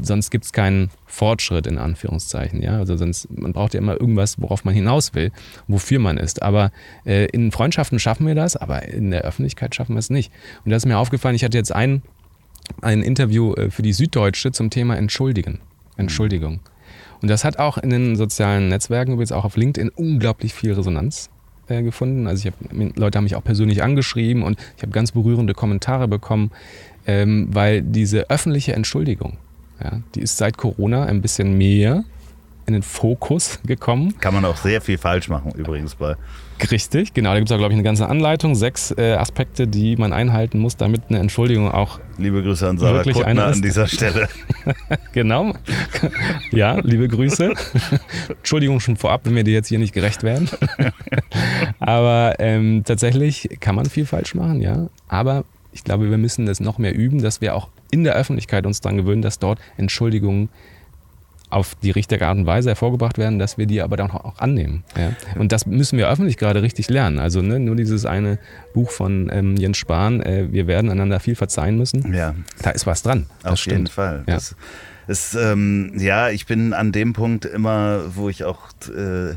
Sonst 0.01 0.31
gibt 0.31 0.47
es 0.47 0.53
keinen 0.53 0.91
Fortschritt 1.07 1.67
in 1.67 1.77
Anführungszeichen. 1.77 2.63
Ja? 2.63 2.79
Also 2.79 2.97
sonst, 2.97 3.29
man 3.31 3.53
braucht 3.53 3.75
ja 3.75 3.81
immer 3.81 4.01
irgendwas, 4.01 4.41
worauf 4.41 4.65
man 4.65 4.73
hinaus 4.73 5.15
will, 5.15 5.31
wofür 5.69 5.99
man 5.99 6.17
ist. 6.17 6.41
Aber 6.43 6.73
äh, 7.05 7.27
in 7.27 7.53
Freundschaften 7.53 7.99
schaffen 7.99 8.27
wir 8.27 8.35
das, 8.35 8.57
aber 8.57 8.89
in 8.89 9.11
der 9.11 9.23
Öffentlichkeit 9.23 9.75
schaffen 9.75 9.95
wir 9.95 9.99
es 10.01 10.09
nicht. 10.09 10.33
Und 10.65 10.71
das 10.71 10.85
ist 10.85 10.87
mir 10.87 10.97
aufgefallen, 10.97 11.35
ich 11.35 11.45
hatte 11.45 11.59
jetzt 11.59 11.75
ein, 11.75 12.03
ein 12.81 13.03
Interview 13.03 13.55
äh, 13.55 13.71
für 13.71 13.83
die 13.83 13.93
Süddeutsche 13.93 14.53
zum 14.53 14.71
Thema 14.71 14.97
Entschuldigen. 14.97 15.61
Entschuldigung. 15.97 16.61
Und 17.21 17.29
das 17.29 17.45
hat 17.45 17.59
auch 17.59 17.79
in 17.79 17.91
den 17.91 18.17
sozialen 18.17 18.69
Netzwerken, 18.69 19.13
übrigens 19.13 19.33
auch 19.33 19.45
auf 19.45 19.57
LinkedIn, 19.57 19.91
unglaublich 19.91 20.55
viel 20.55 20.73
Resonanz 20.73 21.31
äh, 21.69 21.83
gefunden. 21.83 22.27
Also 22.27 22.49
ich 22.49 22.53
hab, 22.53 22.97
Leute 22.99 23.17
haben 23.17 23.25
mich 23.25 23.37
auch 23.37 23.45
persönlich 23.45 23.83
angeschrieben 23.83 24.43
und 24.43 24.59
ich 24.77 24.83
habe 24.83 24.93
ganz 24.93 25.13
berührende 25.13 25.55
Kommentare 25.55 26.09
bekommen, 26.09 26.51
ähm, 27.07 27.49
weil 27.53 27.83
diese 27.83 28.29
öffentliche 28.31 28.73
Entschuldigung, 28.73 29.37
ja, 29.83 30.01
die 30.15 30.21
ist 30.21 30.39
seit 30.39 30.57
Corona 30.57 31.05
ein 31.05 31.23
bisschen 31.23 31.57
mehr 31.57 32.05
in 32.67 32.73
den 32.73 32.83
Fokus 32.83 33.61
gekommen. 33.67 34.19
Kann 34.19 34.35
man 34.35 34.45
auch 34.45 34.57
sehr 34.57 34.81
viel 34.81 34.99
falsch 34.99 35.29
machen 35.29 35.53
übrigens 35.53 35.95
bei 35.95 36.17
Richtig, 36.71 37.15
genau. 37.15 37.31
Da 37.31 37.39
gibt 37.39 37.51
es 37.51 37.55
auch, 37.55 37.59
glaube 37.59 37.73
ich, 37.73 37.77
eine 37.77 37.83
ganze 37.83 38.09
Anleitung. 38.09 38.55
Sechs 38.55 38.95
äh, 38.97 39.15
Aspekte, 39.15 39.67
die 39.67 39.97
man 39.97 40.13
einhalten 40.13 40.59
muss, 40.59 40.77
damit 40.77 41.03
eine 41.09 41.19
Entschuldigung 41.19 41.71
auch. 41.71 41.99
Liebe 42.19 42.43
Grüße 42.43 42.69
an 42.69 42.79
Sarah 42.79 43.03
Kuttner 43.03 43.47
an 43.47 43.63
dieser 43.63 43.87
Stelle. 43.87 44.29
genau. 45.13 45.55
Ja, 46.51 46.79
liebe 46.81 47.09
Grüße. 47.09 47.53
Entschuldigung 48.29 48.81
schon 48.81 48.97
vorab, 48.97 49.23
wenn 49.25 49.35
wir 49.35 49.45
dir 49.45 49.55
jetzt 49.55 49.69
hier 49.69 49.79
nicht 49.79 49.93
gerecht 49.93 50.23
werden. 50.23 50.49
Aber 51.81 52.37
ähm, 52.39 52.83
tatsächlich 52.85 53.49
kann 53.61 53.75
man 53.75 53.87
viel 53.87 54.07
falsch 54.07 54.35
machen, 54.35 54.61
ja. 54.61 54.89
Aber 55.09 55.45
ich 55.73 55.85
glaube, 55.85 56.11
wir 56.11 56.19
müssen 56.19 56.47
das 56.47 56.61
noch 56.61 56.79
mehr 56.79 56.95
üben, 56.95 57.23
dass 57.23 57.41
wir 57.41 57.55
auch 57.55 57.69
in 57.91 58.05
der 58.05 58.15
Öffentlichkeit 58.15 58.67
uns 58.67 58.81
daran 58.81 58.99
gewöhnen, 58.99 59.23
dass 59.23 59.39
dort 59.39 59.59
Entschuldigungen 59.77 60.49
auf 61.53 61.75
die 61.77 61.91
richtige 61.91 62.27
Art 62.27 62.39
und 62.39 62.47
Weise 62.47 62.71
hervorgebracht 62.71 63.19
werden, 63.19 63.39
dass 63.39 63.59
wir 63.59 63.67
die 63.67 63.83
aber 63.83 63.97
dann 63.97 64.11
auch 64.11 64.39
annehmen. 64.39 64.85
Ja? 64.97 65.13
Und 65.39 65.53
das 65.53 65.67
müssen 65.67 65.99
wir 65.99 66.09
öffentlich 66.09 66.39
gerade 66.39 66.63
richtig 66.63 66.89
lernen. 66.89 67.19
Also 67.19 67.43
ne, 67.43 67.61
nur 67.61 67.77
dieses 67.77 68.07
eine 68.07 68.39
Buch 68.75 68.91
von 68.91 69.31
ähm, 69.33 69.57
Jens 69.57 69.77
Spahn, 69.77 70.23
äh, 70.23 70.49
wir 70.51 70.67
werden 70.67 70.91
einander 70.91 71.21
viel 71.21 71.35
verzeihen 71.35 71.77
müssen. 71.77 72.15
Ja. 72.15 72.35
Da 72.63 72.71
ist 72.71 72.87
was 72.87 73.03
dran. 73.03 73.27
Auf 73.43 73.59
stimmt. 73.59 73.77
jeden 73.77 73.87
Fall. 73.89 74.25
Ja. 74.27 74.35
Das 74.35 74.57
ist, 75.07 75.35
ähm, 75.35 75.93
ja, 75.97 76.31
ich 76.31 76.47
bin 76.47 76.73
an 76.73 76.93
dem 76.93 77.13
Punkt 77.13 77.45
immer, 77.45 78.03
wo 78.17 78.29
ich 78.29 78.45
auch 78.45 78.69
äh, 78.89 79.35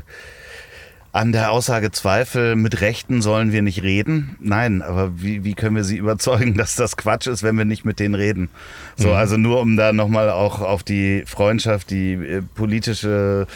an 1.16 1.32
der 1.32 1.50
Aussage 1.50 1.90
Zweifel, 1.92 2.56
mit 2.56 2.82
Rechten 2.82 3.22
sollen 3.22 3.50
wir 3.50 3.62
nicht 3.62 3.82
reden. 3.82 4.36
Nein, 4.38 4.82
aber 4.82 5.12
wie, 5.16 5.44
wie 5.44 5.54
können 5.54 5.74
wir 5.74 5.84
sie 5.84 5.96
überzeugen, 6.06 6.58
dass 6.58 6.76
das 6.76 6.98
Quatsch 6.98 7.26
ist, 7.26 7.42
wenn 7.42 7.56
wir 7.56 7.64
nicht 7.64 7.86
mit 7.86 8.00
denen 8.00 8.14
reden? 8.14 8.50
So, 8.96 9.08
mhm. 9.08 9.14
also 9.14 9.36
nur 9.38 9.60
um 9.60 9.76
da 9.76 9.94
nochmal 9.94 10.28
auch 10.28 10.60
auf 10.60 10.82
die 10.82 11.24
Freundschaft, 11.26 11.90
die 11.90 12.12
äh, 12.12 12.42
politische 12.54 13.46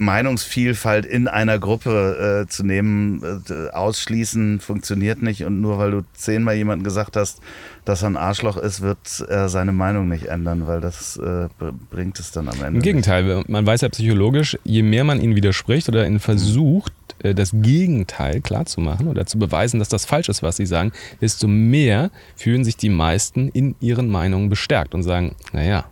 Meinungsvielfalt 0.00 1.04
in 1.04 1.28
einer 1.28 1.58
Gruppe 1.58 2.44
äh, 2.44 2.48
zu 2.48 2.64
nehmen, 2.64 3.42
äh, 3.50 3.68
ausschließen 3.70 4.60
funktioniert 4.60 5.20
nicht. 5.20 5.44
Und 5.44 5.60
nur 5.60 5.78
weil 5.78 5.90
du 5.90 6.02
zehnmal 6.14 6.54
jemandem 6.54 6.84
gesagt 6.84 7.16
hast, 7.16 7.40
dass 7.84 8.02
er 8.02 8.10
ein 8.10 8.16
Arschloch 8.16 8.56
ist, 8.56 8.80
wird 8.80 9.24
er 9.28 9.48
seine 9.50 9.72
Meinung 9.72 10.08
nicht 10.08 10.26
ändern, 10.26 10.66
weil 10.66 10.80
das 10.80 11.18
äh, 11.18 11.48
bringt 11.90 12.18
es 12.18 12.32
dann 12.32 12.48
am 12.48 12.54
Ende. 12.62 12.78
Im 12.78 12.82
Gegenteil, 12.82 13.24
nicht. 13.24 13.48
man 13.50 13.66
weiß 13.66 13.82
ja 13.82 13.90
psychologisch, 13.90 14.58
je 14.64 14.82
mehr 14.82 15.04
man 15.04 15.20
ihn 15.20 15.36
widerspricht 15.36 15.88
oder 15.88 16.06
ihn 16.06 16.18
versucht, 16.18 16.92
das 17.22 17.50
Gegenteil 17.52 18.40
klarzumachen 18.40 19.08
oder 19.08 19.26
zu 19.26 19.38
beweisen, 19.38 19.78
dass 19.78 19.88
das 19.88 20.04
falsch 20.04 20.28
ist, 20.28 20.42
was 20.42 20.56
sie 20.56 20.66
sagen, 20.66 20.92
desto 21.20 21.48
mehr 21.48 22.10
fühlen 22.36 22.64
sich 22.64 22.76
die 22.76 22.88
meisten 22.88 23.48
in 23.48 23.74
ihren 23.80 24.08
Meinungen 24.08 24.48
bestärkt 24.48 24.94
und 24.94 25.02
sagen, 25.02 25.34
naja, 25.52 25.84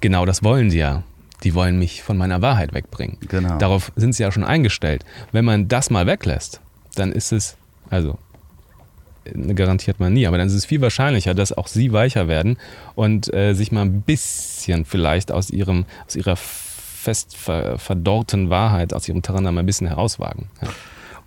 genau 0.00 0.26
das 0.26 0.42
wollen 0.42 0.70
sie 0.70 0.78
ja 0.78 1.02
die 1.44 1.54
wollen 1.54 1.78
mich 1.78 2.02
von 2.02 2.16
meiner 2.16 2.42
Wahrheit 2.42 2.74
wegbringen. 2.74 3.18
Genau. 3.28 3.58
Darauf 3.58 3.92
sind 3.96 4.14
sie 4.14 4.22
ja 4.22 4.32
schon 4.32 4.44
eingestellt. 4.44 5.04
Wenn 5.32 5.44
man 5.44 5.68
das 5.68 5.90
mal 5.90 6.06
weglässt, 6.06 6.60
dann 6.94 7.12
ist 7.12 7.32
es, 7.32 7.56
also 7.90 8.18
garantiert 9.54 10.00
man 10.00 10.14
nie, 10.14 10.26
aber 10.26 10.38
dann 10.38 10.46
ist 10.46 10.54
es 10.54 10.64
viel 10.64 10.80
wahrscheinlicher, 10.80 11.34
dass 11.34 11.52
auch 11.52 11.66
sie 11.66 11.92
weicher 11.92 12.28
werden 12.28 12.56
und 12.94 13.32
äh, 13.34 13.52
sich 13.52 13.72
mal 13.72 13.82
ein 13.82 14.02
bisschen 14.02 14.84
vielleicht 14.84 15.30
aus 15.30 15.50
ihrem, 15.50 15.84
aus 16.06 16.16
ihrer 16.16 16.36
fest 16.98 17.36
verdorrten 17.36 18.50
Wahrheit, 18.50 18.92
aus 18.92 19.08
ihrem 19.08 19.22
Terrain 19.22 19.44
mal 19.44 19.58
ein 19.58 19.66
bisschen 19.66 19.86
herauswagen. 19.86 20.50
Ja. 20.60 20.68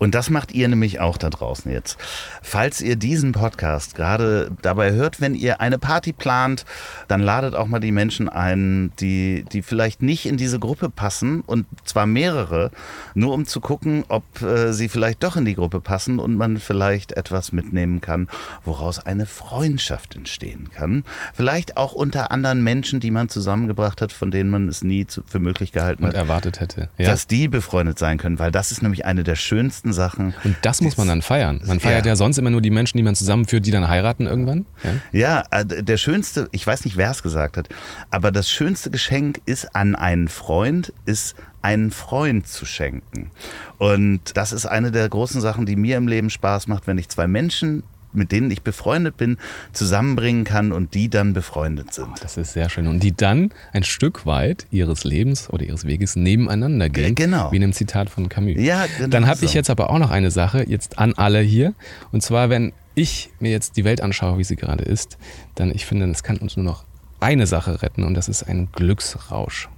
Und 0.01 0.15
das 0.15 0.31
macht 0.31 0.51
ihr 0.51 0.67
nämlich 0.67 0.99
auch 0.99 1.15
da 1.15 1.29
draußen 1.29 1.71
jetzt. 1.71 1.95
Falls 2.41 2.81
ihr 2.81 2.95
diesen 2.95 3.33
Podcast 3.33 3.93
gerade 3.93 4.49
dabei 4.63 4.93
hört, 4.93 5.21
wenn 5.21 5.35
ihr 5.35 5.61
eine 5.61 5.77
Party 5.77 6.11
plant, 6.11 6.65
dann 7.07 7.21
ladet 7.21 7.53
auch 7.53 7.67
mal 7.67 7.79
die 7.79 7.91
Menschen 7.91 8.27
ein, 8.27 8.91
die, 8.99 9.45
die 9.51 9.61
vielleicht 9.61 10.01
nicht 10.01 10.25
in 10.25 10.37
diese 10.37 10.57
Gruppe 10.57 10.89
passen 10.89 11.41
und 11.41 11.67
zwar 11.85 12.07
mehrere, 12.07 12.71
nur 13.13 13.35
um 13.35 13.45
zu 13.45 13.61
gucken, 13.61 14.03
ob 14.07 14.23
äh, 14.41 14.73
sie 14.73 14.89
vielleicht 14.89 15.21
doch 15.21 15.35
in 15.35 15.45
die 15.45 15.53
Gruppe 15.53 15.81
passen 15.81 16.17
und 16.17 16.35
man 16.35 16.57
vielleicht 16.57 17.11
etwas 17.11 17.51
mitnehmen 17.51 18.01
kann, 18.01 18.27
woraus 18.65 18.97
eine 18.97 19.27
Freundschaft 19.27 20.15
entstehen 20.15 20.71
kann. 20.73 21.03
Vielleicht 21.31 21.77
auch 21.77 21.93
unter 21.93 22.31
anderen 22.31 22.63
Menschen, 22.63 23.01
die 23.01 23.11
man 23.11 23.29
zusammengebracht 23.29 24.01
hat, 24.01 24.11
von 24.11 24.31
denen 24.31 24.49
man 24.49 24.67
es 24.67 24.83
nie 24.83 25.05
zu, 25.05 25.21
für 25.27 25.37
möglich 25.37 25.71
gehalten 25.71 26.05
und 26.05 26.09
hat. 26.09 26.15
erwartet 26.15 26.59
hätte. 26.59 26.89
Ja. 26.97 27.11
Dass 27.11 27.27
die 27.27 27.47
befreundet 27.47 27.99
sein 27.99 28.17
können, 28.17 28.39
weil 28.39 28.49
das 28.49 28.71
ist 28.71 28.81
nämlich 28.81 29.05
eine 29.05 29.23
der 29.23 29.35
schönsten 29.35 29.90
ganzen 29.91 29.93
Sachen. 29.93 30.33
Und 30.43 30.55
das 30.61 30.81
muss 30.81 30.97
man 30.97 31.07
dann 31.07 31.21
feiern. 31.21 31.61
Man 31.65 31.79
feiert 31.79 32.05
ja. 32.05 32.11
ja 32.11 32.15
sonst 32.15 32.37
immer 32.37 32.49
nur 32.49 32.61
die 32.61 32.69
Menschen, 32.69 32.97
die 32.97 33.03
man 33.03 33.15
zusammenführt, 33.15 33.65
die 33.65 33.71
dann 33.71 33.87
heiraten 33.87 34.25
irgendwann. 34.27 34.65
Ja, 35.11 35.43
ja 35.51 35.61
äh, 35.61 35.83
der 35.83 35.97
schönste, 35.97 36.49
ich 36.51 36.65
weiß 36.65 36.85
nicht, 36.85 36.97
wer 36.97 37.11
es 37.11 37.23
gesagt 37.23 37.57
hat, 37.57 37.69
aber 38.09 38.31
das 38.31 38.49
schönste 38.49 38.89
Geschenk 38.89 39.41
ist 39.45 39.75
an 39.75 39.95
einen 39.95 40.27
Freund, 40.27 40.93
ist 41.05 41.35
einen 41.61 41.91
Freund 41.91 42.47
zu 42.47 42.65
schenken. 42.65 43.31
Und 43.77 44.35
das 44.35 44.51
ist 44.51 44.65
eine 44.65 44.91
der 44.91 45.07
großen 45.07 45.41
Sachen, 45.41 45.65
die 45.65 45.75
mir 45.75 45.97
im 45.97 46.07
Leben 46.07 46.29
Spaß 46.29 46.67
macht, 46.67 46.87
wenn 46.87 46.97
ich 46.97 47.09
zwei 47.09 47.27
Menschen 47.27 47.83
mit 48.13 48.31
denen 48.31 48.51
ich 48.51 48.61
befreundet 48.61 49.17
bin, 49.17 49.37
zusammenbringen 49.73 50.43
kann 50.43 50.71
und 50.71 50.93
die 50.93 51.09
dann 51.09 51.33
befreundet 51.33 51.93
sind. 51.93 52.07
Oh, 52.11 52.15
das 52.21 52.37
ist 52.37 52.53
sehr 52.53 52.69
schön. 52.69 52.87
Und 52.87 53.01
die 53.01 53.11
dann 53.11 53.51
ein 53.73 53.83
Stück 53.83 54.25
weit 54.25 54.65
ihres 54.71 55.03
Lebens 55.03 55.49
oder 55.49 55.63
ihres 55.63 55.85
Weges 55.85 56.15
nebeneinander 56.15 56.89
gehen. 56.89 57.15
Genau. 57.15 57.51
Wie 57.51 57.57
in 57.57 57.63
einem 57.63 57.73
Zitat 57.73 58.09
von 58.09 58.29
Camus. 58.29 58.55
Ja, 58.57 58.85
genau 58.97 59.09
Dann 59.09 59.27
habe 59.27 59.39
so. 59.39 59.45
ich 59.45 59.53
jetzt 59.53 59.69
aber 59.69 59.89
auch 59.89 59.99
noch 59.99 60.11
eine 60.11 60.31
Sache, 60.31 60.65
jetzt 60.67 60.99
an 60.99 61.13
alle 61.13 61.39
hier. 61.39 61.73
Und 62.11 62.21
zwar, 62.21 62.49
wenn 62.49 62.73
ich 62.95 63.29
mir 63.39 63.51
jetzt 63.51 63.77
die 63.77 63.85
Welt 63.85 64.01
anschaue, 64.01 64.37
wie 64.37 64.43
sie 64.43 64.55
gerade 64.55 64.83
ist, 64.83 65.17
dann 65.55 65.71
ich 65.71 65.85
finde, 65.85 66.09
es 66.09 66.23
kann 66.23 66.37
uns 66.37 66.57
nur 66.57 66.65
noch 66.65 66.83
eine 67.19 67.47
Sache 67.47 67.81
retten 67.81 68.03
und 68.03 68.15
das 68.15 68.27
ist 68.27 68.43
ein 68.43 68.69
Glücksrausch. 68.71 69.69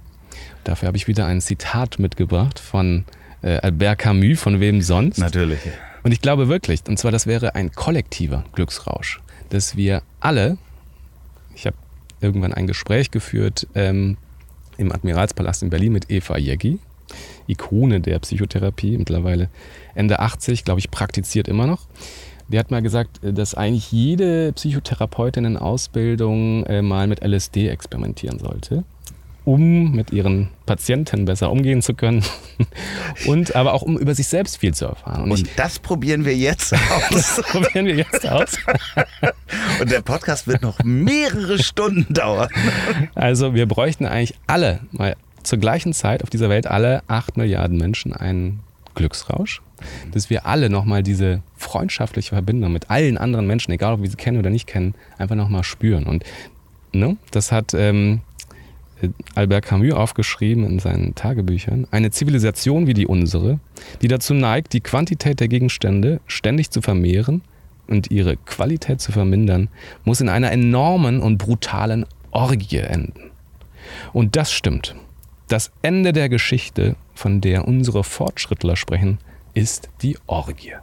Dafür 0.64 0.88
habe 0.88 0.96
ich 0.96 1.06
wieder 1.06 1.26
ein 1.26 1.40
Zitat 1.40 1.98
mitgebracht 1.98 2.58
von 2.58 3.04
äh, 3.42 3.58
Albert 3.58 3.98
Camus, 3.98 4.40
von 4.40 4.60
wem 4.60 4.80
sonst? 4.80 5.18
Natürlich. 5.18 5.60
Und 6.04 6.12
ich 6.12 6.20
glaube 6.20 6.48
wirklich, 6.48 6.82
und 6.86 6.98
zwar 6.98 7.10
das 7.10 7.26
wäre 7.26 7.54
ein 7.54 7.72
kollektiver 7.72 8.44
Glücksrausch, 8.52 9.20
dass 9.48 9.74
wir 9.74 10.02
alle, 10.20 10.58
ich 11.54 11.66
habe 11.66 11.76
irgendwann 12.20 12.52
ein 12.52 12.66
Gespräch 12.66 13.10
geführt 13.10 13.66
ähm, 13.74 14.18
im 14.76 14.92
Admiralspalast 14.92 15.62
in 15.62 15.70
Berlin 15.70 15.92
mit 15.92 16.10
Eva 16.10 16.36
Jeggi, 16.36 16.78
Ikone 17.46 18.00
der 18.00 18.18
Psychotherapie, 18.18 18.98
mittlerweile 18.98 19.48
Ende 19.94 20.20
80, 20.20 20.64
glaube 20.64 20.80
ich, 20.80 20.90
praktiziert 20.90 21.48
immer 21.48 21.66
noch. 21.66 21.86
Die 22.48 22.58
hat 22.58 22.70
mal 22.70 22.82
gesagt, 22.82 23.20
dass 23.22 23.54
eigentlich 23.54 23.90
jede 23.90 24.52
Psychotherapeutin 24.52 25.46
in 25.46 25.56
Ausbildung 25.56 26.64
äh, 26.66 26.82
mal 26.82 27.06
mit 27.06 27.24
LSD 27.24 27.68
experimentieren 27.68 28.38
sollte. 28.38 28.84
Um 29.44 29.92
mit 29.92 30.10
ihren 30.12 30.48
Patienten 30.66 31.26
besser 31.26 31.50
umgehen 31.50 31.82
zu 31.82 31.94
können 31.94 32.24
und 33.26 33.54
aber 33.54 33.74
auch 33.74 33.82
um 33.82 33.98
über 33.98 34.14
sich 34.14 34.26
selbst 34.26 34.58
viel 34.58 34.72
zu 34.72 34.86
erfahren. 34.86 35.24
Und, 35.24 35.32
und 35.32 35.48
das 35.56 35.78
probieren 35.78 36.24
wir 36.24 36.34
jetzt 36.34 36.72
aus. 36.90 37.08
das 37.10 37.42
probieren 37.42 37.86
wir 37.86 37.96
jetzt 37.96 38.26
aus. 38.26 38.56
und 39.80 39.90
der 39.90 40.00
Podcast 40.00 40.46
wird 40.46 40.62
noch 40.62 40.78
mehrere 40.82 41.62
Stunden 41.62 42.12
dauern. 42.12 42.48
Also 43.14 43.54
wir 43.54 43.66
bräuchten 43.66 44.06
eigentlich 44.06 44.34
alle 44.46 44.80
mal 44.92 45.16
zur 45.42 45.58
gleichen 45.58 45.92
Zeit 45.92 46.22
auf 46.22 46.30
dieser 46.30 46.48
Welt 46.48 46.66
alle 46.66 47.02
acht 47.06 47.36
Milliarden 47.36 47.76
Menschen 47.76 48.14
einen 48.14 48.60
Glücksrausch, 48.94 49.60
dass 50.12 50.30
wir 50.30 50.46
alle 50.46 50.70
nochmal 50.70 51.02
diese 51.02 51.42
freundschaftliche 51.56 52.30
Verbindung 52.30 52.72
mit 52.72 52.90
allen 52.90 53.18
anderen 53.18 53.46
Menschen, 53.46 53.72
egal 53.72 53.94
ob 53.94 54.02
wir 54.02 54.10
sie 54.10 54.16
kennen 54.16 54.38
oder 54.38 54.50
nicht 54.50 54.66
kennen, 54.66 54.94
einfach 55.18 55.36
nochmal 55.36 55.64
spüren. 55.64 56.04
Und 56.04 56.24
ne, 56.92 57.16
das 57.30 57.52
hat 57.52 57.74
ähm, 57.74 58.20
Albert 59.34 59.66
Camus 59.66 59.92
aufgeschrieben 59.92 60.64
in 60.64 60.78
seinen 60.78 61.14
Tagebüchern, 61.14 61.86
eine 61.90 62.10
Zivilisation 62.10 62.86
wie 62.86 62.94
die 62.94 63.06
unsere, 63.06 63.58
die 64.02 64.08
dazu 64.08 64.34
neigt, 64.34 64.72
die 64.72 64.80
Quantität 64.80 65.40
der 65.40 65.48
Gegenstände 65.48 66.20
ständig 66.26 66.70
zu 66.70 66.82
vermehren 66.82 67.42
und 67.86 68.10
ihre 68.10 68.36
Qualität 68.36 69.00
zu 69.00 69.12
vermindern, 69.12 69.68
muss 70.04 70.20
in 70.20 70.28
einer 70.28 70.52
enormen 70.52 71.20
und 71.20 71.38
brutalen 71.38 72.06
Orgie 72.30 72.78
enden. 72.78 73.30
Und 74.12 74.36
das 74.36 74.52
stimmt. 74.52 74.94
Das 75.48 75.70
Ende 75.82 76.12
der 76.12 76.28
Geschichte, 76.28 76.96
von 77.14 77.40
der 77.40 77.68
unsere 77.68 78.02
Fortschrittler 78.02 78.76
sprechen, 78.76 79.18
ist 79.52 79.88
die 80.02 80.16
Orgie. 80.26 80.74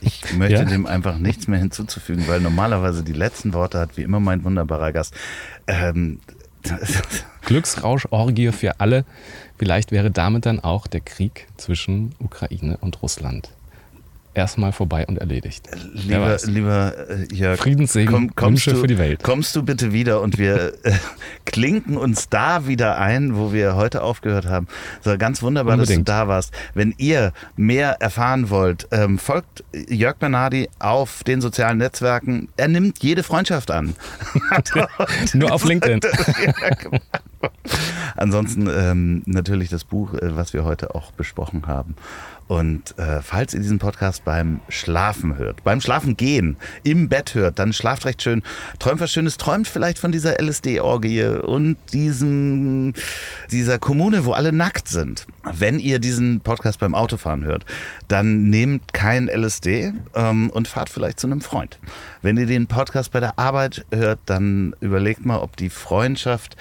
Ich 0.00 0.34
möchte 0.34 0.54
ja? 0.54 0.64
dem 0.64 0.86
einfach 0.86 1.18
nichts 1.18 1.46
mehr 1.46 1.58
hinzuzufügen, 1.58 2.26
weil 2.26 2.40
normalerweise 2.40 3.02
die 3.02 3.12
letzten 3.12 3.52
Worte 3.52 3.78
hat 3.78 3.96
wie 3.96 4.02
immer 4.02 4.20
mein 4.20 4.44
wunderbarer 4.44 4.92
Gast. 4.92 5.14
Ähm, 5.66 6.20
Glücksrauschorgie 7.46 8.52
für 8.52 8.80
alle. 8.80 9.04
Vielleicht 9.58 9.92
wäre 9.92 10.10
damit 10.10 10.46
dann 10.46 10.60
auch 10.60 10.86
der 10.86 11.00
Krieg 11.00 11.46
zwischen 11.56 12.14
Ukraine 12.18 12.78
und 12.80 13.02
Russland 13.02 13.50
erstmal 14.34 14.72
vorbei 14.72 15.06
und 15.06 15.18
erledigt. 15.18 15.68
Lieber, 15.92 16.36
lieber 16.44 16.94
äh, 17.08 17.34
Jörg, 17.34 17.58
Friedenssegen, 17.58 18.12
komm, 18.12 18.34
kommst 18.34 18.66
du, 18.66 18.76
für 18.76 18.86
die 18.86 18.98
Welt. 18.98 19.22
Kommst 19.22 19.56
du 19.56 19.62
bitte 19.62 19.92
wieder 19.92 20.20
und 20.20 20.38
wir 20.38 20.74
äh, 20.84 20.92
klinken 21.44 21.96
uns 21.96 22.28
da 22.28 22.66
wieder 22.66 22.98
ein, 22.98 23.36
wo 23.36 23.52
wir 23.52 23.74
heute 23.74 24.02
aufgehört 24.02 24.46
haben. 24.46 24.68
So 25.02 25.16
ganz 25.18 25.42
wunderbar, 25.42 25.74
Unbedingt. 25.74 26.08
dass 26.08 26.14
du 26.16 26.20
da 26.20 26.28
warst. 26.28 26.54
Wenn 26.74 26.94
ihr 26.98 27.32
mehr 27.56 28.00
erfahren 28.00 28.50
wollt, 28.50 28.88
ähm, 28.92 29.18
folgt 29.18 29.64
Jörg 29.88 30.16
Bernardi 30.16 30.68
auf 30.78 31.24
den 31.24 31.40
sozialen 31.40 31.78
Netzwerken. 31.78 32.48
Er 32.56 32.68
nimmt 32.68 33.02
jede 33.02 33.22
Freundschaft 33.22 33.70
an. 33.70 33.94
Nur 35.34 35.52
auf 35.52 35.64
LinkedIn. 35.64 36.00
Genau. 36.80 37.00
Ansonsten 38.16 38.68
ähm, 38.68 39.22
natürlich 39.26 39.68
das 39.70 39.84
Buch, 39.84 40.14
äh, 40.14 40.36
was 40.36 40.52
wir 40.52 40.64
heute 40.64 40.94
auch 40.94 41.12
besprochen 41.12 41.66
haben. 41.66 41.94
Und 42.50 42.98
äh, 42.98 43.22
falls 43.22 43.54
ihr 43.54 43.60
diesen 43.60 43.78
Podcast 43.78 44.24
beim 44.24 44.58
Schlafen 44.68 45.38
hört, 45.38 45.62
beim 45.62 45.80
Schlafen 45.80 46.16
gehen, 46.16 46.56
im 46.82 47.08
Bett 47.08 47.36
hört, 47.36 47.60
dann 47.60 47.72
schlaft 47.72 48.06
recht 48.06 48.20
schön, 48.22 48.42
träumt 48.80 49.00
was 49.00 49.12
Schönes, 49.12 49.36
träumt 49.36 49.68
vielleicht 49.68 50.00
von 50.00 50.10
dieser 50.10 50.42
LSD-Orgie 50.42 51.26
und 51.26 51.76
diesem, 51.92 52.92
dieser 53.52 53.78
Kommune, 53.78 54.24
wo 54.24 54.32
alle 54.32 54.50
nackt 54.50 54.88
sind. 54.88 55.28
Wenn 55.44 55.78
ihr 55.78 56.00
diesen 56.00 56.40
Podcast 56.40 56.80
beim 56.80 56.96
Autofahren 56.96 57.44
hört, 57.44 57.64
dann 58.08 58.50
nehmt 58.50 58.92
kein 58.92 59.28
LSD 59.28 59.92
ähm, 60.16 60.50
und 60.50 60.66
fahrt 60.66 60.90
vielleicht 60.90 61.20
zu 61.20 61.28
einem 61.28 61.42
Freund. 61.42 61.78
Wenn 62.20 62.36
ihr 62.36 62.46
den 62.46 62.66
Podcast 62.66 63.12
bei 63.12 63.20
der 63.20 63.38
Arbeit 63.38 63.86
hört, 63.92 64.18
dann 64.26 64.74
überlegt 64.80 65.24
mal, 65.24 65.38
ob 65.38 65.56
die 65.56 65.70
Freundschaft 65.70 66.56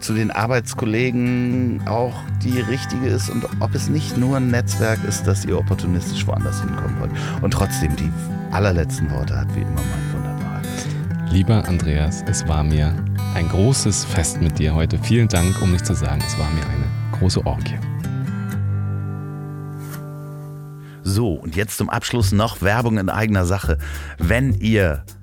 zu 0.00 0.14
den 0.14 0.30
Arbeitskollegen 0.30 1.82
auch 1.86 2.14
die 2.42 2.60
richtige 2.60 3.06
ist 3.06 3.30
und 3.30 3.46
ob 3.60 3.74
es 3.74 3.88
nicht 3.88 4.16
nur 4.16 4.38
ein 4.38 4.48
Netzwerk 4.48 4.98
ist, 5.06 5.26
dass 5.26 5.44
ihr 5.44 5.58
opportunistisch 5.58 6.26
woanders 6.26 6.60
hinkommen 6.60 6.98
wollt. 7.00 7.12
Und 7.42 7.52
trotzdem 7.52 7.94
die 7.96 8.10
allerletzten 8.50 9.10
Worte 9.10 9.36
hat 9.36 9.54
wie 9.54 9.60
immer 9.60 9.70
mein 9.70 10.14
wunderbarer 10.14 10.62
Gast. 10.62 10.88
Lieber 11.30 11.68
Andreas, 11.68 12.24
es 12.26 12.46
war 12.48 12.64
mir 12.64 12.94
ein 13.34 13.48
großes 13.48 14.04
Fest 14.04 14.40
mit 14.40 14.58
dir 14.58 14.74
heute. 14.74 14.98
Vielen 14.98 15.28
Dank, 15.28 15.60
um 15.62 15.72
nicht 15.72 15.86
zu 15.86 15.94
sagen, 15.94 16.22
es 16.26 16.38
war 16.38 16.50
mir 16.50 16.62
eine 16.62 17.18
große 17.18 17.44
Orgie. 17.46 17.78
So, 21.02 21.32
und 21.32 21.56
jetzt 21.56 21.76
zum 21.76 21.90
Abschluss 21.90 22.32
noch 22.32 22.62
Werbung 22.62 22.98
in 22.98 23.08
eigener 23.08 23.44
Sache. 23.44 23.78
Wenn 24.18 24.54
ihr 24.54 25.04